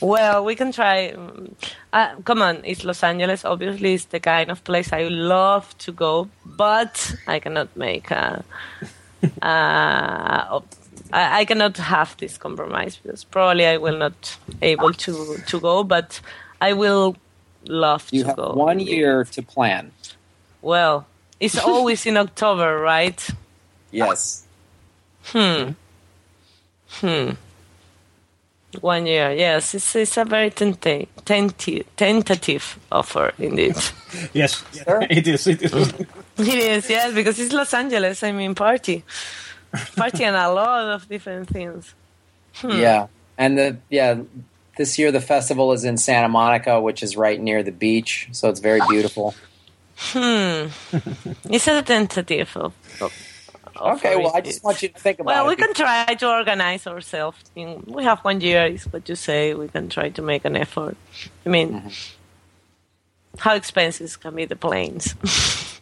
Well, 0.01 0.43
we 0.43 0.55
can 0.55 0.73
try. 0.73 1.15
Uh, 1.93 2.15
come 2.25 2.41
on, 2.41 2.59
it's 2.65 2.83
Los 2.83 3.03
Angeles. 3.03 3.45
Obviously, 3.45 3.93
it's 3.93 4.05
the 4.05 4.19
kind 4.19 4.51
of 4.51 4.61
place 4.65 4.91
I 4.91 5.03
love 5.03 5.77
to 5.77 5.93
go, 5.93 6.27
but 6.45 7.15
I 7.25 7.39
cannot 7.39 7.75
make 7.75 8.11
a. 8.11 8.43
Uh, 9.41 10.59
I, 11.13 11.39
I 11.39 11.45
cannot 11.45 11.77
have 11.77 12.17
this 12.17 12.37
compromise 12.37 12.97
because 12.97 13.23
probably 13.23 13.65
I 13.65 13.77
will 13.77 13.97
not 13.97 14.37
able 14.61 14.91
to 14.91 15.37
to 15.47 15.59
go, 15.61 15.85
but 15.85 16.19
I 16.67 16.73
will 16.73 17.15
love 17.67 18.07
You 18.11 18.21
to 18.23 18.27
have 18.27 18.35
go. 18.37 18.53
one 18.53 18.79
year 18.79 19.23
to 19.35 19.41
plan. 19.41 19.91
Well, 20.61 21.05
it's 21.39 21.57
always 21.71 22.05
in 22.05 22.15
October, 22.17 22.79
right? 22.79 23.19
Yes. 23.91 24.43
Hmm. 25.31 25.71
Hmm. 27.01 27.29
One 28.81 29.05
year, 29.05 29.31
yes. 29.31 29.75
It's, 29.75 29.95
it's 29.95 30.17
a 30.17 30.25
very 30.25 30.49
tenta- 30.51 31.07
tenti- 31.25 31.85
tentative 31.95 32.79
offer, 32.91 33.33
indeed. 33.37 33.75
yes, 34.33 34.63
Sure. 34.73 35.03
it 35.09 35.27
is. 35.27 35.45
It 35.47 35.61
is. 35.61 35.93
it 36.37 36.47
is, 36.47 36.89
yes, 36.89 37.13
because 37.13 37.39
it's 37.39 37.53
Los 37.53 37.73
Angeles. 37.73 38.23
I 38.23 38.31
mean, 38.31 38.55
party. 38.55 39.03
Party 39.95 40.23
and 40.23 40.35
a 40.35 40.49
lot 40.51 40.85
of 40.95 41.07
different 41.09 41.49
things. 41.49 41.93
Yeah. 42.63 43.07
And 43.37 43.57
the 43.57 43.77
yeah, 43.89 44.21
this 44.77 44.97
year 44.97 45.11
the 45.11 45.21
festival 45.21 45.71
is 45.73 45.83
in 45.83 45.97
Santa 45.97 46.29
Monica, 46.29 46.81
which 46.81 47.03
is 47.03 47.15
right 47.15 47.39
near 47.39 47.63
the 47.63 47.71
beach, 47.71 48.29
so 48.31 48.49
it's 48.49 48.59
very 48.59 48.81
beautiful. 48.89 49.35
Hmm. 49.95 50.67
it's 51.49 51.67
a 51.67 51.81
tentative 51.81 52.55
of. 52.57 52.73
of 53.01 53.13
Okay, 53.75 54.15
well, 54.17 54.31
I 54.35 54.41
just 54.41 54.63
want 54.63 54.81
you 54.83 54.89
to 54.89 54.99
think 54.99 55.19
about 55.19 55.33
Well, 55.33 55.45
it. 55.45 55.49
we 55.49 55.55
can 55.55 55.73
try 55.73 56.05
to 56.05 56.29
organize 56.29 56.85
ourselves. 56.85 57.37
We 57.55 58.03
have 58.03 58.19
one 58.19 58.39
year, 58.39 58.65
is 58.65 58.85
what 58.85 59.09
you 59.09 59.15
say. 59.15 59.53
We 59.55 59.67
can 59.67 59.89
try 59.89 60.09
to 60.09 60.21
make 60.21 60.45
an 60.45 60.55
effort. 60.55 60.95
I 61.45 61.49
mean, 61.49 61.91
how 63.39 63.55
expensive 63.55 64.19
can 64.19 64.35
be 64.35 64.45
the 64.45 64.55
planes? 64.55 65.15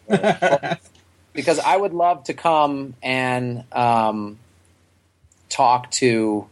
because 1.34 1.60
I 1.60 1.76
would 1.76 1.94
love 1.94 2.24
to 2.26 2.34
come 2.34 2.96
and 3.04 3.66
um, 3.74 4.40
talk 5.50 5.92
to. 5.92 6.48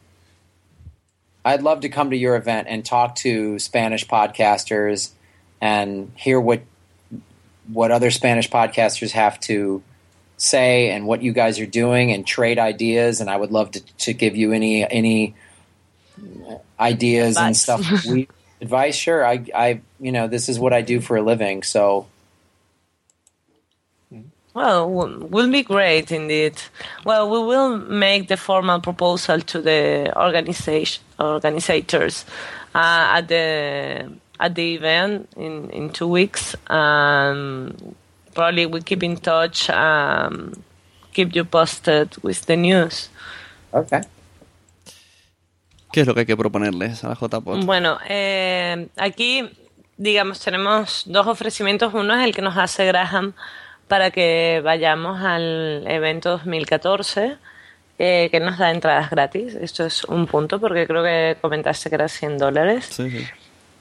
I'd 1.44 1.62
love 1.62 1.82
to 1.82 1.90
come 1.90 2.10
to 2.12 2.18
your 2.18 2.36
event 2.36 2.68
and 2.70 2.86
talk 2.86 3.16
to 3.18 3.60
Spanish 3.60 4.06
podcasters 4.06 5.12
and 5.62 6.12
hear 6.16 6.40
what 6.40 6.62
what 7.68 7.92
other 7.92 8.10
Spanish 8.10 8.50
podcasters 8.50 9.12
have 9.12 9.40
to 9.42 9.84
say 10.38 10.90
and 10.90 11.06
what 11.06 11.22
you 11.22 11.32
guys 11.34 11.60
are 11.60 11.66
doing 11.66 12.12
and 12.12 12.26
trade 12.26 12.58
ideas. 12.58 13.22
And 13.22 13.30
I 13.30 13.38
would 13.38 13.52
love 13.52 13.72
to, 13.72 13.82
to 13.82 14.14
give 14.14 14.36
you 14.36 14.52
any 14.52 14.90
any 14.90 15.36
ideas 16.80 17.38
and 17.38 17.56
stuff. 17.56 17.86
We, 18.10 18.28
advice, 18.62 18.96
sure. 18.96 19.26
I, 19.26 19.46
I, 19.56 19.82
you 20.00 20.12
know, 20.12 20.28
this 20.28 20.50
is 20.50 20.60
what 20.60 20.74
I 20.74 20.82
do 20.82 21.00
for 21.00 21.18
a 21.18 21.22
living. 21.22 21.64
So 21.64 22.08
Well, 24.54 24.90
w- 24.90 25.28
will 25.30 25.52
be 25.52 25.64
great 25.64 26.12
indeed. 26.12 26.56
Well, 27.06 27.30
we 27.30 27.40
will 27.40 27.78
make 27.78 28.28
the 28.28 28.38
formal 28.38 28.80
proposal 28.82 29.42
to 29.42 29.62
the 29.62 30.12
organization 30.18 31.04
organizers 31.20 32.26
uh, 32.74 33.18
at 33.18 33.28
the 33.28 34.10
at 34.40 34.56
the 34.56 34.74
event 34.76 35.30
in 35.38 35.70
in 35.70 35.90
two 35.92 36.08
weeks. 36.08 36.56
Um, 36.68 37.76
probably 38.34 38.66
we 38.66 38.82
keep 38.82 39.04
in 39.04 39.18
touch. 39.18 39.70
Um, 39.70 40.54
keep 41.14 41.36
you 41.36 41.46
posted 41.46 42.16
with 42.24 42.46
the 42.46 42.56
news. 42.56 43.10
okay. 43.74 44.02
¿Qué 45.92 46.02
es 46.02 46.08
lo 46.08 46.14
que 46.14 46.20
hay 46.22 46.26
que 46.28 46.38
proponerles 46.38 47.04
a 47.04 47.10
la 47.10 47.16
JPod? 47.16 47.66
Bueno, 47.66 47.98
eh, 48.08 48.88
aquí, 48.96 49.50
digamos, 49.98 50.40
tenemos 50.40 51.04
dos 51.08 51.26
ofrecimientos. 51.26 51.94
Uno 51.96 52.14
es 52.16 52.24
el 52.26 52.34
que 52.36 52.44
nos 52.44 52.56
hace 52.58 52.86
Graham 52.86 53.34
para 53.90 54.12
que 54.12 54.62
vayamos 54.64 55.22
al 55.22 55.84
evento 55.88 56.30
2014, 56.30 57.38
eh, 57.98 58.30
que 58.32 58.40
nos 58.40 58.58
da 58.58 58.72
entradas 58.72 59.10
gratis. 59.10 59.56
Esto 59.56 59.84
es 59.84 60.06
un 60.06 60.28
punto, 60.28 60.60
porque 60.60 60.88
creo 60.88 61.04
que 61.04 61.36
comentaste 61.42 61.90
que 61.90 61.96
era 61.96 62.08
100 62.08 62.38
dólares. 62.38 62.86
Sí, 62.86 63.10
sí. 63.10 63.28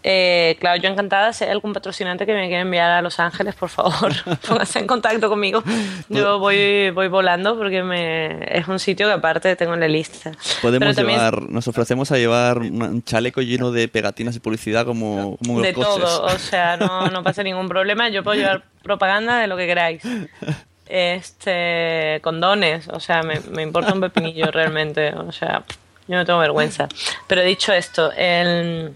Eh, 0.05 0.57
claro, 0.61 0.81
yo 0.81 0.89
encantada. 0.89 1.33
Si 1.33 1.45
hay 1.45 1.51
algún 1.51 1.73
patrocinante 1.73 2.25
que 2.25 2.33
me 2.33 2.47
quiera 2.47 2.63
enviar 2.63 2.91
a 2.91 3.03
Los 3.03 3.19
Ángeles, 3.19 3.55
por 3.57 3.69
favor, 3.69 4.13
póngase 4.49 4.79
en 4.79 4.87
contacto 4.87 5.29
conmigo. 5.29 5.63
Yo 6.09 6.39
voy, 6.39 6.91
voy 6.91 7.09
volando 7.09 7.59
porque 7.59 7.83
me, 7.83 8.45
es 8.57 8.69
un 8.69 8.79
sitio 8.79 9.07
que 9.09 9.15
aparte 9.15 9.57
tengo 9.57 9.75
en 9.75 9.81
la 9.81 9.89
lista. 9.89 10.33
Podemos 10.63 10.95
también- 10.95 11.19
llevar, 11.19 11.43
nos 11.43 11.67
ofrecemos 11.69 12.13
a 12.13 12.17
llevar 12.17 12.59
un 12.59 13.03
chaleco 13.03 13.43
lleno 13.43 13.73
de 13.73 13.89
pegatinas 13.89 14.37
y 14.37 14.41
publicidad 14.41 14.87
como, 14.87 15.37
como 15.39 15.61
de 15.61 15.73
los 15.73 15.85
coches. 15.85 16.05
todo, 16.05 16.25
o 16.27 16.39
sea, 16.39 16.77
no, 16.77 17.09
no 17.09 17.23
pasa 17.23 17.43
ningún 17.43 17.69
problema. 17.69 18.09
Yo 18.09 18.23
puedo 18.23 18.37
llevar 18.39 18.63
propaganda 18.83 19.39
de 19.41 19.47
lo 19.49 19.57
que 19.57 19.67
queráis. 19.67 20.03
Este, 20.87 22.21
condones, 22.23 22.89
o 22.89 22.99
sea, 23.01 23.23
me, 23.23 23.41
me 23.51 23.63
importa 23.63 23.93
un 23.93 24.01
pepinillo 24.01 24.51
realmente, 24.51 25.13
o 25.15 25.33
sea, 25.33 25.65
yo 26.07 26.17
no 26.17 26.25
tengo 26.25 26.39
vergüenza. 26.39 26.89
Pero 27.27 27.43
dicho 27.43 27.73
esto, 27.73 28.11
el, 28.13 28.95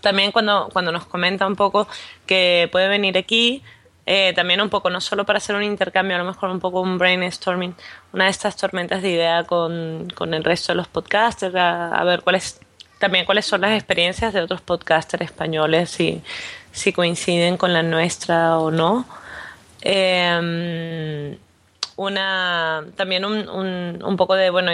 también 0.00 0.32
cuando, 0.32 0.68
cuando 0.72 0.92
nos 0.92 1.06
comenta 1.06 1.46
un 1.46 1.56
poco 1.56 1.88
que 2.26 2.68
puede 2.72 2.88
venir 2.88 3.16
aquí, 3.18 3.62
eh, 4.10 4.32
también 4.32 4.62
un 4.62 4.70
poco, 4.70 4.88
no 4.88 5.02
solo 5.02 5.26
para 5.26 5.36
hacer 5.36 5.54
un 5.54 5.62
intercambio, 5.62 6.16
a 6.16 6.18
lo 6.18 6.24
mejor 6.24 6.48
un 6.48 6.60
poco 6.60 6.80
un 6.80 6.96
brainstorming, 6.96 7.74
una 8.14 8.24
de 8.24 8.30
estas 8.30 8.56
tormentas 8.56 9.02
de 9.02 9.10
idea 9.10 9.44
con, 9.44 10.08
con 10.14 10.32
el 10.32 10.44
resto 10.44 10.72
de 10.72 10.76
los 10.76 10.88
podcasters, 10.88 11.54
a, 11.54 12.02
ver 12.04 12.22
cuáles 12.22 12.58
también 12.98 13.26
cuáles 13.26 13.44
son 13.44 13.60
las 13.60 13.72
experiencias 13.72 14.32
de 14.32 14.40
otros 14.40 14.62
podcasters 14.62 15.24
españoles, 15.24 15.90
si, 15.90 16.22
si 16.72 16.92
coinciden 16.92 17.58
con 17.58 17.74
la 17.74 17.82
nuestra 17.82 18.58
o 18.58 18.70
no. 18.70 19.04
Eh, 19.82 21.38
una 21.96 22.84
también 22.96 23.26
un, 23.26 23.48
un, 23.48 24.02
un 24.02 24.16
poco 24.16 24.36
de 24.36 24.48
bueno 24.48 24.72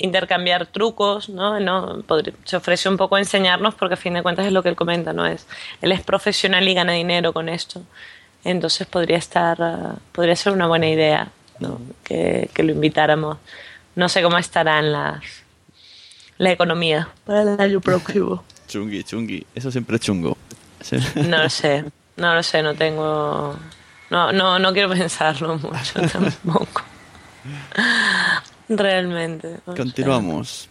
intercambiar 0.00 0.66
trucos, 0.66 1.28
¿no? 1.28 1.60
no 1.60 2.02
se 2.44 2.56
ofrece 2.56 2.88
un 2.88 2.96
poco 2.96 3.18
enseñarnos 3.18 3.74
porque 3.74 3.94
a 3.94 3.96
fin 3.96 4.14
de 4.14 4.22
cuentas 4.22 4.46
es 4.46 4.52
lo 4.52 4.62
que 4.62 4.70
él 4.70 4.76
comenta, 4.76 5.12
¿no? 5.12 5.26
Es, 5.26 5.46
él 5.82 5.92
es 5.92 6.00
profesional 6.00 6.66
y 6.66 6.74
gana 6.74 6.92
dinero 6.92 7.32
con 7.32 7.48
esto. 7.48 7.82
Entonces 8.42 8.86
podría 8.86 9.18
estar, 9.18 9.60
ah, 9.62 9.96
podría 10.12 10.34
ser 10.36 10.54
una 10.54 10.66
buena 10.66 10.88
idea, 10.88 11.28
¿no? 11.58 11.78
Que, 12.02 12.48
que 12.54 12.62
lo 12.62 12.72
invitáramos. 12.72 13.36
No 13.94 14.08
sé 14.08 14.22
cómo 14.22 14.38
estarán 14.38 14.90
las 14.90 15.22
la 16.38 16.50
economía 16.50 17.10
para 17.26 17.42
el 17.42 17.60
año 17.60 17.80
próximo. 17.82 18.42
Chungui, 18.66 19.04
chungui. 19.04 19.46
Eso 19.54 19.70
siempre 19.70 19.96
es 19.96 20.02
chungo. 20.02 20.38
Sí. 20.80 20.96
No 21.16 21.42
lo 21.42 21.50
sé, 21.50 21.84
no 22.16 22.34
lo 22.34 22.42
sé, 22.42 22.62
no 22.62 22.74
tengo... 22.74 23.56
No, 24.08 24.32
no, 24.32 24.58
no 24.58 24.72
quiero 24.72 24.88
pensarlo 24.88 25.58
mucho 25.58 26.00
tampoco. 26.12 26.82
Realmente. 28.70 29.48
o 29.66 29.74
sea. 29.74 29.84
Continuamos. 29.84 30.68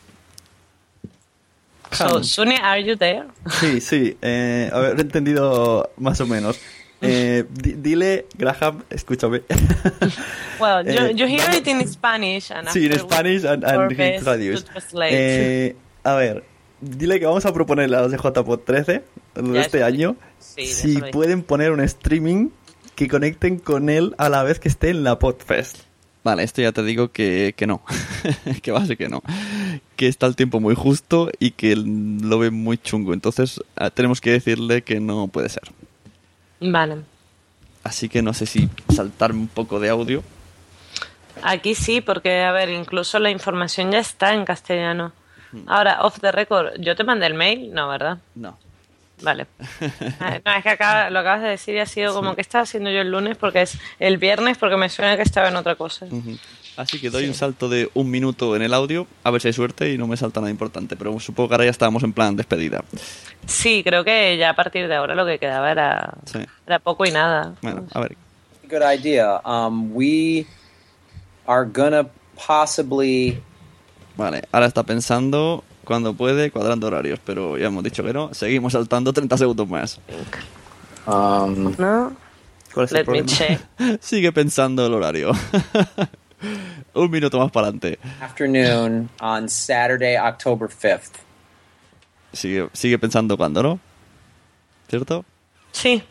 So, 1.91 2.23
Suni, 2.23 2.55
are 2.55 2.83
you 2.83 2.95
there? 2.95 3.25
Sí, 3.59 3.81
sí. 3.81 4.15
Eh, 4.21 4.69
a 4.71 4.79
ver, 4.79 4.97
he 4.97 5.01
entendido 5.01 5.89
más 5.97 6.19
o 6.21 6.27
menos. 6.27 6.59
Eh, 7.01 7.45
di- 7.49 7.73
dile, 7.73 8.25
Graham, 8.37 8.83
escúchame. 8.89 9.41
Well, 10.59 10.85
you, 10.85 10.91
Eh, 10.91 11.13
you 11.15 11.25
hear 11.25 11.55
it 11.55 11.65
in 11.67 11.87
Spanish. 11.87 12.51
And 12.51 12.67
Sí, 12.67 12.85
en 12.87 12.99
Spanish 12.99 13.45
and, 13.45 13.63
and 13.63 13.91
he 13.91 14.19
traduce. 14.19 14.65
Eh, 15.09 15.75
a 16.03 16.13
ver, 16.15 16.43
dile 16.81 17.19
que 17.19 17.25
vamos 17.25 17.45
a 17.45 17.53
proponerle 17.53 17.95
a 17.97 18.01
los 18.01 18.11
de 18.11 18.17
JPod 18.17 18.59
13 18.59 19.03
de 19.35 19.59
este 19.59 19.83
año 19.83 20.15
sí, 20.39 20.65
si 20.67 21.01
pueden 21.11 21.43
poner 21.43 21.71
un 21.71 21.79
streaming 21.79 22.49
que 22.95 23.07
conecten 23.07 23.57
con 23.59 23.89
él 23.89 24.13
a 24.17 24.27
la 24.29 24.43
vez 24.43 24.59
que 24.59 24.67
esté 24.67 24.89
en 24.89 25.03
la 25.05 25.17
Podfest. 25.17 25.77
Vale, 26.23 26.43
esto 26.43 26.61
ya 26.61 26.71
te 26.71 26.83
digo 26.83 27.11
que, 27.11 27.53
que 27.55 27.65
no, 27.65 27.81
que 28.61 28.71
va 28.71 28.79
a 28.79 28.85
ser 28.85 28.97
que 28.97 29.07
no, 29.07 29.21
que 29.95 30.07
está 30.07 30.27
el 30.27 30.35
tiempo 30.35 30.59
muy 30.59 30.75
justo 30.75 31.29
y 31.39 31.51
que 31.51 31.75
lo 31.75 32.39
ve 32.39 32.51
muy 32.51 32.77
chungo, 32.77 33.13
entonces 33.13 33.61
ah, 33.77 33.89
tenemos 33.89 34.19
que 34.19 34.31
decirle 34.31 34.81
que 34.81 34.99
no 34.99 35.27
puede 35.27 35.49
ser. 35.49 35.63
Vale. 36.59 37.03
Así 37.83 38.09
que 38.09 38.21
no 38.21 38.33
sé 38.33 38.45
si 38.45 38.69
saltarme 38.93 39.39
un 39.39 39.47
poco 39.47 39.79
de 39.79 39.89
audio. 39.89 40.23
Aquí 41.41 41.73
sí, 41.73 42.01
porque, 42.01 42.43
a 42.43 42.51
ver, 42.51 42.69
incluso 42.69 43.17
la 43.19 43.29
información 43.29 43.91
ya 43.91 43.99
está 43.99 44.33
en 44.33 44.43
castellano. 44.43 45.13
Hmm. 45.53 45.63
Ahora, 45.67 46.01
off 46.01 46.19
the 46.19 46.31
record, 46.31 46.73
¿yo 46.79 46.95
te 46.95 47.05
mandé 47.05 47.27
el 47.27 47.33
mail? 47.33 47.73
No, 47.73 47.87
¿verdad? 47.87 48.17
No. 48.35 48.57
Vale. 49.23 49.47
No, 50.45 50.51
es 50.55 50.63
que 50.63 50.69
acaba- 50.69 51.09
lo 51.09 51.19
acabas 51.19 51.41
de 51.41 51.49
decir 51.49 51.75
y 51.75 51.79
ha 51.79 51.85
sido 51.85 52.13
como 52.13 52.35
que 52.35 52.41
estaba 52.41 52.63
haciendo 52.63 52.89
yo 52.89 53.01
el 53.01 53.11
lunes 53.11 53.37
porque 53.37 53.61
es 53.63 53.77
el 53.99 54.17
viernes 54.17 54.57
porque 54.57 54.77
me 54.77 54.89
suena 54.89 55.15
que 55.17 55.23
estaba 55.23 55.49
en 55.49 55.55
otra 55.55 55.75
cosa. 55.75 56.05
Así 56.77 56.99
que 57.01 57.09
doy 57.09 57.27
un 57.27 57.33
salto 57.33 57.67
de 57.67 57.89
un 57.93 58.09
minuto 58.09 58.55
en 58.55 58.61
el 58.61 58.73
audio, 58.73 59.05
a 59.23 59.31
ver 59.31 59.41
si 59.41 59.49
hay 59.49 59.53
suerte 59.53 59.91
y 59.91 59.97
no 59.97 60.07
me 60.07 60.15
salta 60.15 60.39
nada 60.39 60.49
importante, 60.49 60.95
pero 60.95 61.19
supongo 61.19 61.49
que 61.49 61.55
ahora 61.55 61.65
ya 61.65 61.71
estábamos 61.71 62.03
en 62.03 62.13
plan 62.13 62.37
despedida. 62.37 62.83
Sí, 63.45 63.81
creo 63.83 64.05
que 64.05 64.37
ya 64.37 64.51
a 64.51 64.55
partir 64.55 64.87
de 64.87 64.95
ahora 64.95 65.13
lo 65.15 65.25
que 65.25 65.39
quedaba 65.39 65.69
era, 65.71 66.13
Sí. 66.25 66.39
era 66.65 66.79
poco 66.79 67.05
y 67.05 67.11
nada. 67.11 67.55
Bueno, 67.61 67.85
a 67.91 67.99
ver. 67.99 68.15
Good 68.69 68.83
idea. 68.97 69.41
Um, 69.45 69.91
we 69.93 70.45
are 71.45 71.65
gonna 71.69 72.07
possibly. 72.47 73.41
Vale, 74.15 74.43
ahora 74.51 74.67
está 74.67 74.83
pensando 74.83 75.63
cuando 75.89 76.13
puede, 76.13 76.51
cuadrando 76.51 76.85
horarios, 76.85 77.19
pero 77.25 77.57
ya 77.57 77.65
hemos 77.65 77.83
dicho 77.83 78.03
que 78.03 78.13
no. 78.13 78.31
Seguimos 78.31 78.73
saltando 78.73 79.11
30 79.11 79.39
segundos 79.39 79.67
más. 79.67 79.99
Um, 81.07 81.75
¿No? 81.79 82.15
¿Cuál 82.71 82.85
es 82.85 82.91
el 82.91 82.97
Let 82.97 82.99
me 82.99 83.05
problema? 83.05 83.27
check. 83.27 83.59
Sigue 83.99 84.31
pensando 84.31 84.85
el 84.85 84.93
horario. 84.93 85.31
un 86.93 87.09
minuto 87.09 87.39
más 87.39 87.51
para 87.51 87.69
adelante. 87.69 87.97
afternoon 88.21 89.09
on 89.19 89.49
Saturday, 89.49 90.15
October 90.15 90.69
5th. 90.69 91.13
Sigue, 92.33 92.69
sigue 92.73 92.99
pensando 92.99 93.35
cuándo, 93.35 93.63
¿no? 93.63 93.79
¿Cierto? 94.89 95.25
Sí. 95.71 96.03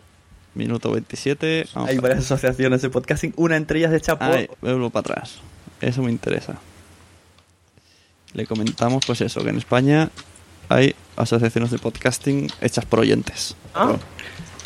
Minuto 0.55 0.91
27. 0.91 1.69
Vamos 1.73 1.89
Hay 1.89 1.99
varias 1.99 2.25
asociaciones 2.25 2.83
de 2.83 2.91
podcasting. 2.91 3.33
Una 3.37 3.55
entre 3.55 3.79
ellas 3.79 3.93
hecha 3.93 4.19
por. 4.19 4.37
Ay, 4.37 4.49
vuelvo 4.61 4.91
para 4.91 5.13
atrás. 5.13 5.39
Eso 5.81 6.03
me 6.03 6.11
interesa. 6.11 6.59
Le 8.35 8.47
comentamos, 8.47 9.05
pues 9.07 9.21
eso, 9.21 9.43
que 9.43 9.51
en 9.51 9.57
España 9.59 10.11
hay 10.69 10.95
asociaciones 11.17 11.71
de 11.71 11.79
podcasting 11.79 12.49
hechas 12.61 12.85
por 12.85 13.01
oyentes. 13.01 13.57
Ah. 13.75 13.97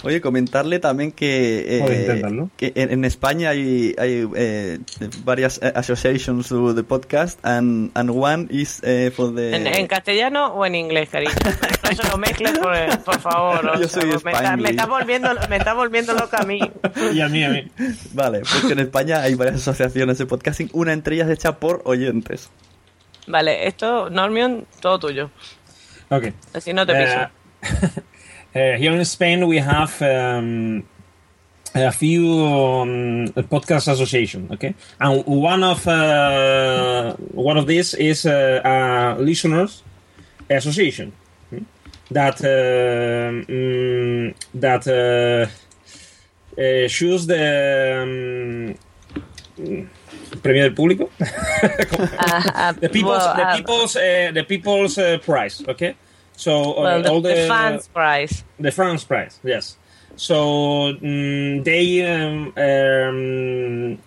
Oye, 0.04 0.20
comentarle 0.20 0.80
también 0.80 1.12
que, 1.12 1.64
eh, 1.78 2.48
que 2.56 2.72
en, 2.74 2.90
en 2.90 3.04
España 3.04 3.50
hay, 3.50 3.94
hay 3.96 4.28
eh, 4.34 4.80
varias 5.24 5.60
eh, 5.62 5.72
associations 5.76 6.48
to 6.48 6.74
the 6.74 6.82
podcast 6.82 7.38
and, 7.44 7.92
and 7.94 8.10
one 8.10 8.48
is 8.50 8.80
eh, 8.82 9.12
for 9.14 9.32
the... 9.32 9.54
¿En, 9.54 9.64
en 9.68 9.86
castellano 9.86 10.48
o 10.54 10.66
en 10.66 10.74
inglés, 10.74 11.08
cariño? 11.08 11.30
No 11.84 11.94
se 11.96 12.08
lo 12.08 12.18
mezcles, 12.18 12.58
por, 12.58 12.74
por 13.04 13.20
favor. 13.20 13.64
o 13.64 13.74
Yo 13.80 13.86
sea, 13.86 14.00
soy 14.02 14.10
me, 14.10 14.16
está, 14.16 14.30
me, 14.30 14.38
Spanglish. 14.38 14.70
está 14.70 14.86
volviendo, 14.86 15.28
me 15.48 15.56
está 15.56 15.74
volviendo 15.74 16.14
loca 16.14 16.38
a 16.38 16.44
mí. 16.46 16.58
Y 17.12 17.20
a 17.20 17.28
mí, 17.28 17.44
a 17.44 17.50
mí. 17.50 17.70
Vale, 18.12 18.40
pues 18.40 18.64
que 18.64 18.72
en 18.72 18.80
España 18.80 19.22
hay 19.22 19.34
varias 19.36 19.56
asociaciones 19.56 20.18
de 20.18 20.26
podcasting, 20.26 20.68
una 20.72 20.92
entre 20.92 21.14
ellas 21.14 21.30
hecha 21.30 21.60
por 21.60 21.82
oyentes. 21.84 22.50
Vale, 23.32 23.66
esto, 23.66 24.10
Normion, 24.10 24.66
todo 24.80 24.98
tuyo. 24.98 25.30
Okay. 26.10 26.34
Así 26.52 26.74
no 26.74 26.84
te 26.84 26.92
piso. 26.94 27.30
Uh, 28.54 28.76
here 28.76 28.92
in 28.92 29.02
Spain, 29.06 29.46
we 29.46 29.56
have 29.56 30.02
um, 30.02 30.84
a 31.74 31.90
few 31.90 32.28
um, 32.44 33.26
podcast 33.48 33.88
association. 33.88 34.48
Okay, 34.52 34.74
and 35.00 35.24
one 35.24 35.64
of 35.64 35.88
uh, 35.88 37.14
one 37.32 37.56
of 37.56 37.66
these 37.66 37.94
is 37.94 38.26
uh, 38.26 38.60
a 38.62 39.16
listeners 39.18 39.82
association 40.50 41.14
hmm, 41.48 41.64
that 42.10 42.38
uh, 42.44 43.32
mm, 43.50 44.34
that 44.52 44.86
uh, 44.86 45.46
uh, 46.60 46.86
choose 46.88 47.26
the 47.26 48.76
um, 49.56 49.88
premio 50.40 50.62
del 50.62 50.74
público. 50.74 51.10
Uh, 51.18 52.72
the 52.72 52.88
people's 52.88 53.22
well, 53.22 53.36
the 53.36 53.46
uh, 53.46 53.56
people's 53.56 53.96
uh, 53.96 54.30
the 54.32 54.44
people's 54.44 54.98
uh, 54.98 55.18
prize. 55.18 55.62
Okay, 55.68 55.94
so 56.36 56.74
uh, 56.74 56.82
well, 56.82 57.02
the, 57.02 57.10
all 57.10 57.20
the, 57.20 57.34
the 57.34 57.48
fans 57.48 57.88
prize. 57.88 58.44
the 58.58 58.70
fans 58.70 59.04
prize. 59.04 59.38
Yes. 59.44 59.76
So 60.16 60.92
mm, 60.94 61.64
they 61.64 62.04
um, 62.04 62.52
um, 62.56 63.98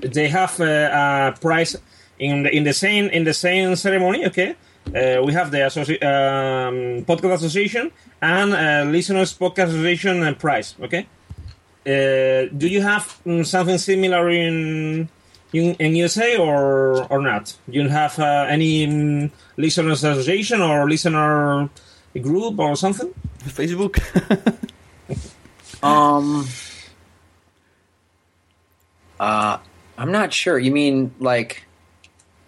they 0.00 0.28
have 0.28 0.60
uh, 0.60 1.34
a 1.34 1.40
prize 1.40 1.76
in 2.18 2.44
the, 2.44 2.54
in 2.54 2.64
the 2.64 2.72
same 2.72 3.06
in 3.08 3.24
the 3.24 3.34
same 3.34 3.76
ceremony. 3.76 4.26
Okay. 4.26 4.56
Uh, 4.86 5.20
we 5.24 5.32
have 5.32 5.50
the 5.50 5.58
associ- 5.58 6.00
um, 6.02 7.04
podcast 7.04 7.34
association 7.34 7.90
and 8.22 8.54
uh, 8.54 8.88
listeners 8.90 9.36
podcast 9.36 9.68
association 9.68 10.22
uh, 10.22 10.32
prize. 10.34 10.76
Okay. 10.80 11.06
Uh, 11.84 12.48
do 12.56 12.68
you 12.68 12.80
have 12.82 13.20
mm, 13.26 13.44
something 13.44 13.78
similar 13.78 14.30
in 14.30 15.08
in, 15.52 15.74
in 15.78 15.96
USA 15.96 16.36
or 16.36 17.04
or 17.10 17.20
not? 17.20 17.54
You 17.68 17.88
have 17.88 18.18
uh, 18.18 18.46
any 18.48 18.86
mm, 18.86 19.30
listeners 19.56 20.04
association 20.04 20.60
or 20.60 20.88
listener 20.88 21.68
group 22.20 22.58
or 22.58 22.76
something? 22.76 23.12
Facebook. 23.44 23.98
Um, 25.82 26.48
uh, 29.20 29.58
I'm 29.98 30.10
not 30.12 30.32
sure. 30.32 30.58
You 30.58 30.70
mean 30.72 31.14
like 31.20 31.64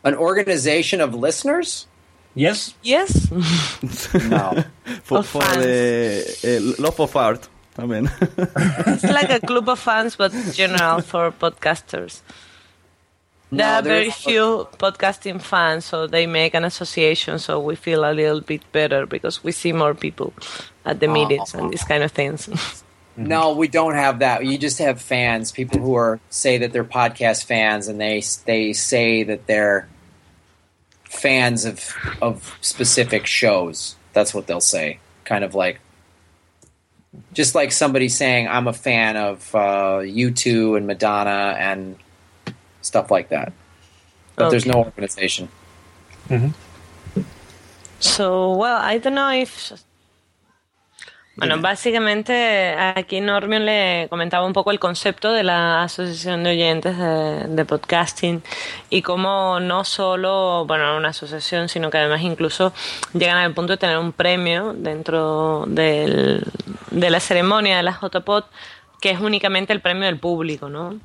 an 0.05 0.15
organization 0.15 1.01
of 1.01 1.15
listeners? 1.15 1.87
Yes. 2.35 2.75
Yes. 2.83 3.31
No. 4.29 4.65
for, 5.05 5.19
Of 5.19 5.27
for 5.29 5.43
fans. 5.43 5.62
the 5.62 6.75
uh, 6.79 6.83
love 6.83 7.01
of 7.01 7.15
art 7.16 7.49
también. 7.77 8.11
it's 8.87 9.05
like 9.05 9.31
a 9.31 9.41
club 9.47 9.69
of 9.69 9.79
fans, 9.79 10.16
but 10.16 10.33
general 10.53 11.01
for 11.01 11.31
podcasters. 11.31 12.23
There 13.51 13.66
are 13.66 13.83
very 13.83 14.11
few 14.11 14.69
podcasting 14.77 15.41
fans, 15.41 15.87
so 15.87 16.07
they 16.07 16.27
make 16.27 16.55
an 16.55 16.65
association, 16.65 17.39
so 17.39 17.59
we 17.61 17.77
feel 17.77 18.05
a 18.05 18.12
little 18.12 18.43
bit 18.43 18.61
better 18.73 19.07
because 19.07 19.43
we 19.43 19.53
see 19.53 19.73
more 19.73 19.95
people 19.95 20.35
at 20.85 21.01
the 21.01 21.09
meetings 21.09 21.55
and 21.55 21.70
these 21.73 21.85
kind 21.85 22.03
of 22.03 22.12
things. 22.12 22.49
No, 23.19 23.55
we 23.55 23.66
don't 23.66 23.95
have 23.95 24.20
that. 24.20 24.47
You 24.47 24.57
just 24.59 24.79
have 24.79 25.03
fans, 25.03 25.51
people 25.51 25.81
who 25.81 25.97
are 25.97 26.20
say 26.31 26.59
that 26.59 26.73
they're 26.73 26.85
podcast 26.85 27.47
fans, 27.47 27.89
and 27.89 28.01
they 28.01 28.23
they 28.47 28.73
say 28.73 29.25
that 29.25 29.49
they're 29.49 29.89
fans 31.03 31.65
of 31.65 31.97
of 32.23 32.57
specific 32.61 33.27
shows. 33.27 33.97
That's 34.12 34.33
what 34.33 34.47
they'll 34.47 34.61
say. 34.61 35.01
Kind 35.25 35.43
of 35.43 35.57
like, 35.57 35.81
just 37.33 37.57
like 37.57 37.73
somebody 37.73 38.09
saying, 38.09 38.47
"I'm 38.47 38.69
a 38.69 38.73
fan 38.73 39.16
of 39.16 39.53
uh, 39.53 39.99
U2 40.05 40.77
and 40.77 40.87
Madonna 40.87 41.57
and 41.59 41.97
stuff 42.89 43.10
like 43.10 43.28
that." 43.28 43.52
But 44.36 44.51
there's 44.51 44.66
no 44.66 44.78
organization. 44.78 45.48
So, 47.98 48.52
well, 48.52 48.78
I 48.82 48.98
don't 48.98 49.15
know 49.15 49.31
if. 49.32 49.73
Bueno, 51.36 51.60
básicamente 51.60 52.74
aquí 52.77 53.20
Normion 53.20 53.65
le 53.65 54.09
comentaba 54.10 54.44
un 54.44 54.52
poco 54.52 54.73
el 54.73 54.81
concepto 54.81 55.32
de 55.32 55.44
la 55.44 55.85
Asociación 55.85 56.43
de 56.43 56.51
Oyentes 56.51 56.98
de, 56.98 57.47
de 57.47 57.65
Podcasting 57.65 58.43
y 58.90 59.02
cómo 59.02 59.60
no 59.60 59.85
solo, 59.85 60.65
bueno, 60.66 60.97
una 60.97 61.10
asociación, 61.10 61.69
sino 61.69 61.90
que 61.90 61.98
además 61.98 62.23
incluso 62.23 62.73
llegan 63.15 63.36
al 63.36 63.55
punto 63.55 63.74
de 63.74 63.77
tener 63.77 63.98
un 63.98 64.10
premio 64.12 64.73
dentro 64.77 65.65
del- 65.69 66.44
de 66.90 67.09
la 67.10 67.20
ceremonia 67.20 67.77
de 67.77 67.85
la 67.85 67.97
JPod, 68.02 68.43
que 69.01 69.10
es 69.10 69.20
únicamente 69.20 69.73
el 69.73 69.81
premio 69.81 70.06
del 70.06 70.19
público, 70.19 70.69
¿no? 70.69 70.98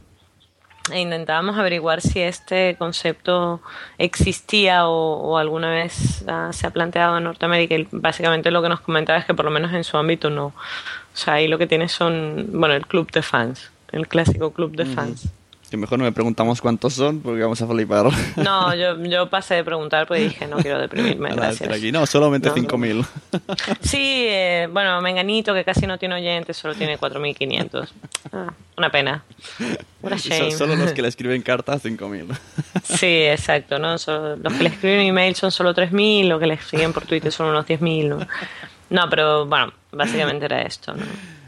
E 0.91 0.99
intentábamos 0.99 1.57
averiguar 1.57 2.01
si 2.01 2.19
este 2.19 2.75
concepto 2.77 3.61
existía 3.97 4.87
o, 4.87 5.15
o 5.15 5.37
alguna 5.37 5.69
vez 5.69 6.25
ah, 6.27 6.49
se 6.51 6.67
ha 6.67 6.71
planteado 6.71 7.17
en 7.17 7.23
Norteamérica 7.23 7.75
y 7.75 7.87
básicamente 7.91 8.51
lo 8.51 8.61
que 8.61 8.69
nos 8.69 8.81
comentaba 8.81 9.19
es 9.19 9.25
que 9.25 9.33
por 9.33 9.45
lo 9.45 9.51
menos 9.51 9.71
en 9.73 9.83
su 9.83 9.97
ámbito 9.97 10.29
no. 10.29 10.47
O 10.47 10.53
sea, 11.15 11.35
ahí 11.35 11.47
lo 11.47 11.57
que 11.57 11.67
tiene 11.67 11.87
son, 11.87 12.47
bueno, 12.51 12.75
el 12.75 12.85
club 12.85 13.11
de 13.11 13.21
fans, 13.21 13.71
el 13.91 14.07
clásico 14.07 14.51
club 14.51 14.75
de 14.75 14.85
fans. 14.85 15.31
Que 15.73 15.77
mejor 15.77 15.97
no 15.97 16.05
me 16.05 16.11
preguntamos 16.11 16.61
cuántos 16.61 16.93
son 16.93 17.19
porque 17.21 17.41
vamos 17.41 17.59
a 17.59 17.65
flipar. 17.65 18.05
No, 18.35 18.75
yo, 18.75 18.95
yo 19.05 19.27
pasé 19.27 19.55
de 19.55 19.63
preguntar 19.63 20.05
porque 20.05 20.21
dije, 20.25 20.45
no 20.45 20.57
quiero 20.57 20.77
deprimirme, 20.79 21.29
Ahora, 21.31 21.47
gracias. 21.47 21.67
aquí 21.75 21.91
no, 21.91 22.05
solamente 22.05 22.49
No. 22.49 22.55
5.000. 22.55 23.03
Sí, 23.81 24.25
eh, 24.27 24.69
bueno, 24.71 25.01
Menganito, 25.01 25.51
que 25.55 25.63
casi 25.63 25.87
no 25.87 25.97
tiene 25.97 26.13
oyentes, 26.13 26.57
solo 26.57 26.75
tiene 26.75 26.99
4.500. 26.99 27.87
Ah, 28.33 28.53
una 28.77 28.91
pena. 28.91 29.23
What 30.03 30.13
a 30.13 30.17
So- 30.19 30.29
shame. 30.29 30.51
Solo 30.51 30.75
los 30.75 30.91
que 30.91 31.01
le 31.01 31.07
escriben 31.13 31.41
cartas, 31.41 31.83
5.000. 31.83 32.27
Sí, 32.83 33.23
exacto, 33.23 33.79
¿no? 33.79 33.97
Solo- 33.97 34.35
los 34.35 34.53
que 34.53 34.61
le 34.65 34.69
escriben 34.69 34.99
email 35.07 35.33
son 35.33 35.49
solo 35.51 35.73
3.000, 35.73 36.27
los 36.27 36.39
que 36.39 36.45
le 36.45 36.59
siguen 36.59 36.93
por 36.93 37.07
Twitter 37.07 37.31
son 37.31 37.47
unos 37.47 37.65
10.000, 37.65 38.09
¿no? 38.09 38.19
No, 38.91 39.09
pero 39.09 39.47
bueno, 39.47 39.73
básicamente 39.91 40.45
era 40.45 40.61
esto, 40.61 40.93
¿no? 40.93 41.03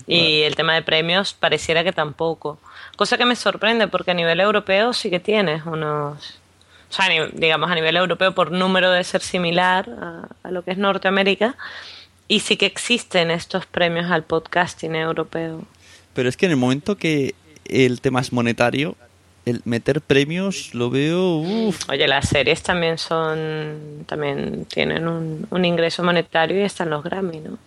Y 0.07 0.41
el 0.41 0.55
tema 0.55 0.73
de 0.73 0.81
premios 0.81 1.35
pareciera 1.35 1.83
que 1.83 1.91
tampoco. 1.91 2.57
Cosa 2.95 3.17
que 3.17 3.25
me 3.25 3.35
sorprende 3.35 3.87
porque 3.87 4.11
a 4.11 4.13
nivel 4.13 4.39
europeo 4.39 4.93
sí 4.93 5.09
que 5.09 5.19
tienes 5.19 5.65
unos... 5.65 6.39
O 6.89 6.93
sea, 6.93 7.07
digamos 7.33 7.69
a 7.69 7.75
nivel 7.75 7.97
europeo 7.97 8.33
por 8.33 8.51
número 8.51 8.91
de 8.91 9.03
ser 9.03 9.21
similar 9.21 9.89
a, 9.89 10.27
a 10.43 10.51
lo 10.51 10.63
que 10.63 10.71
es 10.71 10.77
Norteamérica. 10.77 11.55
Y 12.27 12.39
sí 12.39 12.57
que 12.57 12.65
existen 12.65 13.31
estos 13.31 13.65
premios 13.65 14.09
al 14.09 14.23
podcasting 14.23 14.95
europeo. 14.95 15.63
Pero 16.13 16.29
es 16.29 16.37
que 16.37 16.45
en 16.45 16.53
el 16.53 16.57
momento 16.57 16.95
que 16.95 17.35
el 17.65 18.01
tema 18.01 18.21
es 18.21 18.31
monetario, 18.31 18.95
el 19.45 19.61
meter 19.65 20.01
premios 20.01 20.73
lo 20.73 20.89
veo... 20.89 21.37
Uf, 21.37 21.89
Oye, 21.89 22.07
las 22.07 22.29
series 22.29 22.63
también 22.63 22.97
son, 22.97 24.05
también 24.07 24.65
tienen 24.65 25.07
un, 25.07 25.47
un 25.49 25.65
ingreso 25.65 26.03
monetario 26.03 26.59
y 26.59 26.63
están 26.63 26.89
los 26.89 27.03
Grammy, 27.03 27.39
¿no? 27.39 27.57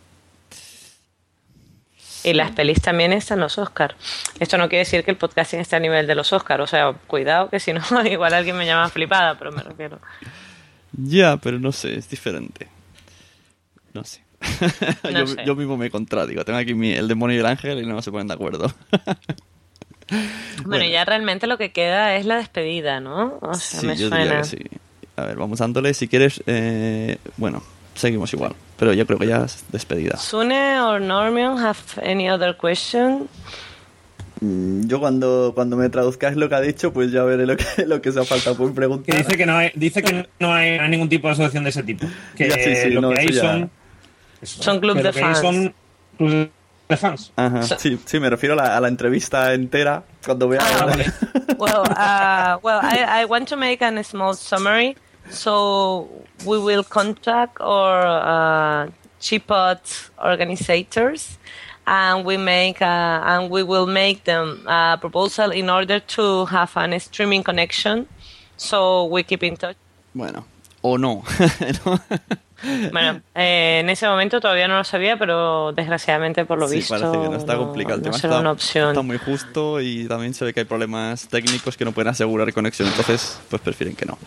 Y 2.24 2.32
las 2.34 2.50
pelis 2.52 2.80
también 2.82 3.12
están 3.12 3.40
los 3.40 3.58
Oscar. 3.58 3.94
Esto 4.40 4.58
no 4.58 4.68
quiere 4.68 4.80
decir 4.84 5.04
que 5.04 5.10
el 5.10 5.16
podcasting 5.16 5.60
esté 5.60 5.76
a 5.76 5.80
nivel 5.80 6.06
de 6.06 6.14
los 6.14 6.32
Oscar, 6.32 6.60
o 6.60 6.66
sea, 6.66 6.92
cuidado 7.06 7.48
que 7.48 7.60
si 7.60 7.72
no, 7.72 7.80
igual 8.10 8.34
alguien 8.34 8.56
me 8.56 8.66
llama 8.66 8.88
flipada, 8.88 9.38
pero 9.38 9.52
me 9.52 9.62
refiero. 9.62 9.98
ya, 10.92 11.36
pero 11.36 11.58
no 11.58 11.70
sé, 11.72 11.96
es 11.96 12.08
diferente. 12.08 12.66
No 13.94 14.04
sé. 14.04 14.22
No 15.04 15.10
yo, 15.20 15.26
sé. 15.26 15.42
yo 15.46 15.54
mismo 15.56 15.76
me 15.76 15.90
contradigo. 15.90 16.44
Tengo 16.44 16.58
aquí 16.58 16.74
mi- 16.74 16.92
el 16.92 17.08
demonio 17.08 17.36
y 17.36 17.40
el 17.40 17.46
ángel 17.46 17.78
y 17.82 17.86
no 17.86 18.00
se 18.02 18.10
ponen 18.12 18.28
de 18.28 18.34
acuerdo. 18.34 18.72
Bueno, 20.64 20.84
ya 20.86 21.04
realmente 21.04 21.46
lo 21.46 21.58
que 21.58 21.70
queda 21.72 22.16
es 22.16 22.24
la 22.24 22.36
despedida, 22.36 23.00
¿no? 23.00 23.38
O 23.42 23.54
sea, 23.54 23.80
sí, 23.80 23.86
me 23.86 23.96
yo 23.96 24.08
diría 24.10 24.24
suena. 24.26 24.42
que 24.42 24.48
sí. 24.48 24.58
A 25.16 25.22
ver, 25.26 25.36
vamos 25.36 25.58
dándole. 25.58 25.92
Si 25.94 26.08
quieres, 26.08 26.42
eh, 26.46 27.18
bueno, 27.36 27.62
seguimos 27.94 28.32
igual. 28.32 28.54
Pero 28.78 28.92
yo 28.92 29.06
creo 29.06 29.18
que 29.18 29.26
ya 29.26 29.44
es 29.44 29.64
despedida. 29.70 30.16
Sune 30.16 30.80
or 30.80 31.00
Normion 31.00 31.58
have 31.58 31.78
any 32.02 32.30
other 32.30 32.56
question? 32.56 33.28
Mm, 34.40 34.86
Yo 34.86 35.00
cuando, 35.00 35.52
cuando 35.54 35.76
me 35.76 35.88
traduzcáis 35.88 36.36
lo 36.36 36.48
que 36.48 36.54
ha 36.54 36.60
dicho, 36.60 36.92
pues 36.92 37.10
ya 37.10 37.24
veré 37.24 37.44
lo 37.44 37.56
que, 37.56 37.64
lo 37.86 38.00
que 38.00 38.12
se 38.12 38.20
ha 38.20 38.24
faltado 38.24 38.56
por 38.56 38.68
Que 38.68 38.74
preguntar. 38.74 39.16
dice 39.16 39.36
que 39.36 39.46
no 39.46 39.56
hay, 39.56 39.72
dice 39.74 40.02
que 40.02 40.28
no 40.38 40.52
hay 40.54 40.78
ningún 40.88 41.08
tipo 41.08 41.26
de 41.26 41.32
asociación 41.32 41.64
de 41.64 41.70
ese 41.70 41.82
tipo. 41.82 42.06
Que 42.36 42.48
Ya, 42.48 42.54
sí, 42.54 42.76
sí, 42.76 42.90
lo 42.90 43.00
no, 43.00 43.10
que 43.10 43.18
hay 43.20 43.26
eso 43.26 43.34
ya- 43.34 43.42
son. 43.42 43.70
Son 44.44 44.78
club 44.78 44.96
que 44.98 45.02
de 45.02 45.10
que 45.10 45.20
fans. 45.20 45.38
Son 45.40 45.74
clubes 46.16 46.48
de 46.88 46.96
fans. 46.96 47.32
Ajá, 47.34 47.62
sí, 47.62 47.98
sí, 48.04 48.20
me 48.20 48.30
refiero 48.30 48.54
a 48.54 48.56
la, 48.64 48.76
a 48.76 48.80
la 48.80 48.86
entrevista 48.86 49.52
entera 49.52 50.04
cuando 50.24 50.48
vea... 50.48 50.60
Ah, 50.62 50.86
well, 51.58 51.82
uh, 51.90 52.58
well, 52.62 52.78
I, 52.80 53.22
I 53.22 53.24
want 53.24 53.48
to 53.48 53.56
make 53.56 53.82
a 53.84 54.04
small 54.04 54.34
summary. 54.34 54.96
So 55.30 56.08
we 56.44 56.58
will 56.58 56.84
contact 56.84 57.60
our 57.60 58.06
uh, 58.06 58.90
Chipot 59.20 60.10
organizers, 60.22 61.38
and 61.86 62.24
we 62.24 62.36
make 62.36 62.80
a, 62.80 63.22
and 63.24 63.50
we 63.50 63.62
will 63.62 63.86
make 63.86 64.24
them 64.24 64.66
a 64.66 64.98
proposal 65.00 65.50
in 65.50 65.70
order 65.70 66.00
to 66.00 66.44
have 66.46 66.76
an 66.76 66.98
streaming 67.00 67.42
connection. 67.42 68.06
So 68.56 69.04
we 69.06 69.22
keep 69.22 69.42
in 69.42 69.56
touch. 69.56 69.76
Bueno, 70.14 70.44
o 70.82 70.96
no. 70.96 71.24
¿no? 72.62 72.90
Bueno, 72.90 73.20
eh, 73.34 73.80
en 73.80 73.90
ese 73.90 74.06
momento 74.08 74.40
todavía 74.40 74.68
no 74.68 74.76
lo 74.78 74.84
sabía, 74.84 75.18
pero 75.18 75.72
desgraciadamente 75.72 76.44
por 76.44 76.58
lo 76.58 76.68
Sí, 76.68 76.76
visto 76.76 76.94
parece 76.98 77.12
que 77.22 77.28
no 77.28 77.36
está 77.36 77.56
complicado. 77.56 77.96
El 77.96 78.00
no 78.00 78.04
tema 78.04 78.18
será 78.18 78.32
está, 78.34 78.40
una 78.40 78.52
opción. 78.52 78.88
está 78.88 79.02
muy 79.02 79.18
justo 79.18 79.80
y 79.80 80.06
también 80.08 80.34
se 80.34 80.44
ve 80.44 80.52
que 80.52 80.60
hay 80.60 80.66
problemas 80.66 81.28
técnicos 81.28 81.76
que 81.76 81.84
no 81.84 81.92
pueden 81.92 82.08
asegurar 82.08 82.52
conexión. 82.52 82.88
Entonces, 82.88 83.40
pues 83.48 83.62
prefieren 83.62 83.94
que 83.96 84.06
no. 84.06 84.18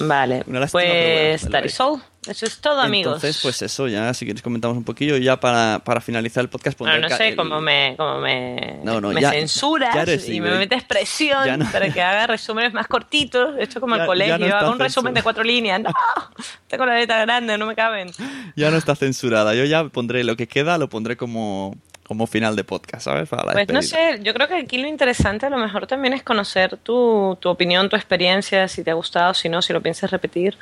Vale, 0.00 0.42
Una 0.46 0.60
lástima, 0.60 0.82
pero 0.82 0.94
bueno, 1.12 1.38
pues 1.50 2.11
Eso 2.28 2.46
es 2.46 2.58
todo, 2.58 2.80
amigos. 2.80 3.16
Entonces, 3.16 3.42
pues 3.42 3.60
eso, 3.62 3.88
ya 3.88 4.14
si 4.14 4.24
queréis 4.24 4.42
comentamos 4.42 4.76
un 4.76 4.84
poquillo. 4.84 5.16
Ya 5.16 5.40
para, 5.40 5.80
para 5.84 6.00
finalizar 6.00 6.42
el 6.42 6.48
podcast, 6.48 6.78
pondré 6.78 6.98
Bueno, 6.98 7.08
no 7.08 7.16
sé 7.16 7.28
el- 7.30 7.36
cómo 7.36 7.60
me, 7.60 7.94
cómo 7.96 8.20
me, 8.20 8.78
No, 8.84 9.00
no, 9.00 9.10
me 9.10 9.20
ya- 9.20 9.30
censuras 9.30 9.92
ya 9.92 10.02
eres 10.02 10.28
y 10.28 10.40
me 10.40 10.50
metes 10.56 10.84
presión 10.84 11.58
no- 11.58 11.72
para 11.72 11.92
que 11.92 12.00
haga 12.00 12.28
resúmenes 12.28 12.72
más 12.72 12.86
cortitos. 12.86 13.56
Esto 13.58 13.78
es 13.78 13.80
como 13.80 13.96
Ya- 13.96 14.02
el 14.02 14.06
colegio, 14.06 14.56
hago 14.56 14.70
un 14.70 14.78
resumen 14.78 14.88
censurado. 14.90 15.14
de 15.14 15.22
cuatro 15.22 15.42
líneas. 15.44 15.80
¡No! 15.80 15.90
Tengo 16.68 16.86
la 16.86 16.94
letra 16.94 17.20
grande, 17.22 17.58
no 17.58 17.66
me 17.66 17.74
caben. 17.74 18.10
Ya 18.54 18.70
no 18.70 18.76
está 18.76 18.94
censurada. 18.94 19.54
Yo 19.56 19.64
ya 19.64 19.84
pondré 19.88 20.22
lo 20.22 20.36
que 20.36 20.46
queda, 20.46 20.78
lo 20.78 20.88
pondré 20.88 21.16
como, 21.16 21.76
como 22.06 22.28
final 22.28 22.54
de 22.54 22.62
podcast, 22.62 23.04
¿sabes? 23.06 23.28
Para 23.28 23.46
la 23.46 23.52
Pues 23.52 23.68
no 23.68 23.82
sé, 23.82 24.20
yo 24.22 24.32
creo 24.32 24.46
que 24.46 24.54
aquí 24.54 24.78
lo 24.78 24.86
interesante 24.86 25.46
a 25.46 25.50
lo 25.50 25.58
mejor 25.58 25.88
también 25.88 26.14
es 26.14 26.22
conocer 26.22 26.76
tu, 26.76 27.36
tu 27.40 27.48
opinión, 27.48 27.88
tu 27.88 27.96
experiencia, 27.96 28.68
si 28.68 28.84
te 28.84 28.92
ha 28.92 28.94
gustado, 28.94 29.34
si 29.34 29.48
no, 29.48 29.60
si 29.60 29.72
lo 29.72 29.80
piensas 29.82 30.12
repetir. 30.12 30.56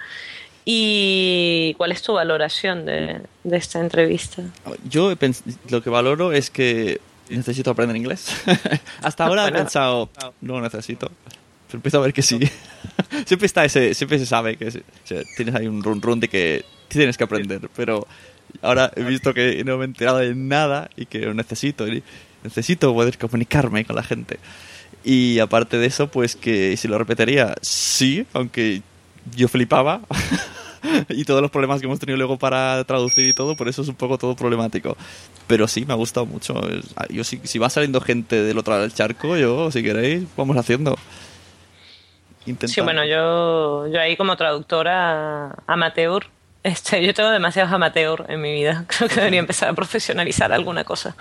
Y 0.72 1.74
cuál 1.74 1.90
es 1.90 2.01
tu 2.01 2.12
valoración 2.12 2.86
de, 2.86 3.20
de 3.42 3.56
esta 3.56 3.80
entrevista. 3.80 4.40
Yo 4.88 5.10
he 5.10 5.16
lo 5.68 5.82
que 5.82 5.90
valoro 5.90 6.30
es 6.32 6.48
que 6.48 7.01
necesito 7.28 7.72
aprender 7.72 7.97
inglés. 7.97 8.28
Hasta 9.02 9.24
ahora 9.26 9.42
he 9.42 9.51
Bueno. 9.51 9.59
pensado, 9.64 10.10
no 10.40 10.55
lo 10.55 10.60
necesito. 10.60 11.10
Pero 11.66 11.78
empiezo 11.78 11.98
a 11.98 12.02
ver 12.02 12.12
que 12.12 12.22
sí. 12.22 12.38
siempre 13.26 13.47
está 13.47 13.64
ese, 13.64 13.94
siempre 13.94 14.20
se 14.20 14.26
sabe 14.26 14.56
que 14.56 14.70
se- 14.70 14.84
se- 15.02 15.24
tienes 15.36 15.56
ahí 15.56 15.66
un 15.66 15.82
run 15.82 16.01
run 16.01 16.20
de 16.20 16.28
que 16.28 16.64
tienes 16.86 17.16
que 17.16 17.24
aprender. 17.24 17.68
Pero 17.74 18.06
ahora 18.62 18.92
he 18.94 19.02
visto 19.02 19.34
que 19.34 19.64
no 19.64 19.76
me 19.76 19.84
he 19.84 19.88
enterado 19.88 20.18
de 20.18 20.36
nada 20.36 20.88
y 20.97 21.06
que 21.06 21.18
lo 21.18 21.34
necesito. 21.34 21.88
y 21.88 22.02
necesito 22.44 22.94
poder 22.94 23.18
comunicarme 23.18 23.84
con 23.84 23.97
la 23.97 24.05
gente. 24.05 24.38
Y 25.02 25.40
aparte 25.40 25.78
de 25.78 25.86
eso, 25.86 26.09
pues 26.12 26.36
que 26.36 26.76
si 26.76 26.86
lo 26.86 26.97
repetiría, 26.97 27.56
sí, 27.60 28.24
aunque 28.34 28.82
yo 29.34 29.48
flipaba. 29.48 30.01
y 31.09 31.24
todos 31.24 31.43
los 31.43 31.51
problemas 31.51 31.81
que 31.81 31.86
hemos 31.86 31.98
tenido 31.98 32.16
luego 32.16 32.39
para 32.39 32.82
traducir 32.85 33.28
y 33.28 33.32
todo, 33.32 33.57
por 33.57 33.69
eso 33.69 33.82
es 33.82 33.89
un 33.89 33.94
poco 33.94 34.19
todo 34.19 34.35
problemático. 34.35 34.97
Pero 35.47 35.69
sí, 35.69 35.85
me 35.85 35.93
ha 35.93 35.97
gustado 35.97 36.27
mucho. 36.27 36.61
Ah, 36.97 37.07
Yo 37.11 37.24
si, 37.24 37.40
si 37.44 37.59
va 37.59 37.70
saliendo 37.70 38.01
gente 38.01 38.43
del 38.43 38.59
otro 38.59 38.73
lado 38.73 38.82
del 38.82 38.94
charco, 38.94 39.36
yo, 39.36 39.70
si 39.70 39.82
queréis, 39.82 40.24
vamos 40.36 40.57
haciendo. 40.57 40.97
Intentar. 42.47 42.70
Sí, 42.70 42.81
bueno, 42.81 43.05
yo, 43.05 43.86
yo 43.89 44.01
ahí 44.01 44.16
como 44.16 44.36
traductora 44.36 45.57
amateur, 45.66 46.27
este, 46.62 47.04
yo 47.04 47.14
tengo 47.14 47.30
demasiados 47.30 47.72
amateur 47.72 48.26
en 48.28 48.40
mi 48.40 48.52
vida. 48.52 48.84
Creo 48.88 49.08
que 49.08 49.14
debería 49.16 49.40
empezar 49.40 49.70
a 49.70 49.72
profesionalizar 49.74 50.52
alguna 50.52 50.84
cosa. 50.84 51.16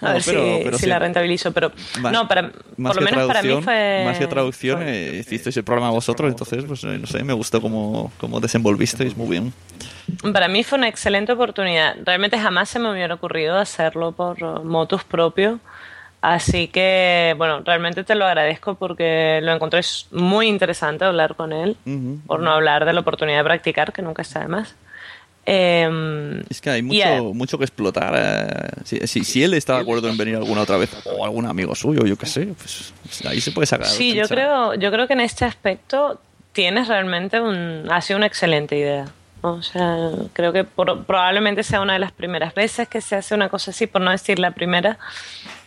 A 0.00 0.06
No, 0.08 0.12
ver 0.14 0.22
pero- 0.24 0.42
si, 0.58 0.64
pero 0.64 0.76
si 0.78 0.84
sí. 0.84 0.88
la 0.88 0.98
rentabilizo. 0.98 1.52
Pero 1.52 1.72
Más- 2.00 2.12
no, 2.12 2.26
para, 2.28 2.50
más 2.76 2.92
por 2.94 2.96
lo 2.96 3.10
menos 3.10 3.26
para 3.26 3.42
mí 3.42 3.62
fue... 3.62 4.02
Más 4.04 4.18
que 4.18 4.26
traducción, 4.26 4.78
fue- 4.82 5.08
eh, 5.08 5.16
hicisteis 5.20 5.56
el 5.56 5.64
programa 5.64 5.90
vosotros, 5.90 6.30
entonces, 6.30 6.64
pues 6.66 6.82
eh, 6.84 6.98
no 6.98 7.06
sé, 7.06 7.22
me 7.24 7.32
gustó 7.32 7.60
cómo, 7.60 8.12
cómo 8.18 8.40
desenvolvisteis 8.40 9.16
muy 9.16 9.28
bien. 9.28 9.52
Para 10.32 10.48
mí 10.48 10.64
fue 10.64 10.78
una 10.78 10.88
excelente 10.88 11.32
oportunidad. 11.32 11.96
Realmente 12.04 12.38
jamás 12.38 12.68
se 12.68 12.78
me 12.78 12.90
hubiera 12.90 13.14
ocurrido 13.14 13.58
hacerlo 13.58 14.12
por 14.12 14.64
motus 14.64 15.04
propio. 15.04 15.60
Así 16.22 16.68
que, 16.68 17.34
bueno, 17.36 17.60
realmente 17.64 18.04
te 18.04 18.14
lo 18.14 18.24
agradezco 18.24 18.76
porque 18.76 19.40
lo 19.42 19.52
encontré 19.52 19.80
muy 20.12 20.46
interesante 20.46 21.04
hablar 21.04 21.34
con 21.34 21.52
él, 21.52 21.76
Ujú. 21.84 22.20
por 22.26 22.40
no 22.40 22.52
hablar 22.52 22.84
de 22.84 22.92
la 22.92 23.00
oportunidad 23.00 23.38
de 23.38 23.44
practicar, 23.44 23.92
que 23.92 24.02
nunca 24.02 24.22
está 24.22 24.40
de 24.40 24.48
más. 24.48 24.74
Em, 25.44 26.38
Es 26.48 26.60
que 26.60 26.70
hay 26.70 26.82
mucho, 26.82 27.00
eh, 27.00 27.20
mucho 27.34 27.58
que 27.58 27.64
explotar. 27.64 28.14
eh. 28.16 28.68
Si, 28.84 28.98
si, 29.08 29.24
si 29.24 29.42
él 29.42 29.54
está 29.54 29.74
de 29.74 29.80
acuerdo 29.80 30.08
en 30.08 30.16
venir 30.16 30.36
alguna 30.36 30.60
otra 30.62 30.76
vez, 30.76 30.90
o 31.04 31.24
algún 31.24 31.46
amigo 31.46 31.74
suyo, 31.74 32.06
yo 32.06 32.16
qué 32.16 32.26
sé, 32.26 32.46
pues, 32.56 32.94
pues 33.02 33.26
ahí 33.26 33.40
se 33.40 33.50
puede 33.50 33.66
sacar. 33.66 33.88
Sí, 33.88 34.14
yo 34.14 34.28
creo, 34.28 34.74
yo 34.74 34.92
creo 34.92 35.08
que 35.08 35.14
en 35.14 35.20
este 35.20 35.44
aspecto 35.44 36.20
tienes 36.52 36.86
realmente 36.86 37.40
un, 37.40 37.88
ha 37.90 38.00
sido 38.00 38.18
una 38.18 38.26
excelente 38.26 38.76
idea. 38.78 39.06
O 39.40 39.60
sea, 39.60 40.10
creo 40.34 40.52
que 40.52 40.62
por- 40.62 41.02
probablemente 41.04 41.64
sea 41.64 41.80
una 41.80 41.94
de 41.94 41.98
las 41.98 42.12
primeras 42.12 42.54
veces 42.54 42.86
que 42.86 43.00
se 43.00 43.16
hace 43.16 43.34
una 43.34 43.48
cosa 43.48 43.72
así, 43.72 43.88
por 43.88 44.00
no 44.00 44.12
decir 44.12 44.38
la 44.38 44.52
primera. 44.52 44.98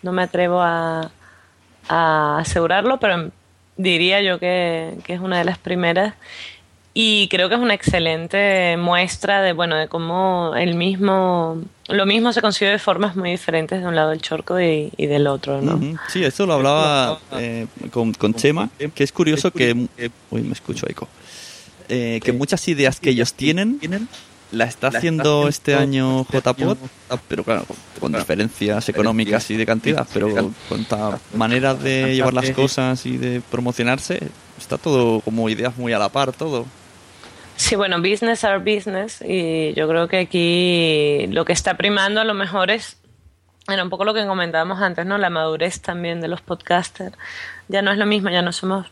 No 0.05 0.13
me 0.13 0.21
atrevo 0.21 0.61
a, 0.61 1.11
a 1.89 2.37
asegurarlo, 2.37 2.99
pero 2.99 3.31
diría 3.75 4.21
yo 4.21 4.39
que, 4.39 4.93
que 5.03 5.15
es 5.15 5.19
una 5.19 5.39
de 5.39 5.45
las 5.45 5.57
primeras. 5.57 6.13
Y 6.93 7.27
creo 7.27 7.49
que 7.49 7.55
es 7.55 7.61
una 7.61 7.73
excelente 7.73 8.77
muestra 8.77 9.41
de, 9.41 9.51
bueno, 9.51 9.75
de 9.75 9.89
cómo 9.89 10.53
el 10.55 10.75
mismo, 10.75 11.61
lo 11.89 12.05
mismo 12.05 12.31
se 12.31 12.41
concibe 12.41 12.71
de 12.71 12.79
formas 12.79 13.17
muy 13.17 13.31
diferentes 13.31 13.81
de 13.81 13.87
un 13.87 13.95
lado 13.95 14.11
del 14.11 14.21
chorco 14.21 14.61
y, 14.61 14.93
y 14.95 15.07
del 15.07 15.27
otro, 15.27 15.59
¿no? 15.61 15.75
Ujú. 15.75 15.97
Sí, 16.07 16.23
esto 16.23 16.45
lo 16.45 16.53
hablaba 16.53 17.19
eh, 17.33 17.67
con, 17.91 18.13
con 18.13 18.33
Chema, 18.35 18.69
que 18.93 19.03
es 19.03 19.11
curioso 19.11 19.51
que... 19.51 19.87
Uy, 20.29 20.41
me 20.43 20.53
escucho 20.53 20.85
eco. 20.87 21.09
Eh, 21.89 22.21
que 22.23 22.31
muchas 22.31 22.65
ideas 22.67 22.99
que 23.01 23.09
ellos 23.09 23.33
tienen 23.33 23.79
la 24.51 24.65
está 24.65 24.87
haciendo 24.87 25.47
este 25.47 25.75
año 25.75 26.25
JPod, 26.31 26.77
pero 27.27 27.43
claro, 27.43 27.65
con 27.99 28.13
diferencias 28.13 28.87
económicas 28.89 29.49
y 29.51 29.57
de 29.57 29.65
cantidad, 29.65 30.07
pero 30.13 30.53
con 30.69 30.81
esta 30.81 31.19
manera 31.33 31.73
de 31.73 32.15
llevar 32.15 32.33
las 32.33 32.51
cosas 32.51 33.05
y 33.05 33.17
de 33.17 33.41
promocionarse, 33.41 34.19
está 34.57 34.77
todo 34.77 35.19
como 35.21 35.49
ideas 35.49 35.77
muy 35.77 35.93
a 35.93 35.99
la 35.99 36.09
par, 36.09 36.31
todo. 36.31 36.65
Sí, 37.57 37.75
bueno, 37.75 38.01
business 38.01 38.43
are 38.43 38.59
business 38.59 39.21
y 39.25 39.73
yo 39.73 39.87
creo 39.87 40.07
que 40.07 40.19
aquí 40.19 41.27
lo 41.31 41.45
que 41.45 41.53
está 41.53 41.77
primando 41.77 42.19
a 42.19 42.25
lo 42.25 42.33
mejor 42.33 42.69
es, 42.69 42.97
era 43.67 43.81
un 43.81 43.89
poco 43.89 44.03
lo 44.03 44.13
que 44.13 44.25
comentábamos 44.25 44.81
antes, 44.81 45.05
¿no? 45.05 45.17
La 45.17 45.29
madurez 45.29 45.81
también 45.81 46.21
de 46.21 46.27
los 46.27 46.41
podcasters. 46.41 47.17
Ya 47.67 47.81
no 47.81 47.91
es 47.91 47.97
lo 47.97 48.05
mismo, 48.05 48.29
ya 48.29 48.41
no 48.41 48.51
somos 48.51 48.87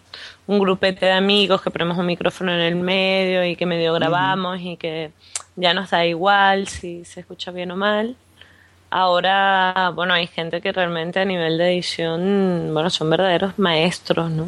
un 0.47 0.59
grupete 0.59 1.05
de 1.07 1.11
amigos 1.11 1.61
que 1.61 1.71
ponemos 1.71 1.97
un 1.97 2.05
micrófono 2.05 2.53
en 2.53 2.61
el 2.61 2.75
medio 2.75 3.45
y 3.45 3.55
que 3.55 3.65
medio 3.65 3.93
grabamos 3.93 4.59
y 4.61 4.77
que 4.77 5.11
ya 5.55 5.73
nos 5.73 5.89
da 5.91 6.05
igual 6.05 6.67
si 6.67 7.05
se 7.05 7.21
escucha 7.21 7.51
bien 7.51 7.71
o 7.71 7.75
mal. 7.75 8.15
Ahora, 8.89 9.91
bueno, 9.95 10.13
hay 10.13 10.27
gente 10.27 10.61
que 10.61 10.71
realmente 10.71 11.19
a 11.19 11.25
nivel 11.25 11.57
de 11.57 11.73
edición, 11.73 12.69
bueno, 12.73 12.91
son 12.91 13.09
verdaderos 13.09 13.57
maestros, 13.57 14.29
¿no? 14.29 14.45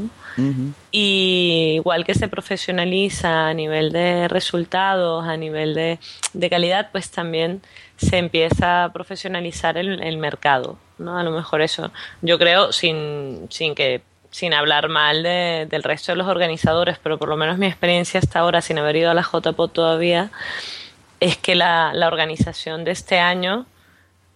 Y 0.92 1.72
igual 1.76 2.06
que 2.06 2.14
se 2.14 2.28
profesionaliza 2.28 3.48
a 3.48 3.54
nivel 3.56 3.92
de 3.92 4.28
resultados, 4.28 5.26
a 5.26 5.36
nivel 5.36 5.74
de, 5.74 5.98
de 6.34 6.50
calidad, 6.50 6.90
pues 6.92 7.10
también 7.10 7.62
se 7.98 8.18
empieza 8.20 8.84
a 8.84 8.94
profesionalizar 8.94 9.78
el, 9.78 10.02
el 10.04 10.18
mercado, 10.18 10.78
¿no? 11.00 11.18
A 11.18 11.24
lo 11.24 11.32
mejor 11.32 11.62
eso, 11.62 11.92
yo 12.22 12.38
creo, 12.38 12.72
sin, 12.72 13.48
sin 13.50 13.74
que 13.74 14.02
sin 14.30 14.54
hablar 14.54 14.90
mal 14.90 15.24
de- 15.24 15.66
del 15.70 15.82
resto 15.82 16.12
de 16.12 16.18
los 16.18 16.28
organizadores, 16.28 16.98
pero 17.02 17.18
por 17.18 17.30
lo 17.30 17.38
menos 17.38 17.58
mi 17.58 17.68
experiencia 17.68 18.20
hasta 18.20 18.40
ahora, 18.40 18.62
sin 18.62 18.78
haber 18.78 18.98
ido 18.98 19.10
a 19.10 19.14
la 19.14 19.24
JPOT 19.24 19.72
todavía, 19.72 20.30
es 21.20 21.38
que 21.38 21.56
la, 21.56 21.94
la 21.94 22.08
organización 22.08 22.84
de 22.84 22.92
este 22.92 23.20
año 23.20 23.66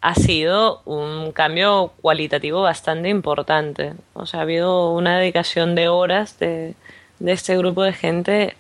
ha 0.02 0.16
sido 0.16 0.82
un 0.86 1.32
cambio 1.32 1.92
cualitativo 2.02 2.62
bastante 2.62 3.10
importante. 3.10 3.94
O 4.14 4.26
sea, 4.26 4.40
ha 4.40 4.44
habido 4.44 4.92
una 4.94 5.20
dedicación 5.20 5.76
de 5.76 5.90
horas 5.90 6.40
de, 6.40 6.76
de 7.20 7.32
este 7.32 7.58
grupo 7.58 7.84
de 7.84 7.94
gente 7.94 8.56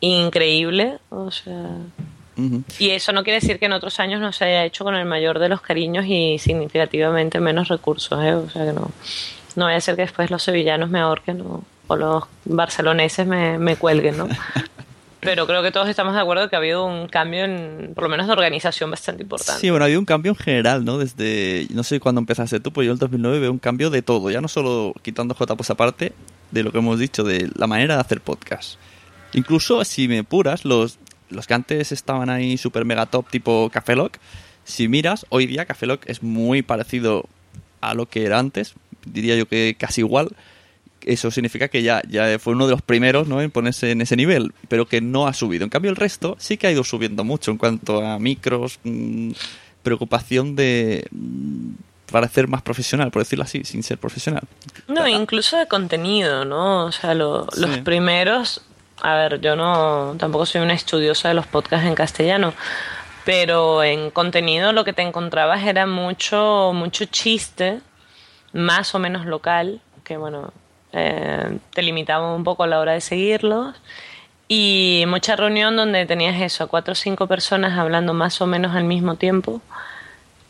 increíble. 0.00 0.98
O 1.10 1.30
sea, 1.30 1.70
y 2.78 2.90
eso 2.90 3.12
no 3.12 3.24
quiere 3.24 3.40
decir 3.40 3.58
que 3.58 3.66
en 3.66 3.72
otros 3.72 3.98
años 3.98 4.20
no 4.20 4.32
se 4.32 4.44
haya 4.44 4.64
hecho 4.64 4.84
con 4.84 4.94
el 4.94 5.04
mayor 5.04 5.40
de 5.40 5.48
los 5.48 5.60
cariños 5.60 6.04
y 6.06 6.38
significativamente 6.38 7.40
menos 7.40 7.68
recursos. 7.68 8.22
¿eh? 8.24 8.34
O 8.34 8.48
sea, 8.48 8.64
que 8.64 8.72
no, 8.72 8.92
no 9.56 9.64
vaya 9.64 9.78
a 9.78 9.80
ser 9.80 9.96
que 9.96 10.02
después 10.02 10.30
los 10.30 10.44
sevillanos 10.44 10.88
me 10.88 11.00
ahorquen 11.00 11.40
o, 11.40 11.64
o 11.88 11.96
los 11.96 12.24
barceloneses 12.44 13.26
me, 13.26 13.58
me 13.58 13.74
cuelguen, 13.74 14.18
¿no? 14.18 14.28
Pero 15.20 15.46
creo 15.46 15.62
que 15.62 15.72
todos 15.72 15.88
estamos 15.88 16.14
de 16.14 16.20
acuerdo 16.20 16.48
que 16.48 16.56
ha 16.56 16.60
habido 16.60 16.84
un 16.86 17.08
cambio, 17.08 17.44
en, 17.44 17.92
por 17.94 18.04
lo 18.04 18.10
menos 18.10 18.26
de 18.26 18.32
organización, 18.32 18.90
bastante 18.90 19.22
importante. 19.22 19.60
Sí, 19.60 19.70
bueno, 19.70 19.84
ha 19.84 19.86
habido 19.86 20.00
un 20.00 20.06
cambio 20.06 20.32
en 20.32 20.36
general, 20.36 20.84
¿no? 20.84 20.98
Desde, 20.98 21.66
no 21.70 21.82
sé 21.82 21.98
cuándo 21.98 22.20
empezaste 22.20 22.60
tú, 22.60 22.72
pues 22.72 22.86
yo 22.86 22.92
en 22.92 22.96
el 22.96 22.98
2009 23.00 23.40
veo 23.40 23.52
un 23.52 23.58
cambio 23.58 23.90
de 23.90 24.02
todo, 24.02 24.30
ya 24.30 24.40
no 24.40 24.48
solo 24.48 24.94
quitando 25.02 25.34
JPOS 25.34 25.70
aparte 25.70 26.12
de 26.50 26.62
lo 26.62 26.70
que 26.70 26.78
hemos 26.78 26.98
dicho, 26.98 27.24
de 27.24 27.50
la 27.56 27.66
manera 27.66 27.94
de 27.94 28.00
hacer 28.00 28.20
podcast. 28.20 28.78
Incluso, 29.32 29.84
si 29.84 30.06
me 30.06 30.22
puras, 30.24 30.64
los, 30.64 30.98
los 31.30 31.46
que 31.46 31.54
antes 31.54 31.92
estaban 31.92 32.30
ahí 32.30 32.56
super 32.56 32.84
mega 32.84 33.06
top 33.06 33.28
tipo 33.28 33.70
Café 33.72 33.96
Lock, 33.96 34.18
si 34.64 34.86
miras, 34.86 35.26
hoy 35.30 35.46
día 35.46 35.66
Café 35.66 35.86
Lock 35.86 36.02
es 36.06 36.22
muy 36.22 36.62
parecido 36.62 37.24
a 37.80 37.94
lo 37.94 38.06
que 38.06 38.24
era 38.24 38.38
antes, 38.38 38.74
diría 39.04 39.36
yo 39.36 39.46
que 39.46 39.76
casi 39.78 40.02
igual. 40.02 40.28
Eso 41.12 41.30
significa 41.30 41.68
que 41.68 41.82
ya, 41.82 42.02
ya 42.08 42.38
fue 42.38 42.52
uno 42.52 42.66
de 42.66 42.72
los 42.72 42.82
primeros 42.82 43.26
¿no? 43.28 43.40
en 43.40 43.50
ponerse 43.50 43.90
en 43.92 44.00
ese 44.02 44.14
nivel, 44.16 44.52
pero 44.68 44.86
que 44.86 45.00
no 45.00 45.26
ha 45.26 45.32
subido. 45.32 45.64
En 45.64 45.70
cambio, 45.70 45.90
el 45.90 45.96
resto 45.96 46.36
sí 46.38 46.56
que 46.58 46.66
ha 46.66 46.70
ido 46.70 46.84
subiendo 46.84 47.24
mucho 47.24 47.50
en 47.50 47.56
cuanto 47.56 48.04
a 48.06 48.18
micros, 48.18 48.78
mm, 48.84 49.30
preocupación 49.82 50.54
de 50.54 51.06
mm, 51.10 51.70
parecer 52.12 52.48
más 52.48 52.62
profesional, 52.62 53.10
por 53.10 53.22
decirlo 53.22 53.44
así, 53.44 53.64
sin 53.64 53.82
ser 53.82 53.98
profesional. 53.98 54.42
No, 54.86 55.06
incluso 55.08 55.56
de 55.56 55.66
contenido, 55.66 56.44
¿no? 56.44 56.86
O 56.86 56.92
sea, 56.92 57.14
lo- 57.14 57.46
Sí. 57.52 57.60
los 57.60 57.78
primeros, 57.78 58.62
a 59.00 59.14
ver, 59.14 59.40
yo 59.40 59.56
no, 59.56 60.14
tampoco 60.18 60.44
soy 60.46 60.60
una 60.60 60.74
estudiosa 60.74 61.28
de 61.28 61.34
los 61.34 61.46
podcasts 61.46 61.86
en 61.86 61.94
castellano, 61.94 62.52
pero 63.24 63.82
en 63.82 64.10
contenido 64.10 64.72
lo 64.72 64.84
que 64.84 64.92
te 64.92 65.02
encontrabas 65.02 65.64
era 65.64 65.86
mucho, 65.86 66.72
mucho 66.74 67.04
chiste, 67.06 67.80
más 68.52 68.94
o 68.94 68.98
menos 68.98 69.26
local, 69.26 69.80
que 70.04 70.16
bueno, 70.16 70.52
eh, 70.92 71.58
te 71.72 71.82
limitaba 71.82 72.34
un 72.34 72.44
poco 72.44 72.64
a 72.64 72.66
la 72.66 72.80
hora 72.80 72.92
de 72.92 73.00
seguirlos. 73.00 73.76
Y 74.48 75.04
mucha 75.08 75.36
reunión 75.36 75.76
donde 75.76 76.06
tenías 76.06 76.40
eso, 76.40 76.68
cuatro 76.68 76.92
o 76.92 76.94
cinco 76.94 77.26
personas 77.26 77.78
hablando 77.78 78.14
más 78.14 78.40
o 78.40 78.46
menos 78.46 78.74
al 78.74 78.84
mismo 78.84 79.16
tiempo 79.16 79.60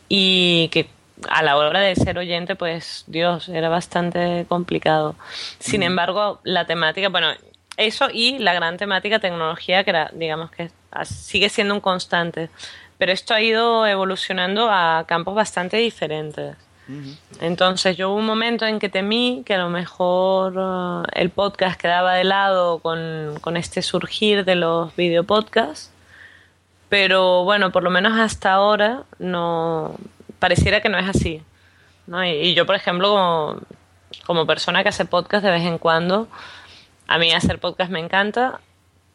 y 0.07 0.69
que 0.69 0.89
a 1.29 1.43
la 1.43 1.57
hora 1.57 1.81
de 1.81 1.95
ser 1.95 2.17
oyente, 2.17 2.55
pues 2.55 3.03
Dios, 3.07 3.49
era 3.49 3.67
bastante 3.67 4.45
complicado. 4.47 5.15
Sin 5.59 5.83
embargo, 5.83 6.39
la 6.43 6.65
temática, 6.65 7.09
bueno, 7.09 7.27
eso 7.75 8.07
y 8.11 8.39
la 8.39 8.53
gran 8.53 8.77
temática 8.77 9.19
tecnología, 9.19 9.83
que 9.83 9.89
era, 9.89 10.11
digamos 10.13 10.51
que 10.51 10.69
sigue 11.03 11.49
siendo 11.49 11.73
un 11.73 11.81
constante. 11.81 12.49
pero 12.97 13.13
esto 13.13 13.33
ha 13.33 13.41
ido 13.41 13.87
evolucionando 13.87 14.69
a 14.69 15.05
campos 15.07 15.33
bastante 15.35 15.77
diferentes. 15.77 16.57
Entonces 17.39 17.95
yo 17.97 18.09
hubo 18.09 18.17
un 18.17 18.25
momento 18.25 18.65
en 18.65 18.79
que 18.79 18.89
temí 18.89 19.43
que 19.45 19.53
a 19.53 19.59
lo 19.59 19.69
mejor 19.69 20.57
uh, 20.57 21.03
el 21.13 21.29
podcast 21.29 21.79
quedaba 21.79 22.15
de 22.15 22.23
lado 22.23 22.79
con, 22.79 23.37
con 23.41 23.57
este 23.57 23.81
surgir 23.81 24.43
de 24.43 24.55
los 24.55 24.95
videopodcasts, 24.95 25.91
pero 26.89 27.43
bueno, 27.43 27.71
por 27.71 27.83
lo 27.83 27.91
menos 27.91 28.17
hasta 28.17 28.53
ahora 28.53 29.03
no 29.19 29.95
pareciera 30.39 30.81
que 30.81 30.89
no 30.89 30.97
es 30.97 31.07
así. 31.07 31.41
¿no? 32.07 32.25
Y, 32.25 32.29
y 32.31 32.53
yo, 32.55 32.65
por 32.65 32.75
ejemplo, 32.75 33.09
como, 33.09 33.59
como 34.25 34.45
persona 34.47 34.81
que 34.81 34.89
hace 34.89 35.05
podcast 35.05 35.45
de 35.45 35.51
vez 35.51 35.63
en 35.63 35.77
cuando, 35.77 36.27
a 37.07 37.19
mí 37.19 37.31
hacer 37.31 37.59
podcast 37.59 37.91
me 37.91 37.99
encanta, 37.99 38.61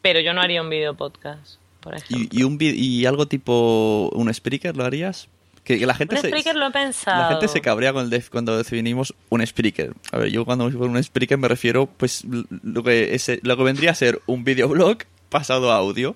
pero 0.01 0.21
yo 0.21 0.33
no 0.33 0.39
haría 0.41 0.61
un 0.61 0.69
video 0.69 0.93
podcast, 0.93 1.55
por 1.81 1.95
ejemplo. 1.95 2.27
¿Y, 2.31 2.39
y 2.39 2.43
un 2.43 2.57
vi- 2.57 2.75
y 2.77 3.05
algo 3.05 3.25
tipo 3.25 4.09
un 4.13 4.29
speaker 4.29 4.77
lo 4.77 4.85
harías? 4.85 5.27
Que, 5.65 5.77
que 5.79 5.85
la 5.85 5.95
gente 5.95 6.15
Un 6.15 6.21
se, 6.21 6.27
speaker 6.29 6.55
lo 6.55 6.67
he 6.67 6.71
pensado. 6.71 7.23
La 7.23 7.27
gente 7.27 7.47
se 7.49 7.59
cabrea 7.59 7.91
con 7.91 8.03
el 8.05 8.09
def- 8.09 8.29
cuando 8.29 8.55
definimos 8.55 9.13
un 9.29 9.41
speaker. 9.41 9.91
A 10.11 10.19
ver, 10.19 10.29
yo 10.29 10.45
cuando 10.45 10.69
digo 10.69 10.85
un 10.85 10.95
speaker 10.97 11.37
me 11.37 11.47
refiero, 11.49 11.87
pues, 11.87 12.23
lo 12.63 12.83
que, 12.83 13.15
ese, 13.15 13.39
lo 13.43 13.57
que 13.57 13.63
vendría 13.63 13.91
a 13.91 13.95
ser 13.95 14.21
un 14.27 14.43
videoblog 14.43 14.99
pasado 15.29 15.71
a 15.73 15.77
audio. 15.77 16.15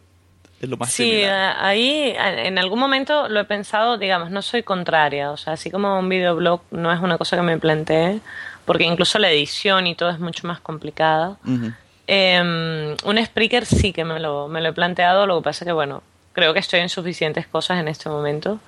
Es 0.61 0.69
lo 0.69 0.77
más 0.77 0.91
Sí, 0.91 1.03
similar. 1.09 1.55
ahí 1.59 2.13
en 2.17 2.57
algún 2.59 2.79
momento 2.79 3.27
lo 3.29 3.39
he 3.39 3.45
pensado, 3.45 3.97
digamos, 3.97 4.29
no 4.29 4.41
soy 4.41 4.61
contraria, 4.61 5.31
o 5.31 5.37
sea, 5.37 5.53
así 5.53 5.71
como 5.71 5.97
un 5.97 6.09
videoblog 6.09 6.61
no 6.71 6.91
es 6.93 6.99
una 6.99 7.17
cosa 7.17 7.37
que 7.37 7.43
me 7.43 7.57
planteé, 7.57 8.19
porque 8.65 8.83
incluso 8.83 9.19
la 9.19 9.31
edición 9.31 9.87
y 9.87 9.95
todo 9.95 10.09
es 10.09 10.19
mucho 10.19 10.45
más 10.47 10.59
complicada. 10.59 11.37
Eh, 12.07 12.95
un 13.05 13.25
Spreaker 13.25 13.65
sí 13.65 13.93
que 13.93 14.03
me 14.03 14.19
lo, 14.19 14.47
me 14.47 14.61
lo 14.61 14.69
he 14.69 14.73
planteado, 14.73 15.25
lo 15.27 15.37
que 15.39 15.43
pasa 15.45 15.63
que, 15.65 15.71
bueno, 15.71 16.03
creo 16.33 16.53
que 16.53 16.59
estoy 16.59 16.79
en 16.79 16.89
suficientes 16.89 17.47
cosas 17.47 17.79
en 17.79 17.87
este 17.87 18.07
momento 18.09 18.59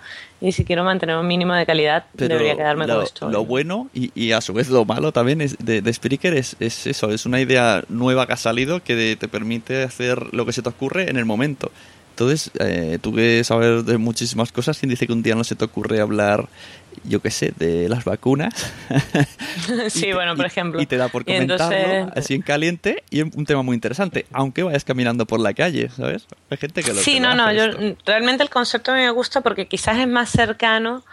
y 0.42 0.52
si 0.52 0.66
quiero 0.66 0.84
mantener 0.84 1.16
un 1.18 1.28
mínimo 1.28 1.54
de 1.54 1.66
calidad 1.66 2.06
Pero 2.16 2.30
debería 2.36 2.56
quedarme 2.58 2.88
lo, 2.88 2.94
como 2.96 3.06
estoy. 3.06 3.32
lo 3.32 3.46
bueno 3.46 3.90
y, 3.94 4.12
y 4.16 4.32
a 4.32 4.42
su 4.42 4.54
vez 4.54 4.70
lo 4.70 4.84
malo 4.86 5.12
también 5.12 5.42
es 5.42 5.56
de, 5.60 5.82
de 5.82 5.94
Spreaker 5.94 6.34
es, 6.34 6.56
es 6.60 6.88
eso, 6.88 7.12
es 7.12 7.26
una 7.26 7.40
idea 7.40 7.84
nueva 7.90 8.26
que 8.28 8.34
ha 8.34 8.38
salido 8.38 8.82
que 8.84 8.96
de- 8.96 9.16
te 9.16 9.28
permite 9.28 9.84
hacer 9.84 10.34
lo 10.34 10.46
que 10.46 10.54
se 10.54 10.62
te 10.62 10.70
ocurre 10.70 11.10
en 11.10 11.18
el 11.18 11.26
momento. 11.26 11.72
Entonces, 12.12 12.52
eh, 12.60 13.00
tú 13.02 13.16
que 13.16 13.42
sabes 13.44 13.86
de 13.86 13.98
muchísimas 13.98 14.52
cosas, 14.52 14.78
quien 14.78 14.90
dice 14.90 15.08
que 15.08 15.14
un 15.14 15.24
día 15.24 15.34
no 15.34 15.44
se 15.46 15.56
te 15.56 15.64
ocurre 15.64 16.02
hablar, 16.02 16.50
yo 17.04 17.22
qué 17.22 17.32
sé, 17.32 17.54
de 17.58 17.90
las 17.90 18.04
vacunas. 18.06 18.72
sí, 19.90 20.00
Y 20.00 20.02
te- 20.02 20.14
bueno, 20.14 20.36
por 20.36 20.46
y- 20.46 20.48
ejemplo. 20.48 20.82
Y 20.82 20.86
te 20.86 20.98
da 20.98 21.08
por 21.10 21.24
Y 21.24 21.26
comentarlo 21.26 21.76
entonces- 21.76 22.14
así 22.18 22.34
en 22.36 22.42
caliente 22.42 23.04
y 23.10 23.22
un 23.22 23.46
tema 23.46 23.62
muy 23.64 23.76
interesante, 23.76 24.26
aunque 24.32 24.64
vayas 24.64 24.84
caminando 24.84 25.26
por 25.26 25.40
la 25.40 25.54
calle, 25.54 25.90
¿sabes? 25.90 26.28
Hay 26.50 26.58
gente 26.58 26.84
que 26.84 26.94
lo 26.94 27.02
Sí, 27.02 27.16
que 27.16 27.20
no, 27.20 27.36
no, 27.36 27.52
yo 27.52 27.66
esto. 27.66 27.96
realmente 28.06 28.44
el 28.44 28.50
concepto 28.50 28.92
a 28.92 28.96
mí 28.96 29.02
me 29.02 29.12
gusta 29.12 29.42
porque 29.42 29.68
quizás 29.68 29.98
es 29.98 30.08
más 30.08 30.30
cercano, 30.30 31.04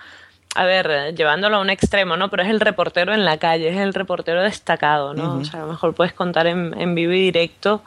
a 0.55 0.65
ver, 0.65 1.15
llevándolo 1.15 1.57
a 1.59 1.61
un 1.61 1.71
extremo, 1.71 2.17
¿no? 2.17 2.31
Pero 2.31 2.43
es 2.43 2.49
el 2.49 2.61
reportero 2.61 3.13
en 3.15 3.25
la 3.25 3.37
calle, 3.37 3.69
es 3.69 3.77
el 3.77 3.95
reportero 3.95 4.43
destacado, 4.43 5.15
¿no? 5.15 5.37
O 5.39 5.45
sea, 5.45 5.61
a 5.61 5.63
lo 5.67 5.71
mejor 5.73 5.95
puedes 5.95 6.13
contar 6.13 6.47
en, 6.47 6.75
en 6.81 6.95
vivo 6.95 7.13
y 7.13 7.21
directo 7.21 7.83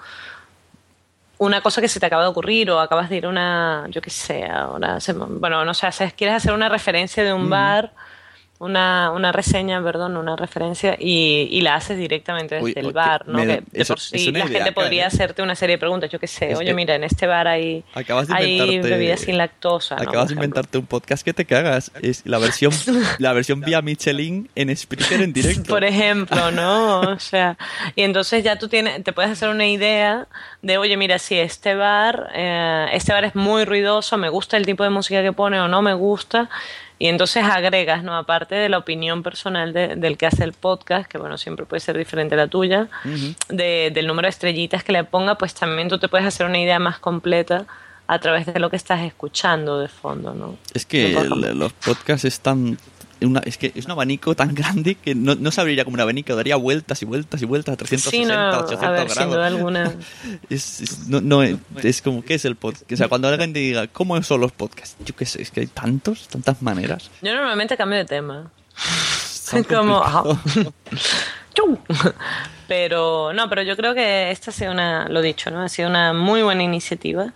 una 1.41 1.61
cosa 1.61 1.81
que 1.81 1.87
se 1.87 1.99
te 1.99 2.05
acaba 2.05 2.21
de 2.21 2.29
ocurrir 2.29 2.69
o 2.69 2.79
acabas 2.79 3.09
de 3.09 3.17
ir 3.17 3.25
a 3.25 3.29
una, 3.29 3.87
yo 3.89 3.99
qué 3.99 4.11
sé, 4.11 4.45
ahora, 4.45 4.99
bueno, 5.27 5.65
no 5.65 5.73
sé, 5.73 5.89
quieres 6.15 6.35
hacer 6.35 6.53
una 6.53 6.69
referencia 6.69 7.23
de 7.23 7.33
un 7.33 7.49
bar, 7.49 7.93
una, 8.61 9.11
una 9.11 9.31
reseña, 9.31 9.83
perdón, 9.83 10.17
una 10.17 10.35
referencia 10.35 10.95
y, 10.99 11.47
y 11.51 11.61
la 11.61 11.75
haces 11.75 11.97
directamente 11.97 12.55
desde 12.55 12.65
Uy, 12.65 12.73
el 12.75 12.93
bar, 12.93 13.27
¿no? 13.27 13.39
me- 13.39 13.45
que 13.45 13.51
de 13.71 13.81
eso- 13.81 13.93
por 13.95 13.99
sí 13.99 14.15
es 14.17 14.27
una 14.27 14.39
la 14.39 14.45
idea, 14.45 14.57
gente 14.59 14.71
podría 14.71 15.03
Karen. 15.05 15.15
hacerte 15.15 15.41
una 15.41 15.55
serie 15.55 15.75
de 15.75 15.79
preguntas, 15.79 16.09
yo 16.11 16.19
qué 16.19 16.27
sé, 16.27 16.51
Es 16.51 16.57
oye, 16.59 16.67
que- 16.67 16.73
mira, 16.75 16.93
en 16.95 17.03
este 17.03 17.25
bar 17.25 17.47
hay, 17.47 17.83
Acabas 17.95 18.27
de 18.27 18.35
hay 18.35 18.59
inventarte- 18.59 18.89
bebidas 18.89 19.19
sin 19.21 19.37
lactosa, 19.37 19.95
¿no? 19.95 20.03
Acabas 20.03 20.27
de 20.29 20.35
inventarte 20.35 20.77
un 20.77 20.85
podcast 20.85 21.23
que 21.25 21.33
te 21.33 21.45
cagas. 21.45 21.91
Es 22.01 22.21
la 22.25 22.37
versión, 22.37 22.71
la 23.17 23.33
versión 23.33 23.61
vía 23.61 23.81
Michelin 23.81 24.49
en 24.55 24.75
Spreaker 24.77 25.21
en 25.21 25.33
directo. 25.33 25.69
Por 25.69 25.83
ejemplo, 25.83 26.51
¿no? 26.51 26.99
O 27.01 27.19
sea, 27.19 27.57
y 27.95 28.03
entonces 28.03 28.43
ya 28.43 28.57
tú 28.59 28.67
tienes, 28.67 29.03
te 29.03 29.11
puedes 29.11 29.31
hacer 29.31 29.49
una 29.49 29.65
idea 29.67 30.27
de, 30.61 30.77
oye, 30.77 30.97
mira, 30.97 31.17
si 31.19 31.37
este 31.39 31.73
bar, 31.73 32.29
eh, 32.35 32.85
este 32.93 33.11
bar 33.11 33.23
es 33.25 33.33
muy 33.35 33.65
ruidoso, 33.65 34.17
me 34.17 34.29
gusta 34.29 34.55
el 34.57 34.65
tipo 34.67 34.83
de 34.83 34.91
música 34.91 35.21
que 35.23 35.33
pone 35.33 35.59
o 35.59 35.67
no 35.67 35.81
me 35.81 35.93
gusta, 35.95 36.49
y 37.01 37.07
entonces 37.07 37.43
agregas, 37.43 38.03
¿no? 38.03 38.15
Aparte 38.15 38.53
de 38.53 38.69
la 38.69 38.77
opinión 38.77 39.23
personal 39.23 39.73
de- 39.73 39.95
del 39.95 40.17
que 40.17 40.27
hace 40.27 40.43
el 40.43 40.53
podcast, 40.53 41.09
que 41.09 41.17
bueno, 41.17 41.35
siempre 41.37 41.65
puede 41.65 41.79
ser 41.79 41.97
diferente 41.97 42.35
a 42.35 42.37
la 42.37 42.47
tuya, 42.47 42.89
de- 43.49 43.89
del 43.91 44.05
número 44.05 44.27
de 44.27 44.29
estrellitas 44.29 44.83
que 44.83 44.91
le 44.91 45.03
ponga, 45.03 45.35
pues 45.35 45.53
también 45.55 45.89
tú 45.89 45.97
te 45.97 46.07
puedes 46.07 46.27
hacer 46.27 46.45
una 46.45 46.59
idea 46.59 46.77
más 46.77 46.99
completa 46.99 47.65
a 48.07 48.19
través 48.19 48.45
de 48.45 48.59
lo 48.59 48.69
que 48.69 48.75
estás 48.75 49.01
escuchando 49.01 49.79
de 49.79 49.87
fondo, 49.87 50.33
¿no? 50.35 50.57
Es 50.73 50.85
que 50.85 51.13
el- 51.13 51.57
los 51.57 51.73
podcasts 51.73 52.25
están. 52.25 52.77
Una, 53.21 53.39
es 53.41 53.57
que 53.57 53.71
es 53.75 53.85
un 53.85 53.91
abanico 53.91 54.35
tan 54.35 54.53
grande 54.55 54.95
que 54.95 55.13
no, 55.15 55.35
no 55.35 55.51
se 55.51 55.61
abriría 55.61 55.83
como 55.83 55.93
un 55.95 56.01
abanico, 56.01 56.35
daría 56.35 56.55
vueltas 56.55 57.01
y 57.01 57.05
vueltas 57.05 57.41
y 57.41 57.45
vueltas 57.45 57.73
a 57.73 57.77
360, 57.77 58.11
Sí, 58.11 58.25
no, 58.25 58.59
800 58.65 58.83
a 58.83 58.89
ver, 58.91 58.99
grados. 59.01 59.13
sin 59.17 59.29
duda 59.29 59.47
alguna. 59.47 59.93
Es, 60.49 60.81
es- 60.81 61.07
no, 61.07 61.21
no, 61.21 61.43
es 61.43 62.01
como, 62.01 62.23
¿qué 62.23 62.33
es 62.35 62.45
el 62.45 62.55
podcast? 62.55 62.91
O 62.91 62.97
sea, 62.97 63.07
cuando 63.07 63.27
alguien 63.27 63.53
te 63.53 63.59
diga, 63.59 63.87
¿cómo 63.87 64.21
son 64.23 64.41
los 64.41 64.51
podcasts? 64.51 64.95
Yo 65.05 65.15
qué 65.15 65.25
sé, 65.25 65.41
es 65.41 65.51
que 65.51 65.61
hay 65.61 65.67
tantos, 65.67 66.27
tantas 66.27 66.61
maneras. 66.61 67.09
Yo 67.21 67.33
normalmente 67.33 67.77
cambio 67.77 67.99
de 67.99 68.05
tema. 68.05 68.51
Como. 69.69 70.01
¡Chu! 71.53 71.77
pero 72.67 73.33
no 73.33 73.49
pero 73.49 73.61
yo 73.63 73.75
creo 73.75 73.93
que 73.93 74.31
esta 74.31 74.51
ha 74.51 74.53
sido 74.53 74.71
una 74.71 75.09
lo 75.09 75.21
dicho 75.21 75.51
no 75.51 75.61
ha 75.61 75.67
sido 75.67 75.89
una 75.89 76.13
muy 76.13 76.41
buena 76.41 76.63
iniciativa 76.63 77.33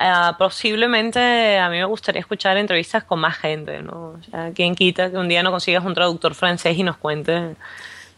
Ah, 0.00 0.36
posiblemente 0.38 1.58
a 1.58 1.68
mí 1.68 1.76
me 1.78 1.84
gustaría 1.84 2.20
escuchar 2.20 2.56
entrevistas 2.56 3.02
con 3.02 3.18
más 3.18 3.36
gente 3.36 3.82
no 3.82 4.16
o 4.20 4.22
sea, 4.30 4.52
quién 4.54 4.76
quita 4.76 5.10
que 5.10 5.16
un 5.16 5.28
día 5.28 5.42
no 5.42 5.50
consigas 5.50 5.84
un 5.84 5.92
traductor 5.94 6.36
francés 6.36 6.78
y 6.78 6.84
nos 6.84 6.96
cuente 6.98 7.56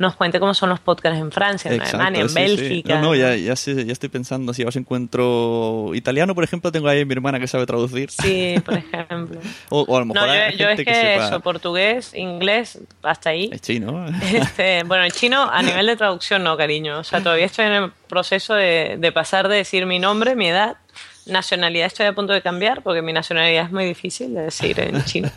nos 0.01 0.15
cuente 0.17 0.41
cómo 0.41 0.55
son 0.55 0.71
los 0.71 0.81
podcasts 0.81 1.19
en 1.19 1.31
Francia 1.31 1.71
en 1.71 1.77
Exacto, 1.77 1.99
Alemania 1.99 2.23
en 2.23 2.29
sí, 2.29 2.35
sí. 2.35 2.41
Bélgica 2.41 2.95
No, 2.97 3.09
no, 3.09 3.15
ya, 3.15 3.37
ya, 3.37 3.55
ya 3.55 3.93
estoy 3.93 4.09
pensando, 4.09 4.55
si 4.55 4.63
os 4.65 4.75
encuentro 4.77 5.91
italiano, 5.95 6.35
por 6.35 6.43
ejemplo, 6.43 6.73
tengo 6.73 6.89
ahí 6.89 7.03
a 7.03 7.07
mi 7.07 7.13
hermana 7.13 7.39
que 7.39 7.47
sabe 7.47 7.67
traducir. 7.67 8.11
sí 8.11 8.57
por 8.65 8.75
ejemplo 8.79 9.41
O, 9.69 9.83
o 9.83 9.97
a 9.97 10.01
lo 10.01 10.07
mejor 10.07 10.27
no 10.27 10.33
hay 10.33 10.53
yo, 10.53 10.59
yo 10.59 10.69
es 10.71 10.77
que, 10.77 10.85
que, 10.87 10.95
sepa... 10.95 11.29
eso 11.29 11.41
portugués 11.41 12.15
inglés 12.15 12.79
hasta 13.03 13.31
ahí 13.31 13.51
Es 13.53 13.61
chino. 13.61 14.07
Este, 14.35 14.85
bueno, 14.85 15.05
el 15.05 15.13
chino 15.13 15.51
a 15.51 15.63
nivel 15.63 15.87
de 15.87 15.97
traducción 15.97 16.43
no, 16.45 16.57
cariño. 16.57 16.99
O 16.99 17.05
sea, 17.05 17.23
todavía 17.23 17.47
estoy 17.47 17.67
en 17.67 17.73
el 17.73 17.93
proceso 18.09 18.55
de, 18.55 18.97
de 18.99 19.13
pasar 19.13 19.49
de 19.49 19.57
decir 19.57 19.87
mi 19.87 19.99
nombre, 19.99 20.35
mi 20.35 20.49
edad, 20.49 20.77
nacionalidad 21.27 21.87
estoy 21.87 22.07
a 22.07 22.13
punto 22.13 22.33
de 22.33 22.43
cambiar 22.43 22.83
porque 22.83 23.03
mi 23.03 23.13
nacionalidad 23.13 23.65
es 23.67 23.73
muy 23.73 23.85
difícil 23.85 24.35
de 24.35 24.43
decir 24.43 24.79
en 24.81 25.05
chino. 25.05 25.31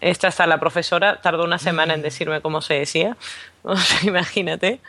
Esta 0.00 0.28
hasta 0.28 0.46
la 0.46 0.60
profesora 0.60 1.20
tardó 1.22 1.44
una 1.44 1.58
semana 1.58 1.94
en 1.94 2.02
decirme 2.02 2.40
cómo 2.40 2.60
se 2.60 2.74
decía. 2.74 3.16
Imagínate. 4.02 4.80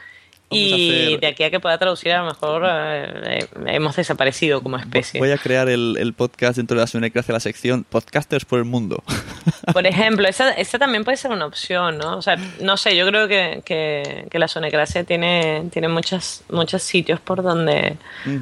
Y 0.49 1.17
de 1.17 1.27
aquí 1.27 1.43
a 1.43 1.49
que 1.51 1.59
pueda 1.59 1.77
traducir, 1.77 2.11
a 2.13 2.19
lo 2.19 2.25
mejor 2.27 2.63
eh, 2.65 3.39
eh, 3.41 3.47
hemos 3.67 3.95
desaparecido 3.97 4.61
como 4.63 4.77
especie. 4.77 5.19
Voy 5.19 5.31
a 5.31 5.37
crear 5.37 5.67
el, 5.67 5.97
el 5.99 6.13
podcast 6.13 6.55
dentro 6.57 6.75
de 6.75 6.81
la 6.81 6.87
Sunecracia, 6.87 7.33
la 7.33 7.39
sección 7.41 7.83
Podcasters 7.83 8.45
por 8.45 8.59
el 8.59 8.65
Mundo. 8.65 9.03
Por 9.73 9.85
ejemplo, 9.85 10.25
esa, 10.29 10.51
esa 10.51 10.79
también 10.79 11.03
puede 11.03 11.17
ser 11.17 11.31
una 11.31 11.45
opción, 11.45 11.97
¿no? 11.97 12.17
O 12.17 12.21
sea, 12.21 12.37
no 12.61 12.77
sé, 12.77 12.95
yo 12.95 13.05
creo 13.05 13.27
que, 13.27 13.61
que, 13.65 14.25
que 14.31 14.39
la 14.39 14.47
sonecracia 14.47 15.03
tiene, 15.03 15.63
tiene 15.73 15.89
muchas, 15.89 16.45
muchos 16.49 16.81
sitios 16.83 17.19
por 17.19 17.43
donde, 17.43 17.97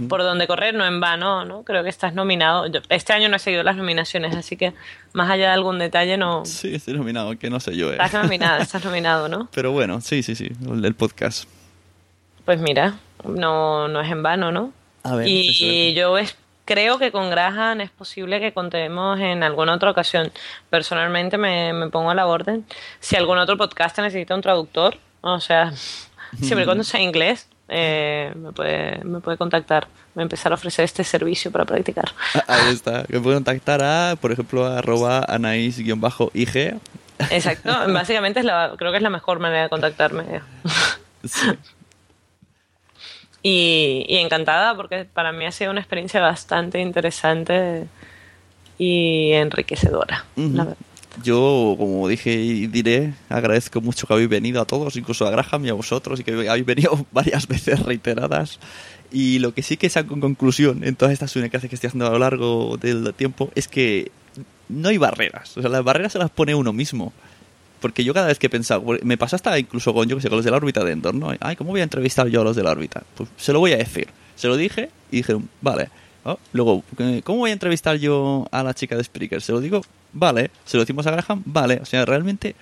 por 0.07 0.21
donde 0.21 0.45
correr, 0.45 0.75
no 0.75 0.85
en 0.85 0.99
vano, 0.99 1.43
¿no? 1.43 1.63
Creo 1.63 1.83
que 1.83 1.89
estás 1.89 2.13
nominado. 2.13 2.67
Yo- 2.67 2.81
este 2.89 3.13
año 3.13 3.27
no 3.27 3.37
he 3.37 3.39
seguido 3.39 3.63
las 3.63 3.75
nominaciones, 3.75 4.35
así 4.35 4.55
que 4.55 4.73
más 5.13 5.29
allá 5.31 5.47
de 5.47 5.53
algún 5.53 5.79
detalle, 5.79 6.15
no. 6.15 6.45
Sí, 6.45 6.75
estoy 6.75 6.93
nominado, 6.93 7.35
que 7.39 7.49
no 7.49 7.59
sé 7.59 7.75
yo. 7.75 7.89
eh. 7.89 7.93
Estás 7.93 8.13
nominada, 8.13 8.59
estás 8.61 8.85
nominado, 8.85 9.27
¿no? 9.27 9.49
Pero 9.51 9.71
bueno, 9.71 10.01
sí, 10.01 10.21
sí, 10.21 10.35
sí, 10.35 10.51
el, 10.71 10.85
el 10.85 10.93
podcast. 10.93 11.49
Pues 12.45 12.59
mira, 12.59 12.95
no, 13.23 13.87
no 13.87 14.01
es 14.01 14.11
en 14.11 14.23
vano, 14.23 14.51
¿no? 14.51 14.71
A 15.03 15.15
ver, 15.15 15.27
y 15.27 15.93
yo 15.93 16.17
es- 16.17 16.35
creo 16.65 16.97
que 16.97 17.11
con 17.11 17.29
Graham 17.29 17.81
es 17.81 17.91
posible 17.91 18.39
que 18.39 18.51
contemos 18.53 19.19
en 19.19 19.43
alguna 19.43 19.73
otra 19.75 19.91
ocasión. 19.91 20.31
Personalmente 20.69 21.37
me, 21.37 21.73
me 21.73 21.89
pongo 21.89 22.09
a 22.11 22.15
la 22.15 22.25
orden. 22.27 22.65
Si 22.99 23.15
algún 23.15 23.37
otro 23.37 23.57
podcast 23.57 23.97
necesita 23.99 24.33
un 24.35 24.41
traductor, 24.41 24.97
o 25.21 25.39
sea, 25.39 25.73
siempre 26.39 26.63
y 26.63 26.65
cuando 26.65 26.83
sea 26.83 27.01
inglés, 27.01 27.47
eh, 27.67 28.31
me, 28.35 28.51
puede, 28.51 29.03
me 29.03 29.19
puede 29.19 29.37
contactar. 29.37 29.87
A 30.17 30.21
empezar 30.21 30.51
a 30.53 30.55
ofrecer 30.55 30.85
este 30.85 31.03
servicio 31.03 31.51
para 31.51 31.65
practicar. 31.65 32.05
Ah, 32.35 32.43
Ahí 32.47 32.73
está. 32.73 33.03
Me 33.09 33.19
puedo 33.19 33.35
contactar 33.35 33.83
a, 33.83 34.15
por 34.15 34.31
ejemplo, 34.31 34.65
a 34.65 34.77
arroba 34.77 35.25
anais-ig. 35.27 35.93
Exacto, 37.31 37.69
básicamente 37.93 38.39
es 38.39 38.45
la, 38.45 38.73
creo 38.77 38.91
que 38.91 38.97
es 38.97 39.03
la 39.03 39.09
mejor 39.09 39.39
manera 39.39 39.63
de 39.63 39.69
contactarme. 39.69 40.41
Sí. 41.25 41.49
Y, 43.47 44.07
y 44.09 44.17
encantada 44.17 44.75
porque 44.75 45.05
para 45.05 45.31
mí 45.31 45.45
ha 45.45 45.51
sido 45.51 45.69
una 45.69 45.79
experiencia 45.79 46.19
bastante 46.19 46.81
interesante 46.81 47.85
y 48.79 49.33
enriquecedora. 49.33 50.25
La 50.35 50.63
verdad. 50.63 50.77
Yo, 51.23 51.75
como 51.77 52.07
dije 52.07 52.33
y 52.33 52.65
diré, 52.65 53.13
agradezco 53.29 53.81
mucho 53.81 54.07
que 54.07 54.13
habéis 54.13 54.29
venido 54.29 54.59
a 54.63 54.65
todos, 54.65 54.95
incluso 54.95 55.27
a 55.27 55.29
Graham 55.29 55.63
y 55.63 55.69
a 55.69 55.73
vosotros, 55.73 56.19
y 56.19 56.23
que 56.23 56.31
habéis 56.31 56.65
venido 56.65 57.05
varias 57.11 57.47
veces 57.47 57.83
reiteradas. 57.83 58.59
Y 59.11 59.37
lo 59.37 59.53
que 59.53 59.61
sí 59.61 59.77
que 59.77 59.91
saco 59.91 60.15
en 60.15 60.21
conclusión 60.21 60.83
en 60.83 60.95
todas 60.95 61.13
estas 61.13 61.35
unidades 61.35 61.69
que 61.69 61.75
estoy 61.75 61.89
haciendo 61.89 62.07
a 62.07 62.09
lo 62.09 62.17
largo 62.17 62.77
del 62.77 63.13
tiempo 63.13 63.51
es 63.53 63.67
que 63.67 64.11
no 64.69 64.89
hay 64.89 64.97
barreras. 64.97 65.55
O 65.55 65.61
sea, 65.61 65.69
las 65.69 65.83
barreras 65.83 66.13
se 66.13 66.17
las 66.17 66.31
pone 66.31 66.55
uno 66.55 66.73
mismo. 66.73 67.13
Porque 67.79 68.03
yo 68.03 68.13
cada 68.13 68.27
vez 68.27 68.39
que 68.39 68.47
he 68.47 68.49
pensado, 68.49 68.83
me 69.03 69.17
pasa 69.17 69.35
hasta 69.35 69.57
incluso 69.59 69.93
con, 69.93 70.07
yo 70.07 70.15
que 70.15 70.21
sé, 70.21 70.29
con 70.29 70.37
los 70.37 70.45
de 70.45 70.51
la 70.51 70.57
órbita 70.57 70.83
de 70.83 70.91
Endor, 70.91 71.13
¿no? 71.13 71.33
Ay, 71.39 71.55
¿cómo 71.55 71.71
voy 71.71 71.81
a 71.81 71.83
entrevistar 71.83 72.27
yo 72.27 72.41
a 72.41 72.43
los 72.43 72.55
de 72.55 72.63
la 72.63 72.71
órbita? 72.71 73.03
Pues 73.15 73.29
se 73.37 73.53
lo 73.53 73.59
voy 73.59 73.73
a 73.73 73.77
decir. 73.77 74.07
Se 74.35 74.47
lo 74.47 74.57
dije 74.57 74.89
y 75.11 75.17
dijeron, 75.17 75.49
vale. 75.61 75.89
Luego, 76.53 76.83
eh, 76.97 77.21
¿cómo 77.23 77.39
voy 77.39 77.51
a 77.51 77.53
entrevistar 77.53 77.97
yo 77.97 78.47
a 78.51 78.63
la 78.63 78.73
chica 78.73 78.95
de 78.95 79.03
Spreaker? 79.03 79.41
Se 79.41 79.51
lo 79.51 79.61
digo, 79.61 79.81
vale. 80.13 80.49
Se 80.65 80.77
lo 80.77 80.83
decimos 80.83 81.05
a 81.05 81.11
Graham, 81.11 81.43
vale. 81.45 81.79
O 81.81 81.85
sea, 81.85 82.05
realmente 82.05 82.55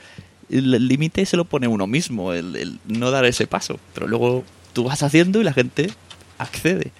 el 0.49 0.87
límite 0.87 1.25
se 1.25 1.37
lo 1.37 1.45
pone 1.45 1.67
uno 1.67 1.87
mismo, 1.87 2.33
el, 2.33 2.55
el 2.55 2.79
no 2.85 3.09
dar 3.11 3.25
ese 3.25 3.47
paso. 3.47 3.79
Pero 3.93 4.07
luego 4.07 4.43
tú 4.73 4.83
vas 4.83 5.01
haciendo 5.03 5.39
y 5.39 5.43
la 5.45 5.53
gente 5.53 5.89
accede. 6.37 6.91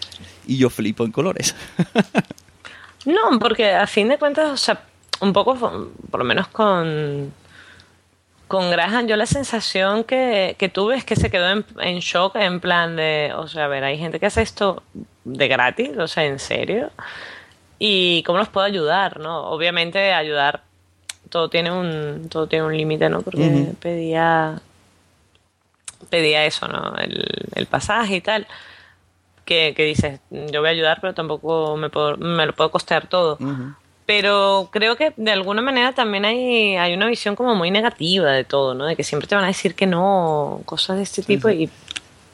Y 0.48 0.58
yo 0.58 0.70
flipo 0.70 1.04
en 1.04 1.12
colores. 1.12 1.56
No, 3.06 3.38
porque 3.40 3.74
a 3.74 3.86
fin 3.88 4.08
de 4.08 4.18
cuentas, 4.18 4.50
o 4.50 4.58
sea, 4.58 4.82
un 5.22 5.34
poco, 5.34 5.56
por 6.10 6.20
lo 6.20 6.26
menos 6.26 6.48
con, 6.48 7.34
con 8.48 8.70
Graham, 8.70 9.08
yo 9.08 9.16
la 9.16 9.26
sensación 9.26 10.04
que, 10.04 10.56
que 10.60 10.70
tuve 10.70 10.96
es 10.96 11.06
que 11.06 11.16
se 11.16 11.32
quedó 11.32 11.50
en, 11.50 11.66
en 11.80 12.00
shock, 12.00 12.36
en 12.36 12.60
plan 12.60 12.96
de, 12.96 13.32
o 13.36 13.48
sea, 13.48 13.66
a 13.66 13.68
ver, 13.68 13.84
hay 13.84 13.98
gente 13.98 14.20
que 14.20 14.28
hace 14.28 14.42
esto 14.42 14.84
de 15.24 15.48
gratis, 15.48 15.98
o 15.98 16.08
sea, 16.08 16.26
en 16.26 16.40
serio, 16.40 16.92
y 17.80 18.24
cómo 18.24 18.38
los 18.38 18.50
puedo 18.50 18.66
ayudar, 18.66 19.20
¿no? 19.20 19.50
Obviamente 19.50 20.14
ayudar, 20.14 20.64
todo 21.30 21.50
tiene 21.50 21.72
un, 21.72 22.30
todo 22.30 22.48
tiene 22.48 22.66
un 22.66 22.78
límite, 22.78 23.10
¿no? 23.10 23.22
Porque 23.22 23.74
pedía, 23.82 24.62
pedía 26.10 26.46
eso, 26.46 26.68
¿no? 26.68 26.96
El, 26.98 27.26
el 27.56 27.66
pasaje 27.66 28.18
y 28.18 28.22
tal. 28.22 28.48
Que, 29.44 29.74
que 29.76 29.84
dices, 29.84 30.22
yo 30.30 30.62
voy 30.62 30.70
a 30.70 30.72
ayudar, 30.72 31.00
pero 31.02 31.14
tampoco 31.14 31.76
me, 31.76 31.90
puedo, 31.90 32.16
me 32.16 32.46
lo 32.46 32.54
puedo 32.54 32.72
costear 32.72 33.08
todo. 33.08 33.38
Pero 34.06 34.70
creo 34.72 34.98
que 34.98 35.14
de 35.16 35.32
alguna 35.32 35.62
manera 35.62 35.94
también 35.94 36.26
hay, 36.26 36.76
hay 36.76 36.94
una 36.94 37.08
visión 37.08 37.36
como 37.36 37.56
muy 37.56 37.72
negativa 37.72 38.32
de 38.32 38.44
todo, 38.44 38.74
¿no? 38.74 38.86
De 38.86 38.96
que 38.96 39.04
siempre 39.04 39.28
te 39.28 39.36
van 39.36 39.46
a 39.46 39.48
decir 39.48 39.76
que 39.76 39.88
no, 39.88 40.62
cosas 40.66 40.98
de 40.98 41.04
este 41.04 41.22
tipo 41.22 41.50
y 41.50 41.70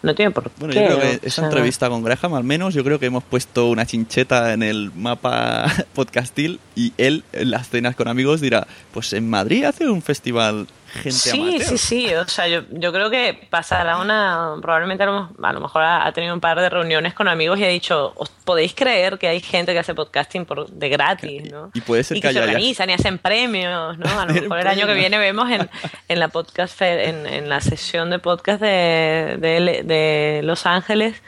no 0.02 0.16
tiene 0.16 0.32
por 0.32 0.50
Bueno, 0.58 0.74
qué. 0.74 0.82
yo 0.82 0.86
creo 0.88 1.00
que 1.00 1.10
sea, 1.10 1.20
esta 1.24 1.46
entrevista 1.46 1.90
con 1.90 2.04
Graham, 2.04 2.34
al 2.34 2.44
menos, 2.44 2.74
yo 2.74 2.84
creo 2.84 3.00
que 3.00 3.08
hemos 3.08 3.24
puesto 3.24 3.70
una 3.70 3.86
chincheta 3.86 4.54
en 4.54 4.64
el 4.64 4.92
mapa 4.96 5.66
podcastil 5.94 6.60
y 6.76 6.94
él, 6.98 7.24
en 7.34 7.52
las 7.52 7.70
cenas 7.70 7.96
con 7.96 8.08
amigos, 8.08 8.42
dirá, 8.42 8.66
pues 8.94 9.14
en 9.14 9.30
Madrid 9.30 9.66
hace 9.66 9.90
un 9.90 10.02
festival 10.02 10.68
gente 10.90 11.12
Sí, 11.12 11.40
amateur. 11.40 11.62
sí, 11.64 11.78
sí. 11.78 12.14
O 12.16 12.28
sea, 12.28 12.48
yo, 12.48 12.62
yo 12.72 12.92
creo 12.92 13.10
que 13.10 13.48
pasará 13.50 13.98
una. 13.98 14.56
Probablemente 14.62 15.04
a 15.04 15.08
lo, 15.08 15.30
a 15.42 15.54
lo 15.54 15.60
mejor 15.60 15.84
ha, 15.84 16.06
ha 16.06 16.12
tenido 16.12 16.34
un 16.34 16.40
par 16.40 16.60
de 16.60 16.70
reuniones 16.70 17.14
con 17.14 17.28
amigos 17.28 17.60
y 17.60 17.66
ha 17.66 17.68
dicho: 17.70 18.14
¿Os 18.16 18.30
podéis 18.30 18.74
creer 18.74 19.18
que 19.18 19.28
hay 19.28 19.40
gente 19.42 19.74
que 19.74 19.80
hace 19.80 19.94
podcasting 19.96 20.46
por, 20.46 20.70
de 20.70 20.90
gratis, 20.90 21.52
¿no? 21.52 21.72
Y 21.74 21.82
puede 21.82 22.04
ser 22.04 22.18
y 22.18 22.22
que 22.22 22.28
que 22.30 22.34
se 22.34 22.40
organizan 22.42 22.90
y 22.90 22.94
hacen 22.94 23.18
premios, 23.18 23.98
¿no? 23.98 24.20
A 24.20 24.26
lo 24.26 24.34
mejor 24.42 24.60
el 24.60 24.68
año 24.68 24.88
que 24.88 24.94
viene 24.94 25.18
vemos 25.18 25.50
en, 25.52 25.70
en 26.08 26.20
la 26.20 26.28
podcast 26.30 26.82
en, 26.82 27.26
en 27.26 27.50
la 27.50 27.62
sesión 27.62 28.10
de 28.10 28.20
podcast 28.20 28.62
de, 28.62 29.38
de, 29.40 29.82
de 29.84 30.42
Los 30.44 30.66
Ángeles, 30.66 31.22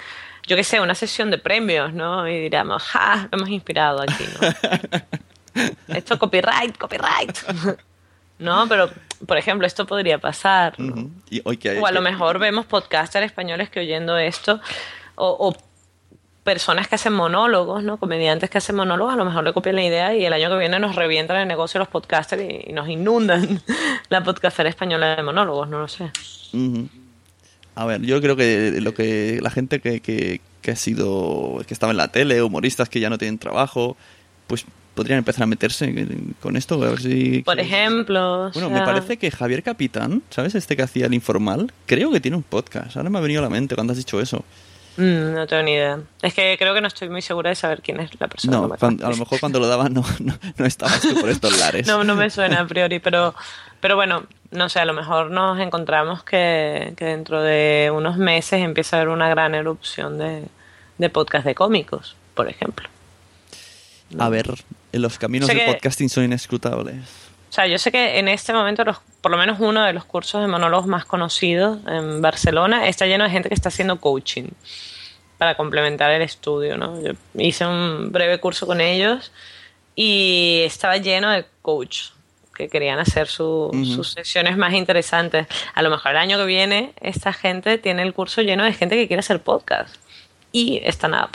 yo 0.48 0.56
qué 0.56 0.64
sé, 0.64 0.80
una 0.80 0.96
sesión 0.96 1.30
de 1.32 1.38
premios, 1.38 1.94
¿no? 1.94 2.28
Y 2.28 2.40
diríamos, 2.42 2.82
¡ja! 2.84 3.28
Lo 3.32 3.38
hemos 3.38 3.50
inspirado 3.50 4.02
aquí, 4.02 4.26
¿no? 4.42 5.66
Esto 5.96 6.18
copyright, 6.18 6.78
copyright. 6.78 7.38
No, 8.42 8.68
pero 8.68 8.90
por 9.28 9.38
ejemplo, 9.38 9.66
esto 9.68 9.86
podría 9.86 10.18
pasar. 10.18 10.78
¿no? 10.80 10.94
Ujú. 10.94 11.12
Y 11.30 11.42
hoy 11.46 11.58
que 11.58 11.70
hay- 11.70 11.78
O 11.78 11.86
a 11.86 11.92
lo 11.92 12.02
mejor 12.02 12.40
vemos 12.40 12.66
podcasters 12.66 13.26
españoles 13.26 13.70
que 13.70 13.80
oyendo 13.80 14.18
esto, 14.18 14.60
o, 15.16 15.28
o 15.50 15.56
personas 16.44 16.88
que 16.88 16.96
hacen 16.96 17.14
monólogos, 17.14 17.84
¿no? 17.84 17.98
Comediantes 17.98 18.50
que 18.50 18.58
hacen 18.58 18.76
monólogos, 18.76 19.14
a 19.14 19.18
lo 19.18 19.26
mejor 19.26 19.44
le 19.44 19.54
copian 19.54 19.76
la 19.76 19.84
idea 19.84 20.16
y 20.16 20.26
el 20.26 20.34
año 20.34 20.50
que 20.50 20.58
viene 20.58 20.80
nos 20.80 20.96
revientan 20.96 21.38
el 21.38 21.48
negocio 21.48 21.78
los 21.80 21.88
podcasters 21.88 22.42
y, 22.42 22.72
y 22.72 22.74
nos 22.74 22.90
inundan 22.90 23.62
la 24.10 24.24
podcastera 24.24 24.68
española 24.68 25.16
de 25.16 25.22
monólogos, 25.22 25.70
no 25.70 25.80
lo 25.82 25.88
sé. 25.88 26.10
A 27.76 27.86
ver, 27.86 28.02
yo 28.02 28.20
creo 28.22 28.36
que 28.36 28.80
lo 28.82 28.94
que 28.96 29.40
la 29.42 29.50
gente 29.52 29.80
que, 29.80 30.02
que, 30.02 30.42
que 30.64 30.72
ha 30.72 30.76
sido, 30.76 31.62
que 31.68 31.74
estaba 31.76 31.92
en 31.92 31.98
la 31.98 32.08
tele, 32.10 32.42
humoristas 32.42 32.90
que 32.90 33.00
ya 33.00 33.10
no 33.12 33.18
tienen 33.20 33.38
trabajo, 33.38 33.96
pues 34.48 34.66
podrían 34.96 35.20
empezar 35.20 35.44
a 35.44 35.48
meterse 35.48 35.94
con 36.42 36.58
esto. 36.58 36.76
A 36.84 36.90
ver 36.90 37.00
si, 37.02 37.42
Por 37.44 37.60
ejemplo, 37.60 38.48
o 38.48 38.52
Bueno, 38.52 38.70
sea, 38.70 38.80
me 38.80 38.86
parece 38.86 39.18
que 39.18 39.32
Javier 39.32 39.64
Capitán, 39.64 40.22
¿sabes? 40.30 40.56
Este 40.56 40.76
que 40.76 40.84
hacía 40.84 41.06
el 41.06 41.14
informal, 41.14 41.72
creo 41.86 42.12
que 42.12 42.20
tiene 42.20 42.38
un 42.38 42.44
podcast. 42.44 42.98
Ahora 42.98 43.10
me 43.10 43.18
ha 43.18 43.22
venido 43.22 43.40
a 43.40 43.44
la 43.44 43.50
mente 43.50 43.76
cuando 43.76 43.92
has 43.92 43.98
dicho 43.98 44.20
eso. 44.20 44.44
mm, 44.98 45.34
no 45.34 45.48
tengo 45.48 45.64
ni 45.64 45.72
idea. 45.74 46.00
Es 46.22 46.34
que 46.34 46.56
creo 46.60 46.74
que 46.74 46.82
no 46.82 46.88
estoy 46.88 47.10
muy 47.10 47.22
segura 47.22 47.50
de 47.50 47.56
saber 47.56 47.82
quién 47.82 48.00
es 48.02 48.12
la 48.20 48.28
persona. 48.28 48.58
No, 48.58 48.64
me 48.64 48.78
cuan- 48.78 48.96
acuerdo. 48.96 49.08
a 49.08 49.10
lo 49.12 49.18
mejor 49.18 49.40
cuando 49.40 49.60
lo 49.60 49.68
daban 49.68 49.94
no, 49.94 50.04
no, 50.20 50.38
no 50.58 50.66
estabas 50.66 51.00
tú 51.02 51.16
por 51.20 51.30
estos 51.30 51.58
lares. 51.60 51.88
No, 51.92 52.04
no 52.04 52.16
me 52.16 52.30
suena 52.30 52.60
a 52.60 52.68
priori, 52.68 53.00
pero, 53.00 53.34
pero 53.80 53.96
bueno, 53.96 54.24
no 54.52 54.68
sé, 54.68 54.80
a 54.80 54.86
lo 54.86 54.94
mejor 54.94 55.32
nos 55.32 55.58
encontramos 55.62 56.24
que, 56.26 56.94
que 56.98 57.06
dentro 57.06 57.42
de 57.42 57.90
unos 57.96 58.18
meses 58.18 58.60
empieza 58.62 58.98
a 58.98 59.00
haber 59.02 59.14
una 59.14 59.30
gran 59.30 59.56
erupción 59.56 60.18
de, 60.18 60.44
de 60.98 61.10
podcast 61.10 61.46
de 61.46 61.56
cómicos, 61.56 62.18
por 62.36 62.50
ejemplo. 62.50 62.90
A 64.20 64.30
ver, 64.30 64.48
los 64.92 65.18
caminos 65.18 65.48
del 65.48 65.60
que- 65.60 65.66
podcasting 65.66 66.10
son 66.10 66.26
inescrutables. 66.26 66.96
O 67.50 67.54
sea, 67.54 67.68
yo 67.68 67.78
sé 67.78 67.92
que 67.92 68.18
en 68.20 68.30
este 68.30 68.54
momento, 68.54 68.84
los, 68.86 68.98
por 69.20 69.30
lo 69.32 69.38
menos 69.38 69.60
uno 69.60 69.84
de 69.84 69.92
los 69.92 70.06
cursos 70.06 70.42
de 70.42 70.48
monólogos 70.48 70.88
más 70.88 71.04
conocidos 71.04 71.80
en 71.86 72.22
Barcelona 72.22 72.88
está 72.88 73.06
lleno 73.08 73.26
de 73.26 73.30
gente 73.30 73.50
que 73.50 73.56
está 73.56 73.68
haciendo 73.70 74.00
coaching 74.00 74.50
para 75.38 75.56
complementar 75.56 76.12
el 76.12 76.22
estudio, 76.22 76.78
¿no? 76.78 77.02
Yo 77.02 77.12
hice 77.36 77.66
un 77.66 78.12
breve 78.12 78.40
curso 78.40 78.66
con 78.66 78.80
ellos 78.80 79.34
y 79.96 80.62
estaba 80.66 80.96
lleno 80.98 81.30
de 81.30 81.46
coach 81.62 82.12
que 82.56 82.70
querían 82.70 83.00
hacer 83.00 83.28
su- 83.28 83.70
Ujú. 83.74 83.86
sus 83.86 84.12
sesiones 84.14 84.56
más 84.56 84.74
interesantes. 84.74 85.48
A 85.74 85.82
lo 85.82 85.90
mejor 85.90 86.12
el 86.12 86.18
año 86.18 86.38
que 86.38 86.46
viene 86.46 86.94
esta 87.02 87.34
gente 87.34 87.78
tiene 87.80 88.04
el 88.04 88.14
curso 88.14 88.42
lleno 88.42 88.64
de 88.64 88.72
gente 88.74 88.96
que 88.96 89.08
quiere 89.08 89.20
hacer 89.20 89.42
podcast 89.42 89.96
y 90.54 90.80
stand-up. 90.86 91.32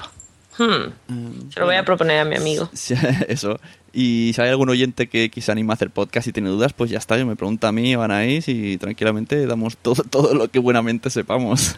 Hmm. 0.59 1.51
Se 1.51 1.61
lo 1.61 1.66
voy 1.66 1.77
a 1.77 1.85
proponer 1.85 2.20
a 2.20 2.24
mi 2.24 2.37
amigo. 2.37 2.70
Eso. 3.28 3.59
Y 3.93 4.33
si 4.35 4.43
hay 4.43 4.51
algún 4.51 4.69
oyente 4.69 5.09
que 5.09 5.31
quizá 5.31 5.53
anima 5.53 5.73
a 5.73 5.77
hacer 5.77 5.91
podcast 5.91 6.28
y 6.28 6.33
tiene 6.33 6.51
dudas, 6.51 6.74
pues 6.74 6.91
ya 6.91 6.99
está, 6.99 7.16
yo 7.16 7.24
me 7.24 7.35
pregunta 7.35 7.69
a 7.69 7.73
mí, 7.73 7.97
van 7.97 8.11
ahí 8.11 8.43
y 8.47 8.77
tranquilamente 8.77 9.47
damos 9.47 9.78
todo, 9.78 10.03
todo 10.11 10.35
lo 10.35 10.49
que 10.49 10.59
buenamente 10.59 11.09
sepamos. 11.09 11.74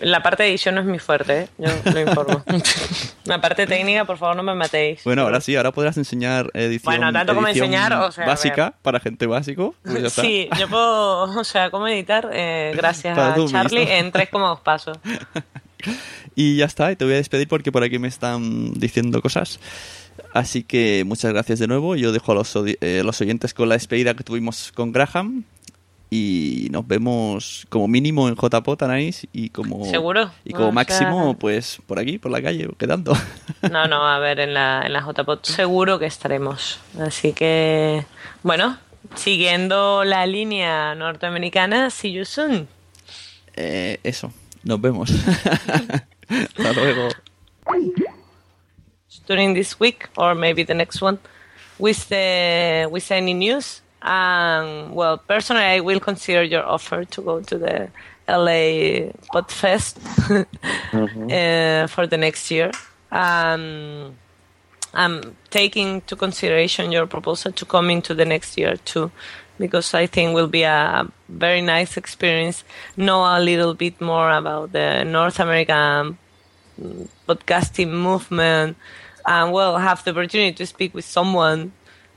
La 0.00 0.22
parte 0.22 0.42
de 0.42 0.48
edición 0.48 0.74
no 0.74 0.80
es 0.80 0.86
mi 0.88 0.98
fuerte, 0.98 1.42
¿eh? 1.42 1.48
yo 1.58 1.68
lo 1.92 2.00
informo. 2.00 2.42
La 3.24 3.40
parte 3.40 3.66
técnica, 3.66 4.06
por 4.06 4.18
favor, 4.18 4.34
no 4.34 4.42
me 4.42 4.54
matéis. 4.54 5.04
bueno, 5.04 5.22
ahora 5.22 5.40
sí, 5.40 5.54
ahora 5.54 5.70
podrás 5.70 5.96
enseñar 5.98 6.50
edición, 6.54 6.96
Bueno, 6.96 7.12
tanto 7.12 7.34
como 7.34 7.46
enseñar, 7.46 7.92
o 7.92 8.10
sea, 8.10 8.26
básica 8.26 8.74
para 8.82 8.98
gente 8.98 9.26
básico. 9.26 9.74
pues 9.84 10.00
ya 10.00 10.08
está. 10.08 10.22
Sí, 10.22 10.48
yo 10.58 10.68
puedo, 10.68 11.38
o 11.38 11.44
sea, 11.44 11.70
cómo 11.70 11.86
editar, 11.86 12.28
eh, 12.32 12.72
gracias 12.74 13.16
a 13.16 13.36
Charlie, 13.46 13.98
en 13.98 14.10
tres 14.10 14.30
cómodos 14.30 14.60
pasos. 14.60 14.98
Y 16.34 16.56
ya 16.56 16.64
está, 16.66 16.90
y 16.92 16.96
te 16.96 17.04
voy 17.04 17.14
a 17.14 17.16
despedir 17.16 17.48
porque 17.48 17.72
por 17.72 17.82
aquí 17.82 17.98
me 17.98 18.08
están 18.08 18.72
diciendo 18.74 19.20
cosas. 19.20 19.58
Así 20.32 20.62
que 20.62 21.02
muchas 21.06 21.32
gracias 21.32 21.58
de 21.58 21.66
nuevo. 21.66 21.96
Yo 21.96 22.12
dejo 22.12 22.32
a 22.32 22.34
los, 22.36 22.54
eh, 22.64 23.02
los 23.04 23.20
oyentes 23.20 23.52
con 23.54 23.68
la 23.68 23.74
despedida 23.74 24.14
que 24.14 24.24
tuvimos 24.24 24.72
con 24.72 24.92
Graham. 24.92 25.44
Y 26.12 26.66
nos 26.72 26.88
vemos 26.88 27.66
como 27.68 27.86
mínimo 27.86 28.28
en 28.28 28.34
JPOT, 28.34 28.82
Anaís, 28.82 29.28
y 29.32 29.50
como, 29.50 29.84
¿Seguro? 29.88 30.32
y 30.44 30.52
como 30.52 30.64
O 30.64 30.68
sea- 30.70 30.74
máximo, 30.74 31.38
pues 31.38 31.78
por 31.86 32.00
aquí, 32.00 32.18
por 32.18 32.32
la 32.32 32.42
calle, 32.42 32.68
quedando. 32.78 33.12
No, 33.70 33.86
no, 33.86 34.04
a 34.08 34.18
ver, 34.18 34.40
en 34.40 34.52
la, 34.54 34.82
en 34.84 34.92
la 34.92 35.02
JPOT 35.02 35.44
seguro 35.46 36.00
que 36.00 36.06
estaremos. 36.06 36.80
Así 36.98 37.32
que, 37.32 38.04
bueno, 38.42 38.76
siguiendo 39.14 40.02
la 40.02 40.26
línea 40.26 40.96
norteamericana, 40.96 41.90
see 41.90 42.10
you 42.12 42.24
soon. 42.24 42.66
Eh, 43.54 44.00
eso, 44.02 44.32
nos 44.64 44.80
vemos. 44.80 45.12
Hasta 46.30 46.72
luego. 46.80 47.10
during 49.26 49.54
this 49.54 49.78
week 49.78 50.08
or 50.16 50.34
maybe 50.34 50.62
the 50.64 50.74
next 50.74 51.00
one 51.00 51.18
with 51.78 52.08
the 52.08 52.88
with 52.90 53.10
any 53.10 53.34
news. 53.34 53.80
Um, 54.02 54.94
well, 54.94 55.18
personally, 55.18 55.62
I 55.62 55.80
will 55.80 56.00
consider 56.00 56.42
your 56.42 56.64
offer 56.64 57.04
to 57.04 57.22
go 57.22 57.40
to 57.40 57.58
the 57.58 57.88
LA 58.26 59.12
Podfest 59.32 59.96
uh, 60.92 61.86
for 61.86 62.06
the 62.06 62.16
next 62.16 62.50
year. 62.50 62.70
Um, 63.12 64.16
I'm 64.94 65.36
taking 65.50 66.00
to 66.02 66.16
consideration 66.16 66.90
your 66.92 67.06
proposal 67.06 67.52
to 67.52 67.64
come 67.64 67.90
into 67.90 68.14
the 68.14 68.24
next 68.24 68.58
year 68.58 68.76
too, 68.76 69.10
because 69.60 69.94
I 69.94 70.06
think 70.06 70.34
will 70.34 70.48
be 70.48 70.62
a 70.62 71.06
very 71.28 71.60
nice 71.60 71.96
experience. 71.96 72.64
Know 72.96 73.20
a 73.22 73.38
little 73.38 73.74
bit 73.74 74.00
more 74.00 74.32
about 74.32 74.72
the 74.72 75.04
North 75.04 75.38
American 75.38 76.18
podcasting 77.28 77.92
movement, 77.92 78.76
and 79.26 79.52
well, 79.52 79.78
have 79.78 80.02
the 80.02 80.10
opportunity 80.10 80.52
to 80.54 80.66
speak 80.66 80.94
with 80.94 81.04
someone 81.04 81.72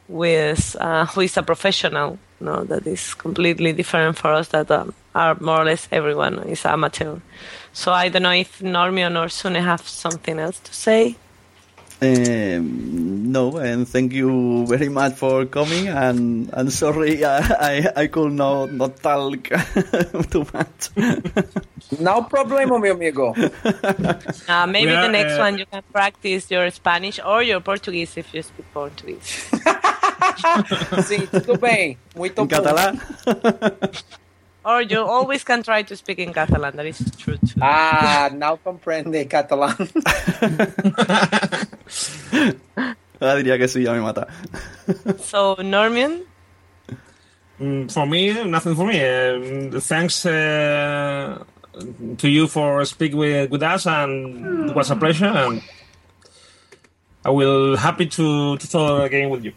with 0.07 0.75
uh, 0.79 1.05
who 1.07 1.21
is 1.21 1.37
a 1.37 1.43
professional. 1.43 2.17
No, 2.39 2.63
that 2.63 2.87
is 2.87 3.13
completely 3.13 3.73
different 3.73 4.17
for 4.17 4.33
us. 4.33 4.47
That 4.49 4.71
um, 4.71 4.93
are 5.13 5.37
more 5.39 5.61
or 5.61 5.65
less 5.65 5.87
everyone 5.91 6.39
is 6.39 6.65
amateur. 6.65 7.17
So 7.73 7.91
I 7.91 8.09
don't 8.09 8.23
know 8.23 8.31
if 8.31 8.59
Normie 8.59 9.05
or 9.05 9.29
Sune 9.29 9.55
have 9.55 9.87
something 9.87 10.39
else 10.39 10.59
to 10.59 10.73
say. 10.73 11.17
Um, 12.03 13.31
no, 13.31 13.57
and 13.57 13.87
thank 13.87 14.11
you 14.11 14.65
very 14.67 14.89
much 14.89 15.13
for 15.13 15.45
coming. 15.45 15.87
And 15.87 16.49
and 16.53 16.71
sorry, 16.71 17.23
I 17.23 17.39
I, 17.39 17.91
I 17.95 18.07
could 18.07 18.33
not 18.33 18.71
not 18.73 18.97
talk 19.01 19.39
too 20.29 20.45
much. 20.53 20.91
No 21.99 22.23
problema, 22.23 22.79
mi 22.81 22.89
amigo. 22.89 23.33
Uh, 24.49 24.67
maybe 24.67 24.91
We 24.91 24.99
the 24.99 25.07
next 25.07 25.33
uh, 25.33 25.45
one 25.45 25.57
you 25.57 25.65
can 25.65 25.83
practice 25.93 26.51
your 26.51 26.69
Spanish 26.71 27.19
or 27.23 27.41
your 27.43 27.61
Portuguese 27.61 28.17
if 28.17 28.33
you 28.33 28.41
speak 28.43 28.65
Portuguese. 28.73 29.49
Sim, 31.07 31.27
tudo 31.27 31.57
bem. 31.57 31.97
Muito 32.15 32.41
En 32.41 32.47
bom. 32.47 32.55
catalán. 32.55 32.99
Or 34.65 34.81
you 34.81 35.01
always 35.01 35.43
can 35.43 35.63
try 35.63 35.83
to 35.83 35.95
speak 35.95 36.19
in 36.19 36.33
Catalan. 36.33 36.75
That 36.75 36.85
is 36.85 36.99
true 37.17 37.37
too. 37.37 37.59
Ah, 37.61 38.29
não 38.33 38.57
compreende 38.57 39.25
catalán. 39.25 39.75
Ah, 43.21 43.35
diría 43.35 43.57
que 43.57 43.67
sí, 43.67 43.83
ya 43.83 43.93
me 43.93 44.01
mata. 44.01 44.27
So, 45.19 45.55
Norman, 45.63 46.25
Mm, 47.59 47.89
for 47.91 48.05
me, 48.05 48.33
nothing 48.45 48.75
for 48.75 48.85
me. 48.87 48.99
Um, 48.99 49.79
thanks 49.79 50.25
uh, 50.25 51.43
to 52.17 52.27
you 52.27 52.47
for 52.47 52.83
speaking 52.83 53.17
with, 53.17 53.51
with 53.51 53.61
us, 53.63 53.85
and 53.85 54.69
it 54.69 54.75
was 54.75 54.89
a 54.91 54.95
pleasure. 54.95 55.27
And 55.27 55.61
I 57.23 57.29
will 57.29 57.77
happy 57.77 58.07
to, 58.07 58.57
to 58.57 58.69
talk 58.69 59.03
again 59.05 59.29
with 59.29 59.45
you. 59.45 59.53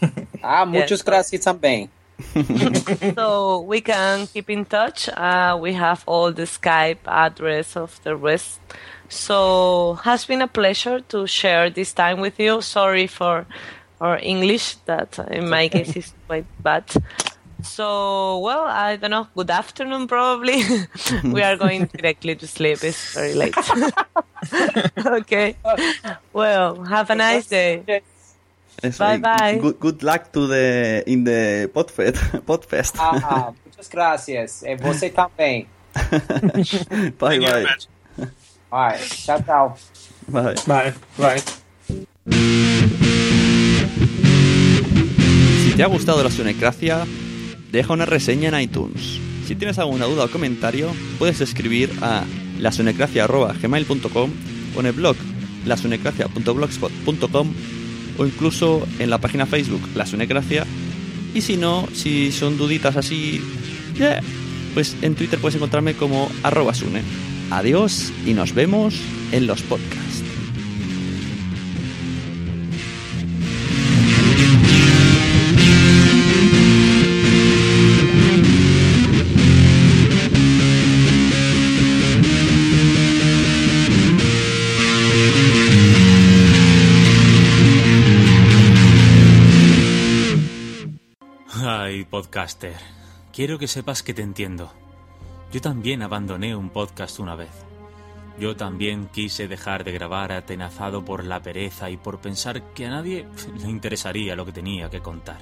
Ah, 0.42 0.64
muitas 0.64 1.02
graças 1.02 1.40
também. 1.40 1.88
so 3.14 3.60
we 3.60 3.80
can 3.80 4.26
keep 4.26 4.48
in 4.48 4.64
touch. 4.64 5.08
Uh, 5.08 5.58
we 5.60 5.72
have 5.74 6.02
all 6.06 6.32
the 6.32 6.42
Skype 6.42 7.06
address 7.06 7.76
of 7.76 8.00
the 8.04 8.16
rest. 8.16 8.60
So 9.08 9.94
has 10.02 10.24
been 10.24 10.42
a 10.42 10.48
pleasure 10.48 11.00
to 11.00 11.26
share 11.26 11.70
this 11.70 11.92
time 11.92 12.20
with 12.20 12.40
you. 12.40 12.60
Sorry 12.62 13.06
for 13.06 13.46
our 14.00 14.18
English, 14.18 14.76
that 14.86 15.18
in 15.30 15.48
my 15.48 15.68
case 15.68 15.96
is 15.96 16.12
quite 16.26 16.46
bad. 16.62 16.84
So 17.62 18.38
well, 18.38 18.64
I 18.64 18.96
don't 18.96 19.10
know. 19.10 19.28
Good 19.34 19.50
afternoon, 19.50 20.06
probably. 20.06 20.62
we 21.24 21.42
are 21.42 21.56
going 21.56 21.86
directly 21.86 22.34
to 22.36 22.46
sleep. 22.46 22.82
It's 22.84 23.14
very 23.14 23.34
late. 23.34 23.56
okay. 25.06 25.56
Well, 26.32 26.84
have 26.84 27.10
a 27.10 27.14
nice 27.14 27.46
day. 27.46 28.02
Eso, 28.82 29.04
Bye, 29.04 29.18
bye. 29.18 29.58
Good, 29.58 29.78
good 29.80 30.02
luck 30.02 30.32
to 30.32 30.46
the 30.46 31.02
in 31.06 31.24
the 31.24 31.68
Podfest. 31.72 32.16
Podfest. 32.46 32.96
Ah, 32.98 33.52
muitas 33.64 33.88
graças. 33.88 34.62
E 34.62 34.76
você 34.76 35.10
também. 35.10 35.66
bye 35.94 36.20
Thank 37.18 37.34
you 37.36 37.46
very 37.46 37.64
bye. 37.64 37.72
much. 37.72 37.88
Vai, 38.70 38.98
tchau, 38.98 39.42
tchau. 39.42 39.76
Bye. 40.28 40.54
Bye. 40.66 40.94
Bye. 41.16 41.42
Si 45.64 45.72
te 45.74 45.82
ha 45.82 45.86
gustado 45.86 46.22
la 46.22 46.30
Sunecracia, 46.30 47.06
deja 47.70 47.92
una 47.92 48.04
reseña 48.06 48.48
en 48.48 48.60
iTunes. 48.60 49.20
Si 49.46 49.54
tienes 49.54 49.78
alguna 49.78 50.06
duda 50.06 50.24
o 50.24 50.30
comentario, 50.30 50.92
puedes 51.18 51.40
escribir 51.40 51.90
a 52.02 52.24
lasunecracia.gmail.com 52.58 54.30
o 54.76 54.80
en 54.80 54.86
el 54.86 54.92
blog 54.92 55.16
lasunecracia.blogspot.com 55.64 57.54
o 58.18 58.26
incluso 58.26 58.86
en 58.98 59.10
la 59.10 59.18
página 59.18 59.46
Facebook 59.46 59.82
La 59.94 60.06
Sunecracia. 60.06 60.66
Y 61.34 61.42
si 61.42 61.56
no, 61.56 61.86
si 61.92 62.32
son 62.32 62.56
duditas 62.56 62.96
así, 62.96 63.40
yeah, 63.96 64.22
pues 64.74 64.96
en 65.02 65.14
Twitter 65.14 65.38
puedes 65.38 65.56
encontrarme 65.56 65.94
como 65.94 66.30
arroba 66.42 66.74
sune. 66.74 67.02
Adiós 67.50 68.12
y 68.26 68.32
nos 68.32 68.54
vemos 68.54 68.94
en 69.32 69.46
los 69.46 69.62
podcasts. 69.62 70.05
Podcaster. 92.36 92.76
Quiero 93.32 93.58
que 93.58 93.66
sepas 93.66 94.02
que 94.02 94.12
te 94.12 94.20
entiendo. 94.20 94.70
Yo 95.52 95.62
también 95.62 96.02
abandoné 96.02 96.54
un 96.54 96.68
podcast 96.68 97.18
una 97.18 97.34
vez. 97.34 97.48
Yo 98.38 98.56
también 98.56 99.08
quise 99.10 99.48
dejar 99.48 99.84
de 99.84 99.92
grabar 99.92 100.32
atenazado 100.32 101.02
por 101.02 101.24
la 101.24 101.40
pereza 101.40 101.88
y 101.88 101.96
por 101.96 102.20
pensar 102.20 102.74
que 102.74 102.84
a 102.84 102.90
nadie 102.90 103.26
le 103.62 103.70
interesaría 103.70 104.36
lo 104.36 104.44
que 104.44 104.52
tenía 104.52 104.90
que 104.90 105.00
contar. 105.00 105.38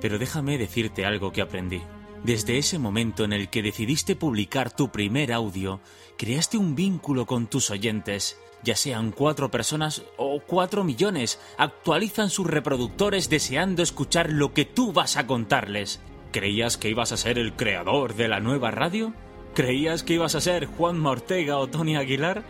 Pero 0.00 0.18
déjame 0.18 0.56
decirte 0.56 1.04
algo 1.04 1.32
que 1.32 1.42
aprendí. 1.42 1.82
Desde 2.24 2.56
ese 2.56 2.78
momento 2.78 3.24
en 3.24 3.34
el 3.34 3.50
que 3.50 3.62
decidiste 3.62 4.16
publicar 4.16 4.70
tu 4.70 4.88
primer 4.88 5.34
audio, 5.34 5.80
creaste 6.16 6.56
un 6.56 6.74
vínculo 6.74 7.26
con 7.26 7.46
tus 7.46 7.70
oyentes. 7.70 8.38
Ya 8.62 8.74
sean 8.74 9.12
cuatro 9.12 9.50
personas 9.50 10.02
o 10.16 10.40
cuatro 10.40 10.82
millones, 10.82 11.38
actualizan 11.58 12.30
sus 12.30 12.46
reproductores 12.46 13.28
deseando 13.28 13.82
escuchar 13.82 14.32
lo 14.32 14.54
que 14.54 14.64
tú 14.64 14.94
vas 14.94 15.18
a 15.18 15.26
contarles. 15.26 16.00
¿Creías 16.30 16.76
que 16.76 16.90
ibas 16.90 17.12
a 17.12 17.16
ser 17.16 17.38
el 17.38 17.54
creador 17.54 18.14
de 18.14 18.28
la 18.28 18.38
nueva 18.38 18.70
radio? 18.70 19.14
¿Creías 19.54 20.02
que 20.02 20.12
ibas 20.14 20.34
a 20.34 20.42
ser 20.42 20.66
Juan 20.66 21.04
Ortega 21.06 21.56
o 21.56 21.68
Tony 21.68 21.96
Aguilar? 21.96 22.42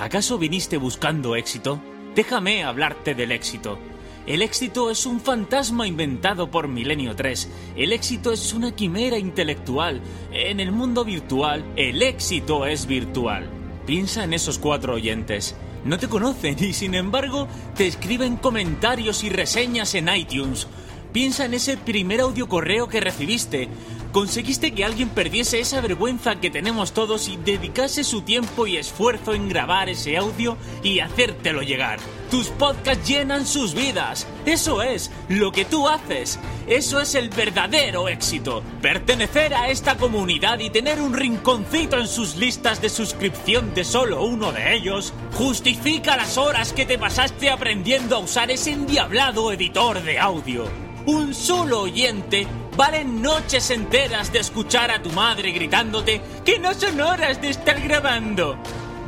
¿Acaso 0.00 0.38
viniste 0.38 0.76
buscando 0.76 1.36
éxito? 1.36 1.80
Déjame 2.16 2.64
hablarte 2.64 3.14
del 3.14 3.30
éxito. 3.30 3.78
El 4.26 4.42
éxito 4.42 4.90
es 4.90 5.06
un 5.06 5.20
fantasma 5.20 5.86
inventado 5.86 6.50
por 6.50 6.66
Milenio 6.66 7.14
3. 7.14 7.48
El 7.76 7.92
éxito 7.92 8.32
es 8.32 8.52
una 8.52 8.74
quimera 8.74 9.18
intelectual. 9.18 10.00
En 10.32 10.58
el 10.58 10.72
mundo 10.72 11.04
virtual, 11.04 11.64
el 11.76 12.02
éxito 12.02 12.66
es 12.66 12.86
virtual. 12.86 13.48
Piensa 13.86 14.24
en 14.24 14.32
esos 14.32 14.58
cuatro 14.58 14.94
oyentes. 14.94 15.56
No 15.84 15.98
te 15.98 16.08
conocen 16.08 16.56
y 16.62 16.72
sin 16.72 16.94
embargo 16.94 17.46
te 17.76 17.86
escriben 17.86 18.36
comentarios 18.36 19.22
y 19.24 19.30
reseñas 19.30 19.94
en 19.94 20.08
iTunes. 20.08 20.66
Piensa 21.12 21.44
en 21.44 21.52
ese 21.52 21.76
primer 21.76 22.20
audio 22.22 22.48
correo 22.48 22.88
que 22.88 23.00
recibiste. 23.00 23.68
Conseguiste 24.12 24.72
que 24.72 24.84
alguien 24.84 25.10
perdiese 25.10 25.60
esa 25.60 25.80
vergüenza 25.80 26.36
que 26.36 26.50
tenemos 26.50 26.92
todos 26.92 27.28
y 27.28 27.36
dedicase 27.36 28.02
su 28.04 28.22
tiempo 28.22 28.66
y 28.66 28.76
esfuerzo 28.76 29.34
en 29.34 29.48
grabar 29.48 29.90
ese 29.90 30.16
audio 30.16 30.56
y 30.82 31.00
hacértelo 31.00 31.62
llegar. 31.62 31.98
Tus 32.30 32.48
podcasts 32.48 33.06
llenan 33.06 33.46
sus 33.46 33.74
vidas. 33.74 34.26
Eso 34.46 34.82
es 34.82 35.10
lo 35.28 35.52
que 35.52 35.66
tú 35.66 35.86
haces. 35.86 36.38
Eso 36.66 37.00
es 37.00 37.14
el 37.14 37.28
verdadero 37.28 38.08
éxito. 38.08 38.62
Pertenecer 38.80 39.54
a 39.54 39.68
esta 39.68 39.98
comunidad 39.98 40.60
y 40.60 40.70
tener 40.70 41.00
un 41.00 41.12
rinconcito 41.12 41.98
en 41.98 42.08
sus 42.08 42.36
listas 42.36 42.80
de 42.80 42.88
suscripción 42.88 43.74
de 43.74 43.84
solo 43.84 44.24
uno 44.24 44.52
de 44.52 44.74
ellos 44.74 45.12
justifica 45.34 46.16
las 46.16 46.38
horas 46.38 46.72
que 46.72 46.86
te 46.86 46.98
pasaste 46.98 47.50
aprendiendo 47.50 48.16
a 48.16 48.20
usar 48.20 48.50
ese 48.50 48.72
endiablado 48.72 49.52
editor 49.52 50.02
de 50.02 50.18
audio. 50.18 50.81
Un 51.06 51.34
solo 51.34 51.80
oyente 51.80 52.46
vale 52.76 53.04
noches 53.04 53.70
enteras 53.70 54.32
de 54.32 54.38
escuchar 54.38 54.92
a 54.92 55.02
tu 55.02 55.10
madre 55.10 55.50
gritándote 55.50 56.20
que 56.44 56.60
no 56.60 56.72
son 56.74 57.00
horas 57.00 57.40
de 57.40 57.50
estar 57.50 57.80
grabando. 57.80 58.56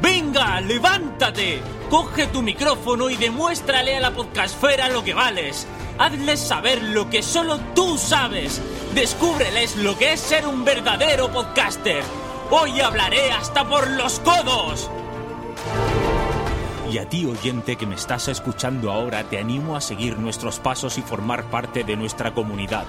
Venga, 0.03 0.61
levántate, 0.61 1.61
coge 1.91 2.27
tu 2.27 2.43
micrófono 2.43 3.11
y 3.11 3.16
demuéstrale 3.16 3.97
a 3.97 4.01
la 4.01 4.11
podcastfera 4.11 4.89
lo 4.89 5.05
que 5.05 5.15
vales. 5.15 5.69
Hazles 5.97 6.41
saber 6.41 6.83
lo 6.83 7.09
que 7.09 7.23
solo 7.23 7.61
tú 7.77 7.97
sabes. 7.97 8.61
Descúbreles 8.95 9.77
lo 9.77 9.97
que 9.97 10.15
es 10.15 10.21
ser 10.21 10.49
un 10.49 10.65
verdadero 10.65 11.31
podcaster. 11.31 12.03
Hoy 12.51 12.81
hablaré 12.81 13.31
hasta 13.31 13.69
por 13.69 13.89
los 13.93 14.19
codos. 14.19 14.91
Y 16.95 16.99
a 16.99 17.09
ti, 17.09 17.27
oyente 17.27 17.75
que 17.75 17.87
me 17.87 17.97
estás 17.97 18.29
escuchando 18.29 18.93
ahora, 18.93 19.25
te 19.25 19.41
animo 19.41 19.75
a 19.75 19.81
seguir 19.81 20.16
nuestros 20.16 20.61
pasos 20.61 20.97
y 20.97 21.03
formar 21.03 21.51
parte 21.51 21.83
de 21.83 21.97
nuestra 21.97 22.33
comunidad. 22.33 22.85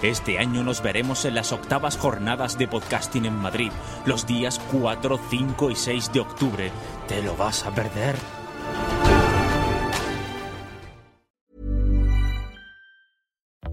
Este 0.00 0.38
año 0.38 0.64
nos 0.64 0.82
veremos 0.82 1.26
en 1.26 1.34
las 1.34 1.52
octavas 1.52 1.98
jornadas 1.98 2.56
de 2.56 2.66
podcasting 2.66 3.26
en 3.26 3.36
Madrid, 3.36 3.70
los 4.06 4.26
días 4.26 4.58
4, 4.72 5.20
5 5.28 5.70
y 5.70 5.76
6 5.76 6.12
de 6.14 6.20
octubre. 6.20 6.72
¿Te 7.06 7.22
lo 7.22 7.36
vas 7.36 7.66
a 7.66 7.74
perder? 7.74 8.16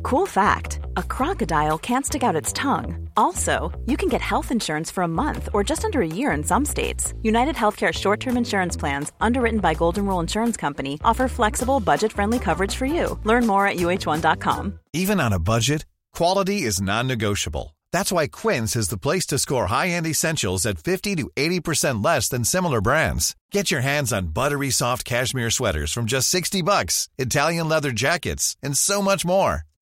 Cool 0.02 0.26
fact 0.26 0.80
a 0.96 1.04
crocodile 1.04 1.78
can't 1.78 2.06
stick 2.06 2.24
out 2.24 2.36
its 2.36 2.54
tongue. 2.54 3.10
Also, 3.18 3.72
you 3.86 3.98
can 3.98 4.10
get 4.10 4.22
health 4.22 4.52
insurance 4.52 4.90
for 4.90 5.04
a 5.04 5.08
month 5.08 5.50
or 5.54 5.64
just 5.64 5.84
under 5.86 6.02
a 6.02 6.08
year 6.08 6.32
in 6.32 6.44
some 6.44 6.66
states. 6.66 7.14
United 7.22 7.56
Healthcare 7.56 7.94
short 7.94 8.20
term 8.20 8.38
insurance 8.38 8.78
plans, 8.78 9.12
underwritten 9.20 9.60
by 9.60 9.74
Golden 9.74 10.06
Rule 10.06 10.20
Insurance 10.22 10.58
Company, 10.58 11.00
offer 11.04 11.28
flexible, 11.28 11.80
budget 11.80 12.14
friendly 12.14 12.40
coverage 12.40 12.76
for 12.76 12.86
you. 12.86 13.20
Learn 13.24 13.46
more 13.46 13.68
at 13.68 13.78
uh1.com. 13.78 14.80
Even 14.94 15.20
on 15.20 15.34
a 15.34 15.40
budget, 15.40 15.86
quality 16.14 16.62
is 16.62 16.82
non-negotiable. 16.82 17.76
That's 17.92 18.12
why 18.12 18.28
Quince 18.28 18.76
is 18.76 18.88
the 18.90 18.98
place 18.98 19.26
to 19.28 19.40
score 19.40 19.68
high-end 19.68 20.08
essentials 20.08 20.66
at 20.66 20.78
50 20.78 21.16
to 21.16 21.30
80% 21.36 22.04
less 22.04 22.30
than 22.30 22.44
similar 22.46 22.82
brands. 22.82 23.36
Get 23.52 23.72
your 23.72 23.82
hands 23.82 24.14
on 24.14 24.28
buttery 24.28 24.70
soft 24.70 25.04
cashmere 25.04 25.50
sweaters 25.52 25.92
from 25.92 26.06
just 26.06 26.30
60 26.30 26.62
bucks, 26.62 27.10
Italian 27.18 27.68
leather 27.68 27.92
jackets, 27.92 28.56
and 28.64 28.78
so 28.78 29.02
much 29.02 29.26
more. 29.26 29.66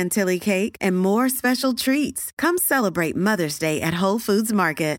chantilly 0.00 0.38
cake, 0.38 0.76
and 0.80 0.98
more 0.98 1.28
special 1.28 1.74
treats. 1.74 2.30
Come 2.38 2.58
celebrate 2.58 3.16
Mother's 3.16 3.58
Day 3.58 3.80
at 3.80 3.94
Whole 4.00 4.18
Foods 4.18 4.52
Market. 4.52 4.90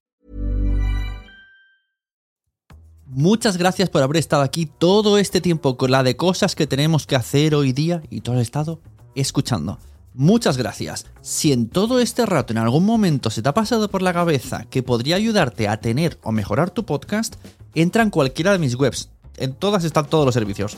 Muchas 3.14 3.57
gracias 3.57 3.90
por 3.90 4.02
haber 4.02 4.15
estado 4.15 4.41
aquí 4.41 4.65
todo 4.65 5.18
este 5.18 5.41
tiempo 5.41 5.76
con 5.76 5.91
la 5.91 6.02
de 6.02 6.15
cosas 6.15 6.56
que 6.56 6.65
tenemos 6.65 7.06
que 7.06 7.18
hacer 7.18 7.53
hoy 7.56 7.73
día 7.73 8.02
y 8.10 8.22
todo 8.22 8.36
el 8.36 8.41
estado 8.41 8.80
escuchando. 9.15 9.80
Muchas 10.14 10.56
gracias. 10.56 11.07
Si 11.19 11.52
en 11.52 11.68
todo 11.68 11.99
este 11.99 12.26
rato 12.26 12.53
en 12.53 12.57
algún 12.57 12.86
momento 12.86 13.30
se 13.30 13.41
te 13.41 13.49
ha 13.49 13.53
pasado 13.53 13.90
por 13.90 14.02
la 14.02 14.14
cabeza 14.14 14.64
que 14.69 14.82
podría 14.82 15.18
ayudarte 15.18 15.68
a 15.68 15.82
tener 15.82 16.19
o 16.23 16.32
mejorar 16.32 16.69
tu 16.69 16.86
podcast, 16.86 17.36
entra 17.76 18.02
en 18.02 18.11
cualquiera 18.11 18.53
de 18.53 18.60
mis 18.60 18.76
webs. 18.76 19.10
En 19.36 19.56
todas 19.56 19.84
están 19.84 20.06
todos 20.07 20.26
los 20.26 20.34
servicios. 20.34 20.78